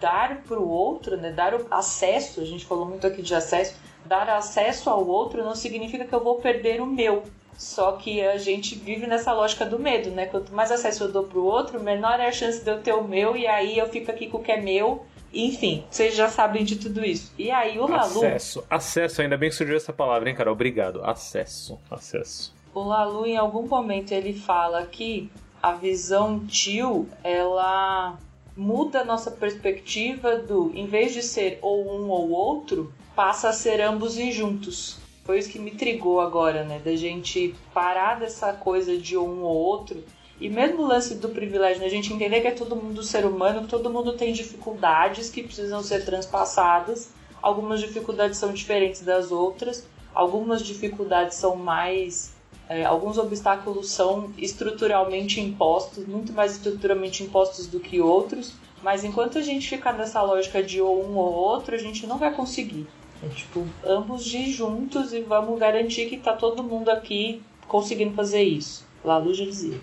dar 0.00 0.42
para 0.42 0.58
o 0.58 0.68
outro, 0.68 1.16
né, 1.16 1.30
dar 1.30 1.54
o 1.54 1.66
acesso, 1.70 2.40
a 2.40 2.44
gente 2.44 2.64
falou 2.64 2.86
muito 2.86 3.06
aqui 3.06 3.22
de 3.22 3.34
acesso, 3.34 3.74
dar 4.04 4.28
acesso 4.28 4.90
ao 4.90 5.06
outro 5.06 5.44
não 5.44 5.54
significa 5.54 6.04
que 6.04 6.12
eu 6.12 6.22
vou 6.22 6.36
perder 6.36 6.80
o 6.80 6.86
meu. 6.86 7.22
Só 7.56 7.92
que 7.92 8.20
a 8.20 8.38
gente 8.38 8.74
vive 8.74 9.06
nessa 9.06 9.32
lógica 9.32 9.64
do 9.64 9.78
medo, 9.78 10.10
né? 10.10 10.26
Quanto 10.26 10.52
mais 10.52 10.72
acesso 10.72 11.04
eu 11.04 11.12
dou 11.12 11.24
pro 11.24 11.44
outro, 11.44 11.80
menor 11.80 12.18
é 12.18 12.26
a 12.26 12.32
chance 12.32 12.64
de 12.64 12.70
eu 12.70 12.80
ter 12.80 12.92
o 12.92 13.04
meu, 13.04 13.36
e 13.36 13.46
aí 13.46 13.78
eu 13.78 13.88
fico 13.88 14.10
aqui 14.10 14.26
com 14.26 14.38
o 14.38 14.42
que 14.42 14.50
é 14.50 14.60
meu. 14.60 15.04
Enfim, 15.32 15.84
vocês 15.88 16.14
já 16.14 16.28
sabem 16.28 16.64
de 16.64 16.76
tudo 16.76 17.04
isso. 17.04 17.32
E 17.38 17.50
aí 17.50 17.78
o 17.78 17.86
Lalu. 17.86 18.18
Acesso, 18.18 18.64
acesso, 18.68 19.22
ainda 19.22 19.36
bem 19.36 19.48
que 19.48 19.54
surgiu 19.54 19.76
essa 19.76 19.92
palavra, 19.92 20.28
hein, 20.28 20.34
cara? 20.34 20.50
Obrigado. 20.52 21.02
Acesso, 21.04 21.78
acesso. 21.90 22.54
O 22.74 22.82
Lalu, 22.82 23.26
em 23.26 23.36
algum 23.36 23.66
momento, 23.66 24.12
ele 24.12 24.34
fala 24.34 24.84
que 24.86 25.30
a 25.62 25.72
visão 25.72 26.40
tio, 26.40 27.08
ela 27.22 28.18
muda 28.56 29.00
a 29.00 29.04
nossa 29.04 29.30
perspectiva 29.30 30.36
do, 30.36 30.72
em 30.74 30.86
vez 30.86 31.12
de 31.12 31.22
ser 31.22 31.58
ou 31.62 31.84
um 31.84 32.08
ou 32.08 32.30
outro, 32.30 32.92
passa 33.14 33.48
a 33.48 33.52
ser 33.52 33.80
ambos 33.80 34.18
e 34.18 34.30
juntos. 34.30 34.98
Foi 35.24 35.38
isso 35.38 35.50
que 35.50 35.58
me 35.58 35.70
trigou 35.70 36.20
agora, 36.20 36.64
né? 36.64 36.80
Da 36.84 36.96
gente 36.96 37.54
parar 37.72 38.18
dessa 38.18 38.52
coisa 38.52 38.96
de 38.96 39.16
um 39.16 39.42
ou 39.42 39.54
outro. 39.54 40.02
E 40.40 40.48
mesmo 40.48 40.82
o 40.82 40.86
lance 40.86 41.14
do 41.14 41.28
privilégio, 41.28 41.80
né? 41.80 41.86
a 41.86 41.90
gente 41.90 42.12
entender 42.12 42.40
que 42.40 42.48
é 42.48 42.52
todo 42.52 42.74
mundo 42.74 43.02
ser 43.02 43.24
humano, 43.24 43.62
que 43.62 43.68
todo 43.68 43.90
mundo 43.90 44.14
tem 44.14 44.32
dificuldades 44.32 45.30
que 45.30 45.42
precisam 45.42 45.82
ser 45.82 46.04
transpassadas. 46.04 47.10
Algumas 47.40 47.80
dificuldades 47.80 48.38
são 48.38 48.52
diferentes 48.52 49.02
das 49.02 49.30
outras, 49.30 49.86
algumas 50.12 50.62
dificuldades 50.62 51.36
são 51.36 51.54
mais. 51.54 52.31
É, 52.68 52.84
alguns 52.84 53.18
obstáculos 53.18 53.90
são 53.90 54.32
estruturalmente 54.38 55.40
impostos, 55.40 56.06
muito 56.06 56.32
mais 56.32 56.52
estruturalmente 56.52 57.22
impostos 57.22 57.66
do 57.66 57.80
que 57.80 58.00
outros. 58.00 58.52
Mas 58.82 59.04
enquanto 59.04 59.38
a 59.38 59.42
gente 59.42 59.68
ficar 59.68 59.92
nessa 59.92 60.20
lógica 60.22 60.62
de 60.62 60.80
ou 60.80 61.04
um 61.04 61.16
ou 61.16 61.32
outro, 61.32 61.74
a 61.74 61.78
gente 61.78 62.06
não 62.06 62.18
vai 62.18 62.32
conseguir. 62.34 62.86
É 63.22 63.28
tipo, 63.28 63.66
ambos 63.84 64.24
de 64.24 64.50
juntos 64.50 65.12
e 65.12 65.20
vamos 65.20 65.58
garantir 65.58 66.08
que 66.08 66.16
tá 66.16 66.32
todo 66.32 66.62
mundo 66.62 66.90
aqui 66.90 67.40
conseguindo 67.68 68.14
fazer 68.14 68.42
isso. 68.42 68.84
Lalu 69.04 69.34
já 69.34 69.44
dizia. 69.44 69.80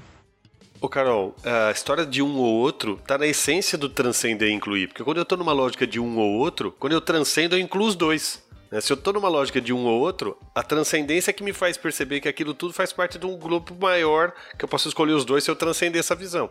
Ô 0.81 0.87
Carol, 0.87 1.35
a 1.43 1.71
história 1.71 2.05
de 2.05 2.21
um 2.21 2.37
ou 2.37 2.53
outro 2.55 2.99
tá 3.05 3.17
na 3.17 3.27
essência 3.27 3.77
do 3.77 3.89
transcender 3.89 4.49
e 4.49 4.53
incluir. 4.53 4.87
Porque 4.87 5.03
quando 5.03 5.17
eu 5.17 5.25
tô 5.25 5.35
numa 5.35 5.51
lógica 5.51 5.85
de 5.85 5.99
um 5.99 6.17
ou 6.17 6.33
outro, 6.37 6.73
quando 6.79 6.93
eu 6.93 7.01
transcendo, 7.01 7.55
eu 7.55 7.59
incluo 7.59 7.87
os 7.87 7.95
dois. 7.95 8.41
Né? 8.71 8.81
Se 8.81 8.91
eu 8.93 8.97
tô 8.97 9.11
numa 9.11 9.29
lógica 9.29 9.59
de 9.59 9.73
um 9.73 9.85
ou 9.85 9.99
outro, 9.99 10.37
a 10.53 10.63
transcendência 10.63 11.31
é 11.31 11.33
que 11.33 11.43
me 11.43 11.53
faz 11.53 11.77
perceber 11.77 12.21
que 12.21 12.27
aquilo 12.27 12.53
tudo 12.53 12.73
faz 12.73 12.93
parte 12.93 13.17
de 13.17 13.25
um 13.25 13.37
grupo 13.37 13.75
maior, 13.79 14.33
que 14.57 14.63
eu 14.63 14.69
posso 14.69 14.87
escolher 14.87 15.13
os 15.13 15.25
dois 15.25 15.43
se 15.43 15.51
eu 15.51 15.55
transcender 15.55 15.99
essa 15.99 16.15
visão. 16.15 16.49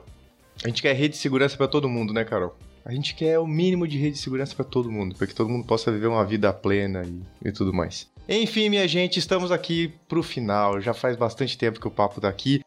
A 0.64 0.68
gente 0.68 0.82
quer 0.82 0.92
rede 0.94 1.14
de 1.14 1.20
segurança 1.20 1.56
para 1.56 1.68
todo 1.68 1.88
mundo, 1.88 2.12
né, 2.12 2.24
Carol? 2.24 2.56
A 2.84 2.92
gente 2.92 3.14
quer 3.14 3.38
o 3.38 3.46
mínimo 3.46 3.86
de 3.86 3.98
rede 3.98 4.16
de 4.16 4.22
segurança 4.22 4.54
para 4.54 4.64
todo 4.64 4.90
mundo, 4.90 5.14
para 5.14 5.26
que 5.26 5.34
todo 5.34 5.48
mundo 5.48 5.66
possa 5.66 5.92
viver 5.92 6.06
uma 6.06 6.24
vida 6.24 6.52
plena 6.52 7.04
e, 7.04 7.48
e, 7.48 7.52
tudo 7.52 7.72
mais. 7.72 8.08
Enfim, 8.28 8.70
minha 8.70 8.88
gente, 8.88 9.18
estamos 9.18 9.52
aqui 9.52 9.92
pro 10.08 10.22
final. 10.22 10.80
Já 10.80 10.94
faz 10.94 11.14
bastante 11.14 11.56
tempo 11.56 11.78
que 11.78 11.86
o 11.86 11.90
papo 11.90 12.20
tá 12.20 12.28
aqui. 12.28 12.62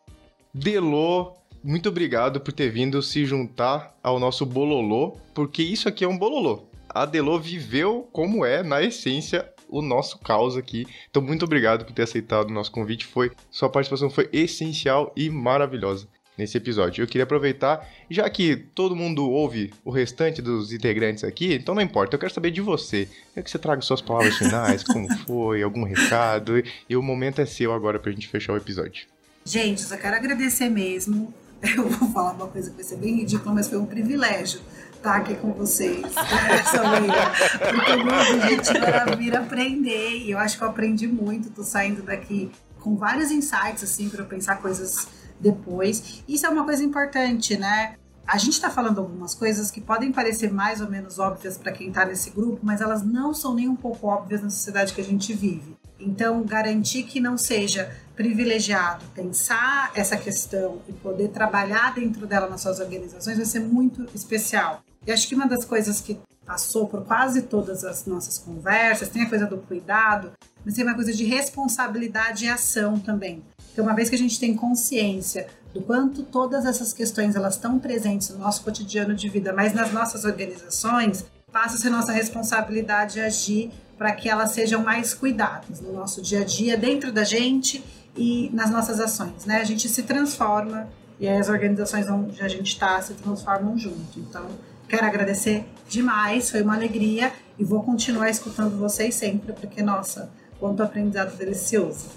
Delô, 0.54 1.34
muito 1.64 1.90
obrigado 1.90 2.40
por 2.40 2.54
ter 2.54 2.70
vindo 2.70 3.02
se 3.02 3.26
juntar 3.26 3.98
ao 4.04 4.20
nosso 4.20 4.46
bololô, 4.46 5.18
porque 5.34 5.64
isso 5.64 5.90
aqui 5.90 6.04
é 6.04 6.08
um 6.08 6.18
bololô. 6.18 6.71
A 6.94 7.06
Delô 7.06 7.40
viveu 7.40 8.08
como 8.12 8.46
é, 8.46 8.62
na 8.62 8.82
essência, 8.82 9.50
o 9.70 9.82
nosso 9.82 10.20
caos 10.20 10.58
aqui. 10.58 10.86
Então, 11.10 11.22
muito 11.22 11.46
obrigado 11.46 11.86
por 11.86 11.94
ter 11.94 12.04
aceitado 12.04 12.50
o 12.50 12.54
nosso 12.54 12.72
convite. 12.72 13.06
Foi 13.06 13.32
sua 13.50 13.70
participação 13.70 14.10
foi 14.10 14.30
essencial 14.34 15.14
e 15.16 15.30
maravilhosa 15.30 16.08
nesse 16.38 16.58
episódio. 16.58 17.02
Eu 17.04 17.08
queria 17.08 17.24
aproveitar, 17.24 17.88
já 18.10 18.30
que 18.30 18.56
todo 18.56 18.96
mundo 18.96 19.30
ouve 19.30 19.72
o 19.86 19.92
restante 19.92 20.42
dos 20.42 20.74
integrantes 20.74 21.24
aqui, 21.24 21.54
então 21.54 21.76
não 21.76 21.82
importa, 21.82 22.16
eu 22.16 22.20
quero 22.20 22.34
saber 22.34 22.52
de 22.52 22.62
você. 22.62 23.08
Quero 23.34 23.44
que 23.44 23.52
você 23.52 23.60
traga 23.60 23.82
suas 23.82 24.02
palavras 24.02 24.36
finais, 24.36 24.84
como 24.84 25.08
foi, 25.26 25.62
algum 25.62 25.84
recado, 25.84 26.62
e 26.90 26.96
o 26.96 27.04
momento 27.04 27.42
é 27.42 27.46
seu 27.46 27.74
agora 27.74 28.00
pra 28.00 28.12
gente 28.12 28.28
fechar 28.28 28.54
o 28.54 28.58
episódio. 28.58 29.06
Gente, 29.46 29.82
só 29.82 29.98
quero 29.98 30.16
agradecer 30.16 30.70
mesmo. 30.70 31.34
Eu 31.62 31.88
vou 31.88 32.10
falar 32.10 32.34
uma 32.34 32.48
coisa 32.48 32.72
que 32.72 32.76
vai 32.76 32.86
ser 32.86 32.98
bem 32.98 33.18
ridícula, 33.18 33.54
mas 33.54 33.68
foi 33.68 33.78
um 33.78 33.86
privilégio 33.86 34.60
estar 35.02 35.16
aqui 35.16 35.36
com 35.36 35.52
vocês 35.52 36.02
nessa 36.48 36.84
manhã. 36.84 37.32
Porque 37.60 37.92
o 37.92 38.06
meu 38.06 38.38
objetivo 38.38 38.86
era 38.86 39.16
vir 39.16 39.36
aprender 39.36 40.18
e 40.20 40.32
eu 40.32 40.38
acho 40.38 40.58
que 40.58 40.64
eu 40.64 40.70
aprendi 40.70 41.08
muito. 41.08 41.50
Tô 41.50 41.64
saindo 41.64 42.04
daqui 42.04 42.52
com 42.80 42.96
vários 42.96 43.32
insights, 43.32 43.84
assim, 43.84 44.10
para 44.10 44.24
pensar 44.24 44.58
coisas 44.58 45.08
depois. 45.40 46.24
Isso 46.28 46.46
é 46.46 46.50
uma 46.50 46.64
coisa 46.64 46.84
importante, 46.84 47.58
né? 47.58 47.96
A 48.28 48.38
gente 48.38 48.54
está 48.54 48.70
falando 48.70 49.00
algumas 49.00 49.34
coisas 49.34 49.72
que 49.72 49.82
podem 49.82 50.12
parecer 50.12 50.54
mais 50.54 50.80
ou 50.80 50.90
menos 50.90 51.20
óbvias 51.20 51.58
para 51.58 51.72
quem 51.72 51.90
está 51.90 52.06
nesse 52.06 52.30
grupo, 52.30 52.60
mas 52.62 52.80
elas 52.80 53.04
não 53.04 53.34
são 53.34 53.54
nem 53.56 53.68
um 53.68 53.76
pouco 53.76 54.08
óbvias 54.08 54.42
na 54.42 54.50
sociedade 54.50 54.94
que 54.94 55.02
a 55.02 55.04
gente 55.04 55.34
vive. 55.34 55.76
Então, 56.00 56.44
garantir 56.44 57.04
que 57.04 57.20
não 57.20 57.38
seja 57.38 57.92
privilegiado 58.16 59.04
pensar 59.14 59.92
essa 59.96 60.16
questão 60.16 60.82
e 60.88 60.94
poder 60.94 61.30
trabalhar 61.30 61.94
dentro 61.94 62.26
dela 62.28 62.48
nas 62.48 62.62
suas 62.62 62.80
organizações 62.80 63.38
vai 63.38 63.46
ser 63.46 63.60
muito 63.60 64.08
especial. 64.16 64.84
E 65.06 65.12
acho 65.12 65.28
que 65.28 65.36
uma 65.36 65.48
das 65.48 65.66
coisas 65.66 66.00
que 66.00 66.20
passou 66.46 66.88
por 66.88 67.04
quase 67.04 67.44
todas 67.44 67.84
as 67.84 68.06
nossas 68.06 68.38
conversas 68.38 69.10
tem 69.10 69.24
a 69.24 69.30
coisa 69.30 69.46
do 69.46 69.58
cuidado, 69.58 70.32
mas 70.64 70.76
tem 70.76 70.84
uma 70.84 70.96
coisa 70.96 71.14
de 71.14 71.24
responsabilidade 71.24 72.46
e 72.46 72.50
ação 72.50 73.00
também. 73.00 73.44
Porque 73.68 73.82
uma 73.82 73.96
vez 73.96 74.10
que 74.10 74.16
a 74.16 74.20
gente 74.20 74.40
tem 74.40 74.56
consciência 74.56 75.48
do 75.74 75.82
quanto 75.82 76.24
todas 76.24 76.66
essas 76.66 76.94
questões 76.94 77.36
elas 77.36 77.56
estão 77.56 77.80
presentes 77.80 78.30
no 78.30 78.38
nosso 78.38 78.64
cotidiano 78.64 79.16
de 79.16 79.30
vida, 79.30 79.54
mas 79.54 79.74
nas 79.74 79.92
nossas 79.92 80.26
organizações, 80.26 81.26
passa 81.52 81.76
a 81.76 81.80
ser 81.80 81.90
nossa 81.90 82.12
responsabilidade 82.12 83.20
agir 83.20 83.72
para 83.98 84.12
que 84.14 84.30
elas 84.30 84.52
sejam 84.52 84.84
mais 84.84 85.14
cuidadas 85.14 85.80
no 85.80 85.94
nosso 85.94 86.22
dia 86.22 86.42
a 86.42 86.44
dia, 86.44 86.78
dentro 86.78 87.12
da 87.12 87.24
gente 87.24 87.84
e 88.16 88.50
nas 88.54 88.70
nossas 88.70 89.00
ações. 89.00 89.46
Né? 89.46 89.62
A 89.62 89.64
gente 89.64 89.88
se 89.88 90.04
transforma 90.04 90.88
e 91.20 91.28
as 91.28 91.50
organizações 91.50 92.10
onde 92.10 92.42
a 92.42 92.48
gente 92.48 92.68
está 92.68 93.02
se 93.02 93.14
transformam 93.14 93.78
junto. 93.78 94.20
Então, 94.20 94.48
quero 94.92 95.06
agradecer 95.06 95.64
demais, 95.88 96.52
foi 96.52 96.62
uma 96.62 96.76
alegria 96.76 97.32
e 97.58 97.64
vou 97.64 97.82
continuar 97.82 98.30
escutando 98.30 98.78
vocês 98.78 99.16
sempre, 99.16 99.54
porque, 99.54 99.82
nossa, 99.82 100.30
quanto 100.60 100.84
aprendizado 100.84 101.34
delicioso. 101.38 102.10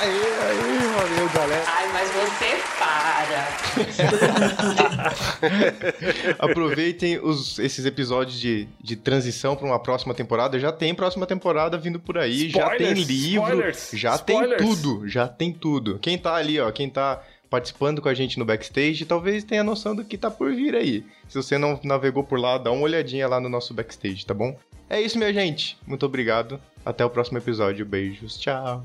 Aê, 0.00 0.10
aê, 0.10 0.78
valeu, 0.94 1.28
galera. 1.34 1.64
Ai, 1.66 1.88
mas 1.92 2.10
você 2.10 2.58
para. 2.78 3.48
Aproveitem 6.38 7.18
os, 7.18 7.58
esses 7.58 7.84
episódios 7.84 8.38
de, 8.38 8.68
de 8.80 8.96
transição 8.96 9.56
para 9.56 9.66
uma 9.66 9.82
próxima 9.82 10.14
temporada. 10.14 10.60
Já 10.60 10.70
tem 10.70 10.94
próxima 10.94 11.26
temporada 11.26 11.76
vindo 11.78 11.98
por 11.98 12.16
aí, 12.16 12.46
spoilers, 12.46 12.52
já 12.52 12.76
tem 12.76 12.92
livro, 12.92 13.48
spoilers, 13.48 13.90
já 13.94 14.14
spoilers. 14.14 14.58
tem 14.58 14.68
tudo, 14.68 15.08
já 15.08 15.26
tem 15.26 15.52
tudo. 15.52 15.98
Quem 15.98 16.16
tá 16.18 16.34
ali, 16.34 16.60
ó, 16.60 16.70
quem 16.70 16.88
tá 16.88 17.20
participando 17.50 18.00
com 18.00 18.08
a 18.08 18.14
gente 18.14 18.38
no 18.38 18.44
backstage, 18.44 19.04
talvez 19.04 19.44
tenha 19.44 19.64
noção 19.64 19.94
do 19.94 20.04
que 20.04 20.18
tá 20.18 20.30
por 20.30 20.54
vir 20.54 20.74
aí. 20.74 21.04
Se 21.28 21.36
você 21.36 21.58
não 21.58 21.78
navegou 21.82 22.24
por 22.24 22.38
lá, 22.38 22.58
dá 22.58 22.70
uma 22.70 22.82
olhadinha 22.82 23.26
lá 23.26 23.40
no 23.40 23.48
nosso 23.48 23.74
backstage, 23.74 24.26
tá 24.26 24.34
bom? 24.34 24.56
É 24.88 25.00
isso, 25.00 25.18
minha 25.18 25.32
gente. 25.32 25.78
Muito 25.86 26.06
obrigado. 26.06 26.60
Até 26.84 27.04
o 27.04 27.10
próximo 27.10 27.38
episódio. 27.38 27.84
Beijos. 27.84 28.38
Tchau. 28.38 28.84